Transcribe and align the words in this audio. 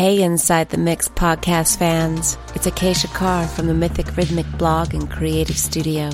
Hey, 0.00 0.22
Inside 0.22 0.70
the 0.70 0.78
Mix 0.78 1.08
podcast 1.08 1.76
fans. 1.76 2.38
It's 2.54 2.64
Acacia 2.64 3.08
Carr 3.08 3.46
from 3.46 3.66
the 3.66 3.74
Mythic 3.74 4.16
Rhythmic 4.16 4.46
blog 4.56 4.94
and 4.94 5.10
creative 5.10 5.58
studio. 5.58 6.08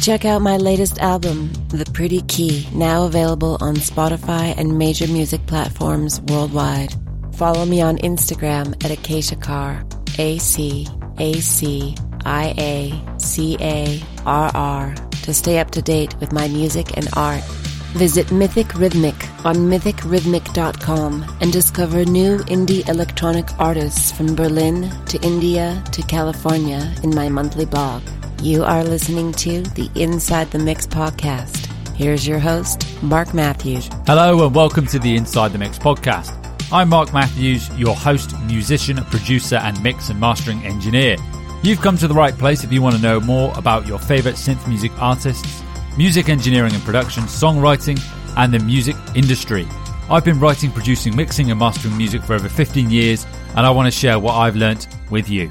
Check 0.00 0.24
out 0.24 0.42
my 0.42 0.56
latest 0.56 0.98
album, 0.98 1.52
The 1.68 1.88
Pretty 1.94 2.22
Key, 2.22 2.66
now 2.74 3.04
available 3.04 3.58
on 3.60 3.76
Spotify 3.76 4.58
and 4.58 4.76
major 4.76 5.06
music 5.06 5.46
platforms 5.46 6.20
worldwide. 6.22 6.96
Follow 7.34 7.64
me 7.64 7.80
on 7.80 7.96
Instagram 7.98 8.74
at 8.84 8.90
Acacia 8.90 9.36
Carr, 9.36 9.84
A 10.18 10.38
C 10.38 10.88
A 11.18 11.34
C 11.34 11.94
I 12.24 12.52
A 12.58 13.18
C 13.20 13.56
A 13.60 14.02
R 14.26 14.50
R, 14.52 14.94
to 15.22 15.32
stay 15.32 15.60
up 15.60 15.70
to 15.70 15.80
date 15.80 16.18
with 16.18 16.32
my 16.32 16.48
music 16.48 16.96
and 16.96 17.08
art. 17.14 17.44
Visit 17.92 18.32
Mythic 18.32 18.74
Rhythmic 18.74 19.14
on 19.44 19.54
mythicrhythmic.com 19.54 21.36
and 21.42 21.52
discover 21.52 22.06
new 22.06 22.38
indie 22.38 22.88
electronic 22.88 23.46
artists 23.60 24.10
from 24.10 24.34
Berlin 24.34 24.90
to 25.06 25.20
India 25.20 25.84
to 25.92 26.00
California 26.04 26.90
in 27.02 27.14
my 27.14 27.28
monthly 27.28 27.66
blog. 27.66 28.02
You 28.40 28.64
are 28.64 28.82
listening 28.82 29.32
to 29.32 29.60
the 29.60 29.90
Inside 29.94 30.50
the 30.52 30.58
Mix 30.58 30.86
podcast. 30.86 31.66
Here's 31.94 32.26
your 32.26 32.38
host, 32.38 32.86
Mark 33.02 33.34
Matthews. 33.34 33.90
Hello 34.06 34.46
and 34.46 34.54
welcome 34.54 34.86
to 34.86 34.98
the 34.98 35.14
Inside 35.14 35.52
the 35.52 35.58
Mix 35.58 35.78
podcast. 35.78 36.34
I'm 36.72 36.88
Mark 36.88 37.12
Matthews, 37.12 37.68
your 37.78 37.94
host, 37.94 38.34
musician, 38.46 38.96
producer, 39.04 39.56
and 39.56 39.80
mix 39.82 40.08
and 40.08 40.18
mastering 40.18 40.64
engineer. 40.64 41.18
You've 41.62 41.82
come 41.82 41.98
to 41.98 42.08
the 42.08 42.14
right 42.14 42.36
place 42.36 42.64
if 42.64 42.72
you 42.72 42.80
want 42.80 42.96
to 42.96 43.02
know 43.02 43.20
more 43.20 43.52
about 43.54 43.86
your 43.86 43.98
favorite 43.98 44.36
synth 44.36 44.66
music 44.66 44.92
artists 44.98 45.62
music 45.96 46.28
engineering 46.28 46.74
and 46.74 46.82
production, 46.82 47.24
songwriting, 47.24 48.00
and 48.36 48.52
the 48.52 48.58
music 48.58 48.96
industry. 49.14 49.66
I've 50.10 50.24
been 50.24 50.40
writing, 50.40 50.70
producing, 50.70 51.14
mixing, 51.14 51.50
and 51.50 51.60
mastering 51.60 51.96
music 51.96 52.22
for 52.22 52.34
over 52.34 52.48
15 52.48 52.90
years, 52.90 53.26
and 53.56 53.66
I 53.66 53.70
want 53.70 53.92
to 53.92 53.98
share 53.98 54.18
what 54.18 54.34
I've 54.34 54.56
learnt 54.56 54.88
with 55.10 55.28
you. 55.28 55.50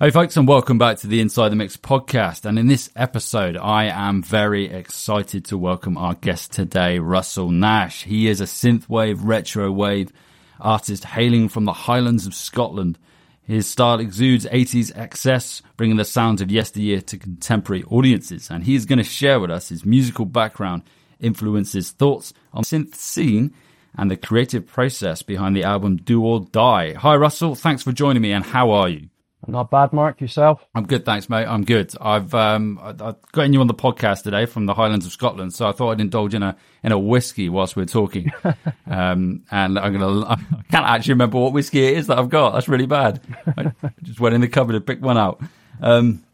Hey, 0.00 0.10
folks, 0.10 0.36
and 0.36 0.46
welcome 0.46 0.76
back 0.76 0.98
to 0.98 1.06
the 1.06 1.20
Inside 1.20 1.48
the 1.48 1.56
Mix 1.56 1.76
podcast. 1.78 2.44
And 2.44 2.58
in 2.58 2.66
this 2.66 2.90
episode, 2.94 3.56
I 3.56 3.84
am 3.84 4.22
very 4.22 4.66
excited 4.66 5.46
to 5.46 5.56
welcome 5.56 5.96
our 5.96 6.14
guest 6.14 6.52
today, 6.52 6.98
Russell 6.98 7.50
Nash. 7.50 8.04
He 8.04 8.28
is 8.28 8.40
a 8.40 8.44
synthwave, 8.44 9.20
retro 9.22 9.70
wave 9.72 10.12
artist 10.60 11.04
hailing 11.04 11.48
from 11.48 11.64
the 11.64 11.72
Highlands 11.72 12.26
of 12.26 12.34
Scotland. 12.34 12.98
His 13.46 13.66
style 13.66 14.00
exudes 14.00 14.46
80s 14.46 14.96
excess, 14.96 15.60
bringing 15.76 15.96
the 15.96 16.04
sounds 16.04 16.40
of 16.40 16.50
yesteryear 16.50 17.02
to 17.02 17.18
contemporary 17.18 17.84
audiences. 17.84 18.50
And 18.50 18.64
he's 18.64 18.86
going 18.86 18.98
to 18.98 19.04
share 19.04 19.38
with 19.38 19.50
us 19.50 19.68
his 19.68 19.84
musical 19.84 20.24
background, 20.24 20.82
influences, 21.20 21.90
thoughts 21.90 22.32
on 22.52 22.64
synth 22.64 22.94
scene, 22.94 23.54
and 23.96 24.10
the 24.10 24.16
creative 24.16 24.66
process 24.66 25.22
behind 25.22 25.54
the 25.54 25.62
album 25.62 25.96
Do 25.96 26.24
or 26.24 26.40
Die. 26.40 26.94
Hi, 26.94 27.16
Russell. 27.16 27.54
Thanks 27.54 27.82
for 27.82 27.92
joining 27.92 28.22
me. 28.22 28.32
And 28.32 28.44
how 28.44 28.70
are 28.70 28.88
you? 28.88 29.08
Not 29.48 29.70
bad, 29.70 29.92
Mark. 29.92 30.20
Yourself? 30.20 30.64
I'm 30.74 30.86
good, 30.86 31.04
thanks, 31.04 31.28
mate. 31.28 31.46
I'm 31.46 31.64
good. 31.64 31.92
I've 32.00 32.34
um, 32.34 32.78
I, 32.82 32.88
have 32.88 33.16
gotten 33.32 33.52
you 33.52 33.60
on 33.60 33.66
the 33.66 33.74
podcast 33.74 34.22
today 34.22 34.46
from 34.46 34.66
the 34.66 34.74
Highlands 34.74 35.06
of 35.06 35.12
Scotland, 35.12 35.54
so 35.54 35.66
I 35.66 35.72
thought 35.72 35.92
I'd 35.92 36.00
indulge 36.00 36.34
in 36.34 36.42
a 36.42 36.56
in 36.82 36.92
a 36.92 36.98
whiskey 36.98 37.48
whilst 37.48 37.76
we're 37.76 37.86
talking. 37.86 38.32
um, 38.86 39.42
and 39.50 39.78
I'm 39.78 39.92
gonna 39.92 40.24
I 40.28 40.36
can't 40.70 40.86
actually 40.86 41.14
remember 41.14 41.38
what 41.38 41.52
whiskey 41.52 41.86
it 41.86 41.98
is 41.98 42.06
that 42.08 42.18
I've 42.18 42.30
got. 42.30 42.52
That's 42.52 42.68
really 42.68 42.86
bad. 42.86 43.20
I 43.56 43.72
just 44.02 44.20
went 44.20 44.34
in 44.34 44.40
the 44.40 44.48
cupboard 44.48 44.76
and 44.76 44.86
picked 44.86 45.02
one 45.02 45.18
out. 45.18 45.42
Um, 45.80 46.24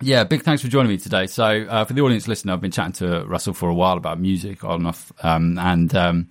yeah, 0.00 0.24
big 0.24 0.42
thanks 0.42 0.60
for 0.60 0.68
joining 0.68 0.90
me 0.90 0.98
today. 0.98 1.26
So, 1.26 1.44
uh, 1.44 1.84
for 1.84 1.92
the 1.94 2.02
audience 2.02 2.28
listening, 2.28 2.52
I've 2.52 2.60
been 2.60 2.70
chatting 2.70 2.92
to 2.94 3.24
Russell 3.26 3.54
for 3.54 3.68
a 3.68 3.74
while 3.74 3.96
about 3.96 4.20
music 4.20 4.64
on 4.64 4.80
and 4.80 4.86
off, 4.88 5.12
um, 5.22 5.58
and 5.58 5.94
um, 5.94 6.28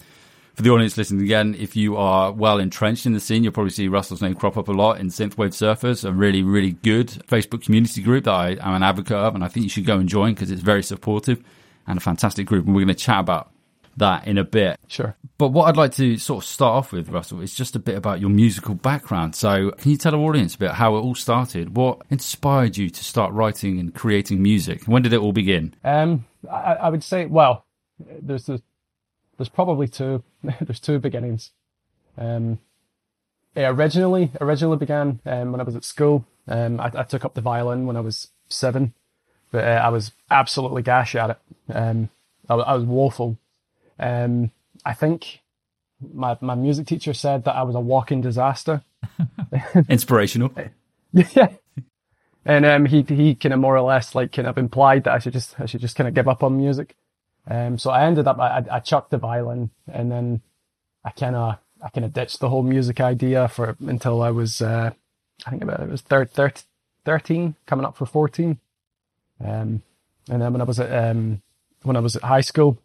for 0.56 0.62
the 0.62 0.70
audience 0.70 0.98
listening 0.98 1.24
again, 1.24 1.56
if 1.58 1.76
you 1.76 1.98
are 1.98 2.32
well 2.32 2.60
entrenched 2.60 3.06
in 3.06 3.14
the 3.14 3.20
scene, 3.20 3.44
you'll 3.44 3.54
probably 3.54 3.72
see 3.72 3.88
Russell's 3.88 4.22
name 4.22 4.36
crop 4.36 4.56
up 4.58 4.68
a 4.68 4.72
lot 4.72 5.00
in 5.00 5.08
Synthwave 5.08 5.50
Surfers, 5.50 6.08
a 6.08 6.12
really, 6.12 6.44
really 6.44 6.72
good 6.72 7.08
Facebook 7.28 7.64
community 7.64 8.04
group 8.04 8.26
that 8.26 8.34
I 8.34 8.52
am 8.52 8.76
an 8.76 8.84
advocate 8.84 9.18
of, 9.18 9.34
and 9.34 9.44
I 9.44 9.48
think 9.48 9.64
you 9.64 9.70
should 9.70 9.86
go 9.86 9.98
and 9.98 10.08
join 10.08 10.34
because 10.34 10.52
it's 10.52 10.62
very 10.62 10.84
supportive 10.84 11.44
and 11.88 11.98
a 11.98 12.02
fantastic 12.02 12.46
group. 12.46 12.66
And 12.66 12.76
we're 12.76 12.82
going 12.82 12.96
to 12.96 13.04
chat 13.04 13.20
about 13.20 13.52
that 13.98 14.28
in 14.28 14.38
a 14.38 14.44
bit. 14.44 14.80
Sure. 14.88 15.16
But 15.38 15.50
what 15.50 15.68
I'd 15.68 15.78
like 15.78 15.94
to 15.94 16.18
sort 16.18 16.44
of 16.44 16.48
start 16.48 16.76
off 16.76 16.92
with, 16.92 17.10
Russell, 17.10 17.42
is 17.42 17.56
just 17.56 17.76
a 17.76 17.80
bit 17.80 17.96
about 17.96 18.20
your 18.20 18.30
musical 18.30 18.76
background. 18.76 19.36
So, 19.36 19.72
can 19.72 19.92
you 19.92 19.98
tell 19.98 20.14
our 20.14 20.22
audience 20.22 20.56
a 20.56 20.60
bit 20.60 20.72
how 20.72 20.96
it 20.96 21.00
all 21.00 21.16
started? 21.16 21.76
What 21.76 22.02
inspired 22.12 22.78
you 22.78 22.90
to 22.90 23.04
start 23.04 23.34
writing 23.34 23.80
and 23.80 23.94
creating 23.94 24.42
music? 24.42 24.84
When 24.86 25.02
did 25.02 25.14
it 25.14 25.20
all 25.20 25.34
begin? 25.34 25.74
Um, 25.84 26.26
I, 26.50 26.76
I 26.76 26.90
would 26.90 27.04
say, 27.04 27.26
well, 27.26 27.66
there's 28.00 28.46
the 28.46 28.62
there's 29.38 29.50
probably 29.50 29.88
two. 29.88 30.24
there's 30.62 30.80
two 30.80 31.00
beginnings. 31.00 31.52
Um, 32.18 32.60
it 33.56 33.64
originally 33.64 34.32
originally 34.42 34.78
began 34.78 35.20
um, 35.26 35.52
when 35.52 35.62
I 35.62 35.64
was 35.64 35.76
at 35.76 35.84
school. 35.84 36.26
Um, 36.48 36.80
I, 36.80 36.92
I, 36.94 37.04
took 37.04 37.24
up 37.24 37.36
the 37.36 37.42
violin 37.42 37.86
when 37.86 37.96
I 37.96 38.02
was 38.02 38.30
seven, 38.50 38.94
but 39.52 39.64
uh, 39.64 39.82
I 39.84 39.90
was 39.90 40.12
absolutely 40.30 40.82
gash 40.82 41.16
at 41.16 41.30
it. 41.32 41.38
Um, 41.74 42.10
I, 42.50 42.56
I, 42.56 42.74
was 42.76 42.84
woeful. 42.84 43.38
Um, 44.00 44.52
I 44.86 44.94
think 44.94 45.40
my 46.14 46.38
my 46.42 46.56
music 46.56 46.88
teacher 46.88 47.14
said 47.14 47.46
that 47.46 47.56
I 47.56 47.64
was 47.64 47.76
a 47.76 47.80
walking 47.80 48.22
disaster. 48.22 48.84
Inspirational. 49.90 50.52
yeah. 51.14 51.50
And 52.46 52.66
um, 52.66 52.86
he 52.86 53.04
he 53.04 53.36
kind 53.36 53.54
of 53.54 53.60
more 53.60 53.76
or 53.76 53.82
less 53.82 54.16
like 54.16 54.32
kind 54.34 54.48
of 54.48 54.58
implied 54.58 55.06
that 55.06 55.14
I 55.14 55.20
should 55.20 55.34
just 55.34 55.60
I 55.60 55.66
should 55.66 55.82
just 55.82 55.96
kind 55.96 56.08
of 56.08 56.14
give 56.14 56.28
up 56.28 56.44
on 56.44 56.58
music. 56.58 56.96
Um, 57.50 57.78
so 57.78 57.90
I 57.92 58.06
ended 58.06 58.28
up, 58.28 58.40
I, 58.40 58.64
I 58.72 58.80
chucked 58.80 59.12
the 59.12 59.18
violin 59.18 59.70
and 59.92 60.12
then 60.12 60.42
I 61.04 61.12
kind 61.12 61.36
of, 61.36 61.58
I 61.82 61.90
kind 61.90 62.06
of 62.06 62.14
ditched 62.14 62.40
the 62.40 62.50
whole 62.50 62.64
music 62.64 63.02
idea 63.02 63.48
for 63.48 63.76
until 63.86 64.22
I 64.22 64.32
was, 64.32 64.62
uh, 64.62 64.92
I 65.46 65.50
think 65.50 65.64
about 65.64 65.82
it 65.82 65.90
was 65.90 66.02
thir- 66.02 66.26
thir- 66.26 66.54
13, 67.06 67.56
coming 67.66 67.86
up 67.86 67.98
for 67.98 68.06
14. 68.06 68.60
Um, 69.44 69.82
and 70.30 70.42
then 70.42 70.54
when 70.54 70.62
I 70.62 70.66
was 70.66 70.80
at, 70.80 71.10
um, 71.10 71.42
when 71.82 71.98
I 71.98 72.00
was 72.00 72.16
at 72.16 72.24
high 72.24 72.42
school, 72.42 72.78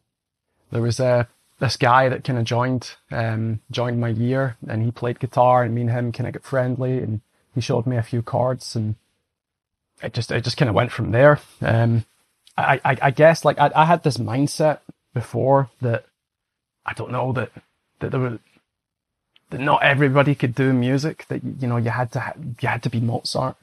there 0.73 0.83
was, 0.83 0.99
uh, 0.99 1.25
this 1.61 1.77
guy 1.77 2.09
that 2.09 2.25
kind 2.25 2.39
of 2.39 2.45
joined, 2.45 2.93
um, 3.13 3.61
joined 3.71 4.01
my 4.01 4.09
year 4.09 4.57
and 4.67 4.83
he 4.83 4.91
played 4.91 5.21
guitar 5.21 5.63
and 5.63 5.75
me 5.75 5.83
and 5.83 5.91
him 5.91 6.13
kind 6.13 6.27
of 6.27 6.35
got 6.35 6.43
friendly 6.43 6.99
and 6.99 7.21
he 7.55 7.61
showed 7.61 7.87
me 7.87 7.97
a 7.97 8.03
few 8.03 8.23
chords 8.23 8.75
and 8.75 8.97
it 10.03 10.15
just, 10.15 10.33
it 10.33 10.43
just 10.43 10.57
kind 10.57 10.69
of 10.69 10.75
went 10.75 10.91
from 10.91 11.13
there. 11.13 11.41
Um, 11.61 12.05
I, 12.59 12.81
I, 12.85 12.99
I 13.03 13.11
guess 13.11 13.45
like 13.45 13.59
I, 13.59 13.71
I 13.75 13.85
had 13.85 14.03
this 14.03 14.17
mindset 14.17 14.81
before 15.15 15.71
that 15.81 16.05
I 16.85 16.93
don't 16.93 17.13
know 17.13 17.33
that 17.33 17.51
that 18.01 18.11
there 18.11 18.21
were 18.21 18.39
that 19.51 19.61
not 19.61 19.83
everybody 19.83 20.35
could 20.35 20.55
do 20.55 20.73
music. 20.73 21.27
That 21.29 21.43
you 21.45 21.69
know 21.69 21.77
you 21.77 21.91
had 21.91 22.13
to 22.13 22.35
you 22.61 22.69
had 22.69 22.83
to 22.83 22.91
be 22.91 23.01
Mozart. 23.01 23.57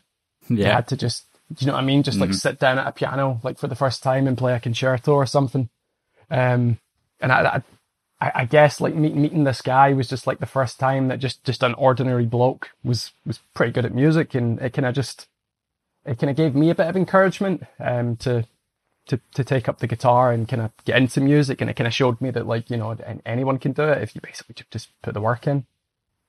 Yeah. 0.47 0.57
You 0.57 0.71
had 0.71 0.87
to 0.89 0.97
just 0.97 1.25
you 1.57 1.67
know 1.67 1.73
what 1.73 1.83
I 1.83 1.85
mean? 1.85 2.03
Just 2.03 2.19
like 2.19 2.29
mm-hmm. 2.29 2.37
sit 2.37 2.59
down 2.59 2.79
at 2.79 2.87
a 2.87 2.91
piano 2.91 3.39
like 3.43 3.57
for 3.59 3.67
the 3.67 3.75
first 3.75 4.01
time 4.01 4.27
and 4.27 4.37
play 4.37 4.53
a 4.53 4.59
concerto 4.59 5.13
or 5.13 5.25
something. 5.25 5.69
Um, 6.31 6.79
and 7.19 7.31
I, 7.31 7.61
I, 8.19 8.31
I 8.33 8.45
guess 8.45 8.81
like 8.81 8.95
meet, 8.95 9.15
meeting 9.15 9.43
this 9.43 9.61
guy 9.61 9.93
was 9.93 10.07
just 10.07 10.25
like 10.25 10.39
the 10.39 10.45
first 10.45 10.79
time 10.79 11.09
that 11.09 11.19
just 11.19 11.43
just 11.43 11.63
an 11.63 11.73
ordinary 11.75 12.25
bloke 12.25 12.69
was 12.83 13.11
was 13.25 13.39
pretty 13.53 13.71
good 13.71 13.85
at 13.85 13.93
music, 13.93 14.33
and 14.33 14.59
it 14.59 14.73
kind 14.73 14.85
of 14.85 14.95
just 14.95 15.27
it 16.05 16.17
kind 16.17 16.29
of 16.29 16.35
gave 16.35 16.55
me 16.55 16.69
a 16.69 16.75
bit 16.75 16.87
of 16.87 16.95
encouragement 16.95 17.63
um 17.79 18.15
to 18.17 18.45
to, 19.07 19.19
to 19.33 19.43
take 19.43 19.69
up 19.69 19.79
the 19.79 19.87
guitar 19.87 20.31
and 20.31 20.47
kind 20.47 20.61
of 20.61 20.71
get 20.85 20.97
into 20.97 21.21
music. 21.21 21.61
And 21.61 21.69
it 21.69 21.75
kind 21.75 21.87
of 21.87 21.93
showed 21.93 22.19
me 22.21 22.31
that 22.31 22.47
like, 22.47 22.69
you 22.69 22.77
know, 22.77 22.95
anyone 23.25 23.59
can 23.59 23.73
do 23.73 23.83
it 23.83 24.01
if 24.01 24.15
you 24.15 24.21
basically 24.21 24.55
just 24.71 24.89
put 25.01 25.13
the 25.13 25.21
work 25.21 25.47
in. 25.47 25.65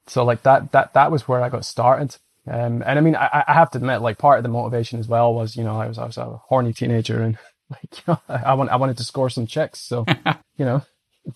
So 0.07 0.25
like 0.25 0.43
that, 0.43 0.73
that, 0.73 0.95
that 0.95 1.11
was 1.11 1.27
where 1.27 1.43
I 1.43 1.49
got 1.49 1.65
started. 1.65 2.17
Um, 2.49 2.83
and 2.87 2.99
I 2.99 3.01
mean, 3.01 3.17
I, 3.17 3.45
I 3.49 3.55
have 3.55 3.71
to 3.73 3.79
admit, 3.79 4.03
like 4.03 4.19
part 4.19 4.39
of 4.39 4.45
the 4.45 4.49
motivation 4.49 5.01
as 5.01 5.09
well 5.09 5.35
was, 5.35 5.57
you 5.57 5.65
know, 5.65 5.81
I 5.81 5.89
was, 5.89 5.99
I 5.99 6.07
was 6.07 6.17
a 6.17 6.41
horny 6.47 6.73
teenager 6.73 7.21
and 7.23 7.39
like, 7.71 7.97
you 7.97 8.03
know, 8.09 8.21
I 8.29 8.55
want, 8.55 8.71
I 8.71 8.77
wanted 8.77 8.99
to 8.99 9.05
score 9.05 9.31
some 9.31 9.47
chicks. 9.47 9.81
So, 9.81 10.05
you 10.57 10.65
know, 10.65 10.83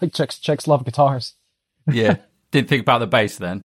like 0.00 0.12
chicks, 0.12 0.38
chicks 0.38 0.68
love 0.68 0.84
guitars. 0.84 1.34
yeah. 1.90 2.16
Didn't 2.52 2.68
think 2.68 2.82
about 2.82 2.98
the 2.98 3.06
bass 3.06 3.36
then. 3.36 3.62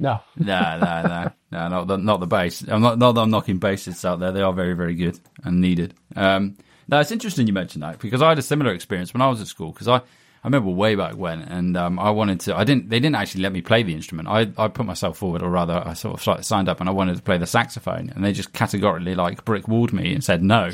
No. 0.00 0.20
no, 0.36 0.78
no, 0.78 1.02
no, 1.02 1.32
no, 1.50 1.68
not 1.68 1.88
the, 1.88 1.96
not 1.96 2.20
the 2.20 2.26
bass. 2.26 2.62
I'm 2.68 2.80
not, 2.80 2.98
not 2.98 3.12
that 3.12 3.20
I'm 3.22 3.30
knocking 3.30 3.58
bassists 3.58 4.04
out 4.04 4.20
there. 4.20 4.30
They 4.30 4.42
are 4.42 4.52
very, 4.52 4.74
very 4.74 4.94
good 4.94 5.18
and 5.42 5.60
needed. 5.60 5.92
Um, 6.14 6.56
now 6.88 7.00
it's 7.00 7.10
interesting 7.10 7.46
you 7.46 7.52
mentioned 7.52 7.82
that 7.82 7.98
because 7.98 8.22
I 8.22 8.30
had 8.30 8.38
a 8.38 8.42
similar 8.42 8.72
experience 8.72 9.12
when 9.12 9.20
I 9.20 9.28
was 9.28 9.40
at 9.40 9.46
school 9.46 9.72
because 9.72 9.88
I, 9.88 9.96
I 9.96 10.02
remember 10.44 10.70
way 10.70 10.94
back 10.94 11.14
when 11.14 11.42
and 11.42 11.76
um, 11.76 11.98
I 11.98 12.10
wanted 12.10 12.40
to 12.40 12.56
I 12.56 12.64
didn't 12.64 12.88
they 12.88 12.98
didn't 12.98 13.16
actually 13.16 13.42
let 13.42 13.52
me 13.52 13.60
play 13.60 13.82
the 13.82 13.94
instrument. 13.94 14.28
I, 14.28 14.50
I 14.56 14.68
put 14.68 14.86
myself 14.86 15.18
forward 15.18 15.42
or 15.42 15.50
rather 15.50 15.82
I 15.84 15.92
sort 15.94 16.26
of 16.26 16.44
signed 16.44 16.68
up 16.68 16.80
and 16.80 16.88
I 16.88 16.92
wanted 16.92 17.16
to 17.16 17.22
play 17.22 17.38
the 17.38 17.46
saxophone 17.46 18.10
and 18.10 18.24
they 18.24 18.32
just 18.32 18.52
categorically 18.52 19.14
like 19.14 19.44
brick 19.44 19.68
walled 19.68 19.92
me 19.92 20.14
and 20.14 20.24
said 20.24 20.42
no. 20.42 20.70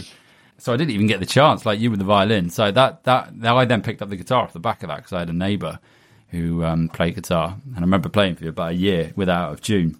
So 0.58 0.72
I 0.72 0.76
didn't 0.76 0.92
even 0.92 1.08
get 1.08 1.18
the 1.18 1.26
chance 1.26 1.66
like 1.66 1.80
you 1.80 1.90
with 1.90 1.98
the 1.98 2.04
violin. 2.04 2.48
So 2.50 2.70
that 2.70 3.02
that 3.04 3.32
I 3.44 3.64
then 3.64 3.82
picked 3.82 4.00
up 4.00 4.08
the 4.08 4.16
guitar 4.16 4.44
off 4.44 4.52
the 4.52 4.60
back 4.60 4.82
of 4.82 4.88
that 4.88 4.98
because 4.98 5.12
I 5.12 5.18
had 5.20 5.30
a 5.30 5.34
neighbour 5.34 5.80
who 6.28 6.64
um, 6.64 6.88
played 6.88 7.16
guitar 7.16 7.56
and 7.66 7.78
I 7.78 7.80
remember 7.80 8.08
playing 8.08 8.36
for 8.36 8.48
about 8.48 8.72
a 8.72 8.76
year 8.76 9.12
without 9.16 9.52
of 9.52 9.60
tune 9.60 9.98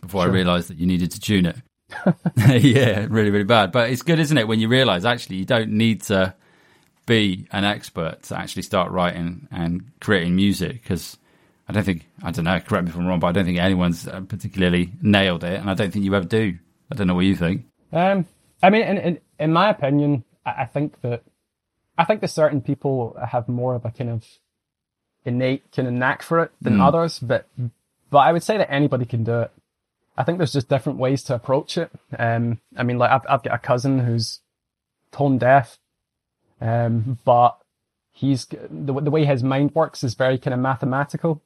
before 0.00 0.22
sure. 0.22 0.30
I 0.30 0.34
realised 0.34 0.68
that 0.68 0.78
you 0.78 0.86
needed 0.86 1.10
to 1.12 1.20
tune 1.20 1.46
it 1.46 1.56
yeah, 2.36 3.06
really, 3.08 3.30
really 3.30 3.44
bad. 3.44 3.72
But 3.72 3.90
it's 3.90 4.02
good, 4.02 4.18
isn't 4.18 4.36
it, 4.36 4.48
when 4.48 4.60
you 4.60 4.68
realise 4.68 5.04
actually 5.04 5.36
you 5.36 5.44
don't 5.44 5.70
need 5.70 6.02
to 6.02 6.34
be 7.06 7.46
an 7.52 7.64
expert 7.64 8.22
to 8.24 8.36
actually 8.38 8.62
start 8.62 8.90
writing 8.90 9.46
and 9.52 9.92
creating 10.00 10.34
music 10.34 10.82
because 10.82 11.16
I 11.68 11.72
don't 11.72 11.84
think 11.84 12.06
I 12.22 12.30
don't 12.32 12.44
know. 12.44 12.58
Correct 12.60 12.84
me 12.84 12.90
if 12.90 12.96
I'm 12.96 13.06
wrong, 13.06 13.20
but 13.20 13.28
I 13.28 13.32
don't 13.32 13.44
think 13.44 13.58
anyone's 13.58 14.06
uh, 14.08 14.20
particularly 14.20 14.92
nailed 15.02 15.44
it, 15.44 15.60
and 15.60 15.70
I 15.70 15.74
don't 15.74 15.92
think 15.92 16.04
you 16.04 16.14
ever 16.14 16.26
do. 16.26 16.58
I 16.90 16.94
don't 16.94 17.06
know 17.06 17.14
what 17.14 17.24
you 17.24 17.36
think. 17.36 17.64
Um, 17.92 18.26
I 18.62 18.70
mean, 18.70 18.82
in, 18.82 18.98
in, 18.98 19.20
in 19.38 19.52
my 19.52 19.70
opinion, 19.70 20.24
I, 20.44 20.62
I 20.62 20.64
think 20.66 21.00
that 21.02 21.22
I 21.96 22.04
think 22.04 22.20
that 22.20 22.28
certain 22.28 22.60
people 22.60 23.16
have 23.24 23.48
more 23.48 23.74
of 23.74 23.84
a 23.84 23.90
kind 23.90 24.10
of 24.10 24.24
innate 25.24 25.70
kind 25.72 25.88
of 25.88 25.94
knack 25.94 26.22
for 26.22 26.40
it 26.40 26.52
than 26.60 26.76
Mm. 26.78 26.86
others, 26.86 27.18
but 27.18 27.46
but 28.10 28.18
I 28.18 28.32
would 28.32 28.42
say 28.42 28.58
that 28.58 28.70
anybody 28.72 29.04
can 29.04 29.24
do 29.24 29.40
it. 29.42 29.50
I 30.16 30.24
think 30.24 30.38
there's 30.38 30.52
just 30.52 30.68
different 30.68 30.98
ways 30.98 31.22
to 31.24 31.34
approach 31.34 31.76
it. 31.76 31.90
Um, 32.18 32.60
I 32.76 32.82
mean, 32.82 32.98
like 32.98 33.10
I've 33.10 33.26
I've 33.28 33.42
got 33.42 33.54
a 33.54 33.58
cousin 33.58 34.00
who's 34.00 34.40
tone 35.12 35.38
deaf, 35.38 35.78
um, 36.60 37.18
but 37.24 37.58
he's 38.12 38.46
the 38.46 38.92
the 39.00 39.10
way 39.10 39.24
his 39.24 39.42
mind 39.42 39.74
works 39.74 40.02
is 40.02 40.14
very 40.14 40.38
kind 40.38 40.54
of 40.54 40.60
mathematical. 40.60 41.42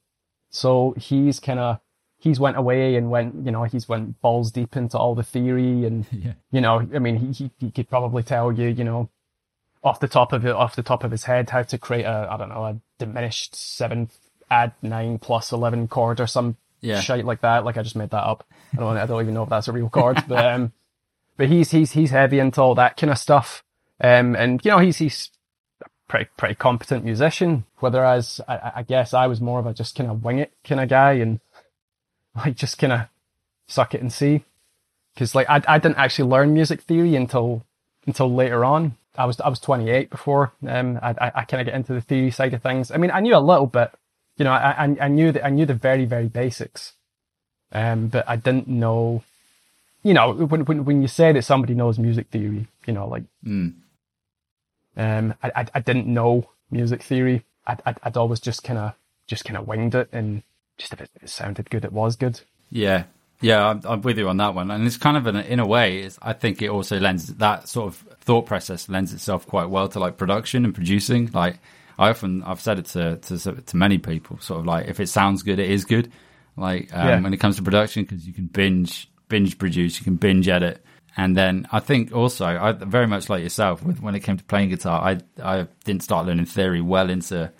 So 0.50 0.94
he's 0.98 1.40
kind 1.40 1.58
of 1.58 1.80
he's 2.18 2.38
went 2.38 2.56
away 2.56 2.96
and 2.96 3.10
went 3.10 3.44
you 3.44 3.50
know 3.50 3.64
he's 3.64 3.88
went 3.88 4.20
balls 4.20 4.52
deep 4.52 4.76
into 4.76 4.98
all 4.98 5.14
the 5.14 5.22
theory 5.22 5.84
and 5.84 6.06
Yeah. 6.12 6.34
you 6.52 6.60
know 6.60 6.86
I 6.94 6.98
mean 6.98 7.16
he 7.16 7.32
he, 7.32 7.50
he 7.58 7.70
could 7.70 7.88
probably 7.88 8.22
tell 8.22 8.52
you 8.52 8.68
you 8.68 8.84
know 8.84 9.08
off 9.82 10.00
the 10.00 10.08
top 10.08 10.32
of 10.32 10.44
it 10.44 10.54
off 10.54 10.76
the 10.76 10.82
top 10.82 11.02
of 11.02 11.10
his 11.10 11.24
head 11.24 11.50
how 11.50 11.62
to 11.62 11.78
create 11.78 12.04
a 12.04 12.28
I 12.30 12.36
don't 12.36 12.50
know 12.50 12.64
a 12.64 12.76
diminished 12.98 13.54
seven 13.54 14.10
add 14.50 14.72
nine 14.82 15.18
plus 15.18 15.50
eleven 15.50 15.88
chord 15.88 16.20
or 16.20 16.26
some 16.26 16.56
Yeah. 16.80 17.00
shite 17.00 17.24
like 17.24 17.40
that. 17.42 17.64
Like 17.64 17.76
I 17.76 17.82
just 17.82 17.96
made 17.96 18.10
that 18.10 18.24
up. 18.24 18.44
I 18.72 18.76
don't 18.76 18.96
I 18.96 19.06
don't 19.06 19.20
even 19.20 19.34
know 19.34 19.42
if 19.42 19.48
that's 19.50 19.68
a 19.68 19.72
real 19.72 19.88
chord, 19.90 20.22
but 20.28 20.44
um, 20.44 20.72
but 21.36 21.48
he's 21.48 21.70
he's 21.70 21.92
he's 21.92 22.10
heavy 22.10 22.38
into 22.38 22.60
all 22.60 22.74
that 22.76 22.96
kind 22.96 23.10
of 23.10 23.18
stuff. 23.18 23.62
Um, 24.00 24.34
and 24.36 24.64
you 24.64 24.70
know 24.70 24.78
he's 24.78 24.96
he's 24.98 25.30
a 25.84 25.86
pretty 26.08 26.30
pretty 26.36 26.54
competent 26.54 27.04
musician. 27.04 27.64
Whereas 27.80 28.40
I, 28.48 28.56
I- 28.56 28.72
I 28.76 28.82
guess 28.82 29.12
I 29.14 29.26
was 29.26 29.40
more 29.40 29.58
of 29.60 29.66
a 29.66 29.74
just 29.74 29.94
kind 29.96 30.10
of 30.10 30.24
wing 30.24 30.38
it 30.38 30.52
kind 30.64 30.80
of 30.80 30.88
guy 30.88 31.12
and 31.14 31.40
like 32.36 32.56
just 32.56 32.78
kind 32.78 32.92
of 32.92 33.00
suck 33.66 33.94
it 33.94 34.00
and 34.00 34.12
see. 34.12 34.44
Because 35.14 35.34
like 35.34 35.50
I 35.50 35.62
I 35.66 35.78
didn't 35.78 35.98
actually 35.98 36.30
learn 36.30 36.54
music 36.54 36.80
theory 36.82 37.14
until 37.16 37.64
until 38.06 38.32
later 38.32 38.64
on. 38.64 38.96
I 39.16 39.24
was 39.26 39.40
I 39.40 39.48
was 39.48 39.58
28 39.60 40.08
before 40.08 40.52
um 40.66 40.98
I 41.02 41.10
I, 41.10 41.32
I 41.34 41.44
kind 41.44 41.60
of 41.60 41.66
get 41.66 41.74
into 41.74 41.92
the 41.92 42.00
theory 42.00 42.30
side 42.30 42.54
of 42.54 42.62
things. 42.62 42.90
I 42.90 42.96
mean 42.96 43.10
I 43.10 43.20
knew 43.20 43.36
a 43.36 43.38
little 43.38 43.66
bit, 43.66 43.90
you 44.40 44.44
know 44.44 44.52
I 44.52 44.70
I, 44.84 44.96
I 45.02 45.08
knew 45.08 45.30
that 45.32 45.44
I 45.44 45.50
knew 45.50 45.66
the 45.66 45.74
very 45.88 46.06
very 46.06 46.28
basics, 46.28 46.94
um 47.72 48.08
but 48.08 48.24
I 48.26 48.36
didn't 48.36 48.68
know, 48.68 49.22
you 50.02 50.14
know 50.14 50.32
when 50.32 50.64
when 50.64 50.84
when 50.86 51.02
you 51.02 51.08
say 51.08 51.30
that 51.32 51.42
somebody 51.44 51.74
knows 51.74 51.98
music 51.98 52.26
theory, 52.30 52.66
you 52.86 52.92
know 52.94 53.06
like 53.14 53.24
Mm. 53.46 53.74
um 54.96 55.34
I 55.42 55.52
I, 55.60 55.66
I 55.74 55.80
didn't 55.80 56.06
know 56.06 56.48
music 56.70 57.02
theory. 57.02 57.44
I'd 57.66 57.82
I'd, 57.86 57.98
I'd 58.02 58.16
always 58.16 58.40
just 58.40 58.64
kind 58.64 58.78
of 58.78 58.94
just 59.26 59.44
kind 59.44 59.58
of 59.58 59.68
winged 59.68 59.94
it 59.94 60.08
and 60.12 60.42
just 60.78 60.92
if 60.94 61.00
it, 61.02 61.10
it 61.22 61.28
sounded 61.28 61.68
good, 61.70 61.84
it 61.84 61.92
was 61.92 62.16
good. 62.16 62.40
Yeah, 62.70 63.04
yeah, 63.42 63.68
I'm, 63.68 63.80
I'm 63.84 64.00
with 64.02 64.18
you 64.18 64.28
on 64.28 64.38
that 64.38 64.54
one, 64.54 64.70
and 64.70 64.86
it's 64.86 64.96
kind 64.96 65.16
of 65.16 65.26
an, 65.26 65.36
in 65.36 65.60
a 65.60 65.66
way, 65.66 65.98
it's, 65.98 66.18
I 66.22 66.32
think 66.32 66.62
it 66.62 66.70
also 66.70 66.98
lends 66.98 67.26
that 67.26 67.68
sort 67.68 67.88
of 67.88 67.96
thought 68.20 68.46
process 68.46 68.88
lends 68.88 69.12
itself 69.12 69.46
quite 69.46 69.68
well 69.68 69.88
to 69.88 69.98
like 69.98 70.16
production 70.16 70.64
and 70.64 70.74
producing. 70.74 71.30
Like 71.32 71.58
I 72.00 72.08
often 72.10 72.42
I've 72.42 72.60
said 72.60 72.78
it 72.78 72.86
to 72.86 73.16
to 73.18 73.52
to 73.70 73.76
many 73.76 73.98
people, 73.98 74.38
sort 74.40 74.60
of 74.60 74.66
like 74.66 74.88
if 74.88 74.98
it 75.00 75.08
sounds 75.08 75.42
good, 75.42 75.58
it 75.58 75.70
is 75.70 75.84
good. 75.84 76.10
Like 76.56 76.88
um, 76.92 77.06
Yeah. 77.08 77.20
when 77.20 77.32
it 77.34 77.36
comes 77.38 77.56
to 77.56 77.62
production, 77.62 78.02
because 78.04 78.26
you 78.26 78.32
can 78.32 78.46
binge 78.46 79.08
binge 79.28 79.58
produce, 79.58 79.98
you 79.98 80.04
can 80.04 80.16
binge 80.16 80.48
edit. 80.48 80.84
And 81.16 81.36
then 81.36 81.66
I 81.72 81.80
think 81.80 82.12
also, 82.14 82.46
I 82.46 82.72
very 82.72 83.06
much 83.06 83.28
like 83.28 83.42
yourself. 83.42 83.82
With 83.82 84.00
when 84.00 84.14
it 84.14 84.20
came 84.20 84.36
to 84.38 84.44
playing 84.44 84.70
guitar, 84.70 85.00
I 85.10 85.18
I 85.42 85.66
didn't 85.84 86.02
start 86.02 86.26
learning 86.26 86.46
theory 86.46 86.80
well 86.80 87.10
into 87.10 87.52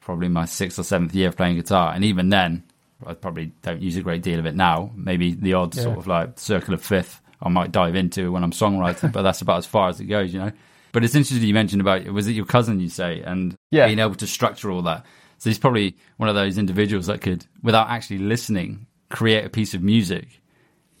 probably 0.00 0.28
my 0.28 0.46
sixth 0.46 0.78
or 0.78 0.82
seventh 0.84 1.14
year 1.14 1.28
of 1.28 1.36
playing 1.36 1.56
guitar, 1.56 1.92
and 1.94 2.04
even 2.04 2.28
then, 2.30 2.62
I 3.06 3.14
probably 3.14 3.52
don't 3.62 3.82
use 3.82 3.96
a 3.96 4.02
great 4.02 4.22
deal 4.22 4.38
of 4.38 4.46
it 4.46 4.54
now. 4.56 4.90
Maybe 4.96 5.34
the 5.34 5.54
odd 5.54 5.74
Yeah. 5.76 5.82
sort 5.82 5.98
of 5.98 6.06
like 6.06 6.38
circle 6.40 6.74
of 6.74 6.82
fifth 6.82 7.20
I 7.42 7.48
might 7.48 7.72
dive 7.72 7.94
into 7.96 8.32
when 8.32 8.42
I'm 8.44 8.52
songwriting, 8.52 9.12
but 9.12 9.22
that's 9.22 9.42
about 9.42 9.58
as 9.58 9.66
far 9.66 9.88
as 9.88 10.00
it 10.00 10.06
goes, 10.06 10.32
you 10.32 10.40
know. 10.40 10.52
But 10.92 11.04
it's 11.04 11.14
interesting 11.14 11.46
you 11.48 11.54
mentioned 11.54 11.80
about 11.80 12.04
was 12.06 12.28
it 12.28 12.32
your 12.32 12.44
cousin 12.44 12.78
you 12.80 12.88
say, 12.88 13.22
and 13.22 13.56
Yeah. 13.70 13.86
being 13.86 13.98
able 13.98 14.14
to 14.16 14.26
structure 14.26 14.70
all 14.70 14.82
that. 14.82 15.04
So 15.38 15.50
he's 15.50 15.58
probably 15.58 15.96
one 16.18 16.28
of 16.28 16.34
those 16.34 16.56
individuals 16.58 17.06
that 17.06 17.20
could, 17.20 17.46
without 17.62 17.88
actually 17.90 18.18
listening, 18.18 18.86
create 19.08 19.44
a 19.44 19.48
piece 19.50 19.74
of 19.74 19.82
music 19.82 20.40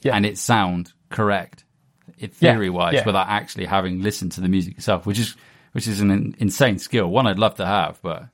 Yeah. 0.00 0.16
and 0.16 0.26
it 0.26 0.36
sound 0.38 0.92
correct, 1.10 1.64
theory 2.18 2.70
wise, 2.70 2.94
yeah. 2.94 3.04
without 3.04 3.28
actually 3.28 3.66
having 3.66 4.02
listened 4.02 4.32
to 4.32 4.40
the 4.40 4.48
music 4.48 4.78
itself, 4.78 5.06
which 5.06 5.18
is 5.18 5.36
which 5.72 5.86
is 5.88 6.00
an 6.00 6.34
insane 6.38 6.78
skill. 6.78 7.06
One 7.08 7.26
I'd 7.26 7.38
love 7.38 7.54
to 7.56 7.64
have, 7.66 7.98
but 8.02 8.26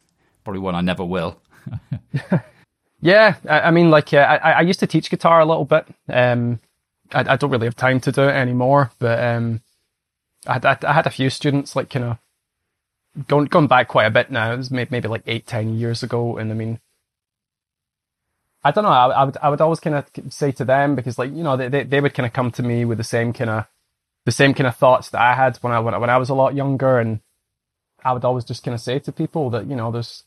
probably 0.45 0.61
one 0.61 0.75
I 0.75 0.81
never 0.81 1.05
will. 1.05 1.41
Yeah, 3.01 3.37
I, 3.49 3.61
I 3.61 3.71
mean, 3.71 3.91
like, 3.91 4.13
uh, 4.13 4.17
I, 4.43 4.53
I 4.55 4.61
used 4.63 4.81
to 4.81 4.87
teach 4.89 5.09
guitar 5.09 5.39
a 5.39 5.45
little 5.45 5.65
bit. 5.65 5.87
Um, 6.09 6.59
I, 7.13 7.21
I 7.35 7.37
don't 7.37 7.51
really 7.51 7.67
have 7.69 7.77
time 7.77 8.01
to 8.01 8.11
do 8.11 8.23
it 8.23 8.33
anymore, 8.33 8.91
but 8.99 9.23
um, 9.23 9.61
I, 10.49 10.55
had- 10.55 10.85
I, 10.85 10.93
had 10.95 11.07
a 11.07 11.11
few 11.11 11.31
students, 11.31 11.77
like, 11.77 11.91
kind 11.91 12.05
of 12.07 12.19
going 13.29 13.47
going 13.47 13.69
back 13.69 13.89
quite 13.89 14.07
a 14.07 14.11
bit 14.11 14.31
now. 14.31 14.53
It 14.53 14.57
was 14.57 14.71
maybe, 14.71 14.89
maybe 14.93 15.09
like 15.09 15.23
eight, 15.27 15.47
ten 15.47 15.79
years 15.79 16.03
ago, 16.03 16.39
and 16.39 16.51
I 16.51 16.55
mean, 16.55 16.81
I 18.65 18.71
don't 18.73 18.85
know. 18.85 18.91
I, 18.91 19.09
I 19.09 19.25
would 19.25 19.37
I 19.43 19.49
would 19.51 19.61
always 19.61 19.81
kind 19.81 19.97
of 19.97 20.07
say 20.33 20.53
to 20.53 20.65
them 20.65 20.97
because, 20.97 21.19
like, 21.19 21.31
you 21.33 21.45
know, 21.45 21.57
they 21.57 21.69
they, 21.69 21.85
they 21.85 22.01
would 22.01 22.15
kind 22.15 22.27
of 22.27 22.33
come 22.33 22.51
to 22.53 22.63
me 22.63 22.85
with 22.85 22.99
the 22.99 23.05
same 23.05 23.33
kind 23.33 23.51
of 23.51 23.67
the 24.27 24.33
same 24.33 24.55
kind 24.55 24.67
of 24.67 24.77
thoughts 24.77 25.11
that 25.11 25.21
I 25.21 25.35
had 25.35 25.57
when 25.59 25.73
I 25.73 25.81
when 25.81 25.95
I, 25.95 25.99
when 25.99 26.11
I 26.11 26.19
was 26.19 26.31
a 26.31 26.35
lot 26.35 26.55
younger, 26.55 26.99
and 26.99 27.21
I 28.05 28.13
would 28.13 28.25
always 28.25 28.45
just 28.45 28.65
kind 28.65 28.75
of 28.75 28.81
say 28.81 28.99
to 29.01 29.13
people 29.13 29.51
that 29.51 29.67
you 29.67 29.77
know, 29.77 29.91
there's 29.93 30.25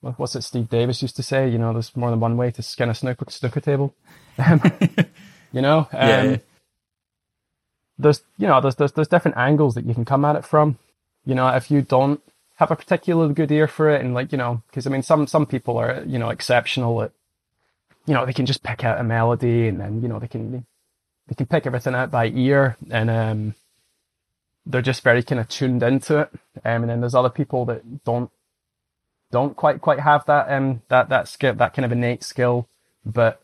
what's 0.00 0.36
it 0.36 0.42
Steve 0.42 0.68
Davis 0.70 1.02
used 1.02 1.16
to 1.16 1.22
say? 1.22 1.48
You 1.48 1.58
know, 1.58 1.72
there's 1.72 1.96
more 1.96 2.10
than 2.10 2.20
one 2.20 2.36
way 2.36 2.50
to 2.52 2.62
skin 2.62 2.90
a 2.90 2.94
snooker, 2.94 3.26
snooker 3.30 3.60
table. 3.60 3.94
You 5.52 5.60
know, 5.62 5.80
um, 5.92 6.08
Yeah, 6.08 6.22
yeah. 6.22 6.36
There's 8.02 8.22
you 8.38 8.46
know 8.46 8.60
there's, 8.60 8.76
there's 8.76 8.92
there's 8.92 9.08
different 9.08 9.36
angles 9.36 9.74
that 9.74 9.84
you 9.84 9.94
can 9.94 10.04
come 10.04 10.24
at 10.24 10.36
it 10.36 10.44
from. 10.44 10.78
You 11.24 11.34
know, 11.34 11.48
if 11.48 11.70
you 11.70 11.82
don't 11.82 12.20
have 12.56 12.70
a 12.70 12.76
particularly 12.76 13.34
good 13.34 13.50
ear 13.52 13.66
for 13.66 13.90
it, 13.90 14.04
and 14.04 14.14
like 14.14 14.32
you 14.32 14.38
know, 14.38 14.62
because 14.68 14.86
I 14.86 14.90
mean, 14.90 15.02
some 15.02 15.26
some 15.26 15.46
people 15.46 15.78
are 15.78 16.02
you 16.06 16.18
know 16.18 16.30
exceptional 16.30 17.02
at, 17.02 17.12
you 18.06 18.14
know, 18.14 18.26
they 18.26 18.32
can 18.32 18.46
just 18.46 18.62
pick 18.62 18.84
out 18.84 19.00
a 19.00 19.04
melody, 19.04 19.68
and 19.68 19.80
then 19.80 20.02
you 20.02 20.08
know 20.08 20.18
they 20.18 20.28
can 20.28 20.66
they 21.28 21.34
can 21.34 21.46
pick 21.46 21.66
everything 21.66 21.94
out 21.94 22.10
by 22.10 22.26
ear, 22.26 22.76
and 22.90 23.10
um, 23.10 23.54
they're 24.66 24.82
just 24.82 25.02
very 25.02 25.22
kind 25.22 25.40
of 25.40 25.48
tuned 25.48 25.82
into 25.82 26.18
it. 26.18 26.30
Um, 26.64 26.82
and 26.82 26.90
then 26.90 27.00
there's 27.00 27.14
other 27.14 27.30
people 27.30 27.64
that 27.66 28.04
don't 28.04 28.30
don't 29.30 29.56
quite 29.56 29.80
quite 29.80 30.00
have 30.00 30.26
that 30.26 30.50
um 30.52 30.82
that 30.88 31.08
that 31.08 31.26
skill 31.26 31.54
that 31.54 31.74
kind 31.74 31.86
of 31.86 31.92
innate 31.92 32.22
skill, 32.22 32.68
but 33.04 33.40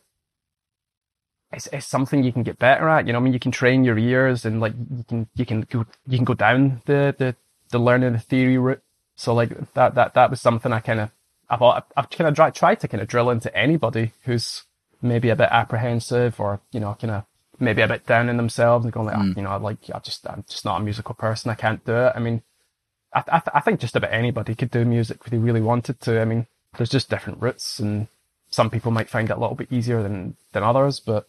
it's 1.52 1.66
it's 1.72 1.86
something 1.86 2.22
you 2.22 2.32
can 2.32 2.42
get 2.42 2.58
better 2.58 2.88
at. 2.88 3.06
You 3.06 3.12
know, 3.12 3.18
I 3.18 3.22
mean, 3.22 3.32
you 3.32 3.38
can 3.38 3.52
train 3.52 3.84
your 3.84 3.98
ears 3.98 4.44
and 4.44 4.60
like 4.60 4.74
you 4.96 5.04
can 5.04 5.28
you 5.34 5.46
can 5.46 5.62
go 5.62 5.86
you 6.06 6.18
can 6.18 6.24
go 6.24 6.34
down 6.34 6.82
the 6.86 7.14
the 7.16 7.36
the 7.70 7.78
learning 7.78 8.12
the 8.12 8.18
theory 8.18 8.58
route. 8.58 8.82
So 9.16 9.34
like 9.34 9.50
that 9.74 9.94
that 9.94 10.14
that 10.14 10.30
was 10.30 10.40
something 10.40 10.72
I 10.72 10.80
kind 10.80 11.00
of 11.00 11.10
I've 11.48 11.62
I've 11.96 12.10
kind 12.10 12.28
of 12.28 12.34
tried 12.34 12.54
tried 12.54 12.80
to 12.80 12.88
kind 12.88 13.00
of 13.02 13.08
drill 13.08 13.30
into 13.30 13.54
anybody 13.56 14.12
who's 14.24 14.64
maybe 15.00 15.30
a 15.30 15.36
bit 15.36 15.48
apprehensive 15.50 16.38
or 16.38 16.60
you 16.72 16.80
know 16.80 16.96
kind 17.00 17.12
of 17.12 17.24
maybe 17.58 17.82
a 17.82 17.88
bit 17.88 18.06
down 18.06 18.28
in 18.28 18.36
themselves 18.36 18.84
and 18.84 18.92
going 18.92 19.06
like 19.06 19.16
"Ah, 19.16 19.24
you 19.36 19.42
know 19.42 19.56
like 19.56 19.78
I 19.94 19.98
just 20.00 20.28
I'm 20.28 20.44
just 20.48 20.64
not 20.64 20.80
a 20.80 20.84
musical 20.84 21.14
person 21.14 21.50
I 21.50 21.54
can't 21.54 21.84
do 21.84 21.94
it. 21.96 22.12
I 22.14 22.18
mean, 22.20 22.42
I 23.14 23.20
I, 23.20 23.38
th- 23.40 23.54
I 23.54 23.60
think 23.60 23.80
just 23.80 23.96
about 23.96 24.12
anybody 24.12 24.54
could 24.54 24.70
do 24.70 24.84
music 24.84 25.18
if 25.24 25.30
they 25.30 25.38
really 25.38 25.62
wanted 25.62 26.00
to. 26.02 26.20
I 26.20 26.26
mean, 26.26 26.46
there's 26.76 26.90
just 26.90 27.08
different 27.08 27.40
routes 27.40 27.78
and 27.80 28.08
some 28.50 28.70
people 28.70 28.92
might 28.92 29.10
find 29.10 29.30
it 29.30 29.36
a 29.36 29.40
little 29.40 29.56
bit 29.56 29.72
easier 29.72 30.02
than 30.02 30.36
than 30.52 30.62
others, 30.62 31.00
but 31.00 31.26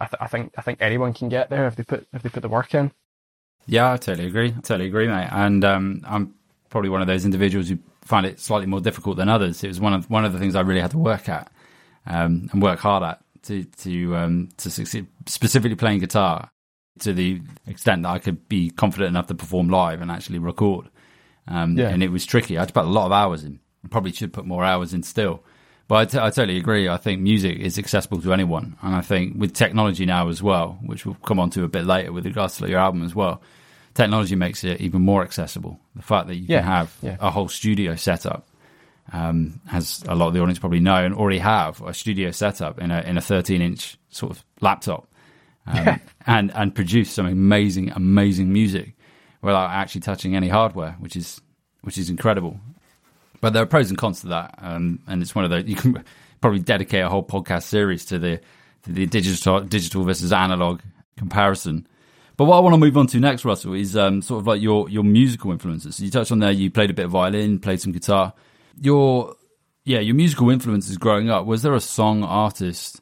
I, 0.00 0.06
th- 0.06 0.20
I 0.20 0.26
think 0.26 0.52
I 0.56 0.62
think 0.62 0.78
anyone 0.80 1.12
can 1.12 1.28
get 1.28 1.50
there 1.50 1.66
if 1.66 1.76
they 1.76 1.82
put 1.84 2.06
if 2.12 2.22
they 2.22 2.28
put 2.28 2.40
the 2.42 2.48
work 2.48 2.74
in. 2.74 2.92
Yeah, 3.66 3.92
I 3.92 3.96
totally 3.98 4.26
agree. 4.26 4.48
I 4.56 4.60
totally 4.60 4.86
agree, 4.86 5.06
mate. 5.06 5.28
And 5.30 5.64
um, 5.64 6.00
I'm 6.06 6.34
probably 6.70 6.88
one 6.90 7.02
of 7.02 7.06
those 7.06 7.24
individuals 7.24 7.68
who 7.68 7.78
find 8.02 8.24
it 8.26 8.40
slightly 8.40 8.66
more 8.66 8.80
difficult 8.80 9.16
than 9.18 9.28
others. 9.28 9.62
It 9.62 9.68
was 9.68 9.80
one 9.80 9.92
of 9.92 10.08
one 10.10 10.24
of 10.24 10.32
the 10.32 10.38
things 10.38 10.54
I 10.56 10.60
really 10.62 10.80
had 10.80 10.92
to 10.92 10.98
work 10.98 11.28
at 11.28 11.52
um, 12.06 12.48
and 12.52 12.62
work 12.62 12.78
hard 12.80 13.02
at 13.02 13.20
to 13.42 13.64
to 13.64 14.16
um, 14.16 14.48
to 14.56 14.70
succeed. 14.70 15.06
Specifically, 15.26 15.76
playing 15.76 16.00
guitar 16.00 16.50
to 17.00 17.12
the 17.12 17.40
extent 17.66 18.02
that 18.02 18.10
I 18.10 18.18
could 18.18 18.48
be 18.48 18.70
confident 18.70 19.08
enough 19.10 19.26
to 19.28 19.34
perform 19.34 19.68
live 19.68 20.00
and 20.02 20.10
actually 20.10 20.38
record. 20.38 20.88
Um, 21.46 21.78
Yeah. 21.78 21.88
And 21.88 22.02
it 22.02 22.10
was 22.10 22.26
tricky. 22.26 22.56
I 22.56 22.60
had 22.60 22.68
to 22.68 22.74
put 22.74 22.84
a 22.84 22.88
lot 22.88 23.06
of 23.06 23.12
hours 23.12 23.42
in. 23.44 23.60
I 23.84 23.88
probably 23.88 24.12
should 24.12 24.32
put 24.32 24.44
more 24.44 24.64
hours 24.64 24.92
in 24.92 25.02
still. 25.02 25.42
But 25.90 25.96
I, 25.96 26.04
t- 26.04 26.18
I 26.18 26.30
totally 26.30 26.56
agree. 26.56 26.88
I 26.88 26.96
think 26.98 27.20
music 27.20 27.58
is 27.58 27.76
accessible 27.76 28.22
to 28.22 28.32
anyone. 28.32 28.76
And 28.80 28.94
I 28.94 29.00
think 29.00 29.34
with 29.36 29.54
technology 29.54 30.06
now 30.06 30.28
as 30.28 30.40
well, 30.40 30.78
which 30.82 31.04
we'll 31.04 31.16
come 31.16 31.40
on 31.40 31.50
to 31.50 31.64
a 31.64 31.68
bit 31.68 31.84
later 31.84 32.12
with 32.12 32.24
regards 32.24 32.56
to 32.58 32.68
your 32.68 32.78
album 32.78 33.02
as 33.02 33.12
well, 33.12 33.42
technology 33.94 34.36
makes 34.36 34.62
it 34.62 34.80
even 34.80 35.02
more 35.02 35.24
accessible. 35.24 35.80
The 35.96 36.02
fact 36.02 36.28
that 36.28 36.36
you 36.36 36.44
Yeah, 36.48 36.60
can 36.60 36.66
have 36.68 36.96
yeah. 37.02 37.16
a 37.18 37.28
whole 37.28 37.48
studio 37.48 37.96
setup, 37.96 38.46
um, 39.12 39.60
as 39.72 40.04
a 40.06 40.14
lot 40.14 40.28
of 40.28 40.34
the 40.34 40.40
audience 40.40 40.60
probably 40.60 40.78
know 40.78 41.04
and 41.04 41.12
already 41.12 41.40
have 41.40 41.82
a 41.82 41.92
studio 41.92 42.30
setup 42.30 42.78
in 42.80 42.92
a 42.92 43.00
in 43.00 43.18
a 43.18 43.20
13 43.20 43.60
inch 43.60 43.98
sort 44.10 44.30
of 44.30 44.44
laptop, 44.60 45.08
um, 45.66 46.00
and 46.28 46.52
and 46.54 46.72
produce 46.72 47.10
some 47.10 47.26
amazing 47.26 47.90
amazing 47.90 48.52
music 48.52 48.94
without 49.42 49.70
actually 49.70 50.02
touching 50.02 50.36
any 50.36 50.48
hardware, 50.48 50.92
which 51.00 51.16
is 51.16 51.40
which 51.80 51.98
is 51.98 52.08
incredible. 52.10 52.60
But 53.40 53.52
there 53.52 53.62
are 53.62 53.66
pros 53.66 53.88
and 53.88 53.98
cons 53.98 54.20
to 54.20 54.28
that, 54.28 54.54
um, 54.58 55.00
and 55.06 55.22
it's 55.22 55.34
one 55.34 55.44
of 55.44 55.50
those 55.50 55.64
you 55.66 55.76
can 55.76 56.04
probably 56.40 56.60
dedicate 56.60 57.02
a 57.02 57.08
whole 57.08 57.24
podcast 57.24 57.64
series 57.64 58.04
to 58.06 58.18
the 58.18 58.40
to 58.82 58.92
the 58.92 59.06
digital 59.06 59.60
digital 59.60 60.04
versus 60.04 60.32
analog 60.32 60.80
comparison. 61.16 61.86
But 62.36 62.44
what 62.44 62.56
I 62.56 62.60
want 62.60 62.74
to 62.74 62.78
move 62.78 62.96
on 62.96 63.06
to 63.08 63.20
next, 63.20 63.44
Russell, 63.44 63.74
is 63.74 63.96
um, 63.96 64.22
sort 64.22 64.40
of 64.40 64.46
like 64.46 64.62
your 64.62 64.88
your 64.88 65.04
musical 65.04 65.52
influences. 65.52 65.96
So 65.96 66.04
you 66.04 66.10
touched 66.10 66.32
on 66.32 66.38
there. 66.38 66.50
You 66.50 66.70
played 66.70 66.90
a 66.90 66.94
bit 66.94 67.06
of 67.06 67.10
violin, 67.10 67.58
played 67.58 67.80
some 67.80 67.92
guitar. 67.92 68.32
Your 68.80 69.36
yeah, 69.84 70.00
your 70.00 70.14
musical 70.14 70.50
influences 70.50 70.96
growing 70.98 71.30
up. 71.30 71.46
Was 71.46 71.62
there 71.62 71.74
a 71.74 71.80
song, 71.80 72.22
artist, 72.24 73.00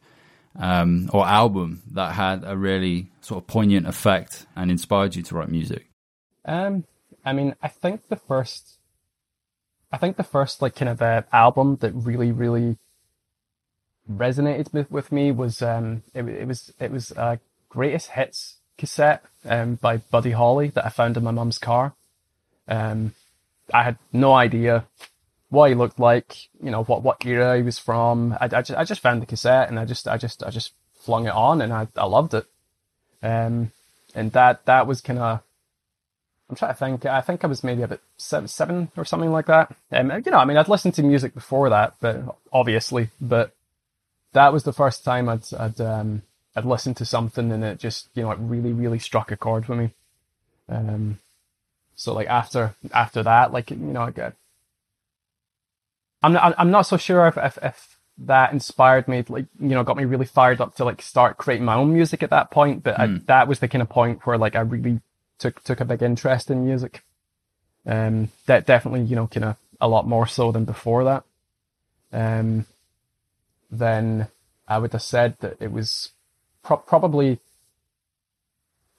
um, 0.59 1.11
or 1.13 1.27
album 1.27 1.83
that 1.93 2.15
had 2.15 2.43
a 2.45 2.57
really 2.57 3.11
sort 3.21 3.43
of 3.43 3.47
poignant 3.47 3.87
effect 3.87 4.47
and 4.57 4.71
inspired 4.71 5.15
you 5.15 5.23
to 5.23 5.35
write 5.35 5.49
music? 5.49 5.89
Um, 6.45 6.85
I 7.25 7.33
mean, 7.33 7.55
I 7.63 7.69
think 7.69 8.09
the 8.09 8.17
first, 8.17 8.78
I 9.91 9.97
think 9.97 10.17
the 10.17 10.23
first 10.23 10.61
like 10.61 10.75
kind 10.75 10.89
of 10.89 11.01
uh, 11.01 11.23
album 11.33 11.77
that 11.81 11.93
really, 11.93 12.33
really 12.33 12.77
resonated 14.11 14.73
with, 14.73 14.91
with 14.91 15.13
me 15.13 15.31
was 15.31 15.63
um, 15.63 16.03
it, 16.15 16.27
it 16.29 16.47
was 16.47 16.73
it 16.79 16.91
was 16.91 17.13
uh, 17.13 17.37
greatest 17.69 18.11
hits 18.11 18.57
cassette 18.77 19.25
um, 19.45 19.75
by 19.77 19.99
Buddy 19.99 20.33
Holly 20.33 20.69
that 20.71 20.87
I 20.87 20.89
found 20.89 21.17
in 21.17 21.25
my 21.25 21.31
mum's 21.31 21.59
car. 21.59 21.95
Um, 22.67 23.15
I 23.73 23.83
had 23.83 23.99
no 24.13 24.35
idea 24.35 24.85
what 25.51 25.71
he 25.71 25.75
looked 25.75 25.99
like, 25.99 26.49
you 26.63 26.71
know, 26.71 26.85
what, 26.85 27.03
what 27.03 27.25
era 27.25 27.57
he 27.57 27.63
was 27.63 27.79
from. 27.79 28.37
I, 28.41 28.45
I, 28.45 28.63
just, 28.63 28.79
I 28.79 28.85
just 28.85 29.01
found 29.01 29.23
the 29.23 29.27
cassette 29.27 29.69
and 29.69 29.79
I 29.79 29.85
just, 29.85 30.07
I 30.07 30.17
just, 30.17 30.43
I 30.43 30.51
just 30.51 30.73
flung 31.01 31.27
it 31.27 31.33
on 31.33 31.61
and 31.61 31.73
I, 31.73 31.89
I 31.97 32.05
loved 32.05 32.35
it. 32.35 32.47
Um, 33.23 33.73
and 34.15 34.33
that, 34.33 34.65
that 34.67 34.87
was 34.87 35.01
kind 35.01 35.19
of, 35.19 35.41
I'm 36.49 36.57
trying 36.57 36.73
to 36.73 36.79
think, 36.79 37.07
I 37.07 37.21
think 37.21 37.45
I 37.45 37.47
was 37.47 37.63
maybe 37.63 37.83
about 37.83 38.01
seven, 38.17 38.49
seven 38.49 38.91
or 38.97 39.05
something 39.05 39.31
like 39.33 39.47
that. 39.47 39.75
Um, 39.93 40.11
you 40.25 40.33
know, 40.33 40.39
I 40.39 40.47
mean, 40.47 40.57
I'd 40.57 40.69
listened 40.69 40.95
to 40.95 41.03
music 41.03 41.35
before 41.35 41.69
that, 41.69 41.95
but 42.01 42.37
obviously, 42.53 43.11
but 43.21 43.53
that 44.33 44.53
was 44.53 44.63
the 44.63 44.73
first 44.73 45.05
time 45.05 45.29
I'd, 45.29 45.43
I'd, 45.59 45.81
um, 45.81 46.23
I'd 46.57 46.65
listened 46.65 46.97
to 46.99 47.05
something 47.05 47.53
and 47.53 47.63
it 47.63 47.79
just, 47.79 48.09
you 48.15 48.23
know, 48.23 48.31
it 48.31 48.39
really, 48.41 48.73
really 48.73 48.99
struck 48.99 49.31
a 49.31 49.37
chord 49.37 49.69
with 49.69 49.79
me. 49.79 49.91
Um, 50.71 51.19
so 51.97 52.15
like 52.15 52.29
after, 52.29 52.75
after 52.95 53.23
that, 53.23 53.53
like, 53.53 53.71
you 53.71 53.77
know, 53.77 54.03
I 54.03 54.11
get, 54.11 54.33
I'm 56.23 56.33
not, 56.33 56.55
I'm 56.57 56.71
not 56.71 56.83
so 56.83 56.97
sure 56.97 57.27
if, 57.27 57.37
if, 57.37 57.59
if 57.63 57.99
that 58.19 58.53
inspired 58.53 59.07
me, 59.07 59.23
like, 59.29 59.47
you 59.61 59.69
know, 59.69 59.85
got 59.85 59.99
me 59.99 60.05
really 60.05 60.27
fired 60.27 60.63
up 60.63 60.77
to 60.77 60.85
like 60.85 61.03
start 61.03 61.37
creating 61.37 61.67
my 61.67 61.75
own 61.75 61.93
music 61.93 62.23
at 62.23 62.31
that 62.31 62.51
point. 62.51 62.83
But 62.83 62.97
mm. 62.97 63.01
I, 63.01 63.07
hmm. 63.07 63.17
that 63.27 63.49
was 63.49 63.59
the 63.59 63.69
kind 63.69 63.83
of 63.83 63.89
point 63.91 64.27
where 64.27 64.39
like 64.39 64.57
I 64.57 64.61
really 64.61 65.01
took, 65.39 65.63
took 65.63 65.81
a 65.81 65.85
big 65.85 66.03
interest 66.03 66.51
in 66.51 66.65
music. 66.65 67.03
Um, 67.87 68.29
that 68.47 68.67
definitely, 68.67 69.03
you 69.03 69.17
know, 69.17 69.27
kind 69.27 69.45
of 69.45 69.57
a 69.81 69.89
lot 69.89 70.07
more 70.07 70.27
so 70.27 70.53
than 70.53 70.65
before 70.65 71.05
that. 71.05 71.25
Um, 72.13 72.67
then 73.71 74.29
I 74.67 74.79
would 74.79 74.93
have 74.93 75.03
said 75.03 75.37
that 75.41 75.57
it 75.61 75.73
was 75.73 76.11
pro- 76.63 76.79
probably 76.79 77.39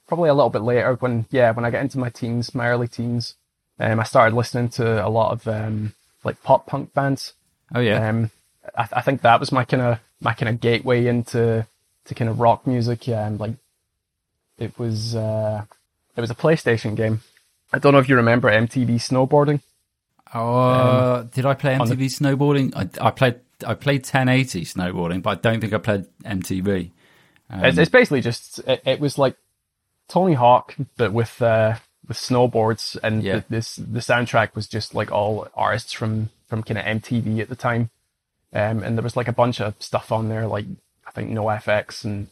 probably 0.08 0.30
a 0.30 0.34
little 0.34 0.50
bit 0.50 0.64
later 0.64 0.96
when 0.96 1.26
yeah 1.30 1.52
when 1.52 1.66
I 1.66 1.70
get 1.70 1.82
into 1.82 2.00
my 2.00 2.10
teens, 2.10 2.56
my 2.56 2.68
early 2.68 2.88
teens, 2.88 3.36
um, 3.80 4.00
I 4.00 4.04
started 4.04 4.36
listening 4.36 4.70
to 4.70 5.06
a 5.06 5.10
lot 5.10 5.32
of 5.32 5.48
um, 5.48 5.94
like 6.24 6.42
pop 6.44 6.68
punk 6.68 6.94
bands. 6.94 7.34
Oh 7.74 7.80
yeah. 7.80 8.10
Um, 8.10 8.32
I, 8.78 8.88
I 8.94 9.02
think 9.02 9.22
that 9.22 9.40
was 9.40 9.52
my 9.52 9.66
kind 9.66 9.84
of 9.84 10.00
my 10.20 10.34
kind 10.34 10.50
of 10.50 10.60
gateway 10.60 11.06
into 11.06 11.66
to 12.06 12.16
kind 12.16 12.30
of 12.30 12.40
rock 12.40 12.66
music. 12.68 13.08
Yeah, 13.08 13.26
and 13.28 13.40
like 13.40 13.54
it 14.58 14.78
was 14.78 15.16
uh, 15.16 15.66
it 16.16 16.22
was 16.22 16.30
a 16.30 16.36
PlayStation 16.36 16.96
game. 16.96 17.22
I 17.72 17.80
don't 17.80 17.94
know 17.94 18.00
if 18.00 18.10
you 18.10 18.16
remember 18.16 18.50
MTV 18.50 18.96
Snowboarding. 18.96 19.62
Oh, 20.34 21.20
um, 21.20 21.28
did 21.28 21.46
I 21.46 21.54
play 21.54 21.76
MTV 21.76 21.98
the... 21.98 22.08
Snowboarding? 22.08 22.74
I, 22.76 23.08
I 23.08 23.12
played 23.12 23.40
I 23.66 23.74
played 23.74 24.02
1080 24.02 24.66
snowboarding, 24.66 25.22
but 25.22 25.32
I 25.32 25.42
don't 25.42 25.60
think 25.60 25.74
I 25.74 25.78
played 25.78 26.06
MTV. 26.24 26.92
Um, 27.50 27.66
it's, 27.66 27.78
it's, 27.78 27.90
basically 27.90 28.22
just 28.22 28.60
it, 28.60 28.82
it, 28.86 29.00
was 29.00 29.18
like 29.18 29.36
Tony 30.08 30.34
Hawk, 30.34 30.76
but 30.98 31.12
with 31.12 31.42
uh, 31.42 31.76
with 32.08 32.18
snowboards, 32.18 32.98
and 33.02 33.24
yeah. 33.24 33.38
the, 33.38 33.46
this 33.50 33.76
the 33.76 34.00
soundtrack 34.00 34.56
was 34.56 34.68
just 34.68 34.94
like 34.94 35.12
all 35.12 35.48
artists 35.56 35.92
from 35.92 36.30
from 36.48 36.64
kind 36.64 36.78
of 36.78 36.86
MTV 36.86 37.40
at 37.40 37.50
the 37.50 37.56
time, 37.56 37.90
um, 38.54 38.84
and 38.84 38.98
there 38.98 39.04
was 39.04 39.18
like 39.18 39.28
a 39.28 39.34
bunch 39.34 39.60
of 39.60 39.76
stuff 39.80 40.12
on 40.12 40.30
there, 40.30 40.48
like 40.48 40.66
I 41.08 41.12
think 41.12 41.32
NOFX 41.32 42.06
and 42.06 42.28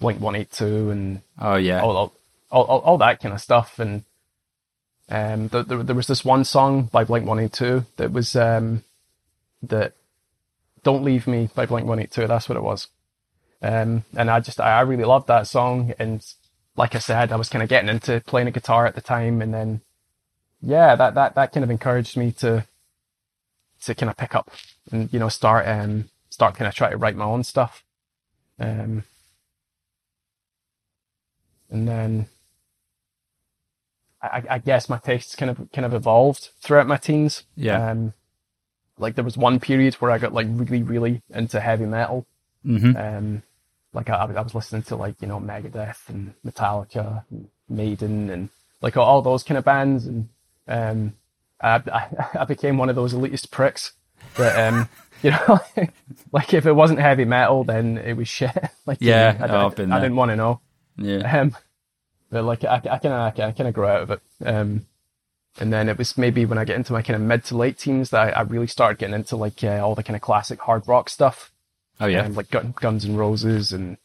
Blink 0.00 0.20
One 0.20 0.34
Eight 0.34 0.50
Two, 0.50 0.90
and 0.90 1.20
oh 1.38 1.56
yeah, 1.56 1.82
all 1.82 1.96
all, 1.96 2.12
all, 2.50 2.64
all 2.64 2.98
that 2.98 3.20
kind 3.20 3.34
of 3.34 3.40
stuff, 3.40 3.78
and 3.78 4.04
um, 5.08 5.48
the, 5.48 5.62
the, 5.62 5.76
there 5.82 5.96
was 5.96 6.06
this 6.06 6.24
one 6.24 6.44
song 6.44 6.82
by 6.84 7.04
Blink 7.04 7.26
One 7.26 7.38
Eight 7.38 7.52
Two 7.52 7.86
that 7.96 8.12
was 8.12 8.36
um, 8.36 8.84
that 9.62 9.94
"Don't 10.82 11.04
Leave 11.04 11.26
Me" 11.26 11.48
by 11.54 11.66
Blink 11.66 11.86
One 11.86 12.00
Eight 12.00 12.10
Two. 12.10 12.26
That's 12.26 12.48
what 12.48 12.56
it 12.56 12.62
was. 12.62 12.88
Um, 13.60 14.04
and 14.16 14.30
I 14.30 14.40
just, 14.40 14.60
I 14.60 14.80
really 14.82 15.04
loved 15.04 15.26
that 15.28 15.46
song. 15.46 15.92
And 15.98 16.24
like 16.76 16.94
I 16.94 16.98
said, 16.98 17.32
I 17.32 17.36
was 17.36 17.48
kind 17.48 17.62
of 17.62 17.68
getting 17.68 17.88
into 17.88 18.22
playing 18.26 18.48
a 18.48 18.52
guitar 18.52 18.86
at 18.86 18.94
the 18.94 19.00
time. 19.00 19.42
And 19.42 19.52
then, 19.52 19.80
yeah, 20.62 20.94
that, 20.94 21.14
that, 21.14 21.34
that 21.34 21.52
kind 21.52 21.64
of 21.64 21.70
encouraged 21.70 22.16
me 22.16 22.32
to, 22.32 22.66
to 23.82 23.94
kind 23.94 24.10
of 24.10 24.16
pick 24.16 24.34
up 24.34 24.50
and, 24.92 25.12
you 25.12 25.18
know, 25.18 25.28
start, 25.28 25.66
um, 25.66 26.08
start 26.30 26.54
kind 26.54 26.68
of 26.68 26.74
try 26.74 26.90
to 26.90 26.96
write 26.96 27.16
my 27.16 27.24
own 27.24 27.42
stuff. 27.42 27.82
Um, 28.60 29.04
and 31.70 31.88
then 31.88 32.28
I, 34.20 34.42
I, 34.50 34.58
guess 34.58 34.88
my 34.88 34.98
tastes 34.98 35.36
kind 35.36 35.50
of, 35.50 35.70
kind 35.72 35.86
of 35.86 35.94
evolved 35.94 36.50
throughout 36.60 36.88
my 36.88 36.96
teens. 36.96 37.44
Yeah. 37.56 37.90
Um, 37.90 38.14
like 38.98 39.14
there 39.14 39.24
was 39.24 39.36
one 39.36 39.60
period 39.60 39.94
where 39.94 40.10
I 40.10 40.18
got 40.18 40.34
like 40.34 40.48
really, 40.50 40.82
really 40.82 41.22
into 41.30 41.60
heavy 41.60 41.86
metal. 41.86 42.26
Mm-hmm. 42.66 42.96
Um, 42.96 43.42
like 43.92 44.10
I, 44.10 44.16
I 44.16 44.40
was 44.42 44.54
listening 44.54 44.82
to 44.82 44.96
like 44.96 45.20
you 45.20 45.28
know 45.28 45.40
Megadeth 45.40 46.08
and 46.08 46.34
Metallica, 46.44 47.24
and 47.30 47.48
Maiden, 47.68 48.30
and 48.30 48.48
like 48.82 48.96
all, 48.96 49.22
those 49.22 49.42
kind 49.42 49.58
of 49.58 49.64
bands, 49.64 50.06
and 50.06 50.28
um, 50.66 51.14
I, 51.60 51.82
I, 51.92 52.28
I 52.40 52.44
became 52.44 52.76
one 52.76 52.88
of 52.88 52.96
those 52.96 53.14
elitist 53.14 53.50
pricks 53.50 53.92
that 54.36 54.68
um, 54.68 54.88
you 55.22 55.30
know, 55.30 55.60
like 56.32 56.52
if 56.54 56.66
it 56.66 56.72
wasn't 56.72 57.00
heavy 57.00 57.24
metal, 57.24 57.64
then 57.64 57.98
it 57.98 58.14
was 58.14 58.28
shit. 58.28 58.56
like 58.86 58.98
yeah, 59.00 59.36
I, 59.40 59.46
I, 59.46 59.62
I, 59.62 59.66
I 59.66 60.00
didn't 60.00 60.16
want 60.16 60.30
to 60.30 60.36
know. 60.36 60.60
Yeah. 60.96 61.40
Um, 61.40 61.56
but 62.30 62.44
like 62.44 62.64
I, 62.64 62.76
I 62.76 62.98
kind 62.98 63.06
of 63.06 63.40
I 63.40 63.52
kind 63.52 63.68
of 63.68 63.74
grew 63.74 63.86
out 63.86 64.02
of 64.02 64.10
it. 64.10 64.20
Um, 64.44 64.86
and 65.60 65.72
then 65.72 65.88
it 65.88 65.98
was 65.98 66.16
maybe 66.16 66.44
when 66.44 66.58
I 66.58 66.64
get 66.64 66.76
into 66.76 66.92
my 66.92 67.02
kind 67.02 67.16
of 67.16 67.22
mid 67.22 67.44
to 67.44 67.56
late 67.56 67.78
teens 67.78 68.10
that 68.10 68.28
I, 68.28 68.40
I 68.40 68.42
really 68.42 68.66
started 68.66 68.98
getting 68.98 69.14
into 69.14 69.36
like 69.36 69.62
uh, 69.64 69.80
all 69.84 69.94
the 69.94 70.02
kind 70.02 70.16
of 70.16 70.22
classic 70.22 70.60
hard 70.60 70.86
rock 70.86 71.08
stuff. 71.08 71.50
Oh 72.00 72.06
yeah, 72.06 72.24
um, 72.24 72.34
like 72.34 72.50
Guns 72.50 73.04
and 73.04 73.18
Roses 73.18 73.72
and 73.72 73.96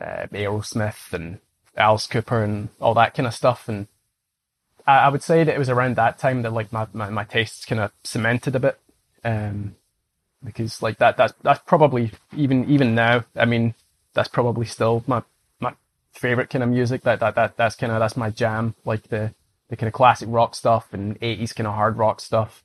uh, 0.00 0.26
Aerosmith 0.32 1.12
and 1.12 1.38
Alice 1.76 2.06
Cooper 2.06 2.42
and 2.42 2.70
all 2.80 2.94
that 2.94 3.14
kind 3.14 3.26
of 3.26 3.34
stuff. 3.34 3.68
And 3.68 3.86
I, 4.86 4.98
I, 4.98 5.08
would 5.08 5.22
say 5.22 5.44
that 5.44 5.54
it 5.54 5.58
was 5.58 5.68
around 5.68 5.94
that 5.96 6.18
time 6.18 6.42
that 6.42 6.52
like 6.52 6.72
my 6.72 6.88
my, 6.92 7.08
my 7.10 7.24
tastes 7.24 7.64
kind 7.64 7.80
of 7.80 7.92
cemented 8.02 8.56
a 8.56 8.60
bit. 8.60 8.78
Um, 9.22 9.76
because 10.44 10.82
like 10.82 10.98
that 10.98 11.16
that's 11.16 11.34
that's 11.42 11.60
probably 11.66 12.12
even 12.36 12.68
even 12.68 12.94
now. 12.94 13.24
I 13.36 13.44
mean, 13.44 13.74
that's 14.14 14.28
probably 14.28 14.66
still 14.66 15.04
my 15.06 15.22
favorite 16.12 16.50
kind 16.50 16.62
of 16.62 16.70
music. 16.70 17.02
That 17.02 17.20
that 17.20 17.34
that 17.34 17.56
that's 17.56 17.76
kind 17.76 17.92
of 17.92 18.00
that's 18.00 18.16
my 18.16 18.30
jam. 18.30 18.74
Like 18.84 19.08
the 19.08 19.34
the 19.68 19.76
kind 19.76 19.88
of 19.88 19.94
classic 19.94 20.28
rock 20.30 20.54
stuff 20.54 20.92
and 20.92 21.18
80s 21.20 21.54
kind 21.54 21.66
of 21.66 21.74
hard 21.74 21.96
rock 21.96 22.20
stuff. 22.20 22.64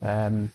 Um, 0.00 0.52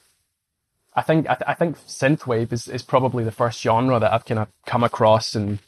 I 0.96 1.02
think 1.02 1.30
I, 1.30 1.36
th- 1.36 1.48
I 1.48 1.54
think 1.54 1.78
synthwave 1.80 2.52
is, 2.52 2.68
is 2.68 2.82
probably 2.84 3.24
the 3.24 3.32
first 3.32 3.62
genre 3.62 4.00
that 4.00 4.12
I've 4.12 4.26
kind 4.26 4.40
of 4.40 4.48
come 4.66 4.84
across 4.84 5.36
in 5.36 5.60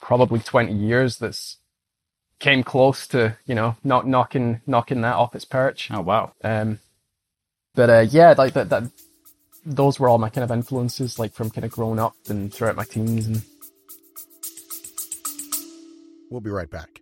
probably 0.00 0.38
20 0.40 0.72
years 0.72 1.18
that's 1.18 1.58
came 2.40 2.62
close 2.62 3.06
to 3.06 3.36
you 3.46 3.54
know 3.54 3.76
not 3.84 4.06
knocking 4.06 4.60
knocking 4.66 5.00
that 5.02 5.14
off 5.14 5.34
its 5.34 5.44
perch. 5.44 5.90
Oh 5.90 6.00
wow. 6.00 6.32
Um, 6.42 6.78
but 7.74 7.90
uh, 7.90 8.06
yeah, 8.08 8.34
like 8.36 8.52
that, 8.54 8.68
that 8.70 8.84
those 9.64 9.98
were 9.98 10.08
all 10.08 10.18
my 10.18 10.28
kind 10.28 10.44
of 10.44 10.50
influences, 10.50 11.18
like 11.18 11.32
from 11.32 11.50
kind 11.50 11.64
of 11.64 11.72
growing 11.72 11.98
up 11.98 12.14
and 12.28 12.52
throughout 12.52 12.76
my 12.76 12.84
teens. 12.84 13.26
And 13.26 13.42
we'll 16.34 16.40
be 16.40 16.50
right 16.50 16.68
back. 16.68 17.00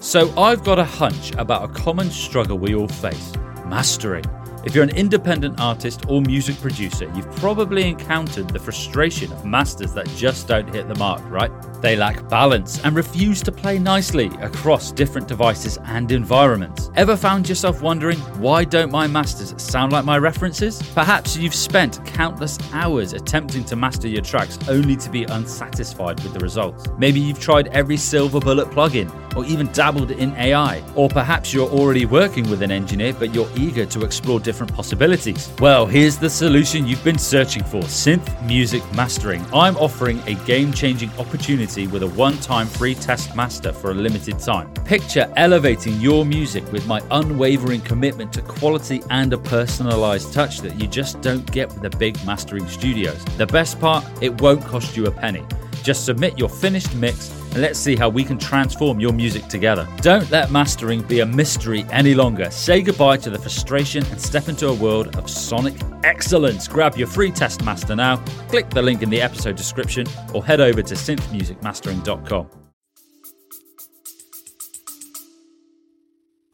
So 0.00 0.36
I've 0.36 0.64
got 0.64 0.80
a 0.80 0.84
hunch 0.84 1.32
about 1.36 1.70
a 1.70 1.72
common 1.72 2.10
struggle 2.10 2.58
we 2.58 2.74
all 2.74 2.88
face: 2.88 3.32
mastering. 3.66 4.24
If 4.64 4.74
you're 4.74 4.84
an 4.84 4.96
independent 4.96 5.60
artist 5.60 6.04
or 6.08 6.20
music 6.22 6.56
producer, 6.60 7.10
you've 7.14 7.30
probably 7.36 7.88
encountered 7.88 8.50
the 8.50 8.58
frustration 8.58 9.32
of 9.32 9.44
masters 9.44 9.92
that 9.94 10.08
just 10.16 10.48
don't 10.48 10.72
hit 10.74 10.88
the 10.88 10.94
mark, 10.96 11.22
right? 11.30 11.50
They 11.82 11.96
lack 11.96 12.28
balance 12.28 12.80
and 12.84 12.94
refuse 12.94 13.42
to 13.42 13.50
play 13.50 13.76
nicely 13.76 14.30
across 14.40 14.92
different 14.92 15.26
devices 15.26 15.78
and 15.86 16.12
environments. 16.12 16.92
Ever 16.94 17.16
found 17.16 17.48
yourself 17.48 17.82
wondering 17.82 18.18
why 18.40 18.62
don't 18.62 18.92
my 18.92 19.08
masters 19.08 19.60
sound 19.60 19.90
like 19.90 20.04
my 20.04 20.16
references? 20.16 20.80
Perhaps 20.94 21.36
you've 21.36 21.56
spent 21.56 22.04
countless 22.06 22.56
hours 22.72 23.14
attempting 23.14 23.64
to 23.64 23.74
master 23.74 24.06
your 24.06 24.22
tracks 24.22 24.60
only 24.68 24.94
to 24.94 25.10
be 25.10 25.24
unsatisfied 25.24 26.22
with 26.22 26.32
the 26.32 26.38
results. 26.38 26.86
Maybe 26.98 27.18
you've 27.18 27.40
tried 27.40 27.66
every 27.68 27.96
silver 27.96 28.38
bullet 28.38 28.70
plugin 28.70 29.10
or 29.34 29.44
even 29.44 29.66
dabbled 29.72 30.12
in 30.12 30.36
AI. 30.36 30.84
Or 30.94 31.08
perhaps 31.08 31.52
you're 31.52 31.68
already 31.68 32.06
working 32.06 32.48
with 32.48 32.62
an 32.62 32.70
engineer 32.70 33.12
but 33.12 33.34
you're 33.34 33.50
eager 33.56 33.86
to 33.86 34.04
explore 34.04 34.38
different 34.38 34.72
possibilities. 34.72 35.50
Well, 35.58 35.86
here's 35.86 36.16
the 36.16 36.30
solution 36.30 36.86
you've 36.86 37.02
been 37.02 37.18
searching 37.18 37.64
for 37.64 37.82
synth 37.82 38.46
music 38.46 38.82
mastering. 38.94 39.44
I'm 39.52 39.76
offering 39.78 40.20
a 40.28 40.34
game 40.44 40.72
changing 40.72 41.10
opportunity 41.18 41.71
with 41.76 42.02
a 42.02 42.08
one 42.08 42.36
time 42.38 42.66
free 42.66 42.94
test 42.94 43.34
master 43.34 43.72
for 43.72 43.90
a 43.90 43.94
limited 43.94 44.38
time. 44.38 44.72
Picture 44.84 45.32
elevating 45.36 45.98
your 46.00 46.24
music 46.26 46.70
with 46.70 46.86
my 46.86 47.00
unwavering 47.10 47.80
commitment 47.80 48.32
to 48.34 48.42
quality 48.42 49.02
and 49.10 49.32
a 49.32 49.38
personalized 49.38 50.32
touch 50.32 50.60
that 50.60 50.78
you 50.80 50.86
just 50.86 51.20
don't 51.22 51.50
get 51.50 51.68
with 51.68 51.82
the 51.82 51.96
big 51.96 52.14
mastering 52.26 52.68
studios. 52.68 53.24
The 53.38 53.46
best 53.46 53.80
part, 53.80 54.04
it 54.20 54.40
won't 54.40 54.64
cost 54.64 54.96
you 54.96 55.06
a 55.06 55.10
penny. 55.10 55.44
Just 55.82 56.04
submit 56.04 56.38
your 56.38 56.50
finished 56.50 56.94
mix 56.94 57.28
and 57.52 57.62
let's 57.62 57.78
see 57.78 57.96
how 57.96 58.08
we 58.08 58.24
can 58.24 58.38
transform 58.38 58.98
your 58.98 59.12
music 59.12 59.46
together. 59.48 59.86
Don't 59.98 60.30
let 60.30 60.50
mastering 60.50 61.02
be 61.02 61.20
a 61.20 61.26
mystery 61.26 61.84
any 61.90 62.14
longer. 62.14 62.50
Say 62.50 62.82
goodbye 62.82 63.18
to 63.18 63.30
the 63.30 63.38
frustration 63.38 64.04
and 64.06 64.20
step 64.20 64.48
into 64.48 64.68
a 64.68 64.74
world 64.74 65.16
of 65.16 65.28
sonic 65.28 65.74
excellence. 66.02 66.66
Grab 66.66 66.96
your 66.96 67.06
free 67.06 67.30
test 67.30 67.64
master 67.64 67.94
now, 67.94 68.16
click 68.48 68.70
the 68.70 68.82
link 68.82 69.02
in 69.02 69.10
the 69.10 69.20
episode 69.20 69.56
description, 69.56 70.06
or 70.32 70.44
head 70.44 70.60
over 70.60 70.82
to 70.82 70.94
synthmusicmastering.com. 70.94 72.71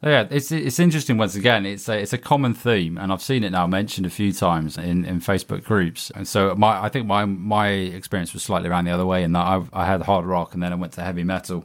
Yeah, 0.03 0.29
it's 0.31 0.53
it's 0.53 0.79
interesting. 0.79 1.17
Once 1.19 1.35
again, 1.35 1.67
it's 1.67 1.89
a 1.89 1.99
it's 2.01 2.13
a 2.13 2.19
common 2.19 2.55
theme, 2.55 2.97
and 2.99 3.13
I've 3.13 3.21
seen 3.23 3.43
it 3.43 3.51
now 3.51 3.67
mentioned 3.67 4.07
a 4.07 4.11
few 4.11 4.33
times 4.33 4.79
in, 4.79 5.05
in 5.05 5.19
Facebook 5.21 5.65
groups. 5.65 6.13
And 6.15 6.27
so 6.29 6.55
my 6.55 6.81
I 6.85 6.89
think 6.89 7.07
my 7.07 7.25
my 7.25 7.69
experience 7.71 8.33
was 8.33 8.45
slightly 8.45 8.69
around 8.69 8.85
the 8.85 8.93
other 8.93 9.07
way 9.07 9.25
in 9.25 9.33
that 9.33 9.45
I 9.45 9.63
I 9.73 9.87
had 9.87 10.03
hard 10.03 10.25
rock, 10.25 10.55
and 10.55 10.63
then 10.63 10.73
I 10.73 10.77
went 10.77 10.93
to 10.93 11.03
heavy 11.03 11.25
metal, 11.25 11.65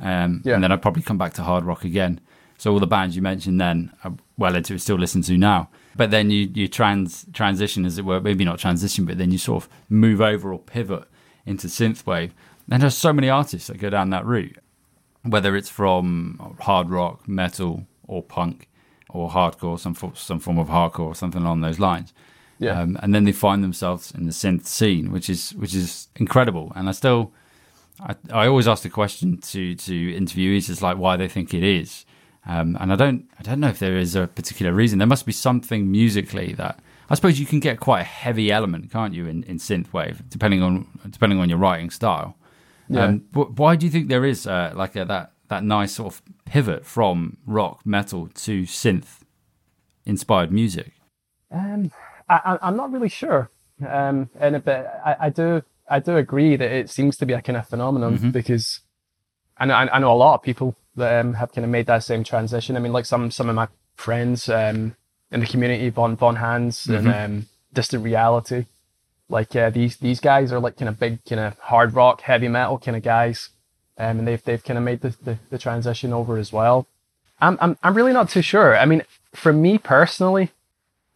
um, 0.00 0.42
Yeah. 0.44 0.54
and 0.54 0.64
then 0.64 0.72
I'd 0.72 0.82
probably 0.82 1.02
come 1.02 1.18
back 1.18 1.34
to 1.34 1.42
hard 1.44 1.64
rock 1.64 1.84
again. 1.84 2.20
So 2.56 2.72
all 2.72 2.80
the 2.80 2.88
bands 2.88 3.14
you 3.14 3.22
mentioned 3.22 3.60
then, 3.60 3.92
I'm 4.02 4.18
well 4.36 4.56
into 4.56 4.76
still 4.78 4.96
listen 4.98 5.22
to 5.22 5.38
now. 5.38 5.70
But 5.94 6.10
then 6.10 6.30
you 6.30 6.50
you 6.52 6.66
trans 6.66 7.26
transition, 7.32 7.86
as 7.86 7.96
it 7.96 8.04
were, 8.04 8.20
maybe 8.20 8.44
not 8.44 8.58
transition, 8.58 9.04
but 9.04 9.18
then 9.18 9.30
you 9.30 9.38
sort 9.38 9.62
of 9.62 9.70
move 9.88 10.20
over 10.20 10.52
or 10.52 10.58
pivot 10.58 11.04
into 11.46 11.68
synthwave. 11.68 12.32
And 12.68 12.82
there's 12.82 12.96
so 12.96 13.12
many 13.12 13.30
artists 13.30 13.68
that 13.68 13.78
go 13.78 13.88
down 13.88 14.10
that 14.10 14.26
route 14.26 14.58
whether 15.30 15.56
it's 15.56 15.68
from 15.68 16.56
hard 16.60 16.90
rock, 16.90 17.28
metal, 17.28 17.86
or 18.06 18.22
punk, 18.22 18.68
or 19.08 19.30
hardcore, 19.30 19.78
some 19.78 19.94
some 20.14 20.40
form 20.40 20.58
of 20.58 20.68
hardcore, 20.68 21.00
or 21.06 21.14
something 21.14 21.42
along 21.42 21.60
those 21.60 21.78
lines. 21.78 22.12
Yeah. 22.58 22.80
Um, 22.80 22.98
and 23.02 23.14
then 23.14 23.24
they 23.24 23.32
find 23.32 23.62
themselves 23.62 24.10
in 24.10 24.24
the 24.26 24.32
synth 24.32 24.66
scene, 24.66 25.12
which 25.12 25.30
is 25.30 25.54
which 25.54 25.74
is 25.74 26.08
incredible. 26.16 26.72
And 26.74 26.88
I 26.88 26.92
still, 26.92 27.32
I, 28.00 28.16
I 28.32 28.46
always 28.46 28.66
ask 28.66 28.82
the 28.82 28.90
question 28.90 29.38
to 29.38 29.74
to 29.74 30.14
interviewees 30.14 30.68
is 30.68 30.82
like 30.82 30.98
why 30.98 31.16
they 31.16 31.28
think 31.28 31.54
it 31.54 31.62
is. 31.62 32.04
Um, 32.46 32.76
and 32.80 32.92
I 32.92 32.96
don't 32.96 33.28
I 33.38 33.42
don't 33.42 33.60
know 33.60 33.68
if 33.68 33.78
there 33.78 33.96
is 33.96 34.14
a 34.14 34.26
particular 34.26 34.72
reason. 34.72 34.98
There 34.98 35.06
must 35.06 35.26
be 35.26 35.32
something 35.32 35.90
musically 35.90 36.52
that 36.54 36.80
I 37.10 37.14
suppose 37.14 37.38
you 37.40 37.46
can 37.46 37.60
get 37.60 37.80
quite 37.80 38.00
a 38.00 38.04
heavy 38.04 38.50
element, 38.50 38.90
can't 38.90 39.14
you, 39.14 39.26
in, 39.26 39.42
in 39.44 39.58
synthwave, 39.58 40.28
depending 40.28 40.62
on 40.62 40.86
depending 41.10 41.38
on 41.38 41.48
your 41.48 41.58
writing 41.58 41.90
style. 41.90 42.36
Yeah. 42.88 43.04
Um, 43.04 43.24
wh- 43.32 43.58
why 43.58 43.76
do 43.76 43.86
you 43.86 43.92
think 43.92 44.08
there 44.08 44.24
is 44.24 44.46
uh, 44.46 44.72
like 44.74 44.96
a, 44.96 45.04
that 45.04 45.32
that 45.48 45.64
nice 45.64 45.92
sort 45.92 46.14
of 46.14 46.22
pivot 46.44 46.84
from 46.84 47.38
rock 47.46 47.84
metal 47.84 48.28
to 48.34 48.62
synth 48.62 49.20
inspired 50.04 50.52
music? 50.52 50.92
Um, 51.50 51.90
I, 52.28 52.58
I'm 52.60 52.76
not 52.76 52.92
really 52.92 53.08
sure. 53.08 53.50
Um, 53.86 54.28
and 54.38 54.56
a 54.56 54.60
bit, 54.60 54.86
I, 55.04 55.16
I 55.20 55.30
do, 55.30 55.62
I 55.88 56.00
do 56.00 56.16
agree 56.16 56.56
that 56.56 56.70
it 56.70 56.90
seems 56.90 57.16
to 57.18 57.26
be 57.26 57.32
a 57.32 57.40
kind 57.40 57.56
of 57.56 57.66
phenomenon 57.66 58.30
because 58.32 58.80
I 59.56 59.64
know, 59.66 59.74
I 59.74 59.98
know 59.98 60.12
a 60.12 60.14
lot 60.14 60.34
of 60.34 60.42
people 60.42 60.76
that 60.96 61.20
um, 61.20 61.34
have 61.34 61.52
kind 61.52 61.64
of 61.64 61.70
made 61.70 61.86
that 61.86 62.04
same 62.04 62.24
transition. 62.24 62.76
I 62.76 62.80
mean, 62.80 62.92
like 62.92 63.06
some, 63.06 63.30
some 63.30 63.48
of 63.48 63.54
my 63.54 63.68
friends 63.94 64.48
um, 64.48 64.96
in 65.30 65.40
the 65.40 65.46
community, 65.46 65.88
Von 65.90 66.16
Von 66.16 66.36
Hands 66.36 66.86
and 66.86 67.08
um, 67.08 67.46
Distant 67.72 68.04
Reality, 68.04 68.66
like 69.28 69.54
uh, 69.54 69.70
these 69.70 69.96
these 69.98 70.20
guys 70.20 70.52
are 70.52 70.60
like 70.60 70.76
kind 70.76 70.88
of 70.88 70.98
big, 70.98 71.24
kind 71.24 71.40
of 71.40 71.58
hard 71.58 71.94
rock, 71.94 72.22
heavy 72.22 72.48
metal 72.48 72.78
kind 72.78 72.96
of 72.96 73.02
guys, 73.02 73.50
um, 73.98 74.20
and 74.20 74.28
they've 74.28 74.42
they've 74.42 74.64
kind 74.64 74.78
of 74.78 74.84
made 74.84 75.00
the, 75.00 75.14
the, 75.22 75.38
the 75.50 75.58
transition 75.58 76.12
over 76.12 76.38
as 76.38 76.52
well. 76.52 76.86
I'm, 77.40 77.58
I'm 77.60 77.76
I'm 77.82 77.94
really 77.94 78.12
not 78.12 78.30
too 78.30 78.42
sure. 78.42 78.76
I 78.76 78.86
mean, 78.86 79.02
for 79.34 79.52
me 79.52 79.78
personally, 79.78 80.50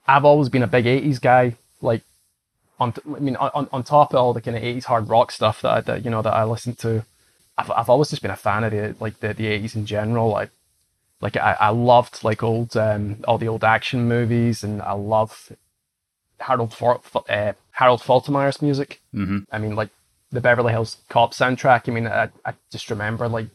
I've 0.06 0.24
always 0.24 0.48
been 0.50 0.62
a 0.62 0.66
big 0.66 0.84
'80s 0.84 1.20
guy. 1.20 1.56
Like, 1.80 2.02
on 2.78 2.94
I 3.16 3.18
mean, 3.18 3.36
on, 3.36 3.68
on 3.72 3.82
top 3.82 4.12
of 4.12 4.16
all 4.20 4.32
the 4.34 4.42
kind 4.42 4.56
of 4.56 4.62
'80s 4.62 4.84
hard 4.84 5.08
rock 5.08 5.32
stuff 5.32 5.62
that, 5.62 5.70
I, 5.70 5.80
that 5.80 6.04
you 6.04 6.10
know 6.10 6.22
that 6.22 6.34
I 6.34 6.44
listen 6.44 6.74
to, 6.76 7.04
I've 7.56 7.70
I've 7.70 7.90
always 7.90 8.10
just 8.10 8.22
been 8.22 8.30
a 8.30 8.36
fan 8.36 8.64
of 8.64 8.72
the 8.72 8.94
like 9.00 9.20
the, 9.20 9.32
the 9.32 9.46
'80s 9.46 9.74
in 9.74 9.86
general. 9.86 10.28
Like, 10.28 10.50
like 11.22 11.36
I, 11.38 11.56
I 11.58 11.68
loved 11.70 12.22
like 12.22 12.42
old 12.42 12.76
um 12.76 13.24
all 13.26 13.38
the 13.38 13.48
old 13.48 13.64
action 13.64 14.06
movies, 14.06 14.62
and 14.62 14.82
I 14.82 14.92
love 14.92 15.50
Harold 16.40 16.74
Ford, 16.74 17.00
uh, 17.28 17.52
Harold 17.72 18.00
Faltermeyer's 18.00 18.62
music. 18.62 19.00
Mm-hmm. 19.14 19.38
I 19.50 19.58
mean, 19.58 19.74
like 19.74 19.90
the 20.30 20.40
Beverly 20.40 20.72
Hills 20.72 20.98
Cop 21.08 21.32
soundtrack. 21.34 21.88
I 21.88 21.92
mean, 21.92 22.06
I, 22.06 22.30
I 22.44 22.54
just 22.70 22.90
remember 22.90 23.28
like, 23.28 23.48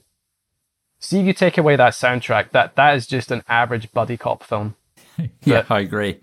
see 1.00 1.20
if 1.20 1.26
you 1.26 1.34
take 1.34 1.58
away 1.58 1.76
that 1.76 1.94
soundtrack, 1.94 2.52
that 2.52 2.76
that 2.76 2.96
is 2.96 3.08
just 3.08 3.32
an 3.32 3.44
average 3.48 3.92
buddy 3.92 4.18
cop 4.18 4.44
film. 4.44 4.76
Yeah, 5.44 5.66
I 5.68 5.80
agree. 5.80 6.20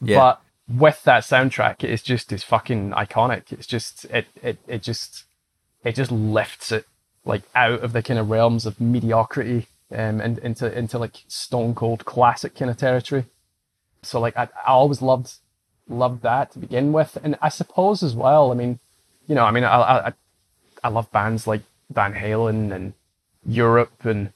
Yeah, 0.00 0.18
But 0.18 0.42
with 0.68 1.04
that 1.04 1.22
soundtrack, 1.22 1.84
it's 1.84 2.02
just 2.02 2.32
is 2.32 2.42
fucking 2.42 2.90
iconic. 2.90 3.52
It's 3.52 3.68
just 3.68 4.04
it 4.06 4.26
it 4.42 4.58
it 4.66 4.82
just 4.82 5.24
it 5.84 5.94
just 5.94 6.10
lifts 6.10 6.72
it 6.72 6.86
like 7.24 7.42
out 7.54 7.84
of 7.84 7.92
the 7.92 8.02
kind 8.02 8.18
of 8.18 8.30
realms 8.30 8.66
of 8.66 8.80
mediocrity 8.80 9.68
um 9.92 10.20
and 10.20 10.38
into 10.38 10.76
into 10.76 10.98
like 10.98 11.22
stone 11.28 11.72
cold 11.72 12.04
classic 12.04 12.56
kind 12.56 12.68
of 12.68 12.76
territory. 12.76 13.26
So 14.02 14.18
like 14.18 14.36
I, 14.36 14.48
I 14.66 14.72
always 14.72 15.00
loved 15.00 15.34
loved 15.92 16.22
that 16.22 16.52
to 16.52 16.58
begin 16.58 16.92
with, 16.92 17.18
and 17.22 17.36
I 17.40 17.48
suppose 17.48 18.02
as 18.02 18.14
well. 18.14 18.50
I 18.50 18.54
mean, 18.54 18.78
you 19.26 19.34
know, 19.34 19.44
I 19.44 19.50
mean, 19.50 19.64
I 19.64 20.08
I 20.08 20.12
I 20.84 20.88
love 20.88 21.10
bands 21.12 21.46
like 21.46 21.62
Van 21.90 22.14
Halen 22.14 22.72
and 22.72 22.94
Europe 23.46 24.04
and 24.04 24.32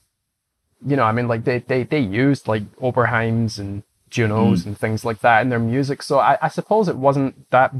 you 0.85 0.97
know, 0.97 1.05
I 1.05 1.13
mean, 1.13 1.29
like 1.29 1.45
they 1.45 1.59
they 1.59 1.85
they 1.85 2.01
used 2.01 2.49
like 2.49 2.63
Oberheims 2.77 3.59
and 3.59 3.83
Junos 4.11 4.65
and 4.67 4.79
things 4.79 5.05
like 5.05 5.21
that 5.21 5.43
in 5.43 5.49
their 5.49 5.59
music. 5.59 6.03
So 6.03 6.19
I, 6.19 6.39
I 6.43 6.49
suppose 6.49 6.89
it 6.89 6.97
wasn't 6.97 7.51
that 7.51 7.75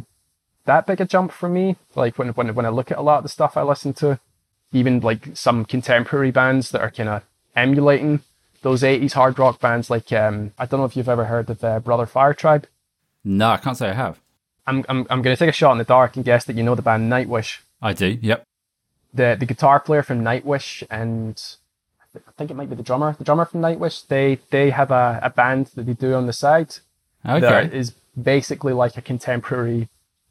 that 0.65 0.87
big 0.87 1.01
a 1.01 1.05
jump 1.05 1.33
for 1.33 1.49
me. 1.49 1.77
Like 1.95 2.19
when 2.19 2.29
when 2.31 2.55
when 2.55 2.67
I 2.67 2.71
look 2.71 2.91
at 2.91 2.99
a 2.99 3.03
lot 3.03 3.19
of 3.19 3.23
the 3.23 3.29
stuff 3.29 3.57
I 3.57 3.63
listen 3.63 3.93
to, 3.95 4.19
even 4.73 5.01
like 5.01 5.37
some 5.37 5.65
contemporary 5.65 6.31
bands 6.31 6.71
that 6.71 6.81
are 6.81 6.91
kind 6.91 7.09
of 7.09 7.23
emulating 7.55 8.21
those 8.63 8.83
'80s 8.83 9.13
hard 9.13 9.39
rock 9.39 9.61
bands. 9.61 9.91
Like 9.91 10.13
um, 10.13 10.53
I 10.59 10.67
don't 10.67 10.81
know 10.81 10.87
if 10.87 10.97
you've 10.97 11.09
ever 11.09 11.27
heard 11.27 11.51
of 11.51 11.63
uh, 11.63 11.81
Brother 11.81 12.07
Firetribe. 12.07 12.67
No, 13.27 13.51
I 13.51 13.57
can't 13.59 13.77
say 13.77 13.91
I 13.91 13.93
have. 13.95 14.19
I'm 14.67 14.85
I'm 14.89 15.07
I'm 15.11 15.21
gonna 15.23 15.37
take 15.37 15.49
a 15.51 15.53
shot 15.53 15.73
in 15.73 15.79
the 15.79 15.85
dark 15.85 16.17
and 16.17 16.25
guess 16.25 16.45
that 16.47 16.57
you 16.57 16.63
know 16.63 16.75
the 16.75 16.83
band 16.83 17.11
Nightwish. 17.13 17.59
I 17.83 17.93
do. 17.93 18.19
Yep. 18.23 18.43
the 19.15 19.37
the 19.39 19.47
guitar 19.47 19.79
player 19.81 20.03
from 20.03 20.23
Nightwish 20.23 20.83
and 20.91 21.41
I 22.17 22.33
think 22.39 22.51
it 22.51 22.55
might 22.55 22.71
be 22.71 22.77
the 22.77 22.83
drummer. 22.83 23.15
The 23.19 23.25
drummer 23.25 23.45
from 23.45 23.61
Nightwish. 23.61 24.07
They 24.09 24.39
they 24.51 24.71
have 24.71 24.91
a, 24.91 25.21
a 25.23 25.31
band 25.31 25.67
that 25.75 25.85
they 25.87 25.93
do 25.93 26.15
on 26.15 26.27
the 26.27 26.33
side 26.33 26.77
Okay. 27.25 27.41
that 27.41 27.73
is 27.75 27.93
basically 28.21 28.73
like 28.73 28.97
a 28.97 29.03
contemporary 29.03 29.89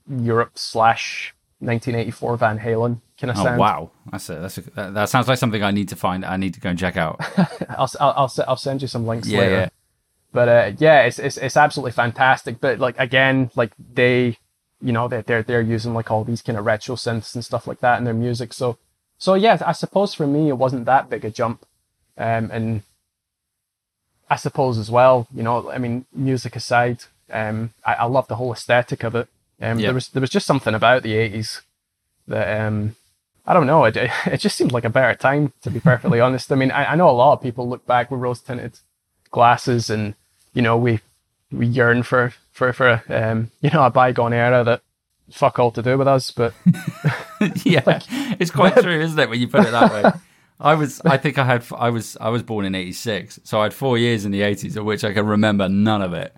Europe 0.09 0.51
slash 0.55 1.33
1984 1.59 2.37
Van 2.37 2.59
Halen 2.59 3.01
kind 3.19 3.31
of 3.31 3.37
Oh 3.37 3.43
sound. 3.43 3.59
wow, 3.59 3.91
that's 4.11 4.29
a, 4.29 4.35
that's 4.35 4.57
a, 4.57 4.61
that, 4.71 4.93
that 4.93 5.09
sounds 5.09 5.27
like 5.27 5.37
something 5.37 5.63
I 5.63 5.71
need 5.71 5.89
to 5.89 5.95
find. 5.95 6.25
I 6.25 6.37
need 6.37 6.53
to 6.55 6.59
go 6.59 6.69
and 6.69 6.77
check 6.79 6.97
out. 6.97 7.19
I'll, 7.69 7.89
I'll 7.99 8.13
I'll 8.17 8.31
I'll 8.49 8.57
send 8.57 8.81
you 8.81 8.87
some 8.87 9.05
links 9.07 9.27
Yeah, 9.27 9.39
later. 9.39 9.51
yeah. 9.55 9.69
But 10.35 10.47
uh, 10.49 10.71
yeah, 10.77 11.01
it's, 11.07 11.19
it's 11.19 11.37
it's 11.37 11.57
absolutely 11.57 11.93
fantastic. 11.93 12.59
But 12.61 12.79
like 12.79 12.95
again, 12.99 13.49
like 13.55 13.71
they, 13.93 14.37
you 14.81 14.91
know, 14.95 15.07
they're 15.07 15.23
they're 15.23 15.43
they're 15.43 15.61
using 15.75 15.93
like 15.93 16.11
all 16.11 16.23
these 16.25 16.41
kind 16.43 16.57
of 16.59 16.65
retro 16.65 16.95
synths 16.95 17.33
and 17.35 17.43
stuff 17.43 17.67
like 17.67 17.79
that 17.79 17.97
in 17.99 18.03
their 18.03 18.13
music. 18.27 18.53
So 18.53 18.77
so 19.17 19.33
yeah, 19.35 19.57
I 19.65 19.71
suppose 19.71 20.13
for 20.13 20.27
me 20.27 20.49
it 20.49 20.57
wasn't 20.57 20.85
that 20.85 21.09
big 21.09 21.25
a 21.25 21.31
jump. 21.31 21.65
Um, 22.17 22.49
and 22.51 22.81
I 24.29 24.35
suppose 24.37 24.77
as 24.77 24.89
well, 24.91 25.27
you 25.33 25.43
know, 25.43 25.71
I 25.71 25.77
mean, 25.77 26.05
music 26.13 26.55
aside, 26.55 26.99
um, 27.31 27.71
I, 27.85 27.93
I 27.93 28.05
love 28.05 28.27
the 28.27 28.35
whole 28.37 28.53
aesthetic 28.53 29.03
of 29.03 29.15
it. 29.15 29.27
Um, 29.61 29.79
Yeah. 29.79 29.87
there 29.87 29.93
was 29.93 30.09
there 30.09 30.21
was 30.21 30.29
just 30.29 30.47
something 30.47 30.73
about 30.75 31.03
the 31.03 31.13
'80s 31.13 31.61
that 32.27 32.59
um, 32.61 32.95
I 33.45 33.53
don't 33.53 33.67
know. 33.67 33.85
It 33.85 33.95
it 34.25 34.37
just 34.41 34.57
seemed 34.57 34.71
like 34.73 34.85
a 34.85 34.89
better 34.89 35.15
time, 35.17 35.53
to 35.61 35.69
be 35.69 35.79
perfectly 35.79 36.19
honest. 36.25 36.51
I 36.51 36.55
mean, 36.55 36.71
I, 36.71 36.91
I 36.93 36.95
know 36.95 37.09
a 37.09 37.11
lot 37.21 37.33
of 37.33 37.41
people 37.41 37.69
look 37.69 37.85
back 37.85 38.11
with 38.11 38.19
rose 38.19 38.41
tinted 38.41 38.79
glasses, 39.31 39.89
and 39.89 40.15
you 40.55 40.63
know, 40.63 40.75
we 40.77 40.99
we 41.51 41.67
yearn 41.67 42.01
for 42.01 42.33
for 42.51 42.73
for 42.73 43.03
um, 43.09 43.51
you 43.61 43.69
know 43.69 43.85
a 43.85 43.91
bygone 43.91 44.33
era 44.33 44.63
that 44.63 44.81
fuck 45.31 45.59
all 45.59 45.71
to 45.71 45.83
do 45.83 45.97
with 45.97 46.07
us. 46.07 46.31
But 46.31 46.53
yeah, 47.63 47.99
it's 48.39 48.51
quite 48.51 48.75
true, 48.77 48.99
isn't 48.99 49.19
it? 49.19 49.29
When 49.29 49.39
you 49.39 49.47
put 49.47 49.65
it 49.65 49.71
that 49.71 49.91
way. 49.91 50.11
I 50.57 50.73
was, 50.75 51.01
I 51.03 51.17
think 51.17 51.37
I 51.37 51.43
had, 51.43 51.65
I 51.77 51.89
was, 51.89 52.15
I 52.21 52.29
was 52.29 52.41
born 52.41 52.63
in 52.63 52.75
'86, 52.75 53.41
so 53.43 53.59
I 53.59 53.63
had 53.63 53.73
four 53.73 53.97
years 53.97 54.23
in 54.23 54.31
the 54.31 54.39
'80s, 54.39 54.77
of 54.77 54.85
which 54.85 55.03
I 55.03 55.11
can 55.11 55.25
remember 55.25 55.67
none 55.67 56.01
of 56.01 56.13
it. 56.13 56.33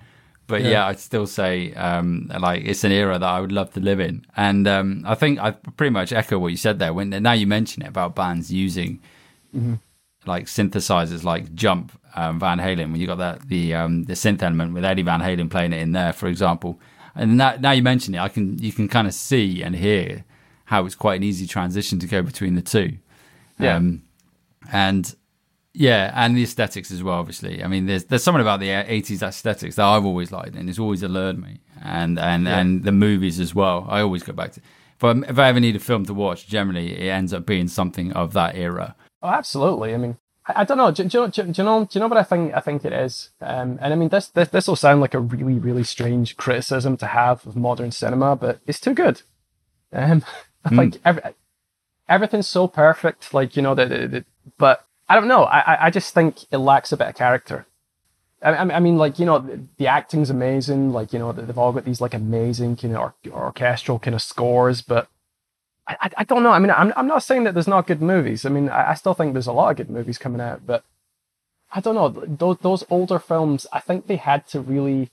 But 0.47 0.63
yeah, 0.63 0.69
Yeah. 0.69 0.87
I'd 0.87 0.99
still 0.99 1.27
say, 1.27 1.71
um, 1.75 2.31
like, 2.39 2.63
it's 2.65 2.83
an 2.83 2.91
era 2.91 3.19
that 3.19 3.27
I 3.27 3.39
would 3.39 3.51
love 3.51 3.71
to 3.73 3.79
live 3.79 3.99
in, 3.99 4.25
and 4.35 4.67
um, 4.67 5.03
I 5.05 5.13
think 5.13 5.37
I 5.37 5.51
pretty 5.51 5.91
much 5.91 6.11
echo 6.11 6.39
what 6.39 6.47
you 6.47 6.57
said 6.57 6.79
there. 6.79 6.93
When 6.93 7.09
now 7.11 7.33
you 7.33 7.45
mention 7.45 7.83
it 7.83 7.89
about 7.89 8.15
bands 8.15 8.51
using 8.51 8.99
like 10.27 10.45
synthesizers, 10.45 11.23
like 11.23 11.53
Jump, 11.55 11.91
um, 12.15 12.39
Van 12.39 12.59
Halen, 12.59 12.91
when 12.91 12.99
you 12.99 13.07
got 13.07 13.17
that 13.17 13.47
the 13.47 13.73
um, 13.73 14.03
the 14.03 14.13
synth 14.13 14.41
element 14.41 14.73
with 14.73 14.85
Eddie 14.85 15.03
Van 15.03 15.21
Halen 15.21 15.49
playing 15.49 15.73
it 15.73 15.81
in 15.81 15.91
there, 15.91 16.13
for 16.13 16.27
example. 16.27 16.79
And 17.15 17.37
now, 17.37 17.55
now 17.59 17.71
you 17.71 17.81
mention 17.81 18.13
it, 18.13 18.19
I 18.19 18.29
can 18.29 18.59
you 18.59 18.71
can 18.71 18.87
kind 18.87 19.07
of 19.07 19.13
see 19.13 19.63
and 19.63 19.75
hear 19.75 20.23
how 20.65 20.85
it's 20.85 20.95
quite 20.95 21.15
an 21.15 21.23
easy 21.23 21.47
transition 21.47 21.97
to 21.99 22.07
go 22.07 22.21
between 22.21 22.55
the 22.55 22.61
two. 22.61 22.97
Yeah. 23.59 23.75
Um, 23.75 24.03
and 24.71 25.15
yeah, 25.73 26.11
and 26.15 26.35
the 26.35 26.43
aesthetics 26.43 26.91
as 26.91 27.03
well. 27.03 27.19
Obviously, 27.19 27.63
I 27.63 27.67
mean, 27.67 27.85
there's 27.85 28.05
there's 28.05 28.23
something 28.23 28.41
about 28.41 28.59
the 28.59 28.69
'80s 28.69 29.21
aesthetics 29.21 29.75
that 29.75 29.85
I've 29.85 30.05
always 30.05 30.31
liked, 30.31 30.55
and 30.55 30.69
it's 30.69 30.79
always 30.79 31.03
alerted 31.03 31.41
me. 31.41 31.59
And 31.83 32.17
and 32.17 32.47
and 32.47 32.83
the 32.83 32.91
movies 32.91 33.39
as 33.39 33.53
well. 33.53 33.85
I 33.87 34.01
always 34.01 34.23
go 34.23 34.33
back 34.33 34.53
to. 34.53 34.61
If 34.95 35.03
I, 35.03 35.11
if 35.11 35.37
I 35.37 35.49
ever 35.49 35.59
need 35.59 35.75
a 35.75 35.79
film 35.79 36.05
to 36.05 36.13
watch, 36.15 36.47
generally 36.47 36.99
it 36.99 37.09
ends 37.09 37.31
up 37.31 37.45
being 37.45 37.67
something 37.67 38.11
of 38.13 38.33
that 38.33 38.55
era. 38.55 38.95
Oh, 39.21 39.29
absolutely. 39.29 39.93
I 39.93 39.97
mean, 39.97 40.17
I, 40.47 40.61
I 40.61 40.63
don't 40.63 40.77
know. 40.77 40.91
Do, 40.91 41.03
do, 41.03 41.17
you 41.17 41.23
know- 41.25 41.29
do, 41.31 41.41
you- 41.41 41.53
do 41.53 41.61
you 41.61 41.65
know? 41.65 41.85
Do 41.85 41.89
you 41.93 41.99
know 41.99 42.07
what 42.07 42.17
I 42.17 42.23
think? 42.23 42.53
I 42.53 42.59
think 42.59 42.85
it 42.85 42.93
is. 42.93 43.29
Um, 43.41 43.77
and 43.81 43.93
I 43.93 43.95
mean, 43.95 44.09
this 44.09 44.27
this 44.27 44.49
this 44.49 44.67
will 44.67 44.75
sound 44.75 45.01
like 45.01 45.13
a 45.13 45.19
really 45.19 45.59
really 45.59 45.83
strange 45.83 46.37
criticism 46.37 46.97
to 46.97 47.07
have 47.07 47.45
of 47.47 47.55
modern 47.55 47.91
cinema, 47.91 48.35
but 48.35 48.59
it's 48.67 48.79
too 48.79 48.93
good. 48.93 49.21
Um, 49.91 50.23
like 50.71 50.95
every, 51.05 51.21
everything's 52.09 52.47
so 52.47 52.67
perfect. 52.67 53.33
Like 53.33 53.55
you 53.55 53.61
know 53.61 53.75
that, 53.75 54.25
but 54.57 54.85
I 55.09 55.15
don't 55.15 55.27
know. 55.27 55.43
I 55.43 55.87
I- 55.87 55.89
just 55.91 56.13
think 56.13 56.43
it 56.51 56.57
lacks 56.57 56.91
a 56.91 56.97
bit 56.97 57.07
of 57.09 57.15
character. 57.15 57.65
I, 58.41 58.51
I 58.51 58.75
I 58.75 58.79
mean, 58.79 58.97
like 58.97 59.17
you 59.19 59.25
know, 59.25 59.39
the, 59.39 59.59
the 59.77 59.87
acting's 59.87 60.29
amazing. 60.29 60.91
Like 60.91 61.11
you 61.13 61.19
know, 61.19 61.31
they've 61.31 61.57
all 61.57 61.73
got 61.73 61.85
these 61.85 62.01
like 62.01 62.13
amazing 62.13 62.75
kind 62.75 62.95
of 62.95 63.01
or, 63.01 63.15
orchestral 63.31 63.99
kind 63.99 64.13
of 64.15 64.21
scores, 64.21 64.81
but 64.81 65.07
I, 65.87 66.09
I- 66.17 66.23
don't 66.23 66.43
know. 66.43 66.51
I 66.51 66.59
mean, 66.59 66.71
I'm 66.71 66.91
I'm 66.95 67.07
not 67.07 67.23
saying 67.23 67.43
that 67.45 67.53
there's 67.53 67.67
not 67.67 67.87
good 67.87 68.01
movies. 68.01 68.45
I 68.45 68.49
mean, 68.49 68.69
I, 68.69 68.91
I 68.91 68.93
still 68.93 69.13
think 69.13 69.33
there's 69.33 69.47
a 69.47 69.53
lot 69.53 69.71
of 69.71 69.77
good 69.77 69.89
movies 69.89 70.17
coming 70.17 70.41
out, 70.41 70.65
but 70.65 70.83
I 71.73 71.79
don't 71.79 71.95
know. 71.95 72.09
Those 72.09 72.57
those 72.59 72.83
older 72.89 73.19
films, 73.19 73.67
I 73.71 73.79
think 73.79 74.07
they 74.07 74.17
had 74.17 74.47
to 74.49 74.59
really, 74.59 75.09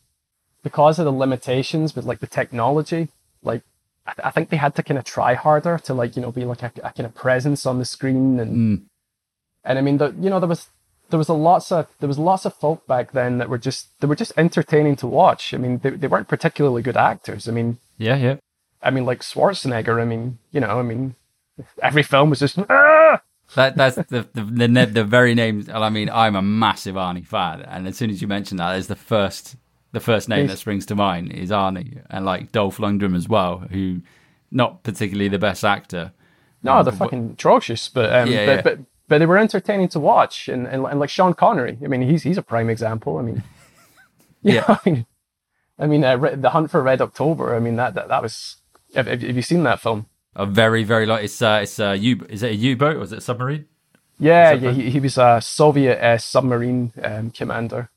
because 0.62 0.98
of 0.98 1.04
the 1.04 1.12
limitations 1.12 1.94
with 1.94 2.04
like 2.04 2.20
the 2.20 2.26
technology, 2.26 3.08
like 3.42 3.62
I, 4.06 4.14
I 4.24 4.30
think 4.30 4.48
they 4.48 4.56
had 4.56 4.74
to 4.76 4.82
kind 4.82 4.98
of 4.98 5.04
try 5.04 5.34
harder 5.34 5.78
to 5.78 5.94
like 5.94 6.16
you 6.16 6.22
know 6.22 6.32
be 6.32 6.44
like 6.44 6.62
a, 6.62 6.72
a 6.82 6.92
kind 6.92 7.06
of 7.06 7.14
presence 7.14 7.66
on 7.66 7.78
the 7.78 7.84
screen 7.84 8.40
and 8.40 8.50
hmm. 8.50 8.74
and 9.64 9.78
I 9.78 9.82
mean 9.82 9.98
the 9.98 10.14
you 10.18 10.30
know 10.30 10.40
there 10.40 10.48
was 10.48 10.68
there 11.10 11.18
was 11.18 11.28
a 11.28 11.34
lots 11.34 11.70
of 11.70 11.86
there 12.00 12.08
was 12.08 12.18
lots 12.18 12.44
of 12.44 12.54
folk 12.54 12.86
back 12.86 13.12
then 13.12 13.38
that 13.38 13.48
were 13.48 13.58
just 13.58 13.88
they 14.00 14.06
were 14.06 14.16
just 14.16 14.32
entertaining 14.36 14.96
to 14.96 15.06
watch. 15.06 15.54
I 15.54 15.58
mean, 15.58 15.78
they 15.78 15.90
they 15.90 16.08
weren't 16.08 16.28
particularly 16.28 16.82
good 16.82 16.96
actors. 16.96 17.48
I 17.48 17.52
mean, 17.52 17.78
Yeah, 17.98 18.16
yeah. 18.16 18.36
I 18.84 18.90
mean, 18.90 19.04
like 19.06 19.20
Schwarzenegger. 19.20 20.00
I 20.00 20.04
mean, 20.04 20.38
you 20.52 20.60
know, 20.60 20.78
I 20.78 20.82
mean, 20.82 21.14
every 21.82 22.02
film 22.02 22.30
was 22.30 22.40
just. 22.40 22.58
"Ah!" 22.58 23.22
That 23.56 23.76
that's 23.76 23.96
the 23.96 24.26
the 24.32 24.42
the, 24.42 24.86
the 24.86 25.04
very 25.04 25.34
name. 25.34 25.66
I 25.72 25.90
mean, 25.90 26.10
I'm 26.10 26.36
a 26.36 26.42
massive 26.42 26.94
Arnie 26.94 27.26
fan, 27.26 27.62
and 27.62 27.86
as 27.86 27.96
soon 27.96 28.10
as 28.10 28.22
you 28.22 28.28
mention 28.28 28.56
that, 28.56 28.76
is 28.76 28.86
the 28.86 28.96
first 28.96 29.56
the 29.92 30.00
first 30.00 30.28
name 30.28 30.48
that 30.48 30.58
springs 30.58 30.86
to 30.86 30.94
mind 30.94 31.32
is 31.32 31.50
Arnie, 31.50 32.02
and 32.10 32.24
like 32.24 32.52
Dolph 32.52 32.78
Lundgren 32.78 33.16
as 33.16 33.28
well, 33.28 33.58
who 33.70 34.00
not 34.50 34.82
particularly 34.82 35.28
the 35.28 35.38
best 35.38 35.64
actor. 35.64 36.12
No, 36.62 36.82
they're 36.82 36.92
fucking 36.92 37.32
atrocious, 37.32 37.88
but 37.88 38.12
um, 38.12 38.30
Yeah, 38.30 38.46
but, 38.46 38.52
yeah. 38.56 38.62
but 38.62 38.78
but 39.06 39.18
they 39.18 39.26
were 39.26 39.38
entertaining 39.38 39.88
to 39.88 40.00
watch, 40.00 40.48
and, 40.48 40.66
and 40.66 40.86
and 40.86 40.98
like 40.98 41.10
Sean 41.10 41.34
Connery. 41.34 41.78
I 41.84 41.86
mean, 41.86 42.02
he's 42.02 42.22
he's 42.22 42.38
a 42.38 42.42
prime 42.42 42.70
example. 42.70 43.18
I 43.18 43.22
mean, 43.22 43.42
yeah, 44.42 44.64
I 44.68 44.78
mean, 44.84 45.06
I 45.78 45.86
mean, 45.86 46.04
uh, 46.04 46.16
the 46.16 46.50
Hunt 46.50 46.70
for 46.70 46.82
Red 46.82 47.00
October. 47.00 47.54
I 47.54 47.60
mean, 47.60 47.76
that 47.76 47.94
that, 47.94 48.08
that 48.08 48.22
was. 48.22 48.56
Have, 48.94 49.06
have 49.06 49.22
you 49.22 49.42
seen 49.42 49.62
that 49.64 49.80
film? 49.80 50.06
A 50.36 50.46
very 50.46 50.82
very 50.84 51.06
like 51.06 51.24
it's 51.24 51.40
uh 51.40 51.60
it's 51.62 51.78
a 51.78 51.96
U 51.96 52.26
is 52.28 52.42
it 52.42 52.50
a 52.52 52.54
U 52.54 52.76
boat 52.76 52.96
or 52.96 53.02
is 53.02 53.12
it 53.12 53.18
a 53.18 53.22
submarine? 53.22 53.66
Yeah, 54.18 54.52
yeah, 54.52 54.70
he, 54.70 54.90
he 54.90 55.00
was 55.00 55.18
a 55.18 55.40
Soviet 55.42 55.98
uh, 56.00 56.18
submarine 56.18 56.92
um, 57.02 57.30
commander, 57.30 57.90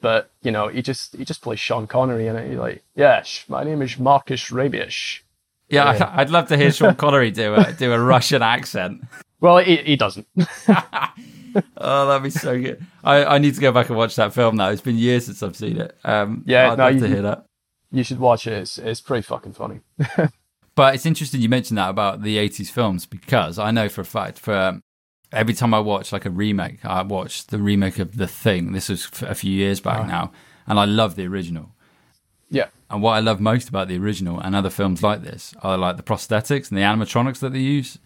but 0.00 0.30
you 0.42 0.50
know, 0.52 0.68
he 0.68 0.82
just 0.82 1.16
he 1.16 1.24
just 1.24 1.42
plays 1.42 1.58
Sean 1.60 1.86
Connery 1.88 2.28
in 2.28 2.36
it. 2.36 2.48
He's 2.48 2.58
like, 2.58 2.82
yes, 2.94 3.44
my 3.48 3.64
name 3.64 3.82
is 3.82 3.98
Marcus 3.98 4.50
Ramius. 4.50 5.20
Yeah, 5.68 5.84
I, 5.84 6.12
I'd 6.20 6.30
love 6.30 6.46
to 6.48 6.56
hear 6.56 6.70
Sean 6.72 6.94
Connery 6.94 7.30
do 7.32 7.54
a 7.54 7.72
do 7.72 7.92
a 7.92 7.98
Russian 8.14 8.40
accent. 8.42 9.02
Well, 9.40 9.58
he, 9.58 9.76
he 9.78 9.96
doesn't. 9.96 10.26
Oh, 11.76 12.06
that'd 12.06 12.22
be 12.22 12.30
so 12.30 12.60
good. 12.60 12.84
I, 13.02 13.24
I 13.24 13.38
need 13.38 13.54
to 13.54 13.60
go 13.60 13.72
back 13.72 13.88
and 13.88 13.96
watch 13.96 14.14
that 14.16 14.32
film 14.32 14.56
now. 14.56 14.68
It's 14.68 14.82
been 14.82 14.98
years 14.98 15.26
since 15.26 15.42
I've 15.42 15.56
seen 15.56 15.78
it. 15.80 15.96
Um, 16.04 16.44
Yeah, 16.46 16.70
I'd 16.72 16.78
no, 16.78 16.84
love 16.84 16.94
you- 16.94 17.00
to 17.00 17.08
hear 17.08 17.22
that. 17.22 17.46
You 17.90 18.02
should 18.02 18.18
watch 18.18 18.46
it. 18.46 18.52
It's 18.54 18.78
it's 18.78 19.00
pretty 19.00 19.22
fucking 19.22 19.52
funny. 19.54 19.80
But 20.78 20.94
it's 20.94 21.06
interesting 21.06 21.40
you 21.40 21.48
mentioned 21.48 21.76
that 21.76 21.90
about 21.90 22.22
the 22.22 22.36
80s 22.36 22.70
films 22.70 23.04
because 23.04 23.58
I 23.58 23.72
know 23.72 23.88
for 23.88 24.02
a 24.02 24.04
fact 24.04 24.38
for 24.38 24.54
um, 24.54 24.84
every 25.32 25.52
time 25.52 25.74
I 25.74 25.80
watch 25.80 26.12
like 26.12 26.24
a 26.24 26.30
remake, 26.30 26.84
I 26.84 27.02
watch 27.02 27.48
the 27.48 27.58
remake 27.58 27.98
of 27.98 28.16
The 28.16 28.28
Thing. 28.28 28.70
This 28.70 28.88
was 28.88 29.08
a 29.22 29.34
few 29.34 29.50
years 29.50 29.80
back 29.80 30.06
now, 30.06 30.30
and 30.68 30.78
I 30.78 30.84
love 30.84 31.16
the 31.16 31.26
original. 31.26 31.70
Yeah, 32.48 32.68
And 32.88 33.02
what 33.02 33.14
I 33.14 33.18
love 33.18 33.40
most 33.40 33.68
about 33.68 33.88
the 33.88 33.98
original 33.98 34.38
and 34.38 34.54
other 34.54 34.70
films 34.70 35.02
like 35.02 35.22
this 35.22 35.52
are 35.64 35.76
like 35.76 35.96
the 35.96 36.04
prosthetics 36.04 36.70
and 36.70 36.78
the 36.78 36.82
animatronics 36.82 37.40
that 37.40 37.52
they 37.52 37.58
use. 37.58 37.98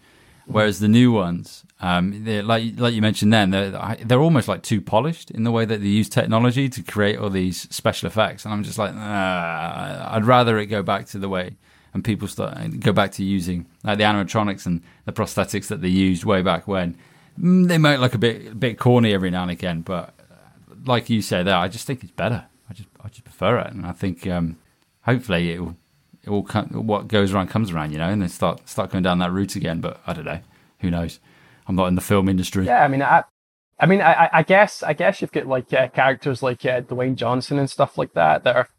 Whereas 0.47 0.79
the 0.79 0.87
new 0.87 1.11
ones, 1.11 1.65
um, 1.83 2.23
like 2.25 2.63
like 2.77 2.93
you 2.93 3.01
mentioned, 3.01 3.33
then 3.33 3.49
they're 3.51 3.71
they're 4.05 4.21
almost 4.21 4.47
like 4.47 4.63
too 4.63 4.79
polished 4.81 5.29
in 5.31 5.43
the 5.43 5.51
way 5.51 5.65
that 5.65 5.81
they 5.81 5.87
use 5.87 6.07
technology 6.09 6.69
to 6.69 6.81
create 6.81 7.17
all 7.19 7.29
these 7.29 7.67
special 7.75 8.07
effects. 8.07 8.45
And 8.45 8.53
I'm 8.53 8.63
just 8.63 8.77
like, 8.77 8.93
"Ah, 8.95 10.15
I'd 10.15 10.25
rather 10.25 10.57
it 10.59 10.67
go 10.67 10.81
back 10.81 11.05
to 11.07 11.19
the 11.19 11.27
way 11.29 11.55
and 11.93 12.03
people 12.03 12.27
start 12.27 12.57
go 12.79 12.91
back 12.93 13.11
to 13.13 13.23
using 13.23 13.65
like 13.83 13.97
the 13.97 14.03
animatronics 14.05 14.65
and 14.65 14.81
the 15.05 15.11
prosthetics 15.11 15.67
that 15.67 15.81
they 15.81 15.89
used 15.89 16.23
way 16.23 16.41
back 16.41 16.67
when. 16.67 16.95
Mm, 17.39 17.67
They 17.67 17.77
might 17.77 17.99
look 17.99 18.13
a 18.13 18.17
bit 18.17 18.51
a 18.51 18.55
bit 18.55 18.79
corny 18.79 19.13
every 19.13 19.29
now 19.31 19.41
and 19.43 19.51
again, 19.51 19.81
but 19.81 20.13
like 20.85 21.09
you 21.09 21.21
said 21.21 21.45
there, 21.47 21.57
I 21.57 21.67
just 21.67 21.85
think 21.87 22.03
it's 22.03 22.11
better. 22.13 22.45
I 22.69 22.73
just 22.73 22.89
I 23.03 23.09
just 23.09 23.23
prefer 23.25 23.59
it, 23.59 23.71
and 23.73 23.85
I 23.85 23.91
think 23.91 24.25
um, 24.27 24.57
hopefully 25.01 25.51
it 25.51 25.59
will 25.59 25.75
it 26.23 26.29
will 26.29 26.43
come, 26.43 26.67
what 26.87 27.09
goes 27.09 27.33
around 27.33 27.47
comes 27.49 27.71
around, 27.71 27.91
you 27.91 27.97
know, 27.97 28.07
and 28.09 28.21
they 28.21 28.27
start 28.29 28.69
start 28.69 28.91
going 28.91 29.03
down 29.03 29.19
that 29.19 29.31
route 29.31 29.55
again. 29.57 29.81
But 29.81 29.99
I 30.07 30.13
don't 30.13 30.25
know, 30.25 30.39
who 30.79 30.89
knows? 30.89 31.19
I'm 31.67 31.75
not 31.75 31.87
in 31.87 31.95
the 31.95 32.01
film 32.01 32.27
industry. 32.29 32.65
yeah. 32.65 32.83
I 32.83 32.87
mean, 32.87 33.01
I, 33.01 33.23
I 33.79 33.85
mean, 33.85 34.01
I, 34.01 34.29
I- 34.31 34.43
guess, 34.43 34.83
I 34.83 34.93
guess 34.93 35.21
you've 35.21 35.31
got 35.31 35.47
like 35.47 35.71
uh, 35.73 35.87
characters 35.89 36.43
like 36.43 36.65
uh, 36.65 36.81
Dwayne 36.81 37.15
Johnson 37.15 37.57
and 37.59 37.69
stuff 37.69 37.97
like 37.97 38.13
that 38.13 38.43
that 38.43 38.55
are 38.55 38.69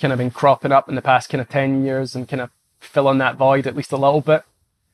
kind 0.00 0.12
of 0.12 0.18
been 0.18 0.30
cropping 0.30 0.72
up 0.72 0.88
in 0.88 0.94
the 0.96 1.02
past 1.02 1.28
kind 1.30 1.40
of 1.40 1.48
ten 1.48 1.84
years 1.84 2.14
and 2.16 2.28
kind 2.28 2.40
of 2.42 2.50
filling 2.80 3.18
that 3.18 3.36
void 3.36 3.66
at 3.66 3.76
least 3.76 3.92
a 3.92 3.96
little 3.96 4.20
bit. 4.20 4.42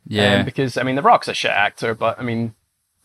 yeah, 0.07 0.37
Um, 0.41 0.45
because 0.45 0.77
I 0.77 0.83
mean, 0.83 0.97
The 0.97 1.03
Rock's 1.03 1.29
a 1.29 1.35
shit 1.35 1.51
actor, 1.51 1.95
but 1.95 2.19
I 2.19 2.23
mean, 2.23 2.55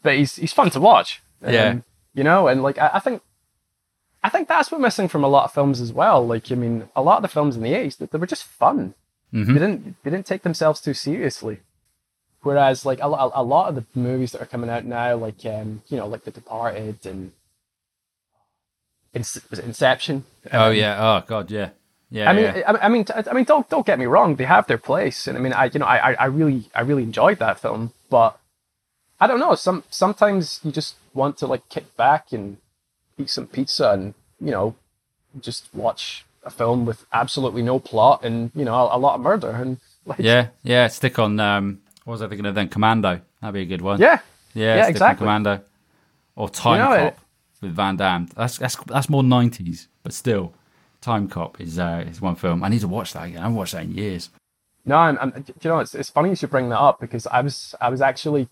but 0.04 0.15
he's 0.15 0.36
he's 0.36 0.54
fun 0.54 0.69
to 0.71 0.80
watch. 0.80 1.21
Um, 1.43 1.54
Yeah. 1.54 1.76
you 2.13 2.24
know, 2.24 2.48
and 2.48 2.62
like 2.62 2.78
I, 2.78 2.91
I 2.95 3.00
think, 3.00 3.21
I 4.24 4.30
think 4.30 4.48
that's 4.48 4.71
what 4.71 4.82
missing 4.82 5.08
from 5.08 5.24
a 5.24 5.28
lot 5.28 5.45
of 5.45 5.54
films 5.54 5.80
as 5.82 5.93
well. 5.93 6.26
Like, 6.26 6.52
I 6.52 6.56
mean, 6.56 6.89
a 6.95 7.02
lot 7.02 7.17
of 7.17 7.21
the 7.21 7.28
films 7.28 7.56
in 7.56 7.63
the 7.63 7.74
eighties, 7.74 7.98
they, 7.98 8.06
they 8.08 8.17
were 8.17 8.28
just 8.28 8.43
fun. 8.43 8.93
Mm-hmm. 9.34 9.54
They 9.54 9.60
didn't 9.60 9.95
they 10.04 10.12
didn't 10.12 10.26
take 10.26 10.43
themselves 10.43 10.80
too 10.82 10.93
seriously. 10.93 11.60
Whereas, 12.46 12.86
like 12.86 13.00
a, 13.00 13.06
a 13.08 13.44
lot 13.44 13.70
of 13.70 13.76
the 13.76 13.86
movies 14.00 14.32
that 14.34 14.42
are 14.44 14.46
coming 14.46 14.70
out 14.70 14.86
now, 14.86 15.16
like 15.16 15.44
um, 15.48 15.82
you 15.88 15.98
know, 15.98 16.06
like 16.08 16.26
The 16.26 16.32
Departed 16.32 17.04
and 17.06 17.32
was 19.14 19.60
it 19.60 19.66
Inception. 19.66 20.26
oh 20.52 20.70
Um, 20.70 20.76
yeah, 20.76 20.96
oh 21.00 21.24
god, 21.26 21.50
yeah, 21.50 21.70
yeah. 22.12 22.30
I 22.30 22.34
mean, 22.34 22.44
yeah. 22.44 22.62
I, 22.72 22.86
I 22.86 22.90
mean, 22.90 23.06
I 23.32 23.34
mean, 23.34 23.46
don't 23.46 23.68
don't 23.70 23.86
get 23.86 23.98
me 23.98 24.06
wrong. 24.06 24.36
They 24.36 24.44
have 24.46 24.68
their 24.68 24.78
place, 24.78 25.26
and 25.28 25.38
I 25.38 25.42
mean, 25.42 25.54
I 25.54 25.66
you 25.74 25.80
know, 25.80 25.86
I, 25.86 26.12
I- 26.12 26.18
I 26.20 26.26
really, 26.26 26.70
I 26.76 26.82
really 26.82 27.04
enjoyed 27.04 27.40
that 27.40 27.60
film. 27.60 27.94
But 28.10 28.38
I 29.20 29.26
don't 29.28 29.40
know. 29.40 29.56
Some 29.56 29.84
sometimes 29.90 30.60
you 30.64 30.72
just 30.72 30.96
want 31.14 31.38
to 31.38 31.48
like 31.48 31.68
kick 31.70 31.96
back 31.98 32.32
and 32.32 32.58
eat 33.18 33.30
some 33.30 33.48
pizza, 33.48 33.92
and 33.92 34.14
you 34.40 34.52
know, 34.52 34.76
just 35.40 35.74
watch 35.74 36.26
a 36.44 36.52
film 36.52 36.86
with 36.86 37.06
absolutely 37.12 37.64
no 37.64 37.80
plot 37.80 38.24
and 38.24 38.52
you 38.54 38.66
know 38.66 38.76
a, 38.76 38.98
a 38.98 39.00
lot 39.00 39.16
of 39.16 39.22
murder 39.22 39.50
and 39.50 39.78
like 40.06 40.20
yeah, 40.20 40.50
yeah. 40.62 40.88
Stick 40.88 41.18
on. 41.18 41.40
Um, 41.40 41.80
what 42.06 42.13
was 42.13 42.22
I 42.22 42.28
thinking 42.28 42.46
of 42.46 42.56
then? 42.56 42.70
Commando. 42.70 43.22
That'd 43.41 43.54
be 43.54 43.62
a 43.62 43.65
good 43.65 43.82
one. 43.82 44.00
yeah, 44.00 44.20
yeah, 44.54 44.78
yeah, 44.78 44.88
exactly. 44.88 45.24
Commando 45.26 45.62
or 46.36 46.50
Time 46.50 46.78
You 46.78 46.84
know, 46.84 47.04
Cop 47.10 47.13
it- 47.13 47.20
with 47.62 47.76
Van 47.76 47.98
Damme. 47.98 48.28
That's 48.36 48.58
that's 48.58 48.76
that's 48.86 49.10
more 49.10 49.24
'90s, 49.24 49.88
but 50.04 50.13
still, 50.13 50.54
Timecop 51.02 51.60
is 51.60 51.78
uh, 51.78 52.04
is 52.08 52.22
one 52.22 52.36
film. 52.36 52.63
I 52.63 52.70
need 52.70 52.82
to 52.82 52.88
watch 52.88 53.13
that 53.13 53.26
again. 53.26 53.39
I 53.39 53.41
haven't 53.41 53.58
watched 53.58 53.74
that 53.74 53.84
in 53.84 53.96
years. 53.96 54.30
No, 54.88 54.98
I'm, 54.98 55.18
I'm, 55.20 55.32
do 55.32 55.54
you 55.62 55.70
know, 55.70 55.80
it's, 55.80 55.96
it's 55.96 56.12
funny 56.12 56.30
you 56.30 56.36
should 56.36 56.52
bring 56.52 56.70
that 56.70 56.80
up 56.80 57.00
because 57.00 57.26
I 57.28 57.41
was 57.41 57.74
I 57.82 57.89
was 57.89 58.02
actually 58.02 58.50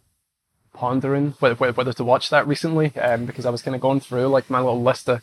pondering 0.73 1.35
whether, 1.39 1.53
whether 1.55 1.93
to 1.93 2.03
watch 2.03 2.29
that 2.31 2.47
recently 2.47 2.95
um, 2.97 3.25
because 3.25 3.45
I 3.45 3.51
was 3.51 3.61
kind 3.61 3.75
of 3.75 3.81
going 3.81 3.99
through 3.99 4.27
like 4.27 4.49
my 4.49 4.59
little 4.59 4.81
list 4.81 5.07
of, 5.07 5.21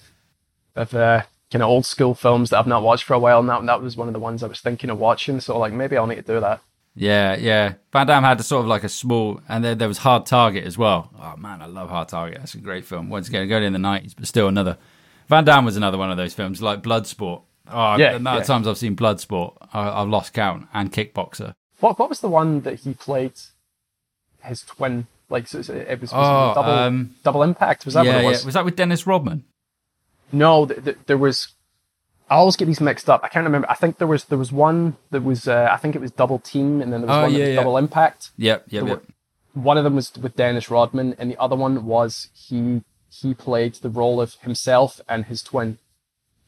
of 0.76 0.94
uh, 0.94 1.22
kind 1.50 1.62
of 1.64 1.68
old 1.68 1.84
school 1.86 2.14
films 2.14 2.50
that 2.50 2.60
I've 2.60 2.66
not 2.68 2.84
watched 2.84 3.04
for 3.04 3.14
a 3.14 3.18
while, 3.18 3.40
and 3.40 3.48
that 3.48 3.64
that 3.66 3.82
was 3.82 3.96
one 3.96 4.06
of 4.06 4.14
the 4.14 4.20
ones 4.20 4.42
I 4.42 4.46
was 4.46 4.60
thinking 4.60 4.90
of 4.90 4.98
watching. 5.00 5.40
So 5.40 5.58
like 5.58 5.72
maybe 5.72 5.96
I'll 5.96 6.06
need 6.06 6.16
to 6.16 6.22
do 6.22 6.38
that. 6.40 6.60
Yeah, 6.94 7.36
yeah. 7.36 7.74
Van 7.92 8.06
Damme 8.06 8.24
had 8.24 8.40
a 8.40 8.42
sort 8.42 8.62
of 8.62 8.66
like 8.68 8.84
a 8.84 8.88
small, 8.88 9.40
and 9.48 9.64
there, 9.64 9.74
there 9.74 9.88
was 9.88 9.98
Hard 9.98 10.26
Target 10.26 10.64
as 10.64 10.76
well. 10.76 11.10
Oh 11.20 11.36
man, 11.36 11.62
I 11.62 11.66
love 11.66 11.88
Hard 11.90 12.08
Target. 12.08 12.38
That's 12.38 12.54
a 12.54 12.58
great 12.58 12.84
film. 12.84 13.08
Once 13.08 13.28
again, 13.28 13.48
going 13.48 13.62
in 13.64 13.72
the 13.72 13.78
nineties, 13.78 14.14
but 14.14 14.26
still 14.26 14.48
another. 14.48 14.76
Van 15.28 15.44
Damme 15.44 15.64
was 15.64 15.76
another 15.76 15.96
one 15.98 16.10
of 16.10 16.16
those 16.16 16.34
films, 16.34 16.60
like 16.60 16.82
Bloodsport. 16.82 17.42
Oh, 17.72 17.96
Yeah, 17.96 18.10
the 18.10 18.16
amount 18.16 18.34
yeah. 18.36 18.40
of 18.40 18.46
times 18.48 18.66
I've 18.66 18.78
seen 18.78 18.96
Bloodsport, 18.96 19.56
I, 19.72 20.02
I've 20.02 20.08
lost 20.08 20.32
count. 20.34 20.66
And 20.74 20.92
Kickboxer. 20.92 21.54
What 21.78 21.98
what 21.98 22.08
was 22.08 22.20
the 22.20 22.28
one 22.28 22.62
that 22.62 22.80
he 22.80 22.94
played 22.94 23.32
his 24.42 24.62
twin? 24.62 25.06
Like 25.28 25.46
so, 25.46 25.60
it 25.60 26.00
was, 26.00 26.10
Oh, 26.12 26.52
double 26.54 26.72
um, 26.72 27.14
double 27.22 27.42
impact. 27.44 27.84
Was 27.84 27.94
that 27.94 28.04
yeah, 28.04 28.16
what 28.16 28.18
it 28.20 28.22
yeah. 28.24 28.30
was? 28.30 28.44
Was 28.44 28.54
that 28.54 28.64
with 28.64 28.74
Dennis 28.74 29.06
Rodman? 29.06 29.44
No, 30.32 30.66
th- 30.66 30.84
th- 30.84 30.98
there 31.06 31.16
was. 31.18 31.54
I 32.30 32.36
always 32.36 32.54
get 32.56 32.66
these 32.66 32.80
mixed 32.80 33.10
up. 33.10 33.20
I 33.24 33.28
can't 33.28 33.44
remember. 33.44 33.68
I 33.68 33.74
think 33.74 33.98
there 33.98 34.06
was 34.06 34.24
there 34.26 34.38
was 34.38 34.52
one 34.52 34.96
that 35.10 35.22
was 35.24 35.48
uh, 35.48 35.68
I 35.70 35.76
think 35.76 35.94
it 35.96 36.00
was 36.00 36.12
double 36.12 36.38
team, 36.38 36.80
and 36.80 36.92
then 36.92 37.00
there 37.02 37.08
was 37.08 37.16
Oh, 37.16 37.22
one 37.22 37.32
that 37.32 37.38
was 37.40 37.48
yeah. 37.48 37.54
double 37.56 37.76
impact. 37.76 38.30
Yep, 38.38 38.66
yep, 38.68 38.86
yep. 38.86 39.02
were- 39.54 39.60
One 39.62 39.76
of 39.76 39.84
them 39.84 39.96
was 39.96 40.12
with 40.16 40.36
Dennis 40.36 40.70
Rodman, 40.70 41.16
and 41.18 41.28
the 41.30 41.36
other 41.40 41.56
one 41.56 41.84
was 41.84 42.28
he 42.32 42.82
he 43.10 43.34
played 43.34 43.74
the 43.76 43.90
role 43.90 44.20
of 44.20 44.34
himself 44.42 45.00
and 45.08 45.24
his 45.26 45.42
twin. 45.42 45.78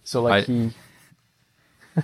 So 0.04 0.22
like 0.22 0.44
I- 0.44 0.46
he 0.52 0.70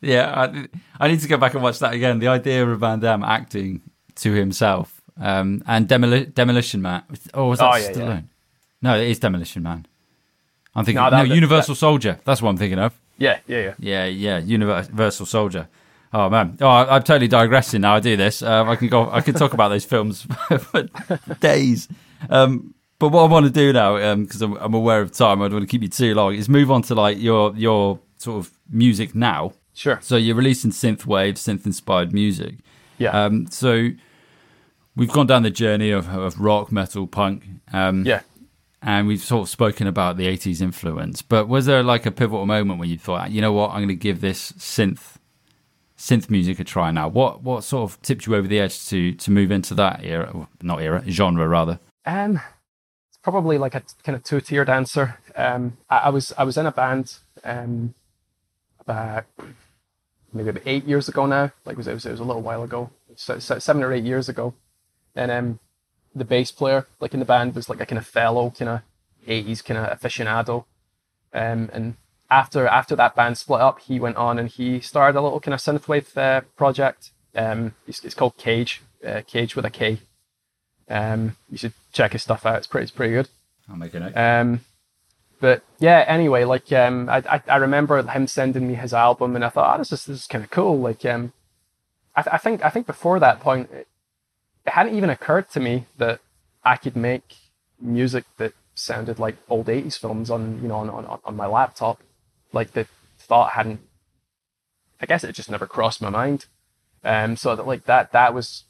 Yeah, 0.00 0.32
I, 0.32 0.68
I 1.04 1.08
need 1.08 1.20
to 1.20 1.28
go 1.28 1.36
back 1.36 1.54
and 1.54 1.62
watch 1.62 1.80
that 1.80 1.92
again. 1.92 2.20
The 2.20 2.28
idea 2.28 2.64
of 2.66 2.80
Van 2.80 3.00
Damme 3.00 3.24
acting 3.24 3.80
to 4.16 4.32
himself 4.32 5.00
um, 5.20 5.62
and 5.66 5.88
Demoli- 5.88 6.32
Demolition 6.32 6.80
Man. 6.82 7.02
Oh, 7.34 7.48
was 7.48 7.58
that 7.58 7.72
Oh, 7.72 7.76
yeah, 7.76 7.90
Stallone? 7.92 8.08
yeah. 8.08 8.20
No, 8.80 8.96
it 8.96 9.08
is 9.08 9.18
Demolition 9.18 9.64
Man. 9.64 9.86
I'm 10.74 10.84
thinking 10.84 11.02
No, 11.02 11.10
no, 11.10 11.16
that- 11.18 11.28
that- 11.28 11.34
Universal 11.34 11.74
Soldier. 11.74 12.20
That's 12.24 12.40
what 12.40 12.50
I'm 12.50 12.56
thinking 12.56 12.78
of. 12.78 12.94
Yeah 13.18 13.40
yeah 13.46 13.58
yeah. 13.58 13.74
Yeah, 13.78 14.04
yeah, 14.06 14.38
Universal 14.38 15.26
Soldier. 15.26 15.68
Oh 16.12 16.30
man, 16.30 16.56
oh, 16.60 16.66
I, 16.66 16.96
I'm 16.96 17.02
totally 17.02 17.28
digressing 17.28 17.82
now. 17.82 17.94
I 17.96 18.00
do 18.00 18.16
this. 18.16 18.42
Um, 18.42 18.68
I 18.68 18.76
can 18.76 18.88
go. 18.88 19.10
I 19.10 19.20
can 19.20 19.34
talk 19.34 19.52
about 19.52 19.68
those 19.68 19.84
films 19.84 20.22
for 20.58 20.88
days. 21.40 21.88
Um, 22.30 22.74
but 22.98 23.10
what 23.10 23.22
I 23.22 23.26
want 23.26 23.46
to 23.46 23.52
do 23.52 23.72
now, 23.72 24.14
because 24.16 24.42
I'm, 24.42 24.56
I'm 24.56 24.74
aware 24.74 25.00
of 25.00 25.12
time, 25.12 25.40
I 25.40 25.46
don't 25.46 25.58
want 25.58 25.68
to 25.68 25.70
keep 25.70 25.82
you 25.82 25.88
too 25.88 26.14
long, 26.14 26.34
is 26.34 26.48
move 26.48 26.70
on 26.70 26.82
to 26.82 26.94
like 26.94 27.18
your 27.18 27.54
your 27.56 28.00
sort 28.16 28.38
of 28.38 28.52
music 28.70 29.14
now. 29.14 29.52
Sure. 29.74 29.98
So 30.02 30.16
you're 30.16 30.34
releasing 30.34 30.72
synthwave, 30.72 31.34
synth-inspired 31.34 32.12
music. 32.12 32.56
Yeah. 32.98 33.10
Um, 33.10 33.46
so 33.48 33.90
we've 34.96 35.12
gone 35.12 35.28
down 35.28 35.44
the 35.44 35.50
journey 35.50 35.92
of, 35.92 36.08
of 36.08 36.40
rock, 36.40 36.72
metal, 36.72 37.06
punk. 37.06 37.44
Um, 37.72 38.04
yeah. 38.04 38.22
And 38.88 39.06
we've 39.06 39.22
sort 39.22 39.42
of 39.42 39.50
spoken 39.50 39.86
about 39.86 40.16
the 40.16 40.26
80s 40.26 40.62
influence 40.62 41.22
but 41.22 41.48
was 41.48 41.66
there 41.66 41.82
like 41.84 42.06
a 42.06 42.12
pivotal 42.12 42.46
moment 42.46 42.80
where 42.80 42.88
you 42.88 42.98
thought 42.98 43.30
you 43.32 43.42
know 43.42 43.52
what 43.52 43.70
i'm 43.70 43.78
going 43.78 43.88
to 43.88 43.94
give 43.96 44.22
this 44.22 44.52
synth 44.52 45.16
synth 45.98 46.30
music 46.30 46.60
a 46.60 46.64
try 46.64 46.90
now 46.90 47.08
what 47.08 47.42
what 47.42 47.64
sort 47.64 47.90
of 47.90 48.00
tipped 48.02 48.26
you 48.26 48.34
over 48.36 48.48
the 48.48 48.60
edge 48.60 48.86
to 48.88 49.12
to 49.14 49.30
move 49.30 49.50
into 49.52 49.74
that 49.74 50.00
era 50.04 50.48
not 50.62 50.80
era 50.82 51.04
genre 51.08 51.48
rather 51.48 51.78
Um, 52.06 52.40
it's 53.10 53.18
probably 53.22 53.58
like 53.58 53.74
a 53.74 53.82
kind 54.04 54.16
of 54.16 54.24
two 54.24 54.40
tiered 54.40 54.70
answer. 54.70 55.18
Um, 55.36 55.78
I, 55.90 55.98
I 55.98 56.08
was 56.10 56.32
I 56.38 56.44
was 56.44 56.56
in 56.58 56.66
a 56.66 56.72
band 56.72 57.18
um 57.44 57.94
about 58.80 59.26
maybe 60.32 60.50
about 60.50 60.62
eight 60.66 60.86
years 60.86 61.08
ago 61.08 61.26
now. 61.26 61.52
Like 61.64 61.74
it 61.74 61.78
was 61.78 61.88
it 61.88 61.94
was, 61.94 62.06
it 62.06 62.12
was 62.12 62.20
a 62.20 62.24
little 62.24 62.42
while 62.42 62.62
ago, 62.62 62.90
so, 63.16 63.38
so 63.38 63.58
seven 63.58 63.82
or 63.82 63.92
eight 63.92 64.04
years 64.04 64.28
ago. 64.28 64.54
And 65.14 65.30
um, 65.30 65.60
the 66.14 66.24
bass 66.24 66.50
player 66.50 66.86
like 67.00 67.14
in 67.14 67.20
the 67.20 67.26
band 67.26 67.54
was 67.54 67.68
like 67.68 67.80
a 67.80 67.86
kind 67.86 67.98
of 67.98 68.06
fellow 68.06 68.50
kind 68.50 68.68
of 68.68 68.80
eighties 69.26 69.62
kind 69.62 69.78
of 69.78 69.98
aficionado. 69.98 70.64
Um, 71.32 71.70
and 71.72 71.96
after 72.30 72.66
after 72.66 72.96
that 72.96 73.14
band 73.14 73.38
split 73.38 73.60
up, 73.60 73.80
he 73.80 74.00
went 74.00 74.16
on 74.16 74.38
and 74.38 74.48
he 74.48 74.80
started 74.80 75.18
a 75.18 75.22
little 75.22 75.40
kind 75.40 75.54
of 75.54 75.60
synthwave 75.60 76.16
uh, 76.16 76.40
project. 76.56 77.10
Um, 77.34 77.74
it's, 77.86 78.04
it's 78.04 78.14
called 78.14 78.36
Cage, 78.36 78.82
uh, 79.06 79.22
Cage 79.26 79.54
with 79.54 79.64
a 79.64 79.70
K. 79.70 80.00
Um, 80.88 81.36
you 81.50 81.58
should 81.58 81.74
check 81.92 82.12
his 82.12 82.22
stuff 82.22 82.46
out. 82.46 82.56
It's 82.56 82.66
pretty, 82.66 82.84
it's 82.84 82.92
pretty 82.92 83.12
good. 83.12 83.28
i'll 83.68 83.76
make 83.76 83.92
a 83.94 84.00
note 84.00 84.16
Um, 84.16 84.60
but 85.40 85.62
yeah, 85.78 86.04
anyway, 86.08 86.44
like 86.44 86.72
um, 86.72 87.08
I, 87.08 87.22
I, 87.30 87.42
I 87.46 87.56
remember 87.56 88.02
him 88.02 88.26
sending 88.26 88.66
me 88.66 88.74
his 88.74 88.92
album, 88.92 89.36
and 89.36 89.44
I 89.44 89.50
thought, 89.50 89.74
oh, 89.74 89.78
this 89.78 89.92
is 89.92 90.06
this 90.06 90.20
is 90.22 90.26
kind 90.26 90.42
of 90.42 90.50
cool. 90.50 90.80
Like 90.80 91.04
um, 91.04 91.32
I, 92.16 92.22
th- 92.22 92.34
I 92.34 92.38
think 92.38 92.64
I 92.64 92.70
think 92.70 92.86
before 92.86 93.20
that 93.20 93.38
point, 93.40 93.70
it, 94.68 94.72
hadn't 94.74 94.96
even 94.96 95.10
occurred 95.10 95.50
to 95.50 95.60
me 95.60 95.86
that 95.98 96.20
I 96.64 96.76
could 96.76 96.96
make 96.96 97.36
music 97.80 98.24
that 98.36 98.52
sounded 98.74 99.18
like 99.18 99.36
old 99.48 99.66
'80s 99.66 99.98
films 99.98 100.30
on 100.30 100.60
you 100.62 100.68
know 100.68 100.76
on 100.76 100.90
on, 100.90 101.20
on 101.24 101.36
my 101.36 101.46
laptop. 101.46 102.00
Like 102.52 102.72
the 102.72 102.86
thought 103.18 103.52
hadn't. 103.52 103.80
I 105.00 105.06
guess 105.06 105.24
it 105.24 105.34
just 105.34 105.50
never 105.50 105.66
crossed 105.66 106.02
my 106.02 106.10
mind. 106.10 106.46
Um, 107.04 107.36
so 107.36 107.54
that 107.54 107.66
like 107.66 107.84
that 107.84 108.12
that 108.12 108.34
was, 108.34 108.64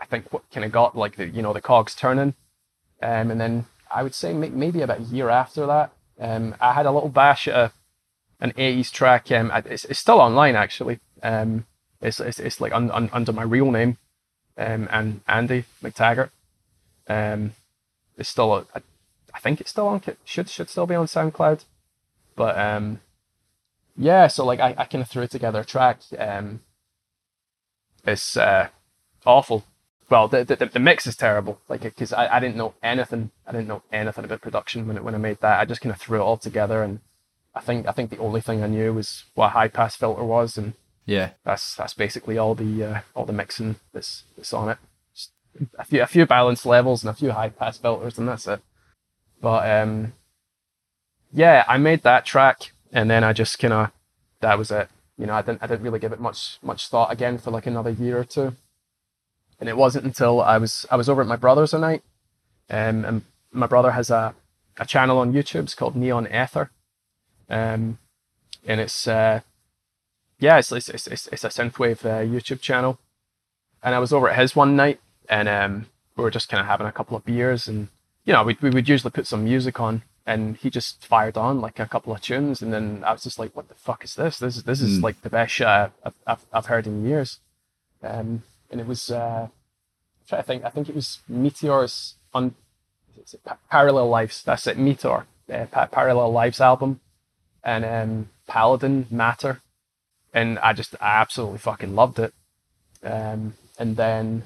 I 0.00 0.04
think 0.06 0.32
what 0.32 0.42
kind 0.50 0.64
of 0.64 0.72
got 0.72 0.96
like 0.96 1.16
the 1.16 1.28
you 1.28 1.42
know 1.42 1.52
the 1.52 1.60
cogs 1.60 1.94
turning. 1.94 2.34
Um, 3.02 3.30
and 3.30 3.40
then 3.40 3.66
I 3.94 4.02
would 4.02 4.14
say 4.14 4.32
may- 4.32 4.50
maybe 4.50 4.82
about 4.82 5.00
a 5.00 5.02
year 5.02 5.28
after 5.28 5.66
that, 5.66 5.92
um, 6.18 6.54
I 6.60 6.72
had 6.72 6.86
a 6.86 6.90
little 6.90 7.08
bash 7.08 7.48
at 7.48 7.54
a, 7.54 7.72
an 8.40 8.52
80s 8.52 8.90
track. 8.90 9.30
Um, 9.30 9.50
it's, 9.54 9.84
it's 9.84 9.98
still 9.98 10.20
online 10.20 10.56
actually. 10.56 11.00
Um, 11.22 11.66
it's, 12.00 12.20
it's, 12.20 12.38
it's 12.38 12.60
like 12.60 12.72
un, 12.72 12.90
un, 12.90 13.10
under 13.12 13.32
my 13.32 13.42
real 13.42 13.70
name, 13.70 13.98
um, 14.56 14.88
and 14.90 15.20
Andy 15.26 15.64
McTaggart. 15.82 16.30
Um, 17.08 17.52
it's 18.16 18.28
still, 18.28 18.54
a, 18.54 18.66
I, 18.74 18.80
I 19.32 19.40
think 19.40 19.60
it's 19.60 19.70
still 19.70 19.88
on, 19.88 20.02
should 20.24 20.48
should 20.48 20.70
still 20.70 20.86
be 20.86 20.94
on 20.94 21.06
SoundCloud. 21.06 21.64
But 22.36 22.58
um, 22.58 23.00
yeah, 23.96 24.26
so 24.28 24.44
like 24.44 24.60
I, 24.60 24.74
I 24.76 24.84
kind 24.84 25.02
of 25.02 25.08
threw 25.08 25.26
together 25.26 25.60
a 25.60 25.64
track. 25.64 26.00
Um, 26.18 26.60
it's 28.06 28.36
uh, 28.36 28.68
awful 29.24 29.64
well, 30.10 30.28
the, 30.28 30.44
the 30.44 30.66
the 30.66 30.78
mix 30.78 31.06
is 31.06 31.16
terrible. 31.16 31.60
Like, 31.68 31.82
because 31.82 32.12
I, 32.12 32.36
I 32.36 32.40
didn't 32.40 32.56
know 32.56 32.74
anything. 32.82 33.30
I 33.46 33.52
didn't 33.52 33.68
know 33.68 33.82
anything 33.92 34.24
about 34.24 34.42
production 34.42 34.86
when 34.86 34.96
it, 34.96 35.04
when 35.04 35.14
I 35.14 35.18
made 35.18 35.40
that. 35.40 35.60
I 35.60 35.64
just 35.64 35.80
kind 35.80 35.94
of 35.94 36.00
threw 36.00 36.20
it 36.20 36.24
all 36.24 36.36
together, 36.36 36.82
and 36.82 37.00
I 37.54 37.60
think 37.60 37.88
I 37.88 37.92
think 37.92 38.10
the 38.10 38.18
only 38.18 38.40
thing 38.40 38.62
I 38.62 38.66
knew 38.66 38.92
was 38.92 39.24
what 39.34 39.46
a 39.46 39.50
high 39.50 39.68
pass 39.68 39.96
filter 39.96 40.22
was, 40.24 40.58
and 40.58 40.74
yeah 41.06 41.30
that's 41.44 41.74
that's 41.74 41.94
basically 41.94 42.38
all 42.38 42.54
the 42.54 42.84
uh, 42.84 43.00
all 43.14 43.24
the 43.24 43.32
mixing 43.32 43.76
that's 43.92 44.24
that's 44.36 44.52
on 44.52 44.68
it. 44.70 44.78
Just 45.14 45.30
a 45.78 45.84
few 45.84 46.02
a 46.02 46.06
few 46.06 46.26
balanced 46.26 46.66
levels 46.66 47.02
and 47.02 47.10
a 47.10 47.14
few 47.14 47.32
high 47.32 47.48
pass 47.48 47.78
filters, 47.78 48.18
and 48.18 48.28
that's 48.28 48.46
it. 48.46 48.60
But 49.40 49.70
um, 49.70 50.14
yeah, 51.32 51.64
I 51.68 51.78
made 51.78 52.02
that 52.02 52.24
track, 52.24 52.72
and 52.92 53.10
then 53.10 53.24
I 53.24 53.32
just 53.32 53.58
kind 53.58 53.74
of 53.74 53.90
that 54.40 54.58
was 54.58 54.70
it. 54.70 54.88
You 55.18 55.26
know, 55.26 55.34
I 55.34 55.42
didn't 55.42 55.62
I 55.62 55.66
didn't 55.66 55.82
really 55.82 55.98
give 55.98 56.12
it 56.12 56.20
much 56.20 56.58
much 56.62 56.88
thought 56.88 57.12
again 57.12 57.38
for 57.38 57.50
like 57.50 57.66
another 57.66 57.90
year 57.90 58.18
or 58.18 58.24
two. 58.24 58.56
And 59.60 59.68
it 59.68 59.76
wasn't 59.76 60.04
until 60.04 60.40
I 60.40 60.58
was 60.58 60.86
I 60.90 60.96
was 60.96 61.08
over 61.08 61.22
at 61.22 61.28
my 61.28 61.36
brother's 61.36 61.74
a 61.74 61.78
night, 61.78 62.02
um, 62.70 63.04
and 63.04 63.22
my 63.52 63.66
brother 63.66 63.92
has 63.92 64.10
a 64.10 64.34
a 64.78 64.86
channel 64.86 65.18
on 65.18 65.32
YouTube. 65.32 65.64
It's 65.64 65.74
called 65.74 65.96
Neon 65.96 66.26
Ether, 66.26 66.70
um, 67.48 67.98
and 68.66 68.80
it's 68.80 69.06
uh, 69.06 69.40
yeah, 70.46 70.58
it's 70.58 70.70
it's 70.72 70.88
it's, 71.14 71.26
it's 71.34 71.44
a 71.44 71.48
synthwave 71.56 72.00
uh, 72.04 72.22
YouTube 72.34 72.60
channel. 72.68 72.98
And 73.82 73.94
I 73.94 73.98
was 73.98 74.12
over 74.12 74.28
at 74.30 74.38
his 74.38 74.56
one 74.56 74.76
night, 74.76 74.98
and 75.28 75.46
um, 75.58 75.72
we 76.16 76.22
were 76.24 76.30
just 76.38 76.48
kind 76.50 76.60
of 76.60 76.66
having 76.66 76.86
a 76.86 76.92
couple 76.98 77.16
of 77.16 77.24
beers, 77.24 77.62
and 77.68 77.88
you 78.26 78.32
know, 78.34 78.42
we 78.48 78.56
we 78.60 78.70
would 78.70 78.88
usually 78.88 79.10
put 79.18 79.26
some 79.26 79.44
music 79.44 79.76
on, 79.80 80.02
and 80.26 80.56
he 80.62 80.68
just 80.78 81.04
fired 81.12 81.36
on 81.36 81.60
like 81.66 81.78
a 81.78 81.86
couple 81.94 82.12
of 82.14 82.20
tunes, 82.20 82.62
and 82.62 82.72
then 82.74 82.86
I 83.06 83.12
was 83.12 83.22
just 83.24 83.38
like, 83.38 83.52
"What 83.56 83.68
the 83.68 83.74
fuck 83.86 84.04
is 84.04 84.14
this? 84.14 84.38
This 84.38 84.56
is 84.58 84.62
this 84.70 84.80
is 84.80 84.98
Mm. 84.98 85.02
like 85.06 85.18
the 85.22 85.30
best 85.30 85.60
I've, 85.60 85.92
I've 86.26 86.44
I've 86.52 86.66
heard 86.72 86.86
in 86.86 87.04
years." 87.06 87.30
Um, 88.02 88.42
and 88.70 88.80
it 88.80 88.86
was 88.86 89.10
uh, 89.10 89.48
I'm 89.48 90.26
trying 90.28 90.42
to 90.42 90.46
think. 90.46 90.64
I 90.64 90.70
think 90.70 90.88
it 90.88 90.94
was 90.94 91.20
Meteor's 91.28 92.14
on 92.32 92.54
is 93.22 93.34
it 93.34 93.44
Pa- 93.44 93.58
Parallel 93.70 94.08
Lives. 94.08 94.42
That's 94.42 94.66
it, 94.66 94.78
Meteor, 94.78 95.26
uh, 95.52 95.66
Pa- 95.70 95.86
Parallel 95.98 96.32
Lives 96.32 96.60
album, 96.60 97.00
and 97.62 97.84
um, 97.84 98.28
Paladin 98.46 99.06
Matter, 99.10 99.60
and 100.34 100.58
I 100.58 100.74
just 100.74 100.94
I 101.00 101.20
absolutely 101.20 101.58
fucking 101.58 101.94
loved 101.94 102.18
it. 102.18 102.34
Um, 103.02 103.54
and 103.78 103.96
then 103.96 104.42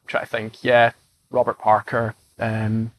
I'm 0.00 0.06
trying 0.08 0.24
to 0.24 0.30
think, 0.30 0.64
yeah, 0.64 0.92
Robert 1.30 1.58
Parker, 1.58 2.14
um, 2.38 2.92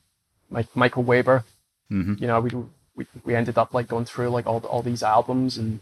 Mike, 0.50 0.74
Michael 0.76 1.04
Weber. 1.04 1.44
hmm 1.90 2.14
You 2.20 2.28
know, 2.28 2.40
we 2.40 2.52
we 2.96 3.06
we 3.26 3.36
ended 3.36 3.58
up 3.58 3.74
like 3.74 3.88
going 3.88 4.06
through 4.06 4.30
like 4.30 4.48
all 4.48 4.60
all 4.60 4.82
these 4.82 5.04
albums, 5.04 5.58
and 5.58 5.80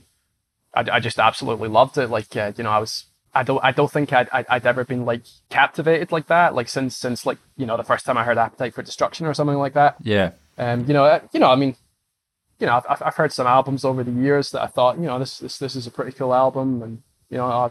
I, 0.74 0.86
I 0.93 1.00
just 1.00 1.20
absolutely 1.20 1.70
loved 1.70 1.98
it. 1.98 2.10
Like, 2.10 2.36
uh, 2.36 2.54
you 2.58 2.63
know, 2.63 2.72
I 2.72 2.80
was 2.80 3.06
I 3.36 3.43
don't 3.43 3.63
I 3.63 3.72
don't 3.72 3.91
think 3.91 4.13
I'd, 4.13 4.30
I'd 4.32 4.46
I'd 4.50 4.65
ever 4.65 4.84
been 4.86 5.06
like 5.06 5.24
captivated 5.50 6.12
like 6.12 6.28
that, 6.28 6.56
like 6.56 6.70
since 6.70 6.96
since 6.96 7.26
like 7.26 7.38
you 7.58 7.65
know 7.65 7.78
the 7.78 7.84
first 7.84 8.06
time 8.06 8.17
I 8.17 8.24
heard 8.24 8.38
Appetite 8.38 8.74
for 8.74 8.82
Destruction 8.82 9.26
or 9.28 9.34
something 9.34 9.58
like 9.58 9.74
that. 9.74 9.98
yeah 10.02 10.32
Um, 10.58 10.86
you 10.88 10.93
know, 10.93 11.06
uh, 11.06 11.20
you 11.34 11.39
know, 11.39 11.52
I 11.52 11.56
mean, 11.56 11.76
you 12.60 12.67
know, 12.67 12.76
I've- 12.89 13.04
I've, 13.04 13.15
heard 13.15 13.32
some 13.32 13.48
albums 13.48 13.86
over 13.86 14.04
the 14.04 14.12
years 14.12 14.52
that 14.52 14.62
I 14.63 14.67
thought, 14.67 14.98
you 14.98 15.06
know, 15.06 15.20
this 15.20 15.39
this 15.39 15.58
this 15.60 15.76
is 15.76 15.86
a 15.88 15.91
pretty 15.91 16.12
cool 16.12 16.34
album, 16.34 16.82
and 16.82 17.02
you 17.30 17.38
know, 17.38 17.46
I, 17.46 17.70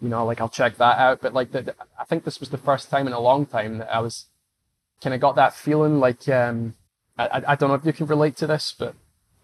you 0.00 0.08
know, 0.08 0.24
like 0.26 0.40
I'll 0.40 0.48
check 0.48 0.76
that 0.78 0.98
out. 0.98 1.20
But 1.20 1.34
like, 1.34 1.52
the, 1.52 1.62
the- 1.62 1.74
I 1.98 2.04
think 2.04 2.24
this 2.24 2.40
was 2.40 2.50
the 2.50 2.58
first 2.58 2.90
time 2.90 3.06
in 3.06 3.12
a 3.12 3.20
long 3.20 3.46
time 3.46 3.78
that 3.78 3.92
I 3.94 4.00
was 4.00 4.26
kind 5.02 5.14
of 5.14 5.20
got 5.20 5.36
that 5.36 5.54
feeling 5.54 6.00
like, 6.00 6.28
um, 6.28 6.74
I, 7.16 7.42
I 7.48 7.54
don't 7.56 7.68
know 7.68 7.74
if 7.74 7.84
you 7.84 7.92
can 7.92 8.06
relate 8.06 8.36
to 8.38 8.46
this, 8.46 8.74
but 8.76 8.94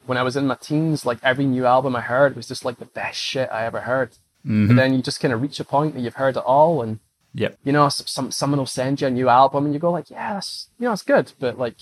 when 0.07 0.19
I 0.19 0.23
was 0.23 0.37
in 0.37 0.47
my 0.47 0.57
teens, 0.57 1.07
like 1.07 1.19
every 1.23 1.47
new 1.47 1.67
album 1.67 1.95
I 1.97 2.01
heard 2.03 2.37
was 2.37 2.49
just 2.49 2.65
like 2.65 2.79
the 2.79 2.85
best 2.85 3.19
shit 3.19 3.49
I 3.53 3.65
ever 3.65 3.81
heard. 3.83 4.11
Mm-hmm. 4.45 4.67
But 4.69 4.77
then 4.77 4.95
you 4.95 5.03
just 5.03 5.21
kind 5.21 5.33
of 5.33 5.41
reach 5.41 5.59
a 5.61 5.65
point 5.65 5.95
that 5.95 6.01
you've 6.01 6.15
heard 6.17 6.37
it 6.37 6.43
all, 6.45 6.83
and 6.83 6.99
Yep. 7.37 7.59
you 7.65 7.73
know, 7.73 7.89
some 7.89 8.31
someone 8.31 8.59
will 8.59 8.67
send 8.67 9.01
you 9.01 9.07
a 9.09 9.11
new 9.11 9.29
album, 9.29 9.65
and 9.65 9.73
you 9.75 9.81
go 9.81 9.91
like, 9.91 10.11
yeah, 10.11 10.35
that's 10.35 10.69
you 10.79 10.85
know, 10.87 10.93
it's 10.93 11.03
good, 11.03 11.33
but 11.41 11.59
like, 11.59 11.77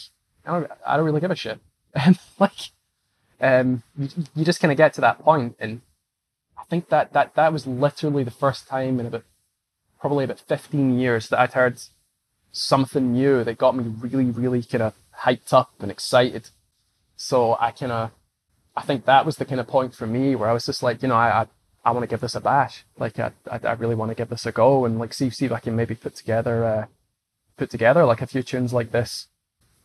I 0.47 0.53
don't, 0.53 0.71
I 0.87 0.97
don't 0.97 1.05
really 1.07 1.21
give 1.21 1.31
a 1.31 1.37
shit. 1.37 1.59
And 1.95 2.19
like, 2.39 2.71
um, 3.43 3.83
you, 3.99 4.09
you 4.35 4.45
just 4.45 4.61
kind 4.61 4.73
of 4.73 4.79
get 4.79 4.95
to 4.95 5.01
that 5.03 5.19
point, 5.19 5.57
and 5.59 5.81
I 6.57 6.65
think 6.71 6.89
that 6.89 7.13
that 7.13 7.35
that 7.35 7.53
was 7.53 7.67
literally 7.67 8.25
the 8.25 8.31
first 8.31 8.69
time 8.69 9.01
in 9.01 9.07
about 9.07 9.25
probably 10.01 10.25
about 10.25 10.41
fifteen 10.41 10.99
years 10.99 11.29
that 11.29 11.41
I'd 11.41 11.53
heard 11.53 11.79
something 12.53 13.13
new 13.13 13.43
that 13.45 13.59
got 13.59 13.75
me 13.75 13.85
really, 14.01 14.27
really 14.27 14.63
kind 14.63 14.83
of 14.83 14.95
hyped 15.25 15.53
up 15.53 15.71
and 15.81 15.91
excited. 15.91 16.51
So 17.17 17.57
I 17.59 17.71
kind 17.71 17.93
of, 17.93 18.11
I 18.77 18.83
think 18.83 19.07
that 19.07 19.25
was 19.25 19.37
the 19.37 19.47
kind 19.47 19.61
of 19.61 19.67
point 19.67 19.95
for 19.95 20.07
me 20.07 20.35
where 20.35 20.51
I 20.51 20.53
was 20.53 20.67
just 20.67 20.83
like, 20.83 21.03
you 21.03 21.09
know, 21.09 21.15
I, 21.15 21.43
I, 21.43 21.47
I 21.85 21.91
want 21.93 22.03
to 22.03 22.09
give 22.09 22.21
this 22.21 22.35
a 22.35 22.41
bash. 22.41 22.85
Like, 22.99 23.19
I, 23.19 23.31
I, 23.51 23.61
I 23.65 23.73
really 23.73 23.95
want 23.95 24.11
to 24.11 24.15
give 24.15 24.29
this 24.29 24.45
a 24.45 24.53
go 24.53 24.85
and 24.85 24.99
like 24.99 25.15
see, 25.15 25.31
see 25.31 25.47
if 25.47 25.53
I 25.53 25.61
can 25.61 25.75
maybe 25.75 25.95
put 25.95 26.15
together, 26.15 26.65
uh, 26.65 26.87
put 27.57 27.71
together 27.71 28.05
like 28.05 28.21
a 28.21 28.27
few 28.27 28.43
tunes 28.43 28.73
like 28.73 28.93
this. 28.93 29.29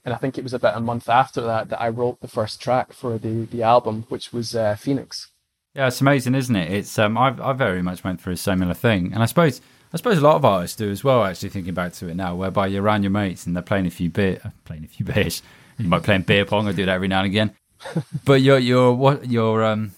And 0.07 0.13
I 0.13 0.17
think 0.19 0.37
it 0.37 0.43
was 0.43 0.53
about 0.53 0.77
a 0.77 0.79
month 0.79 1.09
after 1.09 1.41
that 1.41 1.67
that 1.67 1.81
I 1.81 1.89
wrote 1.89 2.21
the 2.21 2.29
first 2.29 2.61
track 2.61 2.93
for 2.93 3.17
the, 3.17 3.43
the 3.43 3.61
album, 3.61 4.05
which 4.07 4.31
was 4.31 4.55
uh, 4.55 4.75
Phoenix. 4.75 5.31
Yeah, 5.75 5.87
it's 5.87 5.99
amazing, 5.99 6.33
isn't 6.33 6.55
it? 6.55 6.71
It's 6.71 6.97
um, 6.97 7.17
I've 7.17 7.41
I 7.41 7.51
very 7.51 7.81
much 7.81 8.05
went 8.05 8.21
through 8.21 8.31
a 8.31 8.37
similar 8.37 8.73
thing, 8.73 9.11
and 9.11 9.21
I 9.21 9.25
suppose 9.25 9.59
I 9.91 9.97
suppose 9.97 10.19
a 10.19 10.21
lot 10.21 10.37
of 10.37 10.45
artists 10.45 10.77
do 10.77 10.89
as 10.89 11.03
well. 11.03 11.25
Actually, 11.25 11.49
thinking 11.49 11.73
back 11.73 11.91
to 11.95 12.07
it 12.07 12.15
now, 12.15 12.35
whereby 12.35 12.67
you're 12.67 12.83
around 12.83 13.03
your 13.03 13.09
mates 13.09 13.45
and 13.45 13.53
they're 13.53 13.61
playing 13.61 13.85
a 13.85 13.89
few 13.89 14.09
beer, 14.09 14.39
uh, 14.45 14.51
playing 14.63 14.85
a 14.85 14.87
few 14.87 15.05
beers. 15.13 15.43
You 15.77 15.89
might 15.89 16.03
play 16.03 16.17
beer 16.19 16.45
pong. 16.45 16.69
I 16.69 16.71
do 16.71 16.85
that 16.85 16.93
every 16.93 17.09
now 17.09 17.17
and 17.19 17.25
again. 17.25 17.53
but 18.23 18.39
you're 18.41 18.59
you're 18.59 18.93
what 18.93 19.29
you're 19.29 19.65
um, 19.65 19.91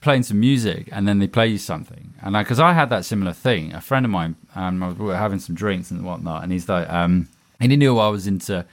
playing 0.00 0.22
some 0.22 0.38
music, 0.38 0.88
and 0.92 1.08
then 1.08 1.18
they 1.18 1.26
play 1.26 1.48
you 1.48 1.58
something, 1.58 2.14
and 2.22 2.34
because 2.34 2.60
I 2.60 2.72
had 2.72 2.88
that 2.90 3.04
similar 3.04 3.32
thing. 3.32 3.72
A 3.72 3.80
friend 3.80 4.06
of 4.06 4.12
mine, 4.12 4.36
um, 4.54 4.80
I 4.80 4.86
was, 4.86 4.96
we 4.96 5.06
were 5.06 5.16
having 5.16 5.40
some 5.40 5.56
drinks 5.56 5.90
and 5.90 6.04
whatnot, 6.04 6.44
and 6.44 6.52
he's 6.52 6.68
like, 6.68 6.88
um, 6.88 7.28
and 7.58 7.72
he 7.72 7.76
knew 7.76 7.98
I 7.98 8.10
was 8.10 8.28
into. 8.28 8.64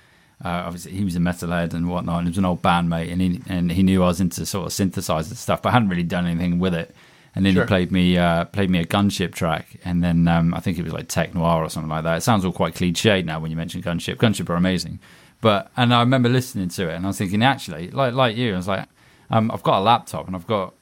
Uh, 0.43 0.63
obviously, 0.65 0.91
he 0.93 1.03
was 1.03 1.15
a 1.15 1.19
metalhead 1.19 1.73
and 1.73 1.89
whatnot, 1.89 2.17
and 2.19 2.27
he 2.27 2.31
was 2.31 2.37
an 2.37 2.45
old 2.45 2.61
bandmate, 2.61 3.11
and 3.11 3.21
he 3.21 3.41
and 3.47 3.71
he 3.71 3.83
knew 3.83 4.03
I 4.03 4.07
was 4.07 4.19
into 4.21 4.45
sort 4.45 4.65
of 4.65 4.71
synthesizer 4.71 5.35
stuff, 5.35 5.61
but 5.61 5.69
I 5.69 5.71
hadn't 5.73 5.89
really 5.89 6.03
done 6.03 6.25
anything 6.25 6.59
with 6.59 6.73
it. 6.73 6.95
And 7.33 7.45
then 7.45 7.53
Sure. 7.53 7.63
he 7.63 7.67
played 7.67 7.91
me 7.91 8.17
uh, 8.17 8.45
played 8.45 8.69
me 8.69 8.79
a 8.79 8.85
gunship 8.85 9.33
track, 9.33 9.77
and 9.85 10.03
then 10.03 10.27
um, 10.27 10.53
I 10.53 10.59
think 10.59 10.77
it 10.77 10.83
was 10.83 10.93
like 10.93 11.07
tech 11.07 11.33
noir 11.33 11.63
or 11.63 11.69
something 11.69 11.89
like 11.89 12.03
that. 12.03 12.17
It 12.17 12.21
sounds 12.21 12.43
all 12.43 12.51
quite 12.51 12.73
cliched 12.75 13.23
now 13.25 13.39
when 13.39 13.51
you 13.51 13.57
mention 13.57 13.81
gunship. 13.81 14.15
Gunship 14.17 14.49
are 14.49 14.55
amazing, 14.55 14.99
but 15.41 15.71
and 15.77 15.93
I 15.93 15.99
remember 16.01 16.27
listening 16.27 16.69
to 16.69 16.89
it, 16.89 16.95
and 16.95 17.05
I 17.05 17.07
was 17.09 17.17
thinking 17.17 17.43
actually, 17.43 17.89
like 17.91 18.13
like 18.13 18.35
you, 18.35 18.53
I 18.53 18.57
was 18.57 18.67
like, 18.67 18.85
um, 19.29 19.49
I've 19.51 19.63
got 19.63 19.79
a 19.79 19.81
laptop 19.81 20.27
and 20.27 20.35
I've 20.35 20.47
got 20.47 20.73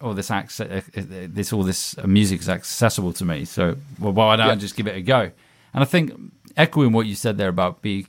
all 0.00 0.14
this 0.14 0.30
access, 0.30 0.84
this 0.94 1.52
all 1.52 1.64
this 1.64 1.96
music 2.04 2.40
is 2.40 2.48
accessible 2.48 3.12
to 3.14 3.24
me. 3.24 3.44
So 3.44 3.74
well, 3.98 4.12
why 4.12 4.36
don't 4.36 4.48
I 4.48 4.54
just 4.54 4.76
give 4.76 4.86
it 4.86 4.94
a 4.94 5.02
go? 5.02 5.32
And 5.74 5.82
I 5.82 5.84
think 5.84 6.12
echoing 6.58 6.92
what 6.92 7.06
you 7.06 7.14
said 7.14 7.38
there 7.38 7.48
about 7.48 7.80
be, 7.80 8.06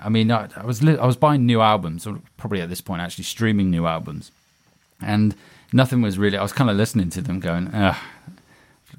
I 0.00 0.08
mean, 0.08 0.30
I, 0.30 0.48
I 0.56 0.64
was 0.64 0.82
li- 0.82 0.98
I 0.98 1.06
was 1.06 1.16
buying 1.16 1.46
new 1.46 1.60
albums, 1.60 2.06
or 2.06 2.20
probably 2.36 2.60
at 2.60 2.68
this 2.68 2.80
point 2.80 3.02
actually 3.02 3.24
streaming 3.24 3.70
new 3.70 3.86
albums, 3.86 4.30
and 5.02 5.34
nothing 5.72 6.02
was 6.02 6.18
really. 6.18 6.36
I 6.38 6.42
was 6.42 6.52
kind 6.52 6.70
of 6.70 6.76
listening 6.76 7.10
to 7.10 7.20
them, 7.22 7.40
going, 7.40 7.68
Ugh. 7.74 7.96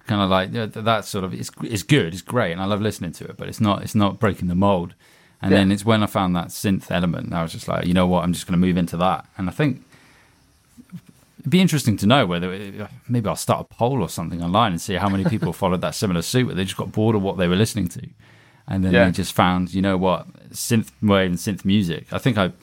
kind 0.07 0.21
of 0.21 0.29
like 0.29 0.51
yeah, 0.51 0.65
th- 0.65 0.83
that 0.83 1.05
sort 1.05 1.23
of. 1.23 1.33
It's 1.33 1.51
it's 1.63 1.83
good, 1.83 2.11
it's 2.13 2.21
great, 2.23 2.51
and 2.51 2.59
I 2.61 2.65
love 2.65 2.81
listening 2.81 3.13
to 3.13 3.25
it, 3.25 3.37
but 3.37 3.47
it's 3.47 3.61
not 3.61 3.83
it's 3.83 3.95
not 3.95 4.19
breaking 4.19 4.47
the 4.49 4.55
mold. 4.55 4.93
And 5.43 5.51
Yeah. 5.51 5.57
then 5.59 5.71
it's 5.71 5.83
when 5.85 6.03
I 6.03 6.05
found 6.07 6.35
that 6.35 6.49
synth 6.49 6.91
element, 6.91 7.25
and 7.27 7.35
I 7.35 7.41
was 7.41 7.51
just 7.51 7.67
like, 7.67 7.85
you 7.87 7.93
know 7.95 8.05
what, 8.05 8.23
I'm 8.23 8.33
just 8.33 8.45
going 8.45 8.59
to 8.59 8.65
move 8.67 8.77
into 8.77 8.95
that. 8.97 9.25
And 9.37 9.49
I 9.49 9.51
think 9.51 9.81
it'd 11.39 11.49
be 11.49 11.59
interesting 11.61 11.97
to 11.97 12.05
know 12.05 12.27
whether 12.27 12.53
it, 12.53 12.75
maybe 13.09 13.27
I'll 13.27 13.35
start 13.35 13.61
a 13.61 13.73
poll 13.73 14.01
or 14.03 14.09
something 14.09 14.43
online 14.43 14.73
and 14.73 14.79
see 14.81 14.93
how 14.95 15.09
many 15.09 15.23
people 15.25 15.51
followed 15.63 15.81
that 15.81 15.95
similar 15.95 16.21
suit 16.21 16.45
where 16.45 16.55
they 16.55 16.63
just 16.63 16.77
got 16.77 16.91
bored 16.91 17.15
of 17.15 17.23
what 17.23 17.37
they 17.37 17.47
were 17.47 17.55
listening 17.55 17.87
to, 17.89 18.07
and 18.71 18.85
then 18.85 18.93
Yeah. 18.93 19.05
they 19.05 19.11
just 19.11 19.33
found, 19.33 19.73
you 19.73 19.81
know 19.81 19.97
what, 19.97 20.27
synth 20.51 20.91
wave 21.01 21.29
and 21.29 21.37
synth 21.37 21.65
music. 21.65 22.07
I 22.11 22.17
think 22.17 22.37
I. 22.37 22.53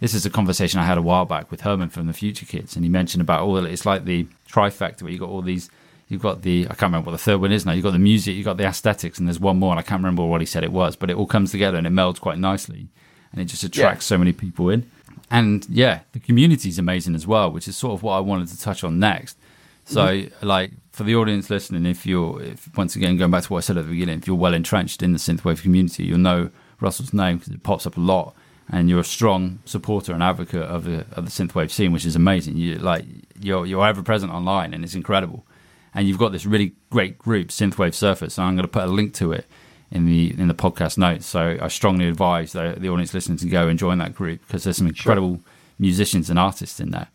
This 0.00 0.14
is 0.14 0.24
a 0.24 0.30
conversation 0.30 0.78
I 0.78 0.84
had 0.84 0.96
a 0.96 1.02
while 1.02 1.24
back 1.24 1.50
with 1.50 1.62
Herman 1.62 1.88
from 1.88 2.06
the 2.06 2.12
Future 2.12 2.46
Kids, 2.46 2.76
and 2.76 2.84
he 2.84 2.88
mentioned 2.88 3.20
about 3.20 3.42
all. 3.42 3.56
It's 3.66 3.84
like 3.84 4.04
the 4.04 4.26
trifecta 4.48 5.02
where 5.02 5.12
you 5.12 5.18
got 5.18 5.28
all 5.28 5.42
these. 5.42 5.68
You've 6.08 6.22
got 6.22 6.40
the 6.42 6.64
I 6.64 6.74
can't 6.74 6.82
remember 6.92 7.10
what 7.10 7.12
the 7.18 7.24
third 7.26 7.40
one 7.40 7.52
is 7.52 7.66
now. 7.66 7.72
You've 7.72 7.84
got 7.84 7.90
the 7.92 7.98
music, 7.98 8.34
you've 8.34 8.46
got 8.46 8.56
the 8.56 8.64
aesthetics, 8.64 9.18
and 9.18 9.28
there's 9.28 9.40
one 9.40 9.58
more, 9.58 9.72
and 9.72 9.78
I 9.78 9.82
can't 9.82 10.00
remember 10.00 10.24
what 10.24 10.40
he 10.40 10.46
said 10.46 10.64
it 10.64 10.72
was, 10.72 10.96
but 10.96 11.10
it 11.10 11.16
all 11.16 11.26
comes 11.26 11.50
together 11.50 11.76
and 11.76 11.86
it 11.86 11.92
melds 11.92 12.18
quite 12.20 12.38
nicely, 12.38 12.88
and 13.32 13.42
it 13.42 13.46
just 13.46 13.62
attracts 13.62 14.06
so 14.06 14.16
many 14.16 14.32
people 14.32 14.70
in. 14.70 14.90
And 15.30 15.66
yeah, 15.68 16.00
the 16.12 16.20
community 16.20 16.70
is 16.70 16.78
amazing 16.78 17.14
as 17.14 17.26
well, 17.26 17.52
which 17.52 17.68
is 17.68 17.76
sort 17.76 17.92
of 17.92 18.02
what 18.02 18.14
I 18.14 18.20
wanted 18.20 18.48
to 18.48 18.58
touch 18.58 18.82
on 18.84 18.98
next. 18.98 19.36
So, 19.84 20.06
mm-hmm. 20.06 20.46
like 20.46 20.70
for 20.98 21.04
the 21.04 21.14
audience 21.14 21.48
listening, 21.48 21.86
if 21.86 22.04
you're 22.04 22.42
if, 22.42 22.76
once 22.76 22.96
again 22.96 23.16
going 23.16 23.30
back 23.30 23.44
to 23.44 23.52
what 23.52 23.58
I 23.58 23.60
said 23.60 23.78
at 23.78 23.84
the 23.84 23.92
beginning, 23.92 24.18
if 24.18 24.26
you're 24.26 24.34
well 24.34 24.52
entrenched 24.52 25.00
in 25.00 25.12
the 25.12 25.18
synthwave 25.18 25.62
community, 25.62 26.02
you'll 26.02 26.18
know 26.18 26.50
Russell's 26.80 27.14
name 27.14 27.38
because 27.38 27.54
it 27.54 27.62
pops 27.62 27.86
up 27.86 27.96
a 27.96 28.00
lot, 28.00 28.34
and 28.68 28.90
you're 28.90 28.98
a 28.98 29.04
strong 29.04 29.60
supporter 29.64 30.12
and 30.12 30.24
advocate 30.24 30.62
of 30.62 30.82
the 30.82 31.06
of 31.12 31.24
the 31.24 31.30
synthwave 31.30 31.70
scene, 31.70 31.92
which 31.92 32.04
is 32.04 32.16
amazing. 32.16 32.56
You 32.56 32.78
like 32.78 33.04
you're 33.40 33.64
you're 33.64 33.86
ever 33.86 34.02
present 34.02 34.32
online, 34.32 34.74
and 34.74 34.82
it's 34.82 34.96
incredible. 34.96 35.46
And 35.94 36.08
you've 36.08 36.18
got 36.18 36.32
this 36.32 36.44
really 36.44 36.74
great 36.90 37.16
group, 37.16 37.48
Synthwave 37.48 37.94
Surface, 37.94 38.36
and 38.36 38.46
I'm 38.46 38.56
going 38.56 38.64
to 38.64 38.68
put 38.68 38.82
a 38.82 38.88
link 38.88 39.14
to 39.14 39.30
it 39.30 39.46
in 39.92 40.04
the 40.04 40.34
in 40.36 40.48
the 40.48 40.54
podcast 40.54 40.98
notes. 40.98 41.26
So 41.26 41.58
I 41.62 41.68
strongly 41.68 42.08
advise 42.08 42.52
the, 42.54 42.74
the 42.76 42.88
audience 42.88 43.14
listening 43.14 43.38
to 43.38 43.48
go 43.48 43.68
and 43.68 43.78
join 43.78 43.98
that 43.98 44.16
group 44.16 44.40
because 44.40 44.64
there's 44.64 44.78
some 44.78 44.88
incredible 44.88 45.42
musicians 45.78 46.28
and 46.28 46.40
artists 46.40 46.80
in 46.80 46.90
there. 46.90 47.06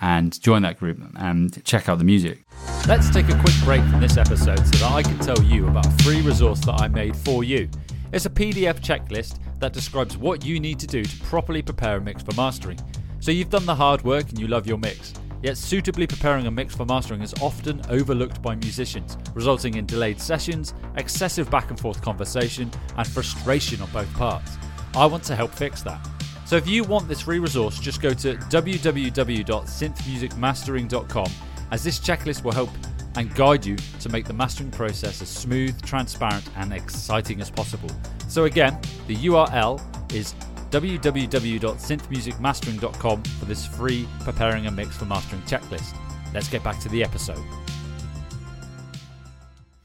And 0.00 0.40
join 0.40 0.62
that 0.62 0.78
group 0.78 1.00
and 1.16 1.64
check 1.64 1.88
out 1.88 1.98
the 1.98 2.04
music. 2.04 2.44
Let's 2.86 3.10
take 3.10 3.28
a 3.28 3.38
quick 3.40 3.54
break 3.64 3.82
from 3.82 4.00
this 4.00 4.16
episode 4.16 4.58
so 4.58 4.78
that 4.78 4.92
I 4.92 5.02
can 5.02 5.18
tell 5.18 5.42
you 5.42 5.66
about 5.66 5.86
a 5.86 6.02
free 6.04 6.20
resource 6.20 6.60
that 6.60 6.80
I 6.80 6.88
made 6.88 7.16
for 7.16 7.44
you. 7.44 7.68
It's 8.12 8.26
a 8.26 8.30
PDF 8.30 8.80
checklist 8.80 9.38
that 9.58 9.72
describes 9.72 10.16
what 10.16 10.44
you 10.44 10.60
need 10.60 10.78
to 10.78 10.86
do 10.86 11.04
to 11.04 11.20
properly 11.24 11.62
prepare 11.62 11.96
a 11.96 12.00
mix 12.00 12.22
for 12.22 12.34
mastering. 12.34 12.78
So 13.20 13.30
you've 13.30 13.50
done 13.50 13.66
the 13.66 13.74
hard 13.74 14.02
work 14.04 14.30
and 14.30 14.38
you 14.38 14.46
love 14.46 14.66
your 14.66 14.78
mix. 14.78 15.12
Yet 15.42 15.56
suitably 15.56 16.06
preparing 16.06 16.46
a 16.46 16.50
mix 16.50 16.74
for 16.74 16.84
mastering 16.84 17.22
is 17.22 17.34
often 17.40 17.80
overlooked 17.88 18.42
by 18.42 18.54
musicians, 18.56 19.18
resulting 19.34 19.74
in 19.74 19.86
delayed 19.86 20.20
sessions, 20.20 20.74
excessive 20.96 21.50
back 21.50 21.70
and 21.70 21.78
forth 21.78 22.02
conversation, 22.02 22.70
and 22.96 23.06
frustration 23.06 23.80
on 23.80 23.90
both 23.90 24.12
parts. 24.14 24.56
I 24.94 25.06
want 25.06 25.22
to 25.24 25.36
help 25.36 25.52
fix 25.52 25.82
that. 25.82 26.08
So 26.48 26.56
if 26.56 26.66
you 26.66 26.82
want 26.82 27.06
this 27.08 27.20
free 27.20 27.38
resource, 27.40 27.78
just 27.78 28.00
go 28.00 28.14
to 28.14 28.34
www.synthmusicmastering.com 28.34 31.32
as 31.70 31.84
this 31.84 32.00
checklist 32.00 32.42
will 32.42 32.52
help 32.52 32.70
and 33.16 33.34
guide 33.34 33.66
you 33.66 33.76
to 34.00 34.08
make 34.08 34.24
the 34.24 34.32
mastering 34.32 34.70
process 34.70 35.20
as 35.20 35.28
smooth, 35.28 35.78
transparent, 35.82 36.48
and 36.56 36.72
exciting 36.72 37.42
as 37.42 37.50
possible. 37.50 37.90
So 38.28 38.46
again, 38.46 38.80
the 39.08 39.16
URL 39.16 39.78
is 40.14 40.32
www.synthmusicmastering.com 40.70 43.22
for 43.24 43.44
this 43.44 43.66
free 43.66 44.08
preparing 44.20 44.68
a 44.68 44.70
mix 44.70 44.96
for 44.96 45.04
mastering 45.04 45.42
checklist. 45.42 45.94
Let's 46.32 46.48
get 46.48 46.64
back 46.64 46.80
to 46.80 46.88
the 46.88 47.04
episode. 47.04 47.44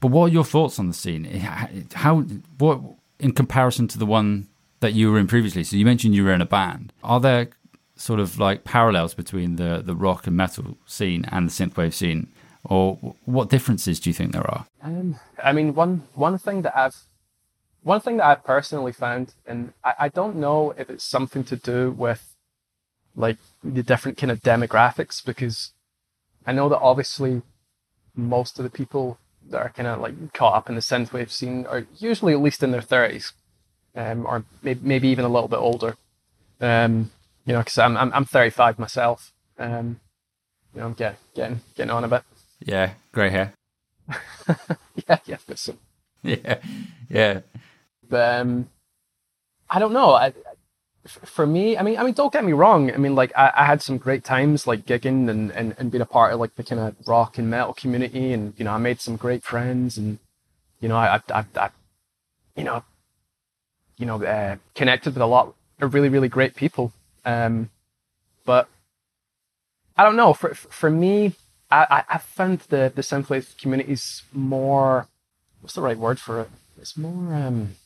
But 0.00 0.08
what 0.08 0.30
are 0.30 0.32
your 0.32 0.46
thoughts 0.46 0.78
on 0.78 0.88
the 0.88 0.94
scene? 0.94 1.24
How 1.92 2.20
what 2.56 2.80
in 3.20 3.32
comparison 3.32 3.86
to 3.88 3.98
the 3.98 4.06
one 4.06 4.48
that 4.84 4.92
you 4.92 5.10
were 5.10 5.18
in 5.18 5.26
previously? 5.26 5.64
So 5.64 5.76
you 5.76 5.84
mentioned 5.84 6.14
you 6.14 6.24
were 6.24 6.34
in 6.34 6.42
a 6.42 6.46
band. 6.46 6.92
Are 7.02 7.20
there 7.20 7.48
sort 7.96 8.20
of 8.20 8.38
like 8.38 8.64
parallels 8.64 9.14
between 9.14 9.56
the 9.56 9.82
the 9.84 9.96
rock 9.96 10.26
and 10.26 10.36
metal 10.36 10.76
scene 10.84 11.24
and 11.32 11.48
the 11.48 11.52
synthwave 11.52 11.94
scene, 11.94 12.28
or 12.64 12.96
what 13.24 13.48
differences 13.48 13.98
do 14.00 14.10
you 14.10 14.14
think 14.14 14.32
there 14.32 14.50
are? 14.54 14.66
Um, 14.82 15.18
I 15.42 15.52
mean, 15.52 15.74
one 15.74 16.02
one 16.14 16.38
thing 16.38 16.62
that 16.62 16.76
I've 16.76 16.98
one 17.82 18.00
thing 18.00 18.18
that 18.18 18.26
I've 18.26 18.44
personally 18.44 18.92
found, 18.92 19.34
and 19.46 19.72
I, 19.82 19.92
I 20.06 20.08
don't 20.08 20.36
know 20.36 20.74
if 20.76 20.90
it's 20.90 21.04
something 21.04 21.44
to 21.44 21.56
do 21.56 21.90
with 21.90 22.22
like 23.16 23.38
the 23.62 23.82
different 23.82 24.18
kind 24.18 24.30
of 24.30 24.40
demographics, 24.40 25.24
because 25.24 25.72
I 26.46 26.52
know 26.52 26.68
that 26.68 26.80
obviously 26.80 27.42
most 28.14 28.58
of 28.58 28.64
the 28.64 28.70
people 28.80 29.18
that 29.50 29.58
are 29.58 29.70
kind 29.70 29.88
of 29.88 30.00
like 30.00 30.32
caught 30.32 30.56
up 30.58 30.68
in 30.68 30.74
the 30.74 30.80
synthwave 30.80 31.30
scene 31.30 31.64
are 31.66 31.86
usually 31.98 32.32
at 32.32 32.40
least 32.40 32.62
in 32.62 32.70
their 32.72 32.82
thirties, 32.82 33.32
um, 33.94 34.26
or 34.26 34.44
maybe, 34.62 34.80
maybe 34.82 35.08
even 35.08 35.24
a 35.24 35.28
little 35.28 35.48
bit 35.48 35.58
older. 35.58 35.96
Um, 36.60 37.10
you 37.46 37.52
know, 37.52 37.60
because 37.60 37.78
I'm, 37.78 37.96
I'm 37.96 38.12
I'm 38.12 38.24
35 38.24 38.78
myself. 38.78 39.32
Um, 39.58 40.00
you 40.74 40.80
know, 40.80 40.86
I'm 40.86 40.94
getting 40.94 41.18
getting 41.34 41.60
getting 41.76 41.90
on 41.90 42.04
a 42.04 42.08
bit. 42.08 42.22
Yeah, 42.64 42.94
grey 43.12 43.30
hair. 43.30 43.52
Yeah, 45.08 45.18
yeah, 45.26 45.34
I've 45.34 45.46
got 45.46 45.58
some. 45.58 45.78
Yeah, 46.22 46.58
yeah, 47.10 47.40
But 48.08 48.40
um, 48.40 48.68
I 49.68 49.78
don't 49.78 49.92
know. 49.92 50.12
I, 50.12 50.32
for 51.06 51.46
me, 51.46 51.76
I 51.76 51.82
mean, 51.82 51.98
I 51.98 52.02
mean, 52.02 52.14
don't 52.14 52.32
get 52.32 52.44
me 52.44 52.52
wrong. 52.52 52.90
I 52.90 52.96
mean, 52.96 53.14
like, 53.14 53.32
I, 53.36 53.52
I 53.54 53.64
had 53.66 53.82
some 53.82 53.98
great 53.98 54.24
times, 54.24 54.66
like 54.66 54.86
gigging 54.86 55.28
and, 55.28 55.50
and, 55.50 55.74
and 55.78 55.90
being 55.90 56.00
a 56.00 56.06
part 56.06 56.32
of 56.32 56.40
like 56.40 56.54
the 56.54 56.62
kind 56.64 56.80
of 56.80 56.96
rock 57.06 57.36
and 57.36 57.50
metal 57.50 57.74
community, 57.74 58.32
and 58.32 58.54
you 58.56 58.64
know, 58.64 58.72
I 58.72 58.78
made 58.78 59.00
some 59.00 59.16
great 59.16 59.42
friends, 59.42 59.98
and 59.98 60.18
you 60.80 60.88
know, 60.88 60.96
I, 60.96 61.16
I, 61.16 61.20
I, 61.40 61.44
I 61.56 61.70
you 62.56 62.64
know, 62.64 62.84
you 63.96 64.06
know, 64.06 64.22
uh, 64.22 64.56
connected 64.74 65.14
with 65.14 65.22
a 65.22 65.26
lot 65.26 65.54
of 65.80 65.94
really, 65.94 66.08
really 66.08 66.28
great 66.28 66.54
people. 66.54 66.92
Um, 67.24 67.70
but 68.44 68.68
I 69.96 70.04
don't 70.04 70.16
know. 70.16 70.32
For 70.34 70.54
for 70.54 70.90
me, 70.90 71.34
I 71.70 72.04
I, 72.08 72.18
found 72.18 72.60
the 72.68 72.92
the 72.94 73.02
synthwave 73.02 73.56
communities 73.58 74.22
more. 74.32 75.06
What's 75.60 75.74
the 75.74 75.82
right 75.82 75.96
word 75.98 76.18
for 76.20 76.40
it? 76.42 76.50
It's 76.80 76.96
more. 76.96 77.34
um 77.34 77.76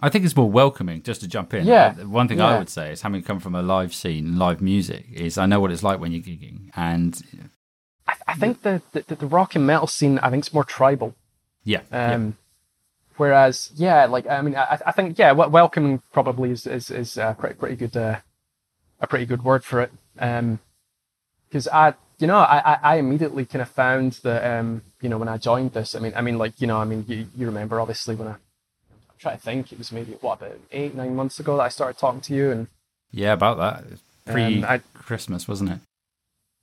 I 0.00 0.08
think 0.08 0.24
it's 0.24 0.36
more 0.36 0.50
welcoming. 0.50 1.02
Just 1.02 1.20
to 1.20 1.28
jump 1.28 1.54
in, 1.54 1.64
Yeah. 1.64 1.94
Uh, 2.00 2.08
One 2.08 2.26
thing 2.26 2.40
I 2.40 2.58
would 2.58 2.68
say 2.68 2.90
is 2.92 3.02
having 3.02 3.22
come 3.22 3.38
from 3.38 3.54
a 3.54 3.62
live 3.62 3.94
scene, 3.94 4.36
live 4.36 4.60
music, 4.60 5.06
is 5.12 5.38
I 5.38 5.46
know 5.46 5.60
what 5.60 5.70
it's 5.70 5.82
like 5.84 6.00
when 6.00 6.10
you're 6.12 6.22
gigging, 6.22 6.70
and 6.74 7.22
I, 8.08 8.14
I 8.26 8.34
think 8.34 8.62
the, 8.62 8.82
the 8.92 9.14
the 9.14 9.26
rock 9.26 9.54
and 9.54 9.66
metal 9.66 9.86
scene 9.86 10.18
I 10.18 10.30
think 10.30 10.44
is 10.46 10.52
more 10.52 10.64
tribal. 10.64 11.14
yeah, 11.64 11.80
yeah. 11.92 12.30
Um, 13.12 13.18
Whereas, 13.18 13.70
yeah, 13.74 14.06
like 14.06 14.26
I 14.26 14.40
mean, 14.42 14.56
I, 14.56 14.78
I 14.86 14.92
think 14.92 15.18
yeah, 15.18 15.32
welcoming 15.32 16.02
probably 16.12 16.50
is 16.50 16.66
is 16.66 16.90
is 16.90 17.16
a 17.16 17.36
pretty 17.38 17.54
pretty 17.54 17.76
good 17.76 17.96
uh, 17.96 18.16
a 19.00 19.06
pretty 19.06 19.26
good 19.26 19.44
word 19.44 19.64
for 19.64 19.80
it. 19.82 19.92
Um, 20.18 20.60
because 21.48 21.68
I, 21.68 21.94
you 22.18 22.26
know, 22.26 22.38
I, 22.38 22.58
I 22.64 22.78
I 22.82 22.96
immediately 22.96 23.44
kind 23.44 23.60
of 23.60 23.68
found 23.68 24.12
that 24.22 24.58
um, 24.58 24.82
you 25.02 25.08
know, 25.08 25.18
when 25.18 25.28
I 25.28 25.36
joined 25.36 25.72
this, 25.74 25.94
I 25.94 25.98
mean, 25.98 26.12
I 26.16 26.22
mean, 26.22 26.38
like 26.38 26.60
you 26.60 26.66
know, 26.66 26.78
I 26.78 26.84
mean, 26.84 27.04
you, 27.06 27.26
you 27.36 27.46
remember 27.46 27.80
obviously 27.80 28.14
when 28.14 28.28
I, 28.28 28.32
I'm 28.32 29.18
trying 29.18 29.36
to 29.36 29.42
think, 29.42 29.72
it 29.72 29.78
was 29.78 29.92
maybe 29.92 30.12
what 30.20 30.40
about 30.40 30.58
eight 30.70 30.94
nine 30.94 31.14
months 31.14 31.38
ago 31.38 31.56
that 31.58 31.64
I 31.64 31.68
started 31.68 31.98
talking 31.98 32.22
to 32.22 32.34
you, 32.34 32.50
and 32.50 32.68
yeah, 33.10 33.34
about 33.34 33.58
that 33.58 33.84
pre 34.32 34.64
Um, 34.64 34.82
Christmas, 34.94 35.46
wasn't 35.46 35.70
it? 35.70 35.78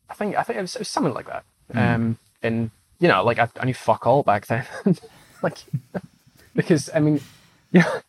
I 0.10 0.14
think 0.16 0.36
I 0.36 0.44
think 0.44 0.58
it 0.58 0.62
was, 0.62 0.76
it 0.76 0.80
was 0.80 0.90
something 0.90 1.14
like 1.14 1.28
that. 1.28 1.44
Mm. 1.74 1.96
Um, 1.96 2.18
and 2.42 2.72
you 3.00 3.08
know, 3.08 3.24
like 3.24 3.38
I, 3.38 3.48
I 3.60 3.66
knew 3.66 3.74
fuck 3.76 4.08
all 4.08 4.24
back 4.24 4.48
then, 4.48 4.66
like 5.44 5.58
because 6.60 6.90
I 6.94 7.00
mean, 7.00 7.22
yeah, 7.72 8.02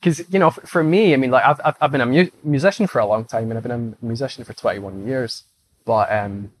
because 0.00 0.22
you 0.32 0.38
know, 0.38 0.50
for, 0.50 0.66
for 0.66 0.84
me, 0.84 1.12
I 1.14 1.16
mean, 1.16 1.30
like 1.32 1.44
I've 1.44 1.60
I've, 1.64 1.76
I've 1.80 1.92
been 1.92 2.00
a 2.00 2.06
mu- 2.06 2.30
musician 2.44 2.86
for 2.86 3.00
a 3.00 3.06
long 3.06 3.24
time, 3.24 3.50
and 3.50 3.58
I've 3.58 3.64
been 3.64 3.96
a 4.00 4.04
musician 4.06 4.44
for 4.44 4.52
twenty 4.52 4.78
one 4.78 5.06
years. 5.06 5.44
But 5.84 6.12
um, 6.12 6.52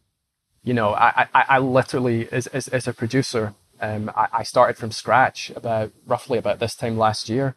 you 0.64 0.74
know, 0.74 0.94
I 0.94 1.28
I, 1.34 1.44
I 1.48 1.58
literally 1.58 2.28
as, 2.32 2.48
as 2.48 2.68
as 2.68 2.88
a 2.88 2.92
producer, 2.92 3.54
um, 3.80 4.10
I, 4.16 4.28
I 4.32 4.42
started 4.42 4.76
from 4.76 4.90
scratch 4.90 5.52
about 5.56 5.92
roughly 6.06 6.38
about 6.38 6.58
this 6.58 6.74
time 6.74 6.98
last 6.98 7.28
year. 7.28 7.54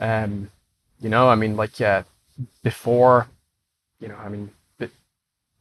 Um, 0.00 0.50
you 1.00 1.08
know, 1.10 1.28
I 1.28 1.34
mean, 1.36 1.56
like 1.56 1.80
uh, 1.80 2.04
before, 2.62 3.28
you 4.00 4.08
know, 4.08 4.16
I 4.16 4.28
mean, 4.28 4.50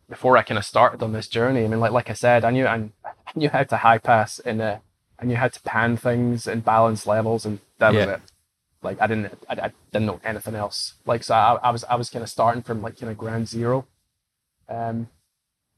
before 0.10 0.38
I 0.38 0.44
kind 0.44 0.58
of 0.58 0.66
started 0.66 1.04
on 1.04 1.14
this 1.14 1.28
journey, 1.28 1.66
I 1.66 1.68
mean, 1.68 1.80
like 1.80 1.92
like 1.92 2.10
I 2.10 2.14
said, 2.14 2.46
I 2.46 2.52
knew 2.52 2.68
I, 2.68 2.90
knew 3.36 3.50
how 3.50 3.64
to 3.64 3.78
high 3.78 3.98
pass 3.98 4.40
in 4.40 4.62
uh, 4.62 4.80
I 5.20 5.26
you 5.26 5.36
had 5.36 5.54
to 5.54 5.62
pan 5.62 5.98
things 5.98 6.48
and 6.48 6.64
balance 6.64 7.08
levels, 7.08 7.46
and 7.46 7.60
that 7.80 7.94
was 7.94 8.08
it. 8.08 8.22
Like 8.84 9.02
I 9.02 9.08
didn't 9.08 9.34
I, 9.50 9.54
I 9.54 9.72
didn't 9.92 10.06
know 10.06 10.20
anything 10.24 10.56
else. 10.56 10.94
Like 11.06 11.24
so, 11.24 11.34
I, 11.36 11.56
I 11.64 11.70
was 11.72 11.84
I 11.86 11.96
was 11.96 12.10
kind 12.10 12.24
of 12.24 12.30
starting 12.30 12.62
from 12.62 12.82
like 12.82 13.00
kind 13.00 13.12
of 13.12 13.18
ground 13.18 13.48
zero. 13.48 13.86
Um, 14.70 15.10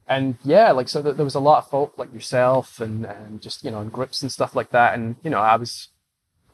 and 0.07 0.37
yeah, 0.43 0.71
like 0.71 0.89
so, 0.89 1.01
th- 1.03 1.15
there 1.15 1.23
was 1.23 1.35
a 1.35 1.39
lot 1.39 1.59
of 1.59 1.69
folk 1.69 1.93
like 1.97 2.11
yourself 2.13 2.81
and, 2.81 3.05
and 3.05 3.41
just 3.41 3.63
you 3.63 3.71
know 3.71 3.81
in 3.81 3.89
groups 3.89 4.21
and 4.21 4.31
stuff 4.31 4.55
like 4.55 4.71
that, 4.71 4.95
and 4.95 5.15
you 5.23 5.29
know 5.29 5.39
I 5.39 5.55
was 5.55 5.89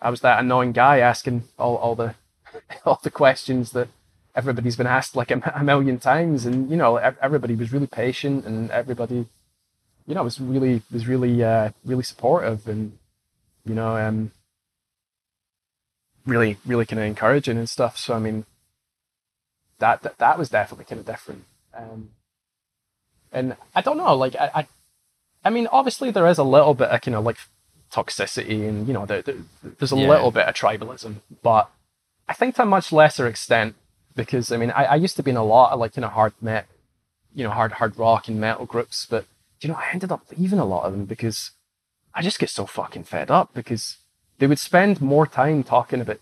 I 0.02 0.10
was 0.10 0.22
that 0.22 0.40
annoying 0.40 0.74
guy 0.74 1.00
asking 1.00 1.46
all, 1.58 1.78
all 1.78 1.96
the 1.96 2.16
all 2.86 3.00
the 3.02 3.10
questions 3.10 3.72
that 3.72 3.88
everybody's 4.36 4.76
been 4.76 4.88
asked 4.88 5.16
like 5.16 5.32
a 5.32 5.64
million 5.64 5.98
times, 6.00 6.46
and 6.46 6.70
you 6.70 6.76
know 6.76 6.98
everybody 6.98 7.56
was 7.56 7.72
really 7.72 7.88
patient 7.88 8.46
and 8.46 8.70
everybody, 8.72 9.26
you 10.08 10.14
know, 10.16 10.22
it 10.22 10.26
was 10.26 10.40
really 10.40 10.82
was 10.92 11.08
really 11.08 11.44
uh, 11.44 11.72
really 11.84 12.04
supportive 12.04 12.68
and 12.68 12.98
you 13.66 13.74
know 13.74 13.98
um 13.98 14.32
really 16.26 16.58
really 16.66 16.86
kind 16.86 17.00
of 17.00 17.06
encouraging 17.06 17.58
and 17.58 17.70
stuff. 17.70 17.98
So 17.98 18.14
I 18.16 18.20
mean 18.20 18.46
that 19.80 20.02
that, 20.04 20.18
that 20.18 20.40
was 20.40 20.50
definitely 20.50 20.86
kind 20.86 21.00
of 21.00 21.06
different. 21.06 21.46
Um, 21.76 22.10
and 23.32 23.56
I 23.74 23.82
don't 23.82 23.98
know, 23.98 24.16
like 24.16 24.36
I, 24.36 24.52
I 24.56 24.68
I 25.44 25.50
mean 25.50 25.68
obviously 25.72 26.12
there 26.12 26.28
is 26.28 26.38
a 26.38 26.44
little 26.44 26.74
bit 26.74 26.90
of 26.90 27.02
kind 27.02 27.16
of 27.16 27.24
like 27.26 27.38
toxicity 27.92 28.68
and 28.68 28.88
you 28.88 28.94
know 28.94 29.06
there, 29.06 29.22
there, 29.22 29.36
there's 29.64 29.92
a 29.92 29.96
Yeah. 29.98 30.08
little 30.10 30.32
bit 30.32 30.46
of 30.48 30.56
tribalism, 30.56 31.16
but 31.44 31.70
I 32.28 32.34
think 32.34 32.56
to 32.56 32.64
a 32.64 32.66
much 32.66 32.92
lesser 32.92 33.28
extent 33.28 33.76
because 34.16 34.52
I 34.52 34.58
mean 34.58 34.72
I, 34.72 34.86
I 34.86 34.96
used 34.96 35.16
to 35.18 35.24
be 35.24 35.32
in 35.32 35.38
a 35.38 35.44
lot 35.44 35.72
of 35.74 35.80
like 35.80 35.94
kind 35.94 36.06
of 36.06 36.12
hard 36.12 36.34
met, 36.42 36.68
you 37.34 37.44
know 37.44 37.52
hard 37.52 37.74
hard 37.74 37.98
rock 37.98 38.28
and 38.28 38.40
metal 38.40 38.66
groups, 38.66 39.06
but 39.06 39.26
you 39.62 39.70
know 39.70 39.76
I 39.76 39.90
ended 39.94 40.12
up 40.12 40.22
leaving 40.38 40.60
a 40.60 40.66
lot 40.66 40.86
of 40.86 40.92
them 40.94 41.06
because 41.06 41.52
I 42.14 42.22
just 42.22 42.40
get 42.40 42.50
so 42.50 42.66
fucking 42.66 43.04
fed 43.06 43.30
up 43.32 43.54
because 43.54 43.98
they 44.40 44.48
would 44.48 44.60
spend 44.60 45.02
more 45.02 45.26
time 45.28 45.64
talking 45.64 46.02
about 46.02 46.20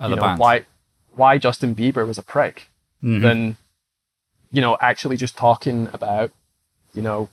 you 0.00 0.16
know 0.16 0.22
why 0.38 0.66
why 1.14 1.38
Justin 1.38 1.74
Bieber 1.74 2.06
was 2.06 2.18
a 2.18 2.22
prick 2.22 2.68
Mhm. 3.02 3.22
than 3.22 3.56
you 4.50 4.60
know 4.60 4.76
actually 4.80 5.16
just 5.16 5.36
talking 5.36 5.88
about 5.92 6.30
you 6.94 7.02
know 7.02 7.28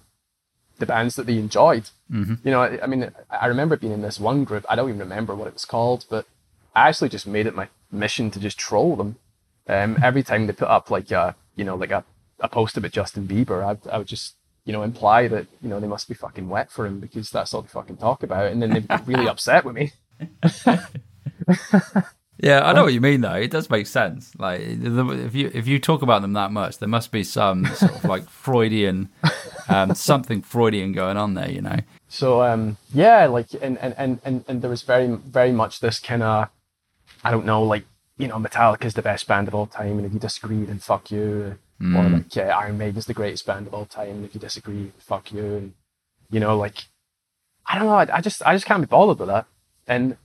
the 0.78 0.86
bands 0.86 1.16
that 1.16 1.26
they 1.26 1.38
enjoyed. 1.38 1.90
Mhm. 2.12 2.40
You 2.44 2.52
know, 2.52 2.62
I, 2.62 2.84
I 2.84 2.88
mean, 2.88 3.04
I 3.30 3.36
I 3.44 3.46
remember 3.46 3.78
being 3.78 3.94
in 3.94 4.02
this 4.02 4.20
one 4.20 4.44
group. 4.44 4.66
I 4.70 4.76
don't 4.76 4.90
even 4.90 5.00
remember 5.00 5.34
what 5.34 5.48
it 5.48 5.54
was 5.54 5.64
called, 5.66 6.06
but 6.10 6.26
I 6.76 6.90
actually 6.90 7.10
just 7.10 7.26
made 7.26 7.48
it 7.48 7.56
my 7.56 7.70
mission 7.92 8.30
to 8.32 8.40
just 8.40 8.58
troll 8.60 8.96
them. 8.98 9.16
Um, 9.68 9.98
every 10.04 10.22
time 10.24 10.46
they 10.46 10.54
put 10.54 10.68
up 10.68 10.92
like 10.92 11.10
a 11.12 11.36
you 11.56 11.64
know 11.64 11.76
like 11.76 11.92
a, 11.92 12.04
a 12.40 12.50
post 12.50 12.76
about 12.78 12.92
Justin 12.92 13.26
Bieber, 13.28 13.64
I, 13.64 13.90
I 13.94 13.98
would 14.00 14.08
just 14.08 14.36
you 14.66 14.74
know 14.74 14.84
imply 14.84 15.28
that 15.28 15.48
you 15.62 15.70
know 15.70 15.80
they 15.80 15.88
must 15.88 16.08
be 16.08 16.14
fucking 16.14 16.50
wet 16.50 16.70
for 16.72 16.86
him 16.86 17.00
because 17.00 17.30
that's 17.30 17.54
all 17.54 17.62
they 17.62 17.68
fucking 17.68 17.98
talk 17.98 18.24
about, 18.24 18.52
and 18.52 18.62
then 18.62 18.72
they'd 18.72 18.88
be 18.88 18.96
really 19.06 19.28
upset 19.30 19.66
with 19.66 19.76
me. 19.76 19.92
Yeah, 22.38 22.68
I 22.68 22.74
know 22.74 22.84
what 22.84 22.94
you 22.94 23.00
mean 23.00 23.22
though. 23.22 23.34
It 23.34 23.50
does 23.50 23.70
make 23.70 23.88
sense. 23.88 24.34
Like 24.38 24.60
if 24.62 25.34
you 25.34 25.50
if 25.54 25.68
you 25.68 25.80
talk 25.80 26.02
about 26.02 26.22
them 26.22 26.34
that 26.34 26.52
much, 26.52 26.80
there 26.80 26.90
must 26.90 27.12
be 27.12 27.24
some 27.24 27.66
sort 27.68 27.94
of 27.94 28.04
like 28.06 28.30
Freudian, 28.30 29.10
um, 29.70 29.96
something 29.96 30.42
Freudian 30.42 30.92
going 30.92 31.18
on 31.18 31.36
there. 31.36 31.50
You 31.50 31.62
know. 31.62 31.78
So 32.10 32.44
um, 32.44 32.78
yeah, 32.94 33.26
like 33.28 33.48
and, 33.62 33.78
and, 33.78 33.96
and, 33.98 34.20
and, 34.26 34.46
and 34.48 34.62
there 34.62 34.70
was 34.70 34.82
very 34.82 35.08
very 35.08 35.54
much 35.54 35.80
this 35.80 36.00
kind 36.00 36.24
of 36.24 36.50
I 37.24 37.32
don't 37.32 37.46
know, 37.46 37.64
like 37.64 37.86
you 38.18 38.28
know, 38.28 38.38
Metallica's 38.38 38.94
the 38.94 39.02
best 39.02 39.28
band 39.28 39.48
of 39.48 39.56
all 39.56 39.66
time, 39.66 39.98
and 39.98 40.06
if 40.06 40.14
you 40.14 40.20
disagree, 40.20 40.66
then 40.66 40.80
fuck 40.80 41.12
you. 41.12 41.58
Or 41.82 41.86
hmm. 41.86 42.14
like 42.14 42.36
yeah, 42.36 42.58
Iron 42.58 42.78
Maiden's 42.78 43.06
the 43.06 43.14
greatest 43.14 43.46
band 43.46 43.68
of 43.68 43.74
all 43.74 43.86
time, 43.86 44.24
if 44.24 44.34
you 44.34 44.40
disagree, 44.40 44.94
fuck 44.98 45.32
you. 45.32 45.44
And 45.44 45.74
you 46.30 46.40
know, 46.40 46.58
like 46.58 46.86
I 47.66 47.78
don't 47.78 47.88
know, 47.88 47.96
I, 47.96 48.18
I 48.18 48.22
just 48.22 48.42
I 48.46 48.54
just 48.54 48.66
can't 48.66 48.82
be 48.82 48.88
bothered 48.88 49.20
with 49.20 49.28
that. 49.28 49.46
And 49.88 50.18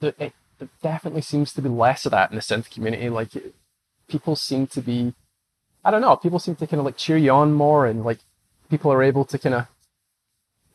the, 0.00 0.14
it, 0.18 0.32
there 0.58 0.68
definitely 0.82 1.22
seems 1.22 1.52
to 1.52 1.62
be 1.62 1.68
less 1.68 2.06
of 2.06 2.12
that 2.12 2.30
in 2.30 2.36
the 2.36 2.42
synth 2.42 2.70
community. 2.70 3.10
Like 3.10 3.36
it, 3.36 3.54
people 4.08 4.36
seem 4.36 4.66
to 4.68 4.80
be, 4.80 5.14
I 5.84 5.90
don't 5.90 6.00
know, 6.00 6.16
people 6.16 6.38
seem 6.38 6.56
to 6.56 6.66
kind 6.66 6.80
of 6.80 6.86
like 6.86 6.96
cheer 6.96 7.18
you 7.18 7.30
on 7.30 7.52
more, 7.52 7.86
and 7.86 8.02
like 8.04 8.20
people 8.70 8.90
are 8.92 9.02
able 9.02 9.26
to 9.26 9.38
kind 9.38 9.54
of 9.54 9.66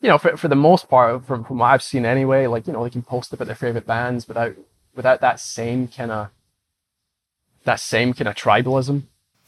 you 0.05 0.09
know, 0.09 0.19
for, 0.19 0.37
for 0.37 0.47
the 0.47 0.55
most 0.55 0.87
part, 0.87 1.25
from, 1.25 1.43
from 1.43 1.57
what 1.57 1.67
I've 1.67 1.81
seen 1.81 2.05
anyway, 2.05 2.45
like, 2.45 2.67
you 2.67 2.73
know, 2.73 2.83
they 2.83 2.91
can 2.91 3.01
post 3.01 3.33
about 3.33 3.47
their 3.47 3.55
favorite 3.55 3.87
bands 3.87 4.27
without, 4.27 4.55
without 4.93 5.19
that 5.21 5.39
same 5.39 5.87
kind 5.87 6.11
of, 6.11 6.29
that 7.63 7.79
same 7.79 8.13
kind 8.13 8.27
of 8.27 8.35
tribalism. 8.35 9.03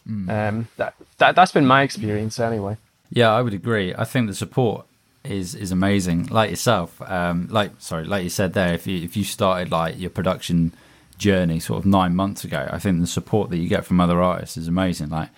Um, 0.07 0.67
that, 0.77 0.95
that, 1.17 1.35
that's 1.35 1.51
been 1.51 1.65
my 1.65 1.83
experience 1.83 2.39
anyway. 2.39 2.77
Yeah, 3.09 3.33
I 3.33 3.41
would 3.41 3.53
agree. 3.53 3.93
I 3.93 4.03
think 4.05 4.27
the 4.27 4.33
support 4.33 4.85
is 5.23 5.55
is 5.55 5.71
amazing. 5.71 6.27
Like 6.27 6.49
yourself, 6.49 7.01
um, 7.01 7.47
like 7.51 7.71
sorry, 7.79 8.05
like 8.05 8.23
you 8.23 8.29
said 8.29 8.53
there, 8.53 8.73
if 8.73 8.87
you 8.87 9.03
if 9.03 9.17
you 9.17 9.23
started 9.23 9.71
like 9.71 9.99
your 9.99 10.09
production 10.09 10.73
journey 11.17 11.59
sort 11.59 11.79
of 11.79 11.85
nine 11.85 12.15
months 12.15 12.43
ago, 12.43 12.67
I 12.71 12.79
think 12.79 12.99
the 12.99 13.07
support 13.07 13.49
that 13.49 13.57
you 13.57 13.67
get 13.67 13.85
from 13.85 13.99
other 13.99 14.21
artists 14.21 14.57
is 14.57 14.67
amazing. 14.67 15.09
Like 15.09 15.29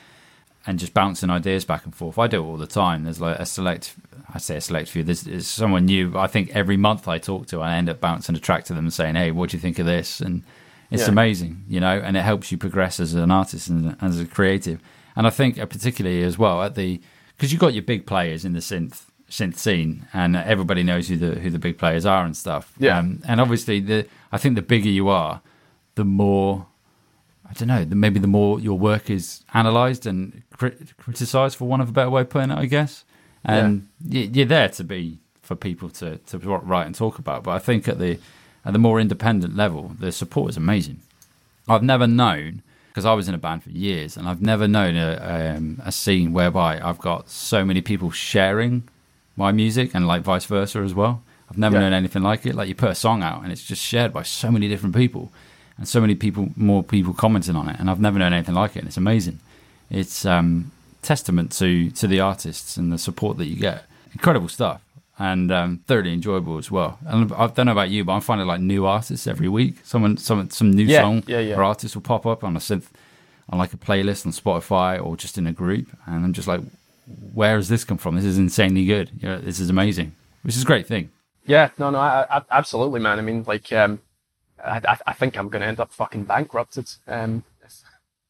and 0.69 0.77
just 0.77 0.93
bouncing 0.93 1.29
ideas 1.29 1.65
back 1.65 1.85
and 1.85 1.95
forth. 1.95 2.19
I 2.19 2.27
do 2.27 2.43
it 2.43 2.45
all 2.45 2.57
the 2.57 2.67
time. 2.67 3.03
There's 3.03 3.19
like 3.19 3.39
a 3.39 3.45
select, 3.45 3.95
I 4.33 4.37
say 4.37 4.57
a 4.57 4.61
select 4.61 4.89
few. 4.89 5.03
There's, 5.03 5.21
there's 5.21 5.47
someone 5.47 5.85
new. 5.85 6.17
I 6.17 6.27
think 6.27 6.51
every 6.55 6.77
month 6.77 7.07
I 7.07 7.17
talk 7.17 7.47
to, 7.47 7.61
I 7.61 7.75
end 7.75 7.89
up 7.89 7.99
bouncing 7.99 8.35
a 8.35 8.39
track 8.39 8.65
to 8.65 8.73
them 8.73 8.85
and 8.85 8.93
saying, 8.93 9.15
"Hey, 9.15 9.31
what 9.31 9.49
do 9.49 9.57
you 9.57 9.61
think 9.61 9.79
of 9.79 9.85
this?" 9.85 10.19
And 10.19 10.43
it's 10.91 11.03
Yeah. 11.03 11.09
amazing, 11.09 11.63
you 11.67 11.79
know, 11.79 11.99
and 12.03 12.17
it 12.17 12.21
helps 12.23 12.51
you 12.51 12.57
progress 12.57 12.99
as 12.99 13.13
an 13.13 13.31
artist 13.31 13.69
and 13.69 13.95
as 14.01 14.19
a 14.19 14.25
creative. 14.25 14.79
And 15.15 15.27
I 15.27 15.29
think 15.29 15.59
uh, 15.59 15.65
particularly 15.65 16.23
as 16.23 16.37
well 16.37 16.61
at 16.63 16.75
the 16.75 16.99
because 17.35 17.51
you've 17.51 17.61
got 17.61 17.73
your 17.73 17.83
big 17.83 18.05
players 18.05 18.43
in 18.45 18.53
the 18.53 18.59
synth 18.59 19.03
synth 19.29 19.57
scene, 19.57 20.07
and 20.13 20.35
everybody 20.35 20.83
knows 20.83 21.07
who 21.07 21.17
the 21.17 21.39
who 21.39 21.49
the 21.49 21.59
big 21.59 21.77
players 21.77 22.05
are 22.05 22.25
and 22.25 22.35
stuff. 22.35 22.73
Yeah. 22.79 22.97
Um, 22.99 23.21
and 23.27 23.39
obviously, 23.39 23.79
the 23.79 24.07
I 24.31 24.37
think 24.37 24.55
the 24.55 24.61
bigger 24.61 24.89
you 24.89 25.07
are, 25.09 25.41
the 25.95 26.05
more 26.05 26.65
I 27.49 27.53
don't 27.53 27.67
know, 27.67 27.85
maybe 27.95 28.19
the 28.19 28.27
more 28.27 28.59
your 28.59 28.77
work 28.77 29.09
is 29.09 29.43
analysed 29.53 30.05
and 30.05 30.43
crit- 30.55 30.95
criticised, 30.97 31.55
for 31.57 31.67
one 31.67 31.81
of 31.81 31.89
a 31.89 31.91
better 31.91 32.09
way 32.11 32.21
of 32.21 32.29
putting 32.29 32.51
it, 32.51 32.57
I 32.59 32.65
guess. 32.65 33.03
And 33.43 33.87
y 34.03 34.29
you're 34.31 34.45
there 34.45 34.69
to 34.69 34.83
be 34.83 35.19
for 35.41 35.55
people 35.55 35.89
to 35.89 36.17
to 36.17 36.37
write 36.37 36.85
and 36.85 36.93
talk 36.95 37.17
about. 37.19 37.43
But 37.43 37.51
I 37.51 37.59
think 37.59 37.87
at 37.87 37.97
the 37.99 38.19
at 38.65 38.73
the 38.73 38.79
more 38.79 38.99
independent 38.99 39.55
level, 39.55 39.91
the 39.99 40.11
support 40.11 40.49
is 40.51 40.57
amazing. 40.57 40.99
I've 41.67 41.83
never 41.83 42.07
known 42.07 42.61
because 42.89 43.05
I 43.05 43.13
was 43.13 43.27
in 43.29 43.35
a 43.35 43.37
band 43.37 43.63
for 43.63 43.69
years, 43.69 44.17
and 44.17 44.27
I've 44.27 44.41
never 44.41 44.67
known 44.67 44.95
a, 44.97 45.55
um, 45.55 45.81
a 45.85 45.91
scene 45.91 46.33
whereby 46.33 46.81
I've 46.81 46.97
got 46.97 47.29
so 47.29 47.63
many 47.63 47.81
people 47.81 48.09
sharing 48.11 48.83
my 49.37 49.51
music 49.51 49.91
and 49.93 50.07
like 50.07 50.23
vice 50.23 50.45
versa 50.45 50.79
as 50.79 50.93
well. 50.93 51.21
I've 51.49 51.57
never 51.57 51.75
Yeah. 51.75 51.81
known 51.83 51.93
anything 51.93 52.23
like 52.23 52.45
it. 52.45 52.55
Like 52.55 52.67
you 52.67 52.75
put 52.75 52.89
a 52.89 52.95
song 52.95 53.23
out 53.23 53.43
and 53.43 53.51
it's 53.51 53.63
just 53.63 53.81
shared 53.81 54.11
by 54.11 54.23
so 54.23 54.51
many 54.51 54.67
different 54.67 54.95
people, 54.95 55.31
and 55.77 55.87
so 55.87 56.01
many 56.01 56.15
people, 56.15 56.49
more 56.55 56.83
people 56.83 57.13
commenting 57.13 57.55
on 57.55 57.69
it, 57.69 57.79
and 57.79 57.89
I've 57.89 58.01
never 58.01 58.19
known 58.19 58.33
anything 58.33 58.55
like 58.55 58.75
it. 58.75 58.79
And 58.79 58.87
it's 58.87 58.97
amazing. 58.97 59.39
It's 59.89 60.25
um, 60.25 60.71
testament 61.01 61.51
to 61.53 61.91
to 61.91 62.07
the 62.07 62.19
artists 62.19 62.75
and 62.75 62.91
the 62.91 62.97
support 62.97 63.37
that 63.37 63.45
you 63.45 63.55
get. 63.55 63.85
Incredible 64.13 64.49
stuff. 64.49 64.81
And 65.19 65.51
um, 65.51 65.81
thoroughly 65.87 66.13
enjoyable 66.13 66.57
as 66.57 66.71
well. 66.71 66.97
And 67.05 67.31
I 67.33 67.47
don't 67.47 67.65
know 67.67 67.73
about 67.73 67.89
you, 67.89 68.05
but 68.05 68.13
I'm 68.13 68.21
finding 68.21 68.47
like 68.47 68.61
new 68.61 68.85
artists 68.85 69.27
every 69.27 69.49
week. 69.49 69.75
Someone, 69.83 70.17
some, 70.17 70.49
some 70.49 70.71
new 70.71 70.85
Yeah, 70.85 71.01
song 71.01 71.23
yeah, 71.27 71.39
yeah. 71.41 71.55
or 71.57 71.63
artist 71.63 71.95
will 71.95 72.03
pop 72.03 72.25
up 72.25 72.43
on 72.43 72.55
a 72.55 72.59
synth, 72.59 72.87
on 73.49 73.59
like 73.59 73.73
a 73.73 73.77
playlist 73.77 74.25
on 74.25 74.31
Spotify 74.31 75.03
or 75.03 75.17
just 75.17 75.37
in 75.37 75.47
a 75.47 75.53
group, 75.53 75.87
and 76.07 76.25
I'm 76.25 76.33
just 76.33 76.47
like, 76.47 76.61
where 77.33 77.57
has 77.57 77.69
this 77.69 77.83
come 77.83 77.97
from? 77.97 78.15
This 78.15 78.25
is 78.25 78.37
insanely 78.37 78.85
good. 78.85 79.11
You 79.19 79.29
know, 79.29 79.39
this 79.39 79.59
is 79.59 79.69
amazing, 79.69 80.15
which 80.43 80.55
is 80.55 80.63
a 80.63 80.65
great 80.65 80.87
thing. 80.87 81.11
Yeah, 81.45 81.71
no, 81.77 81.89
no, 81.89 81.99
I, 81.99 82.25
I, 82.29 82.41
absolutely, 82.51 82.99
man. 83.01 83.19
I 83.19 83.21
mean, 83.23 83.43
like, 83.47 83.71
um, 83.73 84.01
I, 84.63 84.81
I, 84.87 84.97
I 85.07 85.13
think 85.13 85.37
I'm 85.37 85.49
going 85.49 85.61
to 85.61 85.67
end 85.67 85.79
up 85.79 85.91
fucking 85.93 86.25
bankrupted. 86.25 86.89
Um, 87.07 87.43
if, 87.65 87.81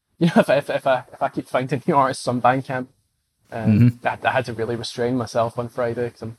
you 0.19 0.27
know, 0.27 0.33
if, 0.41 0.49
I- 0.49 0.57
if, 0.57 0.69
if 0.69 0.87
I 0.87 1.03
if 1.13 1.21
I 1.23 1.29
keep 1.29 1.47
finding 1.47 1.83
new 1.87 1.95
artists 1.97 2.27
on 2.27 2.41
Bandcamp, 2.41 2.87
um, 3.51 3.99
I, 4.03 4.17
I 4.23 4.31
had 4.31 4.45
to 4.45 4.53
really 4.53 4.75
restrain 4.75 5.17
myself 5.17 5.59
on 5.59 5.69
Friday 5.69 6.05
because 6.05 6.21
I'm, 6.23 6.37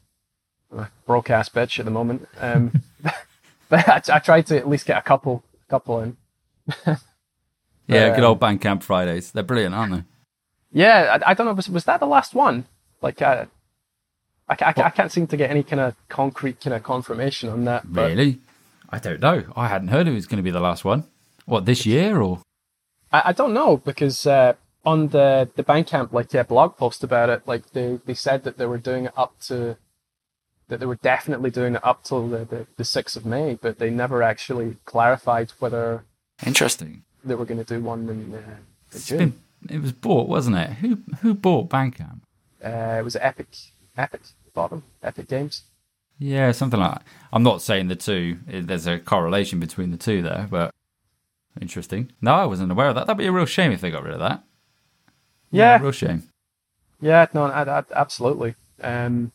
A 0.72 0.88
ass 1.32 1.48
bitch 1.48 1.78
at 1.78 1.84
the 1.84 1.90
moment. 1.90 2.28
Um, 2.38 2.82
but 3.68 3.88
I, 3.88 4.02
I 4.16 4.18
tried 4.18 4.46
to 4.46 4.56
at 4.58 4.68
least 4.68 4.86
get 4.86 4.98
a 4.98 5.02
couple, 5.02 5.42
couple 5.68 6.00
in. 6.00 6.16
Yeah, 7.86 8.10
good 8.10 8.20
Um, 8.20 8.30
old 8.30 8.40
Bandcamp 8.40 8.84
Fridays. 8.84 9.32
They're 9.32 9.42
brilliant, 9.42 9.74
aren't 9.74 9.92
they? 9.92 10.04
Yeah, 10.72 11.18
I, 11.26 11.30
I 11.32 11.34
don't 11.34 11.46
know. 11.46 11.54
Was, 11.54 11.68
was 11.68 11.84
that 11.86 11.98
the 11.98 12.06
last 12.06 12.36
one? 12.36 12.66
Like, 13.02 13.20
uh, 13.20 13.46
I, 14.48 14.54
ca- 14.54 14.72
I, 14.76 14.82
I 14.82 14.90
can't 14.90 15.10
seem 15.10 15.26
to 15.26 15.36
get 15.36 15.50
any 15.50 15.64
kind 15.64 15.80
of 15.80 15.96
concrete 16.08 16.60
kind 16.60 16.74
of 16.74 16.84
confirmation 16.84 17.48
on 17.48 17.64
that. 17.64 17.92
But 17.92 18.10
Really? 18.10 18.38
I 18.90 19.00
don't 19.00 19.20
know. 19.20 19.42
I 19.56 19.66
hadn't 19.66 19.88
heard 19.88 20.06
it 20.06 20.12
was 20.12 20.26
going 20.26 20.36
to 20.36 20.42
be 20.44 20.52
the 20.52 20.60
last 20.60 20.84
one. 20.84 21.04
What 21.46 21.64
this 21.66 21.84
year 21.84 22.20
or? 22.20 22.42
I, 23.10 23.22
I 23.26 23.32
don't 23.32 23.54
know 23.54 23.78
because 23.78 24.24
uh, 24.24 24.52
on 24.84 25.08
the 25.08 25.50
the 25.56 25.64
Bandcamp 25.64 26.12
like 26.12 26.32
yeah, 26.32 26.44
blog 26.44 26.76
post 26.76 27.02
about 27.02 27.28
it, 27.28 27.42
like 27.46 27.72
they, 27.72 27.98
they 28.04 28.14
said 28.14 28.44
that 28.44 28.56
they 28.56 28.66
were 28.66 28.78
doing 28.78 29.06
it 29.06 29.12
up 29.16 29.38
to 29.48 29.76
that 30.70 30.80
they 30.80 30.86
were 30.86 30.96
definitely 31.02 31.50
doing 31.50 31.74
it 31.74 31.84
up 31.84 32.02
till 32.04 32.26
the 32.28 32.44
the, 32.46 32.66
the 32.76 32.84
sixth 32.84 33.16
of 33.16 33.26
May, 33.26 33.58
but 33.60 33.78
they 33.78 33.90
never 33.90 34.22
actually 34.22 34.76
clarified 34.86 35.50
whether 35.58 36.04
Interesting. 36.46 37.02
they 37.22 37.34
were 37.34 37.44
going 37.44 37.62
to 37.62 37.74
do 37.74 37.80
one 37.84 38.08
in, 38.08 38.34
uh, 38.34 38.38
in 38.38 38.56
It's 38.92 39.06
June. 39.06 39.18
been, 39.18 39.76
it 39.76 39.82
was 39.82 39.92
bought, 39.92 40.28
wasn't 40.28 40.56
it? 40.56 40.70
Who 40.80 40.98
who 41.20 41.34
bought 41.34 41.68
Bandcamp? 41.68 42.20
Uh, 42.64 42.96
it 42.98 43.04
was 43.04 43.16
Epic, 43.16 43.48
Epic 43.96 44.22
bottom, 44.54 44.82
Epic 45.02 45.28
Games. 45.28 45.62
Yeah, 46.18 46.52
something 46.52 46.78
like 46.80 46.92
that. 46.96 47.02
I'm 47.32 47.42
not 47.42 47.62
saying 47.62 47.88
the 47.88 47.96
two. 47.96 48.38
eh, 48.50 48.60
There's 48.64 48.86
a 48.86 48.98
correlation 48.98 49.58
between 49.60 49.90
the 49.90 49.96
two 49.96 50.20
there, 50.22 50.46
but 50.50 50.70
interesting. 51.60 52.12
No, 52.20 52.34
I 52.34 52.44
wasn't 52.46 52.72
aware 52.72 52.88
of 52.88 52.94
that. 52.94 53.06
That'd 53.06 53.18
be 53.18 53.26
a 53.26 53.32
real 53.32 53.46
shame 53.46 53.72
if 53.72 53.80
they 53.80 53.90
got 53.90 54.02
rid 54.04 54.12
of 54.14 54.20
that. 54.20 54.42
Yeah, 55.50 55.80
real 55.80 55.92
shame. 55.92 56.24
Yeah, 57.00 57.26
no, 57.32 57.44
I, 57.44 57.78
I, 57.78 57.84
absolutely. 57.94 58.54
Um, 58.82 59.32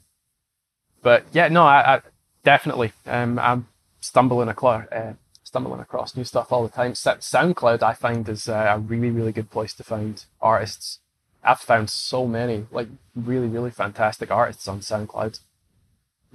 but 1.05 1.23
yeah, 1.33 1.49
no, 1.49 1.63
I, 1.63 1.97
I 1.97 2.01
definitely. 2.43 2.91
Um, 3.05 3.37
I'm 3.37 3.67
stumbling 4.01 4.49
across 4.49 4.87
uh, 4.91 5.13
stumbling 5.43 5.79
across 5.79 6.17
new 6.17 6.23
stuff 6.23 6.51
all 6.51 6.63
the 6.63 6.69
time. 6.69 6.93
SoundCloud, 6.93 7.83
I 7.83 7.93
find, 7.93 8.27
is 8.27 8.49
uh, 8.49 8.73
a 8.75 8.79
really, 8.79 9.11
really 9.11 9.31
good 9.31 9.51
place 9.51 9.75
to 9.75 9.83
find 9.83 10.25
artists. 10.41 10.97
I've 11.43 11.59
found 11.59 11.91
so 11.91 12.25
many 12.25 12.65
like 12.71 12.87
really, 13.15 13.45
really 13.45 13.69
fantastic 13.69 14.31
artists 14.31 14.67
on 14.67 14.79
SoundCloud. 14.79 15.41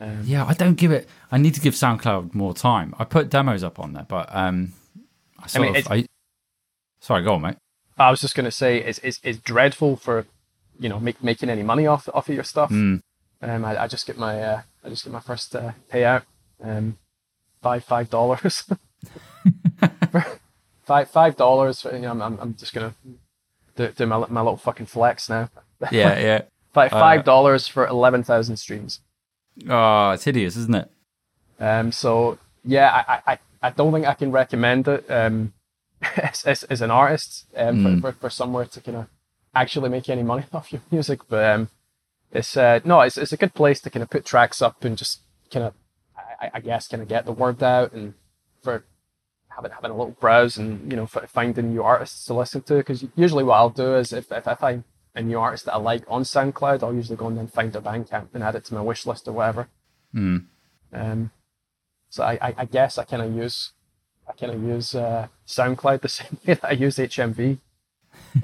Um, 0.01 0.23
Yeah, 0.25 0.45
I 0.47 0.55
don't 0.55 0.77
give 0.77 0.93
it. 0.93 1.09
I 1.33 1.39
need 1.39 1.55
to 1.55 1.61
give 1.61 1.75
SoundCloud 1.75 2.33
more 2.33 2.55
time. 2.55 2.95
I 2.97 3.03
put 3.03 3.29
demos 3.29 3.65
up 3.65 3.81
on 3.81 3.93
there, 3.93 4.07
but 4.09 4.29
um, 4.31 4.75
I 5.41 5.49
sort 5.49 5.67
mean, 5.67 5.77
of. 5.79 5.89
I, 5.91 6.07
sorry, 7.01 7.25
go 7.25 7.35
on, 7.35 7.43
mate. 7.43 7.57
I 7.99 8.13
was 8.13 8.21
just 8.21 8.37
going 8.37 8.45
to 8.45 8.53
say, 8.53 8.79
it's, 8.79 9.01
it's, 9.01 9.19
it's 9.25 9.39
dreadful 9.39 9.97
for 9.97 10.27
you 10.79 10.89
know 10.89 11.01
make, 11.01 11.21
making 11.25 11.51
any 11.51 11.65
money 11.65 11.89
off 11.89 12.09
off 12.15 12.29
of 12.29 12.35
your 12.37 12.45
stuff. 12.45 12.71
Mm. 12.71 13.03
Um, 13.43 13.65
I, 13.65 13.83
I 13.85 13.87
just 13.89 14.07
get 14.07 14.19
my 14.19 14.43
uh, 14.43 14.63
I 14.85 14.89
just 14.89 15.05
get 15.05 15.13
my 15.13 15.21
first 15.21 15.55
uh, 15.57 15.73
payout, 15.93 16.23
um, 16.63 16.99
five 17.63 17.85
five 17.85 18.11
dollars. 18.11 18.65
five 20.85 21.11
five 21.11 21.37
dollars. 21.37 21.85
You 21.85 21.99
know, 22.01 22.11
I'm, 22.11 22.23
I'm 22.23 22.39
I'm 22.41 22.55
just 22.57 22.75
gonna 22.75 22.95
do, 23.77 23.89
do 23.89 24.07
my 24.07 24.19
my 24.29 24.41
little 24.41 24.57
fucking 24.57 24.87
flex 24.87 25.29
now. 25.29 25.49
Yeah, 25.91 26.19
yeah. 26.19 26.43
Five 26.75 26.93
Uh, 26.93 27.01
five 27.01 27.25
dollars 27.25 27.67
for 27.67 27.87
eleven 27.87 28.23
thousand 28.23 28.57
streams. 28.59 29.01
Oh, 29.69 30.11
it's 30.11 30.25
hideous, 30.25 30.57
isn't 30.57 30.75
it? 30.75 30.91
Um, 31.59 31.91
so 31.93 32.39
yeah, 32.65 32.91
I, 33.09 33.15
I, 33.15 33.33
I- 33.35 33.39
I 33.63 33.69
don't 33.69 33.93
think 33.93 34.07
I 34.07 34.15
can 34.15 34.33
recommend 34.33 34.89
it 34.89 35.05
um, 35.11 35.53
as, 36.17 36.45
as, 36.47 36.63
as 36.65 36.81
an 36.81 36.91
artist 36.91 37.45
um, 37.55 37.77
Mm. 37.85 38.01
for, 38.01 38.13
for, 38.13 38.19
for 38.21 38.31
somewhere 38.31 38.65
to 38.65 38.81
kind 38.81 38.97
of 38.97 39.07
actually 39.55 39.91
make 39.91 40.09
any 40.09 40.23
money 40.23 40.45
off 40.55 40.73
your 40.73 40.81
music. 40.91 41.21
But 41.29 41.45
um, 41.45 41.69
it's 42.33 42.57
uh, 42.57 42.81
no, 42.85 43.01
it's 43.01 43.19
it's 43.19 43.33
a 43.33 43.37
good 43.37 43.55
place 43.55 43.81
to 43.81 43.91
kind 43.91 44.03
of 44.03 44.11
put 44.11 44.25
tracks 44.25 44.63
up 44.63 44.85
and 44.85 44.97
just 44.97 45.21
kind 45.53 45.67
of, 45.67 45.75
I, 46.41 46.51
I 46.55 46.61
guess, 46.61 46.89
kind 46.89 47.03
of 47.03 47.09
get 47.09 47.25
the 47.25 47.33
word 47.33 47.63
out 47.63 47.93
and 47.93 48.15
for 48.63 48.85
having 49.49 49.73
having 49.73 49.91
a 49.91 49.97
little 49.97 50.17
browse 50.21 50.57
and 50.57 50.91
you 50.91 50.97
know 50.97 51.07
finding 51.07 51.73
new 51.73 51.83
artists 51.83 52.25
to 52.27 52.35
listen 52.35 52.63
to. 52.63 52.75
Because 52.77 53.05
usually 53.17 53.45
what 53.45 53.57
I'll 53.57 53.71
do 53.71 53.97
is 53.97 54.13
if 54.13 54.31
if 54.31 54.47
I 54.47 54.55
find 54.55 54.85
a 55.15 55.23
new 55.23 55.39
artist 55.39 55.65
that 55.65 55.75
I 55.75 55.79
like 55.79 56.05
on 56.07 56.23
SoundCloud, 56.23 56.83
I'll 56.83 56.95
usually 56.95 57.17
go 57.17 57.27
and 57.27 57.37
then 57.37 57.49
find 57.49 57.73
their 57.73 57.83
Bandcamp 57.83 58.29
and 58.33 58.45
add 58.45 58.55
it 58.55 58.65
to 58.67 58.75
my 58.75 58.81
wish 58.81 59.07
list 59.07 59.27
or 59.27 59.33
whatever. 59.33 59.69
Mm. 60.15 60.47
Um, 60.93 61.31
so 62.11 62.23
I, 62.23 62.39
I, 62.41 62.55
I 62.59 62.65
guess 62.65 62.97
I 62.97 63.05
kind 63.05 63.23
of 63.23 63.35
use 63.35 63.73
I 64.29 64.33
kind 64.33 64.53
of 64.53 64.63
use 64.63 64.95
uh, 64.95 65.27
SoundCloud 65.47 66.03
the 66.03 66.09
same 66.21 66.39
way 66.47 66.55
that 66.55 66.65
I 66.65 66.73
use 66.73 66.97
HMV. 66.97 67.59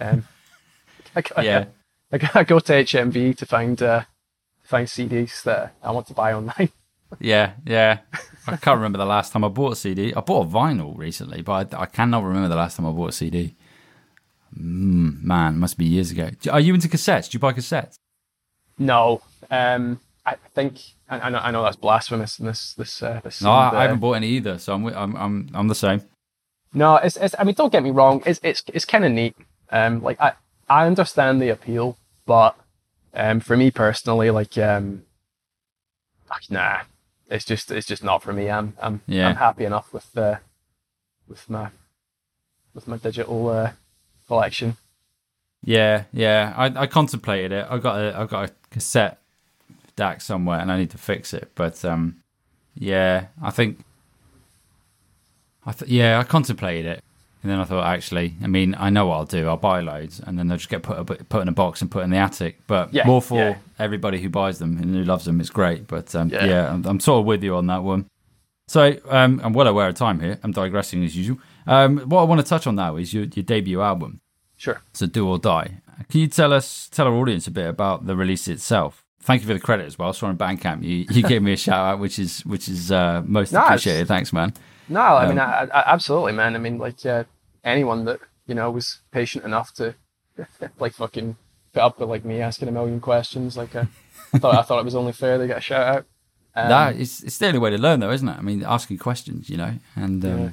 Um, 0.00 0.26
I, 1.16 1.22
Yeah. 1.42 1.64
I, 2.34 2.44
go- 2.44 2.58
to 2.58 2.72
HMV 2.72 3.36
to 3.38 3.46
find 3.46 3.80
uh, 3.82 4.00
to 4.62 4.68
find 4.68 4.86
CDs 4.86 5.42
that 5.44 5.74
I 5.82 5.90
want 5.92 6.06
to 6.08 6.14
buy 6.14 6.32
online. 6.32 6.70
Yeah, 7.20 7.52
yeah. 7.64 8.00
I 8.48 8.56
can't 8.56 8.78
remember 8.78 8.98
the 8.98 9.06
last 9.06 9.32
time 9.32 9.44
I 9.44 9.48
bought 9.48 9.74
a 9.74 9.76
CD. 9.76 10.12
I 10.12 10.20
bought 10.20 10.46
a 10.46 10.50
vinyl 10.50 10.98
recently, 10.98 11.40
but 11.40 11.72
I, 11.72 11.82
I 11.82 11.86
cannot 11.86 12.24
remember 12.24 12.48
the 12.48 12.56
last 12.56 12.76
time 12.76 12.84
I 12.84 12.90
bought 12.90 13.10
a 13.10 13.12
CD. 13.12 13.54
Mm, 14.58 15.22
man, 15.22 15.58
must 15.58 15.78
be 15.78 15.84
years 15.84 16.10
ago. 16.10 16.30
Are 16.50 16.58
you 16.58 16.74
into 16.74 16.88
cassettes? 16.88 17.30
Do 17.30 17.36
you 17.36 17.38
buy 17.38 17.52
cassettes? 17.52 17.94
No, 18.76 19.22
um, 19.52 20.00
I 20.26 20.34
think 20.54 20.80
I, 21.08 21.20
I 21.20 21.30
know 21.30 21.38
I 21.38 21.50
know 21.52 21.62
that's 21.62 21.76
blasphemous 21.76 22.38
in 22.40 22.46
this 22.46 22.74
this 22.74 23.00
uh, 23.02 23.20
this. 23.22 23.40
No, 23.40 23.50
I, 23.52 23.78
I 23.78 23.82
haven't 23.82 24.00
bought 24.00 24.14
any 24.14 24.28
either, 24.28 24.58
so 24.58 24.74
I'm 24.74 24.86
I'm 24.86 25.16
I'm, 25.16 25.50
I'm 25.54 25.68
the 25.68 25.74
same. 25.76 26.02
No, 26.74 26.96
it's, 26.96 27.16
it's 27.16 27.34
I 27.38 27.44
mean, 27.44 27.54
don't 27.54 27.72
get 27.72 27.82
me 27.84 27.90
wrong. 27.90 28.22
It's 28.26 28.40
it's 28.42 28.64
it's 28.74 28.84
kind 28.84 29.04
of 29.04 29.12
neat. 29.12 29.36
Um, 29.70 30.02
like 30.02 30.20
I 30.20 30.32
I 30.68 30.86
understand 30.86 31.40
the 31.40 31.50
appeal, 31.50 31.96
but 32.26 32.56
um, 33.14 33.40
for 33.40 33.56
me 33.56 33.70
personally, 33.70 34.30
like 34.30 34.58
um, 34.58 35.04
ah, 36.30 36.38
nah, 36.50 36.78
it's 37.28 37.44
just 37.44 37.70
it's 37.70 37.86
just 37.86 38.04
not 38.04 38.22
for 38.22 38.32
me. 38.32 38.50
I'm 38.50 38.74
I'm 38.80 39.00
Yeah. 39.06 39.28
I'm 39.28 39.36
happy 39.36 39.64
enough 39.64 39.92
with 39.92 40.16
uh, 40.16 40.36
with 41.26 41.48
my 41.48 41.70
with 42.74 42.86
my 42.86 42.98
digital 42.98 43.48
uh, 43.48 43.70
collection. 44.28 44.76
Yeah, 45.64 46.04
yeah. 46.12 46.52
I, 46.56 46.82
I 46.82 46.86
contemplated 46.86 47.52
it. 47.52 47.66
I 47.70 47.78
got 47.78 47.98
a 47.98 48.18
I 48.18 48.26
got 48.26 48.50
a 48.50 48.52
cassette 48.70 49.18
DAC 49.96 50.20
somewhere, 50.20 50.60
and 50.60 50.70
I 50.70 50.78
need 50.78 50.90
to 50.90 50.98
fix 50.98 51.32
it. 51.32 51.50
But 51.54 51.84
um, 51.84 52.22
yeah, 52.74 53.26
I 53.42 53.50
think 53.50 53.80
I 55.64 55.72
th- 55.72 55.90
yeah 55.90 56.18
I 56.20 56.24
contemplated 56.24 56.86
it, 56.86 57.04
and 57.42 57.52
then 57.52 57.60
I 57.60 57.64
thought 57.64 57.84
actually, 57.86 58.34
I 58.42 58.46
mean, 58.46 58.74
I 58.78 58.90
know 58.90 59.06
what 59.06 59.16
I'll 59.16 59.24
do. 59.24 59.46
I'll 59.48 59.56
buy 59.56 59.80
loads, 59.80 60.20
and 60.20 60.38
then 60.38 60.48
they'll 60.48 60.56
just 60.58 60.68
get 60.70 60.82
put 60.82 60.98
a, 60.98 61.04
put 61.04 61.42
in 61.42 61.48
a 61.48 61.52
box 61.52 61.80
and 61.82 61.90
put 61.90 62.02
in 62.04 62.10
the 62.10 62.16
attic. 62.16 62.60
But 62.66 62.92
Yeah, 62.92 63.06
more 63.06 63.22
for 63.22 63.38
yeah. 63.38 63.56
everybody 63.78 64.20
who 64.20 64.28
buys 64.28 64.58
them 64.58 64.76
and 64.78 64.94
who 64.94 65.04
loves 65.04 65.24
them. 65.26 65.40
It's 65.40 65.50
great. 65.50 65.86
But 65.86 66.14
um, 66.14 66.28
Yeah. 66.30 66.44
yeah, 66.46 66.72
I'm, 66.72 66.84
I'm 66.86 67.00
sort 67.00 67.20
of 67.20 67.26
with 67.26 67.42
you 67.44 67.54
on 67.56 67.66
that 67.68 67.82
one. 67.82 68.06
So 68.68 68.96
um, 69.08 69.40
I'm 69.44 69.52
well 69.52 69.68
aware 69.68 69.88
of 69.88 69.94
time 69.94 70.18
here. 70.20 70.38
I'm 70.42 70.50
digressing 70.52 71.04
as 71.04 71.16
usual. 71.16 71.38
Um, 71.68 71.98
what 71.98 72.20
I 72.20 72.24
want 72.24 72.40
to 72.40 72.46
touch 72.46 72.66
on 72.66 72.74
now 72.74 72.96
is 72.96 73.14
your, 73.14 73.24
your 73.24 73.44
debut 73.44 73.80
album. 73.80 74.20
Sure. 74.56 74.80
So 74.92 75.06
do 75.06 75.28
or 75.28 75.38
die. 75.38 75.78
Can 76.10 76.20
you 76.20 76.26
tell 76.26 76.52
us, 76.52 76.88
tell 76.90 77.06
our 77.06 77.14
audience 77.14 77.46
a 77.46 77.50
bit 77.52 77.68
about 77.68 78.06
the 78.06 78.16
release 78.16 78.48
itself? 78.48 79.04
Thank 79.20 79.42
you 79.42 79.48
for 79.48 79.54
the 79.54 79.60
credit 79.60 79.86
as 79.86 79.98
well. 79.98 80.12
So 80.12 80.26
on 80.26 80.36
Bandcamp, 80.36 80.82
you, 80.82 81.04
you 81.10 81.22
gave 81.22 81.42
me 81.42 81.52
a 81.52 81.56
shout 81.56 81.94
out, 81.94 81.98
which 81.98 82.18
is 82.18 82.44
which 82.46 82.68
is 82.68 82.92
uh, 82.92 83.22
most 83.26 83.52
it's- 83.52 83.64
appreciated. 83.64 84.06
Thanks, 84.08 84.32
man. 84.32 84.52
No, 84.88 85.00
I 85.00 85.22
Um, 85.24 85.28
mean, 85.30 85.38
I, 85.38 85.64
I, 85.72 85.92
absolutely, 85.92 86.32
man. 86.32 86.54
I 86.54 86.58
mean, 86.58 86.78
like 86.78 87.04
uh, 87.06 87.24
anyone 87.64 88.04
that 88.04 88.20
you 88.46 88.54
know 88.54 88.70
was 88.70 88.98
patient 89.10 89.44
enough 89.44 89.72
to 89.74 89.94
like 90.78 90.92
fucking 90.94 91.36
put 91.72 91.82
up 91.82 91.98
with 92.00 92.08
like 92.08 92.24
me 92.24 92.40
asking 92.40 92.68
a 92.68 92.72
million 92.72 93.00
questions. 93.00 93.56
Like, 93.56 93.74
uh, 93.74 93.84
I 94.32 94.38
thought 94.38 94.54
I 94.54 94.62
thought 94.62 94.78
it 94.80 94.84
was 94.84 94.94
only 94.94 95.12
fair 95.12 95.38
they 95.38 95.46
get 95.46 95.58
a 95.58 95.60
shout 95.60 95.96
out. 95.96 96.06
Um, 96.54 96.68
that 96.68 96.96
it's 96.96 97.22
it's 97.22 97.38
the 97.38 97.46
only 97.48 97.58
way 97.58 97.70
to 97.70 97.78
learn, 97.78 98.00
though, 98.00 98.10
isn't 98.12 98.28
it? 98.28 98.38
I 98.38 98.42
mean, 98.42 98.62
asking 98.64 98.98
questions, 98.98 99.50
you 99.50 99.56
know, 99.56 99.74
and 99.94 100.24
um, 100.24 100.38
Yeah. 100.38 100.50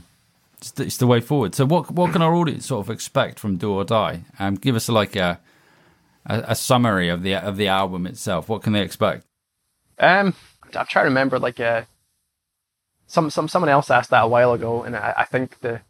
it's, 0.58 0.72
the, 0.72 0.84
it's 0.84 0.98
the 0.98 1.08
way 1.08 1.22
forward. 1.22 1.56
So 1.56 1.66
what 1.66 1.92
what 1.92 2.12
can 2.12 2.22
our 2.22 2.34
audience 2.34 2.66
sort 2.66 2.86
of 2.86 2.90
expect 2.90 3.40
from 3.40 3.58
Do 3.58 3.72
or 3.74 3.84
Die? 3.86 4.22
Um, 4.40 4.56
give 4.56 4.76
us 4.76 4.90
like 4.90 5.16
a, 5.16 5.40
a 6.26 6.44
a 6.50 6.56
summary 6.56 7.08
of 7.10 7.24
the 7.24 7.36
of 7.36 7.56
the 7.58 7.68
album 7.68 8.06
itself. 8.08 8.50
What 8.50 8.64
can 8.64 8.74
they 8.74 8.82
expect? 8.82 9.26
Um, 10.00 10.34
I'm 10.76 10.86
trying 10.88 11.04
to 11.06 11.10
remember. 11.10 11.40
Like, 11.40 11.60
uh, 11.60 11.84
some 13.08 13.30
some 13.30 13.48
someone 13.48 13.70
else 13.70 13.90
asked 13.92 14.10
that 14.12 14.24
a 14.24 14.28
while 14.28 14.54
ago, 14.54 14.84
and 14.84 14.96
I, 14.96 15.14
I 15.18 15.26
think 15.26 15.60
the 15.60 15.82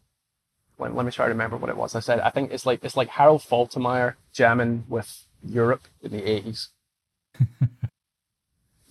let, 0.78 0.94
let 0.94 1.06
me 1.06 1.12
try 1.12 1.26
to 1.26 1.32
remember 1.32 1.56
what 1.56 1.70
it 1.70 1.76
was. 1.76 1.94
I 1.94 2.00
said 2.00 2.20
I 2.20 2.30
think 2.30 2.52
it's 2.52 2.66
like 2.66 2.84
it's 2.84 2.96
like 2.96 3.08
Harold 3.08 3.42
Faltermeyer 3.42 4.14
jamming 4.32 4.84
with 4.88 5.26
Europe 5.42 5.86
in 6.02 6.12
the 6.12 6.28
eighties. 6.28 6.68
um, 7.40 7.80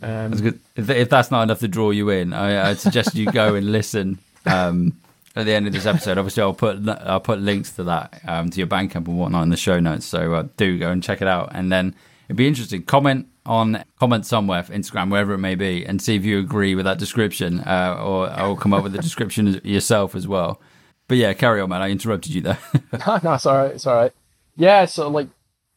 That's 0.02 0.42
good. 0.42 0.60
If, 0.76 0.90
if 0.90 1.10
that's 1.10 1.32
not 1.32 1.44
enough 1.44 1.60
to 1.60 1.68
draw 1.68 1.92
you 1.92 2.10
in, 2.10 2.34
I, 2.34 2.70
I'd 2.70 2.80
suggest 2.80 3.16
you 3.16 3.32
go 3.32 3.56
and 3.56 3.72
listen. 3.72 4.20
Um, 4.46 5.00
at 5.36 5.46
the 5.46 5.54
end 5.54 5.66
of 5.66 5.74
this 5.74 5.86
episode, 5.86 6.18
obviously, 6.18 6.44
I'll 6.44 6.54
put 6.54 6.88
I'll 6.88 7.20
put 7.20 7.40
links 7.40 7.72
to 7.74 7.84
that 7.86 8.22
um, 8.28 8.50
to 8.52 8.58
your 8.58 8.68
Bandcamp 8.68 9.08
and 9.08 9.18
whatnot 9.18 9.44
in 9.44 9.50
the 9.50 9.58
show 9.58 9.80
notes. 9.80 10.06
So 10.06 10.34
uh, 10.34 10.48
do 10.58 10.78
go 10.78 10.92
and 10.92 11.02
check 11.02 11.22
it 11.22 11.28
out, 11.28 11.50
and 11.54 11.72
then 11.72 11.96
it'd 12.28 12.38
be 12.38 12.48
interesting. 12.48 12.84
Comment 12.84 13.28
on 13.46 13.84
comment 14.00 14.26
somewhere, 14.26 14.64
Instagram, 14.64 15.12
wherever 15.12 15.34
it 15.34 15.40
may 15.40 15.56
be, 15.56 15.86
and 15.86 16.02
see 16.02 16.16
if 16.16 16.24
you 16.24 16.40
agree 16.40 16.76
with 16.76 16.86
that 16.86 16.98
description, 16.98 17.60
uh, 17.62 17.98
or 18.02 18.30
I'll 18.30 18.56
come 18.56 18.74
up 18.74 18.84
with 18.84 18.94
the 18.94 19.02
description 19.02 19.60
yourself 19.64 20.16
as 20.16 20.28
well. 20.28 20.62
But 21.08 21.18
yeah, 21.18 21.34
carry 21.34 21.60
on, 21.60 21.70
man. 21.70 21.82
I 21.82 21.90
interrupted 21.90 22.34
you 22.34 22.42
there. 22.42 22.58
no, 23.24 23.34
it's 23.34 23.46
all 23.46 23.58
right. 23.58 23.72
It's 23.72 23.86
all 23.86 23.96
right. 23.96 24.14
Yeah, 24.56 24.86
so 24.86 25.10
like, 25.10 25.28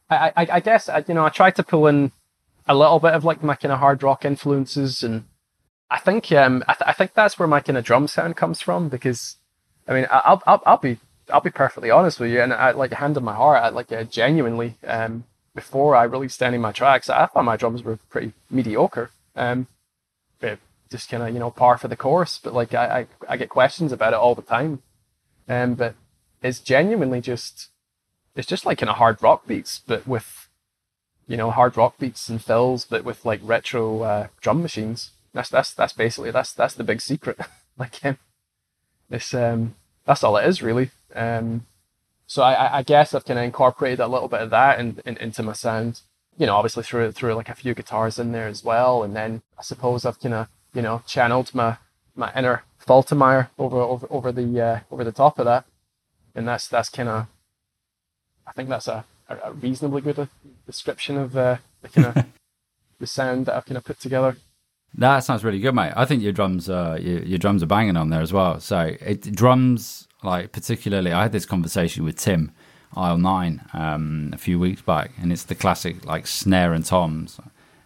I, 0.09 0.33
I, 0.37 0.47
I 0.53 0.61
guess 0.61 0.89
you 1.09 1.15
know, 1.15 1.25
I 1.25 1.31
tried 1.31 1.57
to 1.57 1.65
pull 1.65 1.87
in 1.87 2.13
a 2.69 2.75
little 2.75 3.01
bit 3.01 3.15
of 3.15 3.25
like 3.25 3.43
my 3.43 3.55
kind 3.55 3.73
of 3.73 3.79
hard 3.79 4.03
rock 4.03 4.25
influences, 4.25 5.03
and 5.03 5.25
I 5.91 5.99
think 5.99 6.31
um, 6.33 6.63
I, 6.69 6.75
th- 6.75 6.89
I 6.89 6.93
think 6.93 7.15
that's 7.15 7.39
where 7.39 7.49
my 7.49 7.61
kind 7.61 7.77
of 7.79 7.85
drum 7.85 8.07
sound 8.09 8.37
comes 8.37 8.61
from 8.61 8.89
because, 8.89 9.37
I 9.89 9.95
mean, 9.95 10.07
I'll, 10.11 10.43
I'll, 10.47 10.63
I'll 10.67 10.77
be, 10.77 10.99
I'll 11.33 11.41
be 11.41 11.51
perfectly 11.51 11.91
honest 11.91 12.21
with 12.21 12.31
you, 12.31 12.41
and 12.41 12.53
I 12.53 12.73
like 12.73 12.93
hand 12.93 13.17
on 13.17 13.25
my 13.25 13.35
heart, 13.35 13.63
I 13.63 13.69
like 13.71 13.91
uh, 13.91 14.05
genuinely, 14.05 14.77
um, 14.87 15.25
before 15.57 15.97
I 15.97 16.05
released 16.05 16.41
any 16.41 16.57
of 16.57 16.63
my 16.63 16.71
tracks, 16.71 17.11
I 17.11 17.27
thought 17.27 17.45
my 17.45 17.57
drums 17.57 17.83
were 17.83 17.97
pretty 18.09 18.33
mediocre. 18.49 19.11
Um, 19.35 19.67
just 20.91 21.11
kind 21.11 21.23
of 21.23 21.33
you 21.33 21.41
know 21.41 21.51
par 21.51 21.79
for 21.79 21.89
the 21.89 21.97
course, 21.97 22.39
but 22.43 22.55
like 22.55 22.75
I, 22.75 23.01
I, 23.01 23.07
I 23.29 23.37
get 23.37 23.49
questions 23.49 23.93
about 23.93 24.13
it 24.13 24.19
all 24.19 24.35
the 24.35 24.43
time, 24.43 24.83
um, 25.49 25.75
but 25.75 25.95
it's 26.43 26.61
genuinely 26.61 27.21
just 27.21 27.69
it's 28.35 28.47
just 28.47 28.67
like 28.67 28.79
kind 28.79 28.91
of 28.91 28.97
hard 28.97 29.23
rock 29.23 29.47
beats, 29.47 29.81
but 29.87 30.07
with 30.07 30.49
you 31.27 31.37
know 31.37 31.51
hard 31.51 31.77
rock 31.77 31.99
beats 31.99 32.29
and 32.29 32.43
fills, 32.43 32.85
but 32.85 33.05
with 33.05 33.25
like 33.25 33.41
retro 33.43 34.03
uh, 34.03 34.27
drum 34.41 34.63
machines. 34.63 35.11
That's 35.33 35.51
that's 35.51 35.75
that's 35.75 35.93
basically 35.93 36.31
that's 36.31 36.53
that's 36.53 36.75
the 36.75 36.85
big 36.85 37.01
secret. 37.01 37.39
like 37.79 38.05
um, 38.05 38.19
it's 39.11 39.35
um 39.35 39.75
that's 40.05 40.23
all 40.23 40.37
it 40.37 40.47
is 40.47 40.63
really. 40.63 40.91
Um, 41.15 41.67
so 42.27 42.43
I, 42.43 42.79
I 42.79 42.83
guess 42.83 43.15
I've 43.15 43.25
kind 43.25 43.39
of 43.39 43.45
incorporated 43.45 44.01
a 44.01 44.09
little 44.09 44.29
bit 44.29 44.41
of 44.41 44.51
that 44.51 44.81
in, 44.81 45.01
in, 45.05 45.17
into 45.19 45.43
my 45.43 45.53
sound. 45.53 46.01
You 46.39 46.47
know, 46.47 46.57
obviously 46.57 46.83
through 46.83 47.13
through 47.13 47.35
like 47.35 47.49
a 47.49 47.55
few 47.55 47.75
guitars 47.75 48.19
in 48.19 48.33
there 48.33 48.49
as 48.49 48.63
well, 48.63 49.03
and 49.03 49.17
then 49.17 49.43
I 49.59 49.63
suppose 49.63 50.05
I've 50.05 50.21
kind 50.21 50.35
of 50.35 50.49
you 50.75 50.83
know 50.83 51.03
channeled 51.07 51.55
my 51.55 51.79
my 52.15 52.33
inner 52.37 52.65
Faltermeyer 52.87 53.49
over 53.59 53.79
over 53.79 54.07
over 54.11 54.33
the 54.33 54.61
uh, 54.61 54.81
over 54.91 55.03
the 55.03 55.13
top 55.13 55.39
of 55.39 55.47
that, 55.47 55.65
and 56.35 56.47
that's 56.47 56.69
that's 56.69 56.91
kind 56.91 57.09
of 57.09 57.27
I 58.47 58.53
think 58.53 58.69
that's 58.69 58.89
a, 58.89 59.05
a 59.29 59.53
reasonably 59.53 60.03
good 60.03 60.29
description 60.67 61.17
of 61.17 61.37
uh, 61.37 61.57
the 61.83 61.89
kind 61.89 62.07
of 62.07 62.25
the 63.01 63.07
sound 63.07 63.47
that 63.47 63.57
I've 63.57 63.67
kind 63.67 63.79
of 63.79 63.85
put 63.85 64.01
together. 64.01 64.37
That 64.95 65.21
sounds 65.21 65.45
really 65.45 65.59
good, 65.59 65.75
mate. 65.75 65.93
I 65.95 66.07
think 66.07 66.23
your 66.23 66.33
drums, 66.33 66.71
uh, 66.71 66.97
your, 67.01 67.23
your 67.23 67.39
drums 67.39 67.63
are 67.63 67.67
banging 67.67 67.97
on 67.97 68.09
there 68.09 68.23
as 68.23 68.33
well. 68.33 68.61
So 68.61 68.97
it, 69.01 69.23
drums, 69.35 70.09
like 70.27 70.53
particularly, 70.53 71.13
I 71.13 71.23
had 71.23 71.33
this 71.33 71.47
conversation 71.47 72.05
with 72.05 72.19
Tim 72.19 72.51
Aisle 72.95 73.19
Nine 73.19 73.65
um, 73.73 74.31
a 74.35 74.39
few 74.39 74.59
weeks 74.59 74.83
back, 74.83 75.13
and 75.21 75.33
it's 75.33 75.45
the 75.45 75.55
classic 75.55 76.05
like 76.05 76.27
snare 76.27 76.75
and 76.75 76.85
toms 76.85 77.41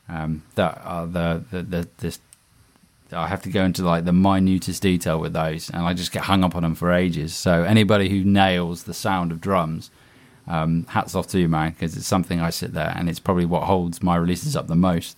um, 0.09 0.43
that 0.57 0.81
are 0.83 1.07
the 1.07 1.45
the, 1.53 1.63
the 1.63 1.89
this. 1.99 2.19
I 3.13 3.27
have 3.27 3.43
to 3.43 3.51
go 3.51 3.65
into 3.65 3.83
like 3.85 4.05
the 4.05 4.13
minutest 4.13 4.83
detail 4.83 5.21
with 5.21 5.33
those, 5.33 5.69
and 5.71 5.83
I 5.83 5.95
just 5.95 6.13
get 6.13 6.23
hung 6.23 6.43
up 6.43 6.57
on 6.57 6.63
them 6.63 6.75
for 6.75 6.93
ages. 6.93 7.35
So 7.35 7.65
anybody 7.65 8.09
who 8.09 8.25
nails 8.25 8.85
the 8.85 8.95
sound 8.95 9.33
of 9.33 9.41
drums, 9.41 9.91
um, 10.47 10.87
hats 10.89 11.15
off 11.15 11.27
to 11.29 11.39
you, 11.41 11.49
man, 11.49 11.73
because 11.73 11.97
it's 11.97 12.07
something 12.07 12.41
I 12.41 12.51
sit 12.51 12.73
there, 12.73 12.95
and 12.97 13.09
it's 13.11 13.21
probably 13.21 13.47
what 13.47 13.65
holds 13.65 14.03
my 14.03 14.17
releases 14.17 14.57
up 14.57 14.67
the 14.67 14.77
most. 14.77 15.17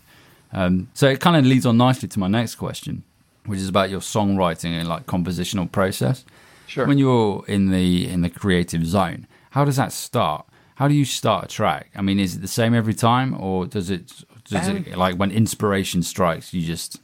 Um, 0.52 0.88
so 0.94 1.08
it 1.08 1.20
kind 1.20 1.36
of 1.36 1.46
leads 1.46 1.66
on 1.66 1.76
nicely 1.76 2.08
to 2.08 2.18
my 2.18 2.28
next 2.28 2.56
question, 2.56 3.04
which 3.46 3.60
is 3.60 3.68
about 3.68 3.90
your 3.90 4.00
songwriting 4.00 4.72
and 4.78 4.88
like 4.88 5.06
compositional 5.06 5.70
process. 5.70 6.24
Sure. 6.72 6.86
When 6.86 6.96
you're 6.96 7.44
in 7.48 7.70
the 7.70 8.08
in 8.08 8.22
the 8.22 8.30
creative 8.30 8.86
zone, 8.86 9.26
how 9.50 9.66
does 9.66 9.76
that 9.76 9.92
start? 9.92 10.46
How 10.76 10.88
do 10.88 10.94
you 10.94 11.04
start 11.04 11.44
a 11.44 11.48
track? 11.48 11.90
I 11.94 12.00
mean, 12.00 12.18
is 12.18 12.36
it 12.36 12.40
the 12.40 12.48
same 12.48 12.74
every 12.74 12.94
time, 12.94 13.38
or 13.38 13.66
does 13.66 13.90
it 13.90 14.10
does 14.48 14.70
um, 14.70 14.78
it 14.78 14.96
like 14.96 15.16
when 15.16 15.30
inspiration 15.30 16.02
strikes, 16.02 16.54
you 16.54 16.62
just 16.62 16.98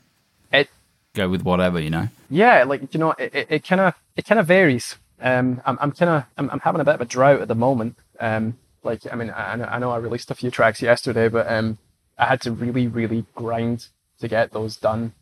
it 0.51 0.71
go 1.12 1.29
with 1.29 1.43
whatever, 1.43 1.79
you 1.79 1.91
know? 1.91 2.09
Yeah, 2.31 2.64
like 2.64 2.95
you 2.95 2.99
know, 2.99 3.14
it 3.19 3.62
kind 3.62 3.83
of 3.83 3.95
it 4.16 4.25
kind 4.25 4.39
of 4.39 4.47
varies. 4.47 4.97
Um, 5.21 5.61
I'm 5.66 5.77
I'm 5.83 5.93
kind 5.93 6.12
of 6.12 6.25
I'm, 6.39 6.49
I'm 6.49 6.61
having 6.61 6.81
a 6.81 6.85
bit 6.85 6.95
of 6.95 7.03
a 7.03 7.05
drought 7.05 7.43
at 7.43 7.49
the 7.49 7.55
moment. 7.55 7.99
Um, 8.19 8.57
like 8.83 9.03
I 9.12 9.16
mean, 9.16 9.29
I, 9.29 9.53
I 9.53 9.79
know 9.79 9.91
I 9.91 9.99
released 9.99 10.31
a 10.31 10.35
few 10.35 10.51
tracks 10.51 10.81
yesterday, 10.81 11.29
but 11.29 11.47
um, 11.47 11.77
I 12.16 12.25
had 12.25 12.41
to 12.41 12.53
really, 12.53 12.87
really 12.87 13.27
grind 13.35 13.89
to 14.21 14.29
get 14.29 14.53
those 14.53 14.79
done 14.79 15.12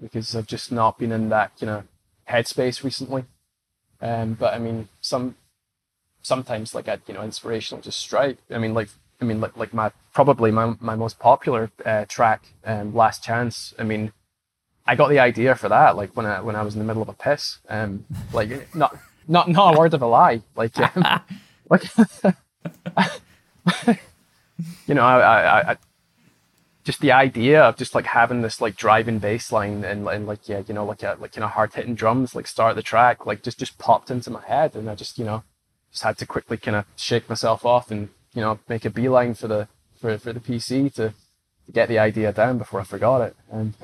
because 0.00 0.34
I've 0.34 0.46
just 0.46 0.72
not 0.72 0.96
been 0.96 1.12
in 1.12 1.28
that 1.28 1.52
you 1.58 1.66
know 1.66 1.82
headspace 2.30 2.82
recently. 2.82 3.26
Um, 4.02 4.34
but 4.34 4.54
I 4.54 4.58
mean, 4.58 4.88
some 5.00 5.36
sometimes 6.22 6.74
like 6.74 6.88
a 6.88 7.00
you 7.06 7.14
know 7.14 7.22
inspirational 7.22 7.82
just 7.82 7.98
strike. 7.98 8.38
I 8.50 8.58
mean, 8.58 8.74
like 8.74 8.88
I 9.20 9.24
mean, 9.24 9.40
like 9.40 9.56
like 9.56 9.74
my 9.74 9.92
probably 10.12 10.50
my 10.50 10.74
my 10.80 10.96
most 10.96 11.18
popular 11.18 11.70
uh, 11.84 12.04
track, 12.06 12.42
um, 12.64 12.94
"Last 12.94 13.22
Chance." 13.22 13.74
I 13.78 13.84
mean, 13.84 14.12
I 14.86 14.96
got 14.96 15.08
the 15.08 15.18
idea 15.18 15.54
for 15.54 15.68
that 15.68 15.96
like 15.96 16.16
when 16.16 16.26
I 16.26 16.40
when 16.40 16.56
I 16.56 16.62
was 16.62 16.74
in 16.74 16.78
the 16.80 16.84
middle 16.84 17.02
of 17.02 17.08
a 17.08 17.14
piss. 17.14 17.58
Um, 17.68 18.06
like 18.32 18.74
not 18.74 18.96
not 19.28 19.48
not 19.48 19.74
a 19.74 19.78
word 19.78 19.94
of 19.94 20.02
a 20.02 20.06
lie. 20.06 20.42
Like 20.56 20.78
um, 20.78 21.20
like 21.70 21.84
you 24.86 24.94
know, 24.94 25.04
I, 25.04 25.20
I, 25.20 25.70
I 25.72 25.76
just 26.90 27.00
the 27.00 27.12
idea 27.12 27.62
of 27.62 27.76
just 27.76 27.94
like 27.94 28.06
having 28.06 28.42
this 28.42 28.60
like 28.60 28.74
driving 28.74 29.20
bass 29.20 29.52
line 29.52 29.84
and, 29.84 30.08
and 30.08 30.26
like 30.26 30.48
yeah 30.48 30.60
you 30.66 30.74
know 30.74 30.84
like 30.84 31.04
a 31.04 31.16
like 31.20 31.36
you 31.36 31.40
know 31.40 31.46
hard 31.46 31.72
hitting 31.72 31.94
drums 31.94 32.34
like 32.34 32.48
start 32.48 32.74
the 32.74 32.82
track 32.82 33.24
like 33.26 33.44
just 33.44 33.60
just 33.60 33.78
popped 33.78 34.10
into 34.10 34.28
my 34.28 34.42
head 34.42 34.74
and 34.74 34.90
I 34.90 34.96
just 34.96 35.16
you 35.16 35.24
know 35.24 35.44
just 35.92 36.02
had 36.02 36.18
to 36.18 36.26
quickly 36.26 36.56
kind 36.56 36.76
of 36.76 36.84
shake 36.96 37.28
myself 37.28 37.64
off 37.64 37.92
and 37.92 38.08
you 38.34 38.40
know 38.40 38.58
make 38.68 38.84
a 38.84 38.90
beeline 38.90 39.34
for 39.34 39.46
the 39.46 39.68
for 40.00 40.18
for 40.18 40.32
the 40.32 40.40
PC 40.40 40.92
to, 40.94 41.14
to 41.66 41.72
get 41.72 41.88
the 41.88 42.00
idea 42.00 42.32
down 42.32 42.58
before 42.58 42.80
I 42.80 42.84
forgot 42.84 43.20
it. 43.20 43.36
And 43.52 43.74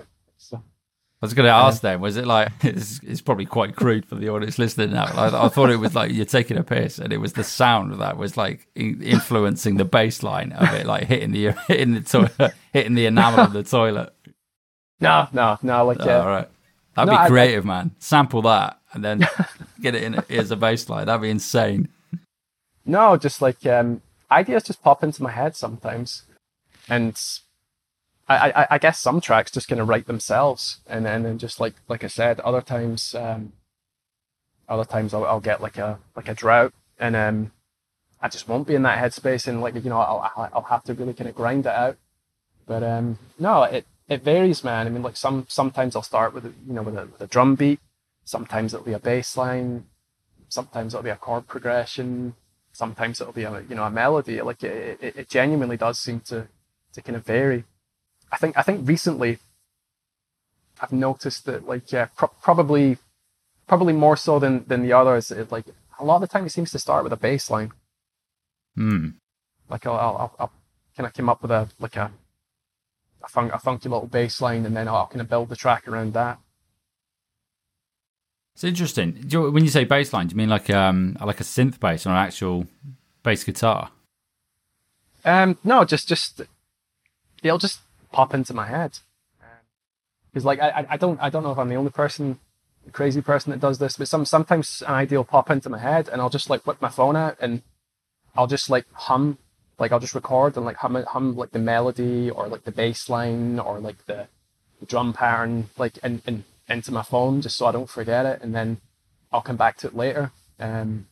I 1.23 1.25
was 1.25 1.33
going 1.33 1.47
to 1.47 1.53
ask 1.53 1.81
them, 1.81 2.03
was 2.03 2.19
it 2.19 2.27
like, 2.27 2.53
it's, 2.63 3.01
it's, 3.03 3.23
probably 3.23 3.47
quite 3.47 3.75
crude 3.75 4.05
for 4.05 4.17
the 4.17 4.29
audience 4.29 4.59
listening 4.59 4.93
now. 4.93 5.07
I, 5.07 5.47
I, 5.47 5.49
thought 5.49 5.71
it 5.71 5.77
was 5.77 5.95
like 5.95 6.13
you're 6.13 6.27
taking 6.27 6.59
a 6.59 6.63
piss 6.63 6.99
and 6.99 7.11
it 7.11 7.17
was 7.17 7.33
the 7.33 7.43
sound 7.43 7.93
of 7.93 7.99
that 7.99 8.19
was 8.19 8.37
like 8.37 8.69
influencing 8.75 9.79
the 9.79 9.87
bass 9.87 10.23
line 10.23 10.53
of 10.53 10.75
it, 10.75 10.85
like 10.85 11.05
hitting 11.05 11.33
the, 11.33 11.53
hitting 11.69 11.95
the 11.95 12.01
toilet, 12.03 12.53
hitting 12.73 12.95
the 12.95 13.07
enamel 13.07 13.41
of 13.41 13.55
the 13.55 13.63
toilet. 13.63 14.13
No, 15.01 15.29
no, 15.33 15.59
no, 15.63 15.87
like, 15.87 16.01
oh, 16.01 16.21
all 16.21 16.27
right. 16.27 16.49
That'd 16.95 17.13
no, 17.13 17.23
be 17.23 17.29
creative, 17.29 17.67
I, 17.67 17.73
I, 17.73 17.77
man. 17.77 17.91
Sample 17.99 18.43
that 18.43 18.79
and 18.93 19.05
then 19.05 19.27
get 19.81 19.95
it 19.95 20.03
in 20.03 20.23
as 20.29 20.51
a 20.51 20.57
bass 20.57 20.89
line. 20.91 21.07
That'd 21.07 21.23
be 21.23 21.31
insane. 21.31 21.89
No, 22.85 23.17
just 23.17 23.41
like, 23.41 23.65
um, 23.67 24.03
ideas 24.31 24.65
just 24.65 24.83
pop 24.83 25.03
into 25.03 25.23
my 25.23 25.31
head 25.31 25.57
sometimes. 25.57 26.25
And 26.89 27.19
I, 28.29 28.51
I, 28.51 28.67
I 28.73 28.79
guess 28.79 28.99
some 28.99 29.21
tracks 29.21 29.53
just 29.53 29.69
kind 29.69 29.81
of 29.81 29.89
write 29.89 30.07
themselves, 30.07 30.81
and 30.87 31.05
then 31.07 31.25
and 31.25 31.39
just 31.39 31.61
like 31.61 31.75
like 31.89 32.03
I 32.03 32.09
said, 32.09 32.41
other 32.41 32.61
times, 32.61 33.15
um, 33.15 33.53
other 34.69 34.85
times 34.85 35.15
I'll, 35.15 35.25
I'll 35.25 35.41
get 35.41 35.63
like 35.63 35.79
a 35.79 35.99
like 36.17 36.29
a 36.29 36.35
drought, 36.35 36.73
and 36.99 37.15
um, 37.15 37.53
I 38.21 38.29
just 38.29 38.49
won't 38.49 38.67
be 38.67 38.75
in 38.75 38.83
that 38.83 38.99
headspace, 38.99 39.47
and 39.47 39.61
like 39.61 39.75
you 39.75 39.91
know 39.91 40.01
I'll 40.01 40.51
I'll 40.53 40.63
have 40.63 40.83
to 40.85 40.95
really 40.95 41.15
kind 41.15 41.29
of 41.29 41.37
grind 41.37 41.67
it 41.67 41.73
out. 41.73 41.97
But 42.67 42.83
um, 42.83 43.19
no, 43.39 43.63
it 43.63 43.87
it 44.09 44.23
varies, 44.25 44.65
man. 44.65 44.87
I 44.87 44.91
mean, 44.91 45.03
like 45.03 45.17
some 45.17 45.47
sometimes 45.49 45.95
I'll 45.95 46.03
start 46.03 46.35
with 46.35 46.45
you 46.45 46.75
know 46.75 46.83
with 46.83 46.97
a, 46.97 47.07
with 47.07 47.21
a 47.21 47.27
drum 47.29 47.55
beat, 47.55 47.81
sometimes 48.25 48.75
it'll 48.75 48.87
be 48.87 48.93
a 48.93 48.99
bass 48.99 49.37
line, 49.37 49.87
sometimes 50.49 50.95
it'll 50.95 51.05
be 51.05 51.11
a 51.11 51.17
chord 51.17 51.47
progression, 51.47 52.35
sometimes 52.73 53.21
it'll 53.21 53.33
be 53.33 53.45
a 53.45 53.63
you 53.69 53.77
know 53.77 53.85
a 53.85 53.91
melody. 53.91 54.43
Like 54.43 54.65
it, 54.65 54.99
it, 55.01 55.17
it 55.17 55.29
genuinely 55.29 55.77
does 55.77 55.99
seem 56.01 56.21
to 56.21 56.49
to 56.93 57.03
kind 57.03 57.17
of 57.17 57.25
vary. 57.25 57.65
I 58.33 58.37
think 58.37 58.57
I 58.59 58.63
think 58.63 58.89
recently 58.89 59.39
I've 60.81 60.93
noticed 60.93 61.47
that 61.47 61.67
like 61.67 61.91
yeah 61.93 62.07
pro- 62.17 62.33
probably 62.43 62.99
probably 63.67 63.93
more 63.93 64.17
so 64.17 64.39
than 64.39 64.65
than 64.67 64.83
the 64.83 64.93
others. 64.93 65.31
It, 65.31 65.53
like 65.53 65.67
a 65.99 66.05
lot 66.05 66.17
of 66.17 66.21
the 66.23 66.27
time 66.27 66.47
it 66.47 66.51
seems 66.51 66.71
to 66.73 66.79
start 66.79 67.05
with 67.05 67.13
a 67.13 67.17
bass 67.17 67.51
line. 67.51 67.73
Hmm. 68.75 69.09
Like 69.69 69.87
I'll, 69.87 69.95
I'll, 69.95 70.35
I'll 70.39 70.53
kind 70.97 71.07
of 71.07 71.15
come 71.15 71.29
up 71.29 71.43
with 71.43 71.51
a 71.51 71.69
like 71.79 71.97
a 71.97 72.11
a, 73.23 73.29
fun, 73.29 73.51
a 73.53 73.59
funky 73.59 73.89
little 73.89 74.07
bass 74.07 74.41
line 74.41 74.67
and 74.67 74.77
then 74.77 74.89
I'll 74.89 75.07
kind 75.07 75.21
of 75.21 75.29
build 75.29 75.49
the 75.49 75.57
track 75.57 75.89
around 75.89 76.13
that. 76.15 76.39
It's 78.55 78.65
interesting. 78.65 79.27
You, 79.29 79.51
when 79.51 79.65
you 79.65 79.71
say 79.71 79.85
bass 79.85 80.13
line, 80.13 80.29
do 80.29 80.33
you 80.33 80.39
mean 80.39 80.49
like 80.49 80.71
um 80.71 81.17
like 81.21 81.41
a 81.41 81.45
synth 81.45 81.79
bass 81.81 82.07
or 82.07 82.11
an 82.11 82.17
actual 82.17 82.67
bass 83.23 83.45
guitar? 83.45 83.91
Um, 85.25 85.59
no, 85.65 85.85
just 85.85 86.09
just 86.09 86.43
it'll 87.43 87.59
just 87.59 87.81
pop 88.13 88.35
into 88.35 88.55
my 88.55 88.67
head. 88.67 88.99
Because 90.33 90.45
like 90.45 90.61
I, 90.61 90.87
I 90.91 90.97
don't 90.97 91.21
I 91.21 91.31
don't 91.31 91.43
know 91.43 91.53
if 91.53 91.59
I'm 91.59 91.69
the 91.69 91.77
only 91.77 91.91
person 91.91 92.39
crazy 92.93 93.21
person 93.21 93.51
that 93.51 93.61
does 93.61 93.79
this, 93.79 93.97
but 93.97 94.09
some 94.09 94.25
sometimes 94.25 94.83
an 94.87 94.95
idea 94.95 95.19
will 95.19 95.25
pop 95.25 95.51
into 95.51 95.69
my 95.69 95.79
head 95.79 96.09
and 96.09 96.21
I'll 96.21 96.31
just 96.31 96.51
like 96.51 96.67
whip 96.67 96.81
my 96.81 96.89
phone 96.89 97.17
out 97.17 97.37
and 97.41 97.63
I'll 98.37 98.47
just 98.47 98.71
like 98.71 98.87
hum 98.93 99.39
like 99.79 99.93
I'll 99.93 100.01
just 100.01 100.15
record 100.15 100.57
and 100.57 100.65
like 100.65 100.77
hum, 100.77 101.03
hum 101.09 101.37
like 101.37 101.53
the 101.53 101.59
melody 101.59 102.31
or 102.31 102.49
like 102.49 102.65
the 102.65 102.73
bass 102.73 103.09
line 103.09 103.59
or 103.59 103.79
like 103.79 104.07
the, 104.07 104.29
the 104.81 104.87
drum 104.87 105.13
pattern 105.13 105.69
like 105.77 105.99
in, 105.99 106.23
in, 106.27 106.45
into 106.69 106.93
my 106.93 107.03
phone 107.03 107.41
just 107.41 107.57
so 107.57 107.67
I 107.67 107.73
don't 107.73 107.89
forget 107.89 108.27
it, 108.27 108.41
and 108.43 108.55
then 108.55 108.79
I'll 109.33 109.43
come 109.43 109.57
back 109.57 109.77
to 109.79 109.89
it 109.89 109.97
later. 109.97 110.33
Um, 110.59 111.07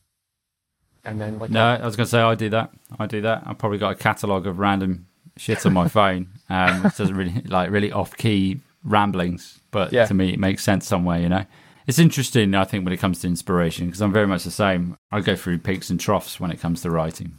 and 1.05 1.21
then 1.21 1.39
like 1.39 1.51
No, 1.51 1.65
I 1.65 1.85
was 1.85 1.97
going 1.97 2.07
to 2.07 2.11
say 2.11 2.21
I 2.21 2.35
do 2.35 2.49
that. 2.51 2.71
I 2.99 3.07
do 3.07 3.21
that. 3.23 3.43
I've 3.47 3.59
probably 3.59 3.79
got 3.79 3.93
a 3.93 3.95
catalogue 3.95 4.47
of 4.47 4.59
random 4.59 5.07
shit 5.37 5.65
on 5.67 5.73
my 5.73 5.89
phone. 5.89 6.29
Um, 6.49 6.87
it 6.87 6.97
doesn't 6.97 7.17
really 7.17 7.43
like 7.47 7.71
really 7.71 7.91
off 7.93 8.17
key 8.17 8.61
ramblings, 8.85 9.61
but 9.71 9.93
Yeah. 9.93 10.07
to 10.07 10.15
me 10.15 10.33
it 10.35 10.39
makes 10.39 10.63
sense 10.63 10.87
somewhere. 10.87 11.21
You 11.21 11.29
know, 11.29 11.45
it's 11.87 11.99
interesting. 11.99 12.55
I 12.55 12.65
think 12.65 12.85
when 12.85 12.93
it 12.93 12.99
comes 12.99 13.21
to 13.21 13.27
inspiration, 13.29 13.87
because 13.87 14.01
I'm 14.03 14.13
very 14.13 14.27
much 14.27 14.45
the 14.45 14.51
same. 14.51 14.97
I 15.11 15.21
go 15.21 15.35
through 15.37 15.59
peaks 15.59 15.91
and 15.91 15.99
troughs 15.99 16.39
when 16.41 16.51
it 16.51 16.61
comes 16.61 16.83
to 16.83 16.91
writing, 16.91 17.39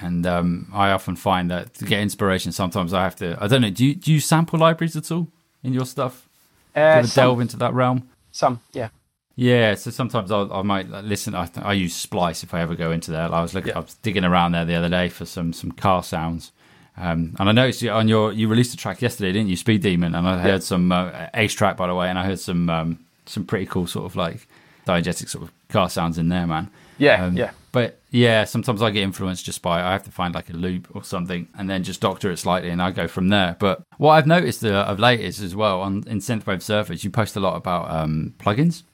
and 0.00 0.26
um, 0.26 0.68
I 0.74 0.90
often 0.90 1.16
find 1.16 1.50
that 1.50 1.74
to 1.74 1.84
get 1.84 2.00
inspiration, 2.00 2.52
sometimes 2.52 2.92
I 2.92 3.02
have 3.04 3.16
to. 3.16 3.36
I 3.40 3.46
don't 3.46 3.62
know. 3.62 3.70
Do 3.70 3.84
you 3.86 3.94
do 3.94 4.12
you 4.12 4.20
sample 4.20 4.58
libraries 4.58 4.96
at 4.96 5.10
all 5.12 5.28
in 5.62 5.72
your 5.72 5.86
stuff? 5.86 6.28
You 6.76 6.82
uh, 6.82 6.84
ever 6.86 7.06
delve 7.08 7.40
into 7.40 7.56
that 7.58 7.72
realm? 7.72 8.08
some, 8.32 8.58
yeah, 8.72 8.88
Yeah, 9.36 9.76
so 9.76 9.92
sometimes 9.92 10.32
I'll, 10.32 10.52
I 10.52 10.62
might 10.62 10.88
listen. 10.88 11.36
I, 11.36 11.48
I 11.62 11.72
use 11.74 11.94
Splice 11.94 12.42
if 12.42 12.52
I 12.52 12.60
ever 12.62 12.74
go 12.74 12.90
into 12.90 13.12
there. 13.12 13.32
I 13.32 13.40
was 13.42 13.54
looking, 13.54 13.68
Yeah. 13.68 13.76
I 13.76 13.80
was 13.82 13.94
digging 14.02 14.24
around 14.24 14.50
there 14.52 14.64
the 14.64 14.74
other 14.74 14.88
day 14.88 15.08
for 15.08 15.24
some 15.24 15.52
some 15.52 15.70
car 15.70 16.02
sounds, 16.02 16.50
um, 16.96 17.34
and 17.38 17.48
I 17.48 17.52
noticed 17.52 17.82
you, 17.82 17.90
on 17.90 18.08
your 18.08 18.32
you 18.32 18.48
released 18.48 18.74
a 18.74 18.76
track 18.76 19.02
yesterday, 19.02 19.32
didn't 19.32 19.48
you, 19.48 19.56
Speed 19.56 19.82
Demon? 19.82 20.14
And 20.14 20.26
I 20.28 20.38
heard 20.38 20.62
some 20.62 20.92
uh, 20.92 21.26
Ace 21.34 21.52
track 21.52 21.76
by 21.76 21.86
the 21.86 21.94
way, 21.94 22.08
and 22.08 22.18
I 22.18 22.24
heard 22.24 22.40
some 22.40 22.70
um, 22.70 22.98
some 23.26 23.44
pretty 23.44 23.66
cool 23.66 23.86
sort 23.86 24.06
of 24.06 24.16
like 24.16 24.46
diegetic 24.86 25.28
sort 25.28 25.44
of 25.44 25.52
car 25.68 25.88
sounds 25.90 26.18
in 26.18 26.28
there, 26.28 26.46
man. 26.46 26.70
yeah, 26.98 27.24
Um, 27.24 27.36
yeah. 27.36 27.50
But 27.72 27.98
yeah, 28.10 28.44
sometimes 28.44 28.82
I 28.82 28.90
get 28.90 29.02
influenced 29.02 29.44
just 29.44 29.60
by 29.60 29.82
I 29.82 29.92
have 29.92 30.04
to 30.04 30.10
find 30.12 30.32
like 30.32 30.48
a 30.48 30.52
loop 30.52 30.94
or 30.94 31.02
something 31.02 31.48
and 31.58 31.68
then 31.68 31.82
just 31.82 32.00
doctor 32.00 32.30
it 32.30 32.36
slightly 32.36 32.70
and 32.70 32.80
I 32.80 32.92
go 32.92 33.08
from 33.08 33.28
there. 33.30 33.56
But 33.58 33.82
what 33.98 34.12
I've 34.12 34.28
noticed 34.28 34.64
uh, 34.64 34.84
of 34.86 35.00
late 35.00 35.18
is 35.18 35.40
as 35.40 35.56
well 35.56 35.80
on 35.80 36.04
in 36.06 36.18
Synthwave 36.18 36.62
Surface, 36.62 37.02
you 37.02 37.10
post 37.10 37.34
a 37.34 37.40
lot 37.40 37.56
about 37.56 37.90
um, 37.90 38.34
plugins 38.38 38.84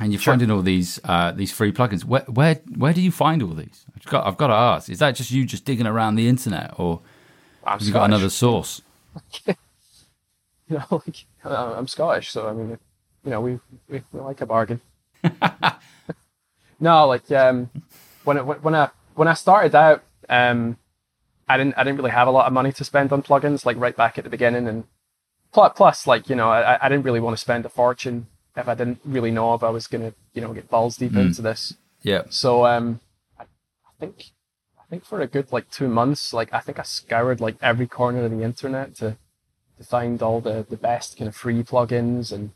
and 0.00 0.10
you're 0.12 0.22
finding 0.22 0.50
all 0.50 0.62
these 0.62 0.98
uh, 1.04 1.32
these 1.32 1.52
free 1.52 1.70
plugins. 1.72 2.04
Where 2.06 2.22
where 2.22 2.54
where 2.76 2.94
do 2.94 3.02
you 3.02 3.10
find 3.12 3.42
all 3.42 3.50
these? 3.52 3.84
I've 3.94 4.06
got 4.06 4.26
I've 4.26 4.38
got 4.38 4.46
to 4.46 4.54
ask. 4.54 4.88
Is 4.88 5.00
that 5.00 5.14
just 5.16 5.30
you 5.30 5.44
just 5.44 5.66
digging 5.66 5.86
around 5.86 6.14
the 6.14 6.26
internet 6.26 6.72
or 6.78 7.00
I'm 7.66 7.78
you 7.80 7.92
got 7.92 8.04
another 8.04 8.30
source? 8.30 8.82
you 9.46 9.54
know, 10.70 10.84
like 10.90 11.26
I'm 11.44 11.88
Scottish, 11.88 12.30
so 12.30 12.48
I 12.48 12.52
mean, 12.52 12.78
you 13.24 13.30
know, 13.30 13.40
we 13.40 13.58
we, 13.88 14.02
we 14.12 14.20
like 14.20 14.40
a 14.40 14.46
bargain. 14.46 14.80
no, 16.80 17.06
like 17.06 17.30
um, 17.32 17.70
when 18.24 18.36
it, 18.36 18.42
when 18.42 18.74
I 18.74 18.90
when 19.14 19.28
I 19.28 19.34
started 19.34 19.74
out, 19.74 20.02
um, 20.28 20.76
I 21.48 21.56
didn't 21.56 21.76
I 21.78 21.84
didn't 21.84 21.98
really 21.98 22.10
have 22.10 22.28
a 22.28 22.32
lot 22.32 22.46
of 22.46 22.52
money 22.52 22.72
to 22.72 22.84
spend 22.84 23.12
on 23.12 23.22
plugins, 23.22 23.64
like 23.64 23.76
right 23.76 23.96
back 23.96 24.18
at 24.18 24.24
the 24.24 24.30
beginning, 24.30 24.66
and 24.68 24.84
plus, 25.52 25.72
plus 25.76 26.06
like 26.06 26.28
you 26.28 26.36
know, 26.36 26.50
I, 26.50 26.84
I 26.84 26.88
didn't 26.88 27.04
really 27.04 27.20
want 27.20 27.36
to 27.36 27.40
spend 27.40 27.64
a 27.64 27.68
fortune 27.68 28.26
if 28.56 28.68
I 28.68 28.74
didn't 28.74 29.00
really 29.04 29.30
know 29.30 29.54
if 29.54 29.62
I 29.62 29.70
was 29.70 29.86
gonna 29.86 30.14
you 30.32 30.42
know 30.42 30.52
get 30.52 30.68
balls 30.68 30.96
deep 30.96 31.16
into 31.16 31.42
this. 31.42 31.74
Yeah. 32.02 32.24
So 32.28 32.66
um, 32.66 33.00
I, 33.38 33.44
I 33.44 33.90
think 33.98 34.30
think 34.94 35.04
for 35.04 35.20
a 35.20 35.26
good 35.26 35.52
like 35.52 35.70
two 35.70 35.88
months, 35.88 36.32
like 36.32 36.52
I 36.52 36.60
think 36.60 36.78
I 36.78 36.82
scoured 36.82 37.40
like 37.40 37.56
every 37.60 37.86
corner 37.86 38.24
of 38.24 38.30
the 38.30 38.42
internet 38.42 38.94
to 38.96 39.16
to 39.76 39.84
find 39.84 40.22
all 40.22 40.40
the 40.40 40.64
the 40.68 40.76
best 40.76 41.18
kind 41.18 41.28
of 41.28 41.34
free 41.34 41.62
plugins 41.64 42.30
and 42.32 42.50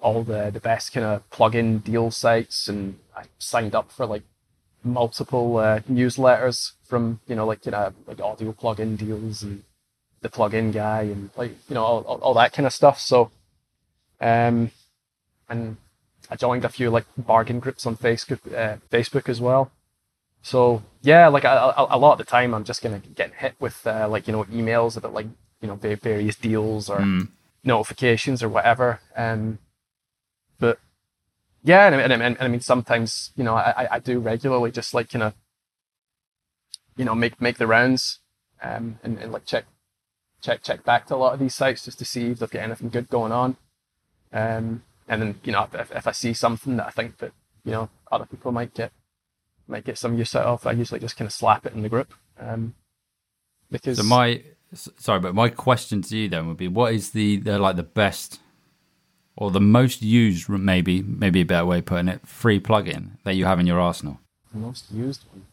all 0.00 0.24
the 0.24 0.50
the 0.50 0.60
best 0.60 0.92
kind 0.92 1.06
of 1.06 1.30
plugin 1.30 1.82
deal 1.82 2.10
sites, 2.10 2.68
and 2.68 2.98
I 3.16 3.24
signed 3.38 3.74
up 3.74 3.92
for 3.92 4.06
like 4.06 4.24
multiple 4.82 5.56
uh, 5.58 5.80
newsletters 5.90 6.72
from 6.82 7.20
you 7.28 7.36
know 7.36 7.46
like 7.46 7.64
you 7.64 7.72
know 7.72 7.92
like 8.06 8.20
audio 8.20 8.52
plugin 8.52 8.96
deals 8.96 9.42
and 9.44 9.62
the 10.22 10.28
plugin 10.28 10.72
guy 10.72 11.02
and 11.02 11.30
like 11.36 11.52
you 11.68 11.74
know 11.76 11.84
all, 11.84 12.00
all, 12.02 12.18
all 12.18 12.34
that 12.34 12.52
kind 12.52 12.66
of 12.66 12.72
stuff. 12.72 12.98
So 13.00 13.30
um, 14.20 14.72
and 15.48 15.76
I 16.28 16.34
joined 16.34 16.64
a 16.64 16.68
few 16.68 16.90
like 16.90 17.06
bargain 17.16 17.60
groups 17.60 17.86
on 17.86 17.96
Facebook, 17.96 18.40
uh, 18.52 18.78
Facebook 18.90 19.28
as 19.28 19.40
well. 19.40 19.70
So 20.44 20.82
yeah, 21.00 21.28
like 21.28 21.44
a, 21.44 21.48
a, 21.74 21.86
a 21.96 21.98
lot 21.98 22.12
of 22.12 22.18
the 22.18 22.24
time, 22.30 22.52
I'm 22.54 22.64
just 22.64 22.82
gonna 22.82 22.98
get 22.98 23.32
hit 23.34 23.54
with 23.58 23.86
uh, 23.86 24.06
like 24.10 24.28
you 24.28 24.32
know 24.34 24.44
emails 24.44 24.94
about 24.94 25.14
like 25.14 25.26
you 25.62 25.68
know 25.68 25.76
various 25.76 26.36
deals 26.36 26.90
or 26.90 27.00
notifications 27.64 28.42
or 28.42 28.50
whatever. 28.50 29.00
Um, 29.16 29.58
but 30.60 30.78
yeah, 31.62 31.86
and, 31.86 31.94
I- 31.96 32.00
and, 32.02 32.22
and, 32.22 32.36
I 32.40 32.48
mean 32.48 32.60
sometimes 32.60 33.32
you 33.36 33.42
know 33.42 33.54
I, 33.54 33.84
I- 33.84 33.88
I 33.92 33.98
do 33.98 34.18
regularly 34.20 34.70
just 34.70 34.92
like 34.92 35.14
you 35.14 35.18
know 35.20 35.32
you 36.98 37.06
know 37.06 37.14
make 37.14 37.40
make 37.40 37.56
the 37.56 37.66
rounds 37.66 38.18
um, 38.62 38.98
and, 39.02 39.18
and 39.18 39.32
like 39.32 39.46
check 39.46 39.64
check 40.42 40.62
check 40.62 40.84
back 40.84 41.06
to 41.06 41.14
a 41.14 41.16
lot 41.16 41.32
of 41.32 41.40
these 41.40 41.54
sites 41.54 41.86
just 41.86 41.98
to 42.00 42.04
see 42.04 42.32
if 42.32 42.38
they've 42.38 42.50
got 42.50 42.62
anything 42.62 42.90
good 42.90 43.08
going 43.08 43.32
on. 43.32 43.56
Um, 44.30 44.82
and 45.08 45.22
then 45.22 45.40
you 45.42 45.52
know 45.52 45.66
if, 45.72 45.90
if 45.90 46.06
I 46.06 46.12
see 46.12 46.34
something 46.34 46.76
that 46.76 46.86
I 46.86 46.90
think 46.90 47.16
that 47.18 47.32
you 47.64 47.72
know 47.72 47.88
other 48.12 48.26
people 48.26 48.52
might 48.52 48.74
get 48.74 48.92
might 49.66 49.84
get 49.84 49.98
some 49.98 50.16
use 50.16 50.34
out 50.34 50.46
of, 50.46 50.66
I 50.66 50.72
usually 50.72 51.00
just 51.00 51.16
kind 51.16 51.26
of 51.26 51.32
slap 51.32 51.66
it 51.66 51.74
in 51.74 51.82
the 51.82 51.88
group. 51.88 52.12
Um, 52.38 52.74
because 53.70 53.98
So 53.98 54.04
my 54.04 54.42
sorry, 54.74 55.20
but 55.20 55.34
my 55.34 55.48
question 55.48 56.02
to 56.02 56.16
you 56.16 56.28
then 56.28 56.48
would 56.48 56.56
be, 56.56 56.68
what 56.68 56.92
is 56.94 57.10
the, 57.10 57.36
the 57.36 57.58
like 57.58 57.76
the 57.76 57.82
best 57.82 58.40
or 59.36 59.50
the 59.50 59.60
most 59.60 60.02
used, 60.02 60.48
maybe 60.48 61.02
maybe 61.02 61.40
a 61.40 61.44
better 61.44 61.66
way 61.66 61.78
of 61.78 61.86
putting 61.86 62.08
it, 62.08 62.26
free 62.26 62.60
plugin 62.60 63.18
that 63.24 63.34
you 63.34 63.44
have 63.46 63.58
in 63.60 63.66
your 63.66 63.80
arsenal? 63.80 64.20
most 64.52 64.90
used 64.92 65.24
one. 65.32 65.46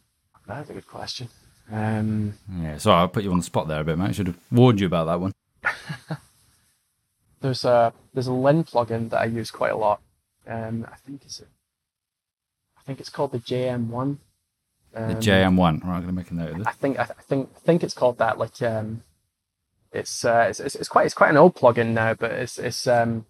That's 0.47 0.69
a 0.69 0.73
good 0.73 0.87
question. 0.87 1.29
Um, 1.71 2.37
Yeah, 2.59 2.77
sorry, 2.77 2.99
I'll 2.99 3.07
put 3.07 3.23
you 3.23 3.31
on 3.31 3.37
the 3.37 3.43
spot 3.43 3.67
there 3.67 3.81
a 3.81 3.83
bit, 3.83 3.97
mate. 3.97 4.09
I 4.09 4.11
should 4.11 4.27
have 4.27 4.37
warned 4.51 4.79
you 4.79 4.87
about 4.87 5.05
that 5.05 5.19
one. 5.19 5.31
there's 7.41 7.65
a 7.65 7.93
there's 8.13 8.27
a 8.27 8.33
Linn 8.33 8.63
plugin 8.63 9.09
that 9.09 9.21
I 9.21 9.25
use 9.25 9.51
quite 9.51 9.71
a 9.71 9.77
lot. 9.77 10.01
Um, 10.47 10.87
I 10.91 10.95
think 10.97 11.23
it's 11.25 11.39
a, 11.39 11.43
I 11.43 11.47
think 12.91 12.99
it's 12.99 13.09
called 13.09 13.31
the 13.31 13.39
JM1. 13.39 14.17
The 14.93 14.99
Um, 15.13 15.15
JM1. 15.15 15.57
Right, 15.57 15.95
I'm 15.95 16.01
going 16.01 16.07
to 16.07 16.11
make 16.11 16.31
a 16.31 16.33
note 16.33 16.51
of 16.51 16.57
this. 16.59 16.67
I 16.67 16.71
think 16.73 16.99
I, 16.99 17.05
th- 17.05 17.17
I 17.17 17.21
think 17.21 17.49
I 17.55 17.59
think 17.59 17.83
it's 17.83 17.93
called 17.93 18.17
that. 18.17 18.37
Like 18.37 18.61
um, 18.61 19.03
it's, 19.93 20.25
uh, 20.25 20.47
it's 20.49 20.59
it's 20.59 20.75
it's 20.75 20.89
quite 20.89 21.05
it's 21.05 21.15
quite 21.15 21.29
an 21.29 21.37
old 21.37 21.55
plugin 21.55 21.87
now, 21.93 22.13
but 22.13 22.31
it's 22.31 22.57
it's 22.59 22.85
um, 22.87 23.25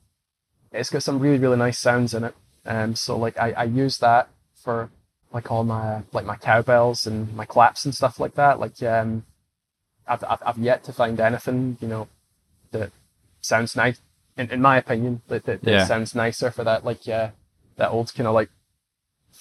it's 0.71 0.89
got 0.89 1.03
some 1.03 1.19
really 1.19 1.37
really 1.37 1.57
nice 1.57 1.77
sounds 1.77 2.15
in 2.15 2.23
it. 2.23 2.35
Um, 2.65 2.95
so 2.95 3.15
like 3.17 3.37
I, 3.37 3.51
I 3.51 3.63
use 3.65 3.99
that 3.99 4.29
for 4.55 4.89
like 5.31 5.51
all 5.51 5.63
my 5.63 6.01
like 6.11 6.25
my 6.25 6.35
cowbells 6.37 7.05
and 7.05 7.31
my 7.35 7.45
claps 7.45 7.85
and 7.85 7.93
stuff 7.93 8.19
like 8.19 8.33
that. 8.35 8.59
Like 8.59 8.81
um, 8.81 9.25
I've 10.07 10.23
I've, 10.23 10.41
I've 10.43 10.57
yet 10.57 10.83
to 10.85 10.93
find 10.93 11.19
anything 11.19 11.77
you 11.81 11.87
know 11.87 12.07
that 12.71 12.91
sounds 13.41 13.75
nice. 13.75 14.01
In, 14.37 14.49
in 14.49 14.61
my 14.61 14.77
opinion, 14.77 15.21
that, 15.27 15.45
that, 15.45 15.61
that 15.61 15.71
Yeah. 15.71 15.85
sounds 15.85 16.15
nicer 16.15 16.49
for 16.49 16.63
that 16.63 16.83
like 16.83 17.07
uh, 17.07 17.29
that 17.75 17.91
old 17.91 18.11
kind 18.15 18.27
of 18.27 18.33
like 18.33 18.49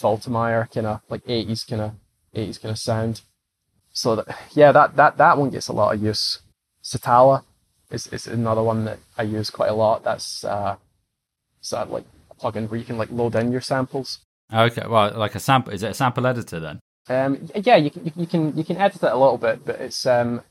Faltermeyer 0.00 0.72
kind 0.72 0.86
of 0.86 1.00
like 1.08 1.22
eighties 1.28 1.64
kind 1.64 1.82
of 1.82 1.92
eighties 2.34 2.58
kind 2.58 2.72
of 2.72 2.78
sound. 2.78 3.22
So 3.92 4.16
that 4.16 4.36
yeah, 4.52 4.72
that 4.72 4.96
that 4.96 5.16
that 5.18 5.38
one 5.38 5.50
gets 5.50 5.68
a 5.68 5.72
lot 5.72 5.94
of 5.94 6.02
use. 6.02 6.40
Sitala 6.82 7.42
is 7.90 8.06
is 8.08 8.26
another 8.26 8.62
one 8.62 8.84
that 8.84 8.98
I 9.18 9.24
use 9.24 9.50
quite 9.50 9.70
a 9.70 9.74
lot. 9.74 10.04
That's 10.04 10.44
uh, 10.44 10.76
sort 11.60 11.82
of 11.82 11.90
like 11.90 12.04
a 12.30 12.34
plugin 12.34 12.68
where 12.70 12.78
you 12.78 12.86
can 12.86 12.98
like 12.98 13.10
load 13.10 13.34
in 13.34 13.52
your 13.52 13.60
samples. 13.60 14.20
Okay, 14.52 14.82
well, 14.88 15.12
like 15.16 15.34
a 15.34 15.40
sample. 15.40 15.72
Is 15.72 15.82
it 15.82 15.90
a 15.90 15.94
sample 15.94 16.26
editor 16.26 16.58
then? 16.60 16.80
Um, 17.08 17.48
yeah, 17.54 17.76
you 17.76 17.90
can 17.90 18.12
you 18.16 18.26
can 18.26 18.56
you 18.56 18.64
can 18.64 18.76
edit 18.76 19.02
it 19.02 19.12
a 19.12 19.16
little 19.16 19.38
bit, 19.38 19.64
but 19.64 19.80
it's 19.80 20.06
um, 20.06 20.42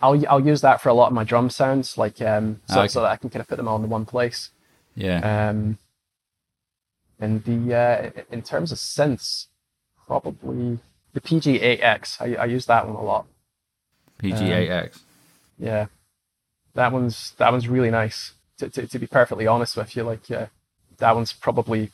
I'll 0.00 0.22
I'll 0.28 0.46
use 0.46 0.60
that 0.60 0.80
for 0.80 0.88
a 0.90 0.94
lot 0.94 1.08
of 1.08 1.12
my 1.14 1.24
drum 1.24 1.50
sounds, 1.50 1.96
like 1.96 2.20
um, 2.20 2.60
so, 2.68 2.80
Okay. 2.80 2.88
so 2.88 3.00
that 3.02 3.10
I 3.10 3.16
can 3.16 3.30
kind 3.30 3.40
of 3.40 3.48
put 3.48 3.56
them 3.56 3.68
all 3.68 3.82
in 3.82 3.88
one 3.88 4.04
place. 4.04 4.50
Yeah. 4.94 5.48
Um, 5.50 5.78
and 7.20 7.44
the 7.44 7.74
uh, 7.74 8.22
in 8.30 8.42
terms 8.42 8.72
of 8.72 8.78
synths, 8.78 9.46
probably 10.06 10.78
the 11.12 11.20
PG8X. 11.20 12.20
I 12.20 12.42
I 12.42 12.44
use 12.46 12.66
that 12.66 12.86
one 12.86 12.96
a 12.96 13.02
lot. 13.02 13.26
PG8X. 14.22 15.00
Yeah, 15.58 15.86
that 16.74 16.92
one's 16.92 17.32
that 17.38 17.52
one's 17.52 17.68
really 17.68 17.90
nice. 17.90 18.32
To 18.58 18.68
to, 18.68 18.86
to 18.86 18.98
be 18.98 19.06
perfectly 19.06 19.46
honest 19.46 19.76
with 19.76 19.96
you, 19.96 20.02
like 20.02 20.30
uh, 20.30 20.46
that 20.98 21.14
one's 21.14 21.32
probably 21.32 21.90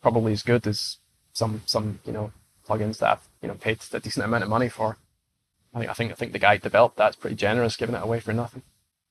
probably 0.00 0.32
as 0.32 0.42
good 0.42 0.66
as 0.66 0.98
some 1.32 1.62
some 1.66 2.00
you 2.04 2.12
know 2.12 2.32
plugins 2.68 2.98
that 2.98 3.10
I've 3.10 3.28
you 3.40 3.48
know 3.48 3.54
paid 3.54 3.78
a 3.92 4.00
decent 4.00 4.24
amount 4.24 4.44
of 4.44 4.50
money 4.50 4.68
for. 4.68 4.96
I 5.74 5.78
think 5.78 5.90
I 5.90 5.94
think 5.94 6.12
I 6.12 6.14
think 6.14 6.32
the 6.32 6.38
guy 6.38 6.56
developed 6.56 6.96
that's 6.96 7.16
pretty 7.16 7.36
generous, 7.36 7.76
giving 7.76 7.94
it 7.94 8.02
away 8.02 8.20
for 8.20 8.32
nothing. 8.32 8.62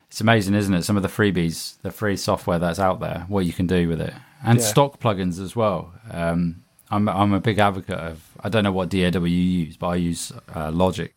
It's 0.07 0.21
amazing, 0.21 0.55
isn't 0.55 0.73
it? 0.73 0.83
Some 0.83 0.97
of 0.97 1.03
the 1.03 1.09
freebies, 1.09 1.81
the 1.81 1.91
free 1.91 2.17
software 2.17 2.59
that's 2.59 2.79
out 2.79 2.99
there, 2.99 3.25
what 3.29 3.45
you 3.45 3.53
can 3.53 3.65
do 3.65 3.87
with 3.87 4.01
it, 4.01 4.13
and 4.43 4.59
Yeah. 4.59 4.65
stock 4.65 4.99
plugins 4.99 5.39
as 5.39 5.55
well. 5.55 5.93
Um, 6.09 6.63
I'm 6.89 7.07
I'm 7.07 7.33
a 7.33 7.39
big 7.39 7.59
advocate 7.59 7.97
of. 7.99 8.21
I 8.43 8.49
don't 8.49 8.63
know 8.63 8.71
what 8.71 8.89
DAW 8.89 9.23
you 9.23 9.27
use, 9.65 9.77
but 9.77 9.87
I 9.89 9.95
use 9.95 10.31
uh, 10.55 10.71
Logic. 10.71 11.13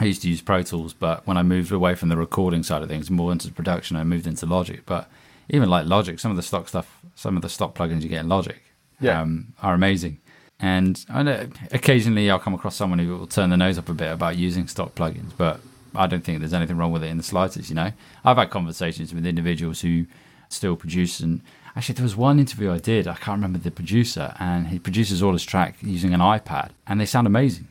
I 0.00 0.04
used 0.04 0.22
to 0.22 0.28
use 0.30 0.40
Pro 0.40 0.62
Tools, 0.62 0.92
but 0.94 1.26
when 1.26 1.36
I 1.36 1.42
moved 1.42 1.72
away 1.72 1.94
from 1.96 2.08
the 2.08 2.16
recording 2.16 2.62
side 2.62 2.82
of 2.82 2.88
things, 2.88 3.10
more 3.10 3.32
into 3.32 3.50
production, 3.50 3.96
I 3.96 4.04
moved 4.04 4.26
into 4.28 4.46
Logic. 4.46 4.80
But 4.86 5.10
even 5.50 5.68
like 5.68 5.86
Logic, 5.86 6.18
some 6.20 6.30
of 6.30 6.36
the 6.36 6.42
stock 6.42 6.68
stuff, 6.68 7.00
some 7.16 7.36
of 7.36 7.42
the 7.42 7.48
stock 7.48 7.74
plugins 7.74 8.02
you 8.02 8.08
get 8.08 8.20
in 8.20 8.28
Logic, 8.28 8.60
Yeah. 9.00 9.20
um, 9.20 9.54
are 9.62 9.74
amazing. 9.74 10.18
And 10.60 11.04
I 11.08 11.22
know 11.24 11.48
occasionally 11.72 12.30
I'll 12.30 12.38
come 12.38 12.54
across 12.54 12.76
someone 12.76 12.98
who 13.00 13.16
will 13.16 13.26
turn 13.26 13.50
their 13.50 13.56
nose 13.56 13.76
up 13.78 13.88
a 13.88 13.94
bit 13.94 14.10
about 14.12 14.36
using 14.36 14.66
stock 14.68 14.94
plugins, 14.94 15.32
but 15.36 15.60
I 15.94 16.06
don't 16.06 16.22
think 16.24 16.38
there's 16.40 16.54
anything 16.54 16.76
wrong 16.76 16.92
with 16.92 17.02
it 17.02 17.08
in 17.08 17.16
the 17.16 17.22
slightest. 17.22 17.68
You 17.68 17.76
know, 17.76 17.92
I've 18.24 18.36
had 18.36 18.50
conversations 18.50 19.12
with 19.12 19.26
individuals 19.26 19.80
who 19.80 20.06
still 20.48 20.76
produce, 20.76 21.20
and 21.20 21.40
actually 21.78 21.94
there 21.94 22.02
was 22.02 22.16
one 22.16 22.38
interview 22.38 22.70
I 22.72 22.78
did. 22.78 23.06
I 23.08 23.14
can't 23.14 23.36
remember 23.38 23.58
the 23.58 23.70
producer, 23.70 24.34
and 24.38 24.66
he 24.66 24.78
produces 24.78 25.22
all 25.22 25.32
his 25.32 25.44
track 25.44 25.76
using 25.80 26.12
an 26.12 26.20
iPad, 26.20 26.70
and 26.86 27.00
they 27.00 27.06
sound 27.06 27.26
amazing. 27.26 27.68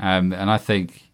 Um, 0.00 0.32
and 0.32 0.50
I 0.50 0.58
think. 0.58 1.08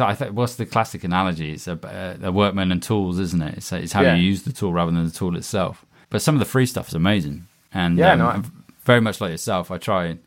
I 0.00 0.14
think 0.14 0.32
what's 0.32 0.56
the 0.56 0.66
classic 0.66 1.04
analogy? 1.04 1.52
It's 1.52 1.68
a, 1.68 2.18
a 2.20 2.32
workman 2.32 2.72
and 2.72 2.82
tools, 2.82 3.18
isn't 3.20 3.40
it? 3.40 3.58
It's, 3.58 3.70
it's 3.72 3.92
how 3.92 4.00
Yeah. 4.02 4.16
you 4.16 4.22
use 4.22 4.42
the 4.42 4.52
tool 4.52 4.72
rather 4.72 4.90
than 4.90 5.04
the 5.04 5.10
tool 5.12 5.36
itself. 5.36 5.84
But 6.10 6.20
some 6.20 6.34
of 6.34 6.40
the 6.40 6.44
free 6.46 6.66
stuff 6.66 6.88
is 6.88 6.94
amazing, 6.94 7.46
and 7.72 7.96
Yeah, 7.96 8.12
um, 8.12 8.18
no, 8.18 8.26
I- 8.26 8.42
very 8.84 9.00
much 9.00 9.20
like 9.20 9.30
yourself. 9.30 9.70
I 9.70 9.78
try 9.78 10.06
and 10.06 10.18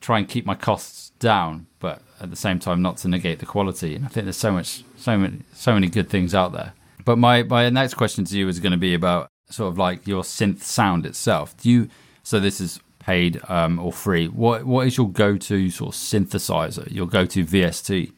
try 0.00 0.18
and 0.18 0.28
keep 0.28 0.44
my 0.44 0.54
costs 0.54 1.10
down, 1.20 1.66
but 1.80 2.02
at 2.20 2.28
the 2.28 2.36
same 2.36 2.58
time 2.58 2.82
not 2.82 2.98
to 2.98 3.08
negate 3.08 3.38
the 3.38 3.46
quality. 3.46 3.94
And 3.94 4.04
I 4.04 4.08
think 4.08 4.24
there's 4.26 4.36
so 4.36 4.52
much, 4.52 4.84
so 4.98 5.16
many, 5.16 5.38
so 5.54 5.72
many 5.72 5.88
good 5.88 6.10
things 6.10 6.34
out 6.34 6.52
there. 6.52 6.74
But 7.04 7.16
my 7.16 7.44
my 7.44 7.70
next 7.70 7.94
question 7.94 8.24
to 8.26 8.36
you 8.38 8.46
is 8.48 8.60
going 8.60 8.72
to 8.72 8.78
be 8.88 8.92
about 8.94 9.30
sort 9.48 9.68
of 9.72 9.78
like 9.78 10.06
your 10.06 10.22
synth 10.22 10.62
sound 10.62 11.06
itself. 11.06 11.56
Do 11.56 11.70
you? 11.70 11.88
So 12.22 12.40
this 12.40 12.60
is 12.60 12.80
paid 12.98 13.40
um, 13.48 13.78
or 13.78 13.92
free. 13.92 14.26
What 14.28 14.64
what 14.64 14.86
is 14.86 14.96
your 14.96 15.08
go 15.10 15.36
to 15.36 15.70
sort 15.70 15.94
of 15.94 16.00
synthesizer? 16.00 16.90
Your 16.90 17.06
go 17.06 17.24
to 17.26 17.44
VST 17.44 18.12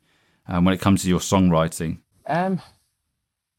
um, 0.48 0.64
when 0.64 0.74
it 0.74 0.80
comes 0.80 1.02
to 1.02 1.08
your 1.08 1.20
songwriting? 1.20 1.98
Um, 2.26 2.60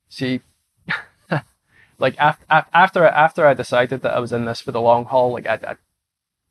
see, 0.10 0.42
like 2.00 2.16
after 2.18 2.46
after 2.74 3.06
after 3.06 3.46
I 3.46 3.54
decided 3.54 4.02
that 4.02 4.14
I 4.16 4.20
was 4.20 4.32
in 4.34 4.46
this 4.46 4.62
for 4.62 4.72
the 4.72 4.82
long 4.82 5.06
haul, 5.06 5.34
like 5.34 5.48
I 5.48 5.60
I, 5.68 5.76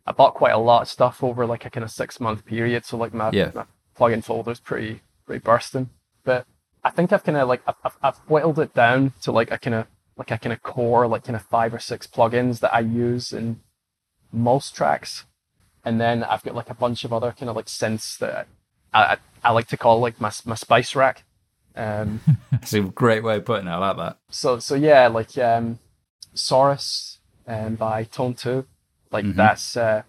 I 0.06 0.12
bought 0.12 0.34
quite 0.34 0.52
a 0.52 0.58
lot 0.58 0.82
of 0.82 0.88
stuff 0.88 1.22
over 1.24 1.46
like 1.46 1.64
a 1.64 1.70
kind 1.70 1.84
of 1.84 1.90
six 1.90 2.20
month 2.20 2.44
period. 2.44 2.84
So 2.84 2.96
like 2.96 3.12
my, 3.14 3.30
Yeah. 3.32 3.50
my 3.54 3.64
plugin 3.98 4.22
folder's 4.22 4.60
pretty 4.60 5.00
pretty 5.26 5.40
bursting. 5.40 5.90
But 6.24 6.46
I 6.84 6.90
think 6.90 7.12
I've 7.12 7.24
kind 7.24 7.38
of 7.38 7.48
like 7.48 7.62
I've, 7.66 7.76
I've 7.84 7.96
I've 8.02 8.16
whittled 8.28 8.58
it 8.60 8.74
down 8.74 9.12
to 9.22 9.32
like 9.32 9.50
a 9.50 9.58
kind 9.58 9.74
of 9.74 9.86
like 10.18 10.30
a 10.30 10.38
kind 10.38 10.52
of 10.52 10.62
core 10.62 11.06
like 11.06 11.24
kind 11.24 11.36
of 11.36 11.42
five 11.42 11.72
or 11.72 11.78
six 11.78 12.06
plugins 12.06 12.60
that 12.60 12.74
I 12.74 12.80
use 12.80 13.32
in 13.32 13.60
most 14.32 14.74
tracks, 14.74 15.24
and 15.84 16.00
then 16.00 16.24
I've 16.24 16.42
got 16.42 16.54
like 16.54 16.70
a 16.70 16.74
bunch 16.74 17.04
of 17.04 17.12
other 17.12 17.32
kind 17.32 17.48
of 17.48 17.56
like 17.56 17.66
synths 17.66 18.18
that 18.18 18.48
I 18.92 19.02
I, 19.02 19.16
I 19.44 19.52
like 19.52 19.68
to 19.68 19.76
call 19.76 20.00
like 20.00 20.20
my 20.20 20.32
my 20.44 20.56
spice 20.56 20.94
rack. 20.94 21.24
Um, 21.76 22.20
That's 22.50 22.74
a 22.74 22.80
great 22.80 23.22
way 23.22 23.36
of 23.36 23.44
putting 23.44 23.68
it. 23.68 23.70
I 23.70 23.76
like 23.78 23.96
that. 23.96 24.18
so 24.30 24.58
so 24.58 24.74
yeah, 24.74 25.06
like 25.06 25.38
um, 25.38 25.78
Saurus 26.34 27.18
um, 27.46 27.76
by 27.76 28.04
Tone2, 28.04 28.66
like 29.12 29.34
that's 29.34 29.76
uh, 29.76 30.02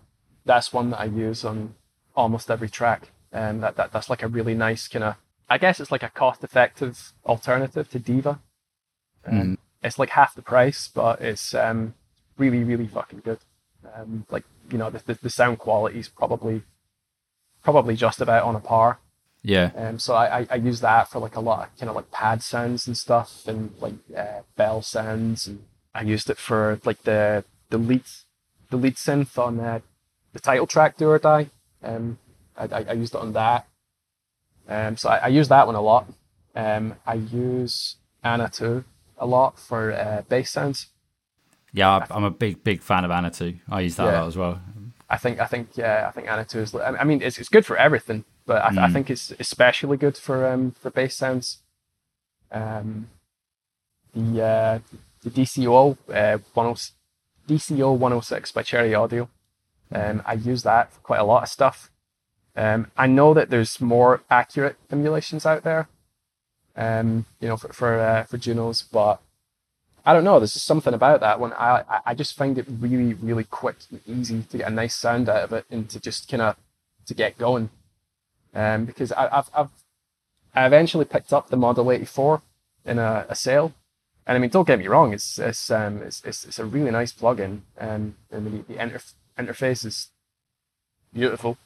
that's 0.45 0.74
one 0.74 0.89
that 0.89 0.99
I 0.99 1.05
use 1.05 1.45
on 1.45 1.76
almost 2.16 2.49
every 2.49 2.70
track, 2.70 3.12
and 3.32 3.62
that, 3.64 3.76
that 3.78 3.91
that's 3.91 4.10
like 4.10 4.24
a 4.24 4.28
really 4.28 4.55
nice 4.55 4.88
kind 4.88 5.03
of. 5.05 5.16
I 5.51 5.57
guess 5.57 5.80
it's 5.80 5.91
like 5.91 6.03
a 6.03 6.10
cost-effective 6.10 7.14
alternative 7.26 7.89
to 7.89 7.99
Diva. 7.99 8.39
Um, 9.26 9.57
It's 9.84 9.99
like 9.99 10.09
half 10.09 10.36
the 10.36 10.41
price, 10.41 10.89
but 10.93 11.21
it's 11.21 11.53
um, 11.53 11.93
really 12.38 12.63
really 12.63 12.88
fucking 12.88 13.21
good. 13.23 13.39
Um, 13.95 14.25
like 14.30 14.43
you 14.71 14.77
know 14.77 14.89
the, 14.89 15.01
the 15.05 15.19
the 15.21 15.30
sound 15.30 15.59
quality 15.59 15.99
is 15.99 16.09
probably 16.09 16.63
probably 17.63 17.95
just 17.95 18.21
about 18.21 18.43
on 18.43 18.55
a 18.55 18.59
par. 18.59 18.99
Yeah, 19.41 19.71
Um, 19.73 19.99
so 19.99 20.15
I, 20.15 20.39
I, 20.39 20.47
I 20.51 20.55
use 20.55 20.82
that 20.82 21.09
for 21.09 21.19
like 21.19 21.38
a 21.38 21.39
lot 21.39 21.67
of 21.67 21.80
kind 21.80 21.89
of 21.89 21.95
like 21.95 22.11
pad 22.11 22.43
sounds 22.43 22.88
and 22.88 22.97
stuff 22.97 23.47
and 23.47 23.73
like 23.80 23.93
uh, 24.15 24.41
bell 24.57 24.82
sounds 24.82 25.47
and 25.47 25.63
I 25.95 26.01
used 26.01 26.30
it 26.30 26.38
for 26.38 26.82
like 26.84 27.03
the 27.03 27.45
the 27.69 27.77
lead 27.77 28.03
the 28.69 28.75
lead 28.75 28.95
synth 28.95 29.38
on 29.38 29.61
uh, 29.61 29.80
the 30.34 30.41
title 30.41 30.67
track 30.67 30.97
Do 30.97 31.09
or 31.09 31.19
Die. 31.19 31.49
Um, 31.82 32.17
I, 32.57 32.65
I, 32.65 32.86
I 32.89 32.93
used 32.93 33.15
it 33.15 33.21
on 33.21 33.32
that. 33.34 33.65
Um, 34.67 34.97
so 34.97 35.09
I, 35.09 35.17
I 35.17 35.27
use 35.27 35.47
that 35.47 35.65
one 35.65 35.75
a 35.75 35.82
lot. 35.82 36.07
Um, 36.55 36.95
I 37.07 37.13
use 37.13 37.95
ANA 38.23 38.49
2 38.49 38.84
a 39.20 39.26
lot 39.26 39.59
for 39.59 39.91
uh, 39.91 40.24
bass 40.30 40.51
sounds. 40.51 40.88
yeah. 42.09 42.15
I'm 42.15 42.24
a 42.24 42.32
big 42.32 42.63
big 42.63 42.82
fan 42.82 43.05
of 43.05 43.11
ANA 43.11 43.32
2. 43.32 43.55
I 43.70 43.82
use 43.82 43.95
that 43.97 44.13
a 44.13 44.17
lot 44.20 44.28
as 44.28 44.38
well. 44.38 44.61
I 45.09 45.17
think 45.17 45.39
I 45.39 45.45
think 45.45 45.70
yeah 45.76 46.05
I 46.07 46.11
think 46.11 46.28
ANA 46.28 46.45
2 46.45 46.59
is. 46.59 46.76
I 46.76 47.03
mean 47.03 47.22
it's 47.22 47.38
it's 47.38 47.49
good 47.49 47.65
for 47.65 47.78
everything, 47.78 48.26
but 48.45 48.63
I, 48.63 48.86
I 48.86 48.89
think 48.89 49.09
it's 49.09 49.32
especially 49.39 49.97
good 49.97 50.17
for 50.17 50.47
um 50.47 50.72
for 50.72 50.89
bass 50.89 51.15
sounds. 51.15 51.59
Um, 52.51 53.09
the 54.13 54.41
uh, 54.43 54.80
the 55.22 55.30
DCO 55.30 55.97
uh, 56.09 56.38
10, 56.55 56.76
DCO 57.47 57.97
106 57.97 58.51
by 58.51 58.63
Cherry 58.63 58.95
Audio. 58.95 59.30
Um, 59.91 60.22
I 60.26 60.34
use 60.34 60.63
that 60.63 60.93
for 60.93 60.99
quite 61.01 61.20
a 61.20 61.24
lot 61.24 61.43
of 61.43 61.49
stuff. 61.49 61.91
Um, 62.55 62.88
I 62.97 63.07
know 63.07 63.34
that 63.34 63.49
there's 63.49 63.80
more 63.80 64.22
accurate 64.30 64.78
emulations 64.91 65.45
out 65.45 65.63
there. 65.63 65.88
Um, 66.80 67.25
you 67.41 67.49
know 67.49 67.57
for 67.57 67.73
for 67.73 67.99
uh, 67.99 68.23
for 68.23 68.38
Junos, 68.38 68.84
but 68.84 69.19
I 70.05 70.13
don't 70.13 70.23
know. 70.23 70.39
There's 70.39 70.53
just 70.53 70.65
something 70.65 70.93
about 70.93 71.19
that 71.19 71.39
one. 71.39 71.51
I 71.53 71.84
I- 72.05 72.13
just 72.15 72.38
find 72.38 72.57
it 72.57 72.65
really 72.69 73.13
really 73.15 73.43
quick 73.43 73.75
and 73.91 73.99
easy 74.07 74.43
to 74.43 74.57
get 74.59 74.67
a 74.69 74.71
nice 74.71 74.95
sound 74.95 75.27
out 75.27 75.43
of 75.43 75.51
it 75.53 75.65
and 75.69 75.89
to 75.89 75.99
just 75.99 76.30
kind 76.30 76.41
of 76.41 76.55
to 77.05 77.13
get 77.13 77.38
going. 77.38 77.69
Um, 78.55 78.86
because 78.86 79.11
I, 79.11 79.27
I've 79.39 79.49
I've 79.53 79.69
I 80.55 80.65
eventually 80.65 81.03
picked 81.05 81.34
up 81.34 81.49
the 81.49 81.57
Model 81.57 81.91
84 81.91 82.41
in 82.86 82.97
a, 82.97 83.25
a 83.30 83.36
sale, 83.36 83.73
and 84.25 84.38
I 84.38 84.39
mean 84.39 84.49
don't 84.49 84.65
get 84.67 84.80
me 84.80 84.88
wrong, 84.88 85.13
it's 85.13 85.38
it's 85.38 85.69
um 85.69 86.01
it's 86.01 86.23
it's, 86.23 86.45
it's 86.45 86.59
a 86.59 86.65
really 86.65 86.91
nice 86.91 87.11
plugin. 87.11 87.61
Um, 87.77 88.15
I 88.34 88.39
mean 88.39 88.65
the, 88.67 88.73
the 88.73 88.80
interf- 88.80 89.13
interface 89.38 89.86
is 89.86 90.07
beautiful. 91.13 91.57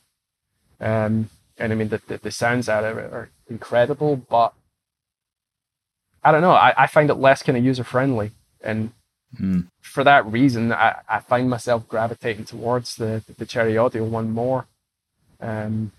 Um, 0.81 1.29
and 1.59 1.71
I 1.71 1.75
mean 1.75 1.89
the, 1.89 2.01
the 2.07 2.17
the 2.17 2.31
sounds 2.31 2.67
out 2.67 2.83
of 2.83 2.97
it 2.97 3.13
are 3.13 3.29
incredible, 3.47 4.15
but 4.17 4.53
I 6.23 6.31
don't 6.31 6.41
know. 6.41 6.51
I, 6.51 6.73
I 6.77 6.87
find 6.87 7.09
it 7.09 7.15
less 7.15 7.43
kind 7.43 7.57
of 7.57 7.63
user 7.65 7.83
friendly, 7.83 8.31
and 8.61 8.91
Mm. 9.41 9.65
for 9.81 10.03
that 10.03 10.25
reason, 10.27 10.71
I, 10.71 11.01
I 11.09 11.19
find 11.19 11.49
myself 11.49 11.87
gravitating 11.87 12.45
towards 12.45 12.97
the 12.97 13.23
the 13.39 13.47
Cherry 13.47 13.75
Audio 13.77 14.03
one 14.03 14.29
more. 14.31 14.67
Um, 15.41 15.91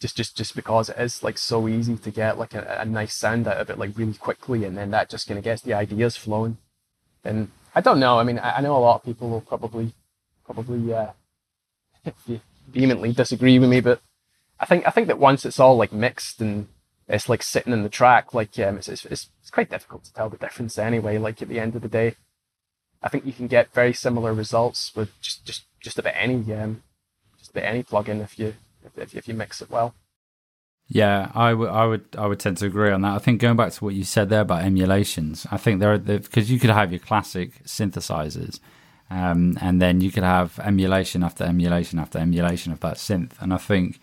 just 0.00 0.16
just 0.16 0.36
just 0.36 0.56
because 0.56 0.88
it 0.88 0.98
is 0.98 1.22
like 1.22 1.38
so 1.38 1.68
easy 1.68 1.96
to 1.96 2.10
get 2.10 2.38
like 2.38 2.54
a, 2.54 2.78
a 2.80 2.84
nice 2.84 3.14
sound 3.14 3.46
out 3.46 3.58
of 3.58 3.70
it 3.70 3.78
like 3.78 3.96
really 3.96 4.14
quickly, 4.14 4.64
and 4.64 4.76
then 4.76 4.90
that 4.90 5.08
just 5.10 5.28
kind 5.28 5.38
of 5.38 5.44
gets 5.44 5.62
the 5.62 5.74
ideas 5.74 6.16
flowing. 6.16 6.56
And 7.24 7.50
I 7.74 7.80
don't 7.80 8.00
know. 8.00 8.18
I 8.18 8.24
mean, 8.24 8.38
I, 8.40 8.56
I 8.56 8.60
know 8.60 8.76
a 8.76 8.78
lot 8.78 8.96
of 8.96 9.04
people 9.04 9.30
will 9.30 9.40
probably 9.40 9.92
probably 10.44 10.92
uh, 10.92 11.12
vehemently 12.68 13.12
disagree 13.12 13.58
with 13.58 13.70
me, 13.70 13.80
but 13.80 14.00
I 14.58 14.66
think 14.66 14.86
I 14.86 14.90
think 14.90 15.06
that 15.08 15.18
once 15.18 15.44
it's 15.44 15.60
all 15.60 15.76
like 15.76 15.92
mixed 15.92 16.40
and 16.40 16.68
it's 17.08 17.28
like 17.28 17.42
sitting 17.42 17.72
in 17.72 17.82
the 17.82 17.88
track, 17.88 18.34
like 18.34 18.58
um, 18.58 18.78
it's, 18.78 18.88
it's 18.88 19.04
it's 19.06 19.28
it's 19.40 19.41
quite 19.52 19.70
difficult 19.70 20.04
to 20.04 20.12
tell 20.12 20.28
the 20.28 20.36
difference 20.36 20.78
anyway. 20.78 21.18
Like 21.18 21.40
at 21.42 21.48
the 21.48 21.60
end 21.60 21.76
of 21.76 21.82
the 21.82 21.88
day, 21.88 22.16
I 23.02 23.08
think 23.08 23.26
you 23.26 23.32
can 23.32 23.46
get 23.46 23.72
very 23.72 23.92
similar 23.92 24.32
results 24.32 24.92
with 24.96 25.10
just 25.20 25.44
just 25.44 25.66
just 25.80 25.98
about 25.98 26.14
any 26.16 26.52
um 26.54 26.82
just 27.38 27.50
about 27.50 27.64
any 27.64 27.82
plugin 27.82 28.22
if 28.22 28.38
you 28.38 28.54
if 28.96 29.14
if 29.14 29.28
you 29.28 29.34
mix 29.34 29.62
it 29.62 29.70
well. 29.70 29.94
Yeah, 30.88 31.30
I 31.34 31.54
would, 31.54 31.70
I 31.70 31.86
would, 31.86 32.04
I 32.18 32.26
would 32.26 32.40
tend 32.40 32.58
to 32.58 32.66
agree 32.66 32.90
on 32.90 33.00
that. 33.00 33.14
I 33.14 33.18
think 33.18 33.40
going 33.40 33.56
back 33.56 33.72
to 33.72 33.84
what 33.84 33.94
you 33.94 34.04
said 34.04 34.28
there 34.28 34.42
about 34.42 34.64
emulations, 34.64 35.46
I 35.50 35.56
think 35.56 35.80
there 35.80 35.92
are 35.92 35.98
because 35.98 36.50
you 36.50 36.58
could 36.58 36.70
have 36.70 36.92
your 36.92 36.98
classic 36.98 37.64
synthesizers, 37.64 38.60
um, 39.08 39.56
and 39.60 39.80
then 39.80 40.02
you 40.02 40.10
could 40.10 40.24
have 40.24 40.58
emulation 40.58 41.22
after 41.22 41.44
emulation 41.44 41.98
after 41.98 42.18
emulation 42.18 42.72
of 42.72 42.80
that 42.80 42.96
synth, 42.96 43.40
and 43.40 43.54
I 43.54 43.56
think 43.56 44.00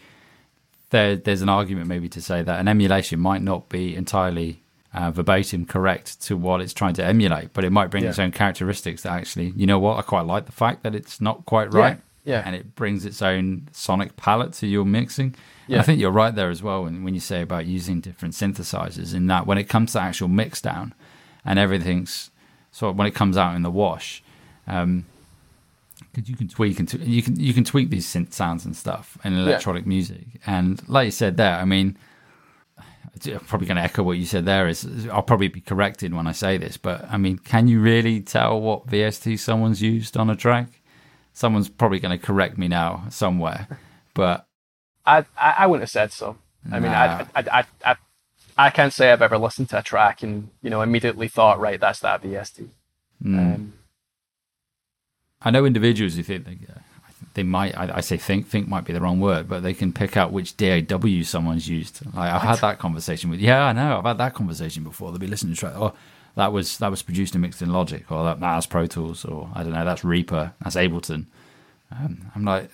there, 0.90 1.16
there's 1.16 1.44
an 1.44 1.50
argument 1.50 1.88
maybe 1.88 2.10
to 2.10 2.22
say 2.22 2.42
that 2.42 2.60
an 2.60 2.68
emulation 2.68 3.20
might 3.20 3.44
not 3.44 3.70
be 3.70 3.96
entirely 3.96 4.64
uh, 4.94 5.12
verbatim 5.12 5.66
correct 5.66 6.22
to 6.22 6.36
what 6.36 6.62
it's 6.62 6.74
trying 6.74 6.94
to 6.96 7.06
emulate, 7.06 7.54
but 7.54 7.64
it 7.64 7.72
might 7.72 7.90
bring 7.92 8.04
its 8.04 8.18
own 8.20 8.32
characteristics 8.32 9.04
that 9.04 9.14
actually, 9.14 9.54
you 9.56 9.68
know 9.68 9.80
what, 9.80 9.98
I 9.98 10.02
quite 10.02 10.26
like 10.26 10.46
the 10.46 10.52
fact 10.52 10.84
that 10.84 10.96
it's 10.96 11.22
not 11.22 11.46
quite 11.46 11.72
right, 11.74 12.00
yeah. 12.24 12.42
and 12.46 12.56
it 12.56 12.76
brings 12.76 13.06
its 13.06 13.22
own 13.22 13.68
sonic 13.72 14.16
palette 14.18 14.54
to 14.54 14.68
your 14.68 14.86
mixing. 14.86 15.36
Yeah. 15.68 15.80
I 15.80 15.84
think 15.84 16.00
you're 16.00 16.10
right 16.12 16.34
there 16.34 16.50
as 16.50 16.64
well 16.64 16.84
when, 16.84 17.04
when 17.04 17.14
you 17.14 17.20
say 17.20 17.42
about 17.44 17.68
using 17.68 18.02
different 18.02 18.34
synthesizers. 18.34 19.14
In 19.14 19.28
that, 19.28 19.46
when 19.46 19.60
it 19.60 19.70
comes 19.70 19.94
to 19.94 20.00
actual 20.02 20.28
mix 20.28 20.60
down, 20.62 20.96
and 21.46 21.60
everything's 21.60 22.32
sort 22.72 22.92
of 22.92 22.98
when 22.98 23.08
it 23.08 23.14
comes 23.14 23.38
out 23.38 23.56
in 23.56 23.62
the 23.62 23.72
wash, 23.72 24.24
um, 24.68 25.06
'cause 26.14 26.28
you 26.28 26.36
can 26.36 26.48
tweak 26.48 26.80
and 26.80 26.90
t- 26.90 26.98
you 26.98 27.22
can 27.22 27.40
you 27.40 27.54
can 27.54 27.64
tweak 27.64 27.92
these 27.92 28.08
synth 28.08 28.34
sounds 28.34 28.66
and 28.66 28.76
stuff 28.76 29.18
in 29.24 29.34
electronic 29.34 29.86
music. 29.86 30.26
And 30.48 30.82
like 30.90 31.06
you 31.06 31.12
said 31.12 31.38
there, 31.38 31.56
I 31.56 31.66
mean, 31.66 31.98
probably 33.48 33.68
going 33.68 33.78
to 33.78 33.84
echo 33.84 34.04
what 34.04 34.18
you 34.18 34.26
said 34.26 34.46
there. 34.46 34.68
Is 34.68 35.08
I'll 35.12 35.22
probably 35.22 35.48
be 35.48 35.62
corrected 35.62 36.14
when 36.14 36.28
I 36.28 36.32
say 36.32 36.58
this, 36.58 36.78
but 36.78 37.06
I 37.10 37.18
mean, 37.18 37.38
can 37.38 37.68
you 37.68 37.82
really 37.82 38.22
tell 38.22 38.60
what 38.60 38.88
VST 38.88 39.40
someone's 39.40 39.82
used 39.82 40.18
on 40.18 40.30
a 40.30 40.36
track? 40.36 40.82
Someone's 41.34 41.70
probably 41.70 42.00
going 42.00 42.18
to 42.18 42.24
correct 42.24 42.58
me 42.58 42.68
now 42.68 43.06
somewhere, 43.10 43.68
but 44.14 44.48
I, 45.06 45.26
I 45.38 45.56
I 45.60 45.68
wouldn't 45.68 45.84
have 45.84 45.90
said 45.90 46.12
so. 46.12 46.38
I 46.72 46.80
mean, 46.80 46.92
I, 46.92 47.22
I, 47.22 47.28
I, 47.36 47.64
I, 47.86 47.96
I 48.58 48.70
can't 48.70 48.92
say 48.92 49.12
I've 49.12 49.22
ever 49.22 49.38
listened 49.38 49.70
to 49.70 49.80
a 49.80 49.82
track 49.82 50.22
and 50.22 50.50
you 50.62 50.70
know 50.70 50.82
immediately 50.82 51.28
thought, 51.28 51.60
right, 51.60 51.80
that's 51.80 52.00
that 52.02 52.22
VST. 52.22 52.68
mm. 53.24 53.38
Um, 53.38 53.74
I 55.42 55.52
know 55.52 55.64
individuals 55.66 56.16
who 56.16 56.24
think 56.24 56.46
they, 56.46 56.58
uh, 56.70 56.80
they 57.34 57.44
might. 57.44 57.78
I, 57.78 57.98
I, 57.98 58.02
say 58.02 58.18
think. 58.18 58.48
Think 58.48 58.68
might 58.68 58.86
be 58.86 58.94
the 58.94 59.02
wrong 59.02 59.20
word, 59.20 59.48
but 59.48 59.64
they 59.64 59.74
can 59.74 59.94
pick 59.94 60.18
out 60.18 60.32
which 60.32 60.58
DAW 60.58 61.24
someone's 61.24 61.68
used. 61.68 62.06
Like, 62.16 62.32
I've 62.32 62.42
had 62.42 62.60
that 62.60 62.80
conversation 62.80 63.30
with. 63.30 63.40
Yeah, 63.40 63.66
I 63.66 63.74
know. 63.74 63.98
I've 63.98 64.06
had 64.06 64.18
that 64.18 64.34
conversation 64.34 64.84
before. 64.84 65.12
They'll 65.12 65.20
be 65.20 65.28
listening 65.28 65.54
to 65.54 65.60
track. 65.60 65.74
Oh, 65.76 65.94
that 66.36 66.52
was 66.52 66.78
that 66.80 66.90
was 66.90 67.02
produced 67.02 67.36
and 67.36 67.42
mixed 67.42 67.62
in 67.62 67.72
Logic, 67.72 68.10
or 68.12 68.24
that, 68.24 68.40
that's 68.40 68.66
Pro 68.66 68.88
Tools, 68.88 69.26
or 69.26 69.50
I 69.54 69.64
don't 69.64 69.74
know. 69.74 69.86
That's 69.86 70.04
Reaper. 70.04 70.54
That's 70.64 70.76
Ableton. 70.76 71.26
Um, 71.92 72.32
I'm 72.36 72.46
like, 72.46 72.72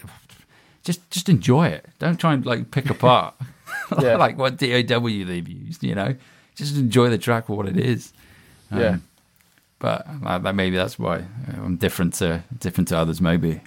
just 0.84 1.10
just 1.12 1.30
enjoy 1.30 1.68
it. 1.68 1.86
Don't 2.00 2.18
try 2.20 2.34
and 2.34 2.46
like 2.46 2.72
pick 2.72 2.90
apart 2.90 3.36
like 3.98 4.38
what 4.38 4.58
DAW 4.58 5.00
they've 5.00 5.48
used. 5.48 5.84
You 5.84 5.96
know, 5.96 6.16
just 6.56 6.76
enjoy 6.76 7.10
the 7.10 7.18
track 7.18 7.48
for 7.48 7.58
what 7.58 7.68
it 7.68 7.78
is. 7.78 8.14
Um, 8.72 8.80
yeah. 8.80 8.98
But 9.80 10.08
uh, 10.26 10.40
maybe 10.54 10.78
that's 10.78 10.98
why 10.98 11.26
I'm 11.54 11.78
different 11.78 12.14
to 12.16 12.44
different 12.58 12.88
to 12.90 12.98
others. 12.98 13.22
Maybe. 13.22 13.62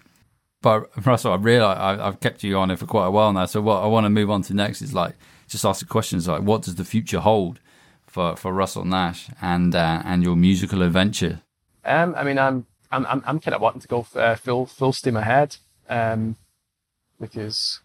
But 0.61 0.91
Russell, 1.07 1.33
I 1.33 1.37
realize 1.37 1.79
I, 1.79 2.05
have 2.05 2.21
kept 2.21 2.43
you 2.43 2.59
on 2.59 2.71
it 2.71 2.79
for 2.79 2.87
quite 2.87 3.07
a 3.07 3.11
while 3.11 3.33
now. 3.33 3.47
So 3.47 3.61
what 3.61 3.83
I 3.83 3.87
want 3.87 4.07
to 4.07 4.11
move 4.11 4.31
on 4.31 4.43
to 4.43 4.55
next 4.55 4.83
is 4.83 4.93
like 4.93 5.15
just 5.47 5.65
ask 5.65 5.81
the 5.81 5.87
questions 5.87 6.27
like, 6.27 6.43
what 6.43 6.63
does 6.63 6.75
the 6.75 6.85
future 6.85 7.21
hold 7.21 7.61
for, 8.07 8.37
for 8.37 8.53
Russell 8.53 8.85
Nash 8.85 9.29
and 9.41 9.75
uh, 9.75 10.03
and 10.05 10.23
your 10.23 10.37
musical 10.37 10.83
adventure? 10.83 11.43
Um, 11.85 12.15
I 12.17 12.25
mean, 12.25 12.39
I'm 12.39 12.67
I'm 12.91 13.07
I'm, 13.07 13.23
I'm 13.25 13.41
kind 13.41 13.55
of 13.55 13.61
wanting 13.61 13.83
to 13.83 13.89
go 13.89 14.07
uh, 14.17 14.35
full 14.35 14.67
full 14.67 14.93
steam 14.93 15.17
ahead, 15.17 15.57
um, 15.89 16.37
because 17.21 17.81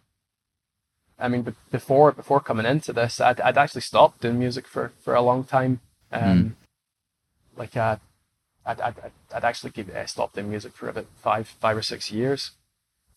I 1.20 1.28
mean, 1.28 1.56
before 1.72 2.12
before 2.12 2.40
coming 2.40 2.66
into 2.66 2.92
this, 2.92 3.22
I'd, 3.22 3.40
I'd 3.40 3.58
actually 3.58 3.82
stopped 3.82 4.22
doing 4.22 4.40
music 4.40 4.68
for, 4.68 4.92
for 5.00 5.14
a 5.14 5.22
long 5.22 5.44
time. 5.44 5.80
Um, 6.12 6.22
mm. 6.22 6.52
Like 7.56 7.78
uh, 7.78 7.98
I'd, 8.66 8.82
I'd, 8.82 8.96
I'd 9.34 9.46
actually 9.46 9.72
give, 9.72 9.90
uh, 9.90 10.06
stopped 10.06 10.36
doing 10.36 10.50
music 10.50 10.74
for 10.74 10.90
about 10.90 11.06
five 11.16 11.48
five 11.48 11.78
or 11.78 11.84
six 11.84 12.12
years. 12.12 12.52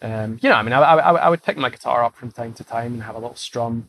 Um, 0.02 0.38
you 0.42 0.50
know, 0.50 0.56
I 0.56 0.62
mean, 0.62 0.72
I, 0.72 0.80
I, 0.80 1.12
I 1.12 1.28
would 1.28 1.42
pick 1.42 1.56
my 1.56 1.70
guitar 1.70 2.04
up 2.04 2.16
from 2.16 2.30
time 2.30 2.52
to 2.54 2.64
time 2.64 2.94
and 2.94 3.02
have 3.02 3.14
a 3.14 3.18
little 3.18 3.36
strum, 3.36 3.88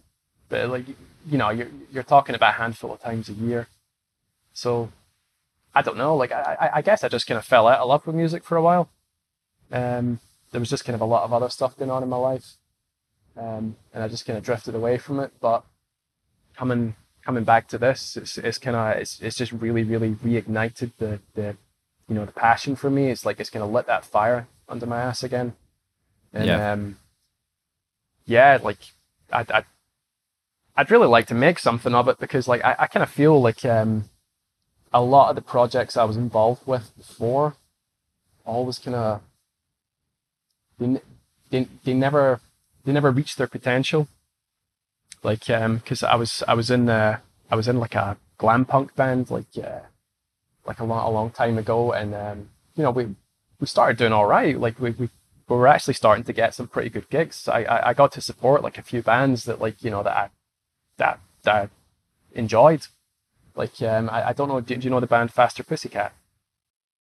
but 0.49 0.69
like 0.69 0.85
you 1.29 1.37
know, 1.37 1.49
you're 1.49 1.67
you're 1.91 2.03
talking 2.03 2.35
about 2.35 2.55
a 2.55 2.57
handful 2.57 2.93
of 2.93 3.01
times 3.01 3.29
a 3.29 3.33
year. 3.33 3.67
So 4.53 4.91
I 5.75 5.81
don't 5.81 5.97
know. 5.97 6.15
Like 6.15 6.31
I, 6.31 6.71
I 6.75 6.81
guess 6.81 7.03
I 7.03 7.09
just 7.09 7.27
kind 7.27 7.37
of 7.37 7.45
fell 7.45 7.67
out 7.67 7.79
of 7.79 7.87
love 7.89 8.07
with 8.07 8.15
music 8.15 8.43
for 8.43 8.57
a 8.57 8.61
while. 8.61 8.89
Um, 9.71 10.19
there 10.51 10.59
was 10.61 10.69
just 10.69 10.85
kind 10.85 10.95
of 10.95 11.01
a 11.01 11.05
lot 11.05 11.23
of 11.23 11.33
other 11.33 11.49
stuff 11.49 11.77
going 11.77 11.91
on 11.91 12.03
in 12.03 12.09
my 12.09 12.17
life, 12.17 12.53
um, 13.35 13.75
and 13.93 14.03
I 14.03 14.07
just 14.07 14.25
kind 14.25 14.37
of 14.37 14.45
drifted 14.45 14.75
away 14.75 14.97
from 14.97 15.19
it. 15.19 15.33
But 15.41 15.65
coming 16.55 16.95
coming 17.23 17.43
back 17.43 17.67
to 17.67 17.77
this, 17.77 18.15
it's, 18.15 18.37
it's 18.37 18.57
kind 18.57 18.77
of 18.77 18.97
it's, 18.97 19.19
it's 19.21 19.35
just 19.35 19.51
really 19.51 19.83
really 19.83 20.11
reignited 20.11 20.91
the 20.97 21.19
the 21.35 21.57
you 22.07 22.15
know 22.15 22.25
the 22.25 22.31
passion 22.31 22.77
for 22.77 22.89
me. 22.89 23.11
It's 23.11 23.25
like 23.25 23.41
it's 23.41 23.49
kind 23.49 23.63
of 23.63 23.71
lit 23.71 23.87
that 23.87 24.05
fire 24.05 24.47
under 24.69 24.85
my 24.85 25.01
ass 25.01 25.21
again. 25.21 25.53
And 26.37 26.45
yeah, 26.45 26.71
um, 26.71 26.97
yeah 28.25 28.59
like 28.61 28.77
I, 29.33 29.45
I 29.49 29.63
I'd 30.75 30.91
really 30.91 31.07
like 31.07 31.25
to 31.27 31.33
make 31.33 31.57
something 31.57 31.95
of 31.95 32.07
it 32.07 32.19
because 32.19 32.47
like 32.47 32.63
I, 32.63 32.75
I 32.79 32.87
kind 32.87 33.03
of 33.03 33.09
feel 33.09 33.41
like 33.41 33.65
um, 33.65 34.09
a 34.93 35.01
lot 35.01 35.29
of 35.29 35.35
the 35.35 35.41
projects 35.41 35.97
I 35.97 36.03
was 36.03 36.17
involved 36.17 36.67
with 36.67 36.95
before 36.95 37.55
always 38.45 38.79
kind 38.79 38.95
of 38.95 39.21
they, 40.79 41.01
they, 41.49 41.67
they 41.83 41.93
never 41.93 42.39
they 42.85 42.91
never 42.91 43.11
reached 43.11 43.37
their 43.37 43.47
potential. 43.47 44.07
Like 45.23 45.49
um 45.49 45.77
because 45.77 46.03
I 46.03 46.15
was 46.15 46.43
I 46.47 46.53
was 46.53 46.69
in 46.69 46.87
uh, 46.87 47.17
I 47.49 47.55
was 47.55 47.67
in 47.67 47.79
like 47.79 47.95
a 47.95 48.17
glam 48.37 48.65
punk 48.65 48.95
band 48.95 49.31
like 49.31 49.47
uh, 49.57 49.79
like 50.65 50.79
a 50.79 50.83
long 50.83 51.05
a 51.05 51.09
long 51.09 51.31
time 51.31 51.57
ago 51.57 51.91
and 51.91 52.13
um 52.13 52.49
you 52.75 52.83
know 52.83 52.91
we 52.91 53.15
we 53.59 53.65
started 53.65 53.97
doing 53.97 54.13
all 54.13 54.27
right. 54.27 54.59
Like 54.59 54.79
we, 54.79 54.91
we 54.91 55.09
we 55.47 55.55
were 55.55 55.67
actually 55.67 55.93
starting 55.93 56.23
to 56.25 56.33
get 56.33 56.53
some 56.53 56.67
pretty 56.67 56.89
good 56.89 57.09
gigs. 57.09 57.47
I, 57.47 57.63
I, 57.63 57.89
I 57.89 57.93
got 57.93 58.11
to 58.13 58.21
support 58.21 58.63
like 58.63 58.77
a 58.77 58.81
few 58.81 59.01
bands 59.01 59.45
that 59.45 59.61
like 59.61 59.83
you 59.83 59.91
know 59.91 60.03
that 60.03 60.15
I 60.15 60.29
that 60.97 61.19
that 61.43 61.55
I 61.55 61.69
enjoyed. 62.33 62.87
Like 63.55 63.81
um, 63.81 64.09
I, 64.09 64.29
I 64.29 64.33
don't 64.33 64.49
know, 64.49 64.61
do, 64.61 64.75
do 64.75 64.83
you 64.83 64.89
know 64.91 64.99
the 64.99 65.07
band 65.07 65.33
Faster 65.33 65.63
Pussycat? 65.63 66.13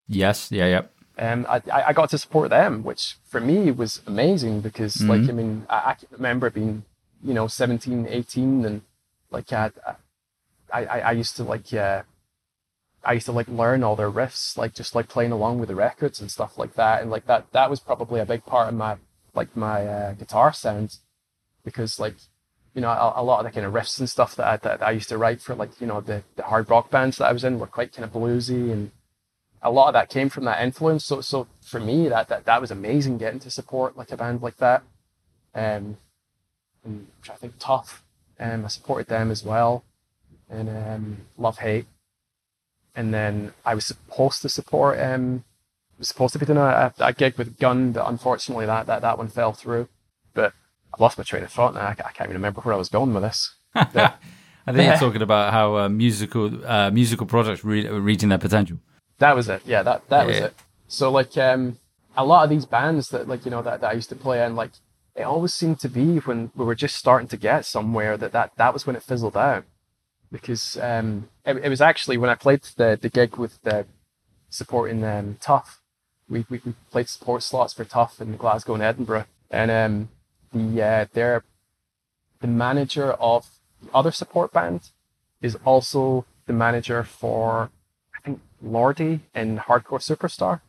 Yes, 0.07 0.51
yeah, 0.51 0.67
yeah. 0.67 0.81
Um, 1.17 1.45
I, 1.47 1.61
I 1.71 1.93
got 1.93 2.09
to 2.09 2.17
support 2.17 2.49
them, 2.49 2.83
which 2.83 3.15
for 3.25 3.39
me 3.39 3.71
was 3.71 4.01
amazing 4.07 4.61
because, 4.61 4.95
mm-hmm. 4.95 5.09
like, 5.09 5.29
I 5.29 5.33
mean, 5.33 5.65
I, 5.69 5.75
I 5.75 5.95
remember 6.11 6.49
being, 6.49 6.83
you 7.23 7.33
know, 7.33 7.47
17, 7.47 8.07
18, 8.09 8.65
and 8.65 8.81
like, 9.29 9.53
I, 9.53 9.71
I, 10.73 10.85
I 10.85 11.11
used 11.11 11.35
to 11.37 11.43
like, 11.43 11.73
uh, 11.73 12.03
I 13.03 13.13
used 13.13 13.25
to 13.25 13.31
like 13.31 13.47
learn 13.47 13.83
all 13.83 13.95
their 13.95 14.11
riffs, 14.11 14.57
like 14.57 14.73
just 14.73 14.95
like 14.95 15.07
playing 15.07 15.31
along 15.31 15.59
with 15.59 15.69
the 15.69 15.75
records 15.75 16.21
and 16.21 16.29
stuff 16.29 16.57
like 16.57 16.75
that, 16.75 17.01
and 17.01 17.09
like 17.09 17.25
that, 17.27 17.51
that 17.51 17.69
was 17.69 17.79
probably 17.79 18.19
a 18.19 18.25
big 18.25 18.45
part 18.45 18.69
of 18.69 18.75
my, 18.75 18.97
like 19.33 19.55
my 19.55 19.85
uh, 19.85 20.13
guitar 20.13 20.53
sound, 20.53 20.97
because 21.63 21.99
like 21.99 22.15
you 22.73 22.81
know, 22.81 22.89
a, 22.89 23.13
a, 23.17 23.23
lot 23.23 23.39
of 23.39 23.45
the 23.45 23.51
kind 23.51 23.65
of 23.65 23.73
riffs 23.73 23.99
and 23.99 24.09
stuff 24.09 24.35
that 24.35 24.47
I, 24.47 24.57
that 24.57 24.81
I 24.81 24.91
used 24.91 25.09
to 25.09 25.17
write 25.17 25.41
for 25.41 25.55
like, 25.55 25.81
you 25.81 25.87
know, 25.87 26.01
the, 26.01 26.23
the 26.35 26.43
hard 26.43 26.69
rock 26.69 26.89
bands 26.89 27.17
that 27.17 27.25
I 27.25 27.33
was 27.33 27.43
in 27.43 27.59
were 27.59 27.67
quite 27.67 27.93
kind 27.93 28.05
of 28.05 28.13
bluesy 28.13 28.71
and 28.71 28.91
a 29.61 29.71
lot 29.71 29.89
of 29.89 29.93
that 29.93 30.09
came 30.09 30.29
from 30.29 30.45
that 30.45 30.63
influence. 30.63 31.03
So, 31.05 31.21
so 31.21 31.47
for 31.61 31.79
me, 31.79 32.07
that, 32.09 32.29
that, 32.29 32.45
that 32.45 32.61
was 32.61 32.71
amazing 32.71 33.17
getting 33.17 33.39
to 33.41 33.49
support 33.49 33.97
like 33.97 34.11
a 34.11 34.17
band 34.17 34.41
like 34.41 34.57
that. 34.57 34.83
Um, 35.53 35.97
and 36.83 37.07
I 37.29 37.33
think 37.33 37.55
Tuff, 37.59 38.03
um, 38.39 38.65
I 38.65 38.67
supported 38.69 39.07
them 39.07 39.31
as 39.31 39.43
well. 39.43 39.83
And, 40.49 40.69
um, 40.69 41.17
Love 41.37 41.59
Hate. 41.59 41.85
And 42.95 43.13
then 43.13 43.53
I 43.65 43.75
was 43.75 43.85
supposed 43.85 44.41
to 44.41 44.49
support, 44.49 44.99
um, 44.99 45.43
was 45.97 46.09
supposed 46.09 46.33
to 46.33 46.39
be 46.39 46.45
doing 46.45 46.57
a, 46.57 46.93
a, 46.99 47.13
gig 47.13 47.37
with 47.37 47.57
Gun, 47.57 47.93
but 47.93 48.07
unfortunately 48.07 48.65
that, 48.65 48.87
that, 48.87 49.01
that 49.01 49.17
one 49.17 49.29
fell 49.29 49.53
through. 49.53 49.87
But 50.33 50.53
I've 50.93 50.99
lost 50.99 51.17
my 51.17 51.23
train 51.23 51.43
of 51.43 51.51
thought 51.51 51.73
now. 51.73 51.87
I, 51.87 51.93
can't 51.93 52.21
even 52.21 52.33
remember 52.33 52.61
where 52.61 52.73
I 52.73 52.77
was 52.77 52.89
going 52.89 53.13
with 53.13 53.23
this. 53.23 53.55
I 54.67 54.73
think 54.73 54.87
you're 54.87 54.97
talking 54.97 55.21
about 55.21 55.53
how 55.53 55.77
uh, 55.77 55.89
musical 55.89 56.65
uh, 56.65 56.91
musical 56.91 57.25
projects 57.25 57.63
re- 57.63 57.87
reaching 57.87 58.29
their 58.29 58.37
potential. 58.37 58.77
That 59.17 59.35
was 59.35 59.49
it. 59.49 59.61
Yeah, 59.65 59.83
that 59.83 60.07
that 60.09 60.21
yeah. 60.21 60.27
was 60.27 60.37
it. 60.37 60.53
So 60.87 61.09
like 61.11 61.35
um, 61.37 61.77
a 62.15 62.25
lot 62.25 62.43
of 62.43 62.49
these 62.49 62.65
bands 62.65 63.09
that 63.09 63.27
like 63.27 63.45
you 63.45 63.51
know 63.51 63.61
that, 63.61 63.81
that 63.81 63.91
I 63.91 63.93
used 63.93 64.09
to 64.09 64.15
play 64.15 64.43
in, 64.45 64.55
like 64.55 64.71
it 65.15 65.23
always 65.23 65.53
seemed 65.53 65.79
to 65.79 65.89
be 65.89 66.17
when 66.19 66.51
we 66.55 66.65
were 66.65 66.75
just 66.75 66.95
starting 66.95 67.27
to 67.29 67.37
get 67.37 67.65
somewhere 67.65 68.17
that 68.17 68.31
that, 68.33 68.51
that 68.57 68.73
was 68.73 68.85
when 68.85 68.95
it 68.95 69.03
fizzled 69.03 69.35
out. 69.35 69.65
Because 70.31 70.77
um, 70.77 71.29
it, 71.45 71.57
it 71.57 71.69
was 71.69 71.81
actually 71.81 72.17
when 72.17 72.29
I 72.29 72.35
played 72.35 72.61
the 72.77 72.97
the 73.01 73.09
gig 73.09 73.37
with 73.37 73.61
the 73.63 73.85
supporting 74.49 75.03
um, 75.03 75.37
Tuff, 75.41 75.81
we, 76.29 76.45
we 76.49 76.61
we 76.63 76.73
played 76.91 77.09
support 77.09 77.43
slots 77.43 77.73
for 77.73 77.85
Tuff 77.85 78.21
in 78.21 78.37
Glasgow 78.37 78.73
and 78.73 78.83
Edinburgh, 78.83 79.25
and 79.49 79.71
um, 79.71 80.09
the 80.53 80.81
uh, 80.81 81.05
their 81.13 81.43
the 82.39 82.47
manager 82.47 83.13
of 83.13 83.47
the 83.81 83.93
other 83.93 84.11
support 84.11 84.51
band 84.51 84.89
is 85.41 85.57
also 85.65 86.25
the 86.45 86.53
manager 86.53 87.03
for 87.03 87.71
I 88.15 88.21
think 88.23 88.41
Lordi 88.63 89.21
and 89.33 89.59
Hardcore 89.59 89.99
Superstar. 89.99 90.61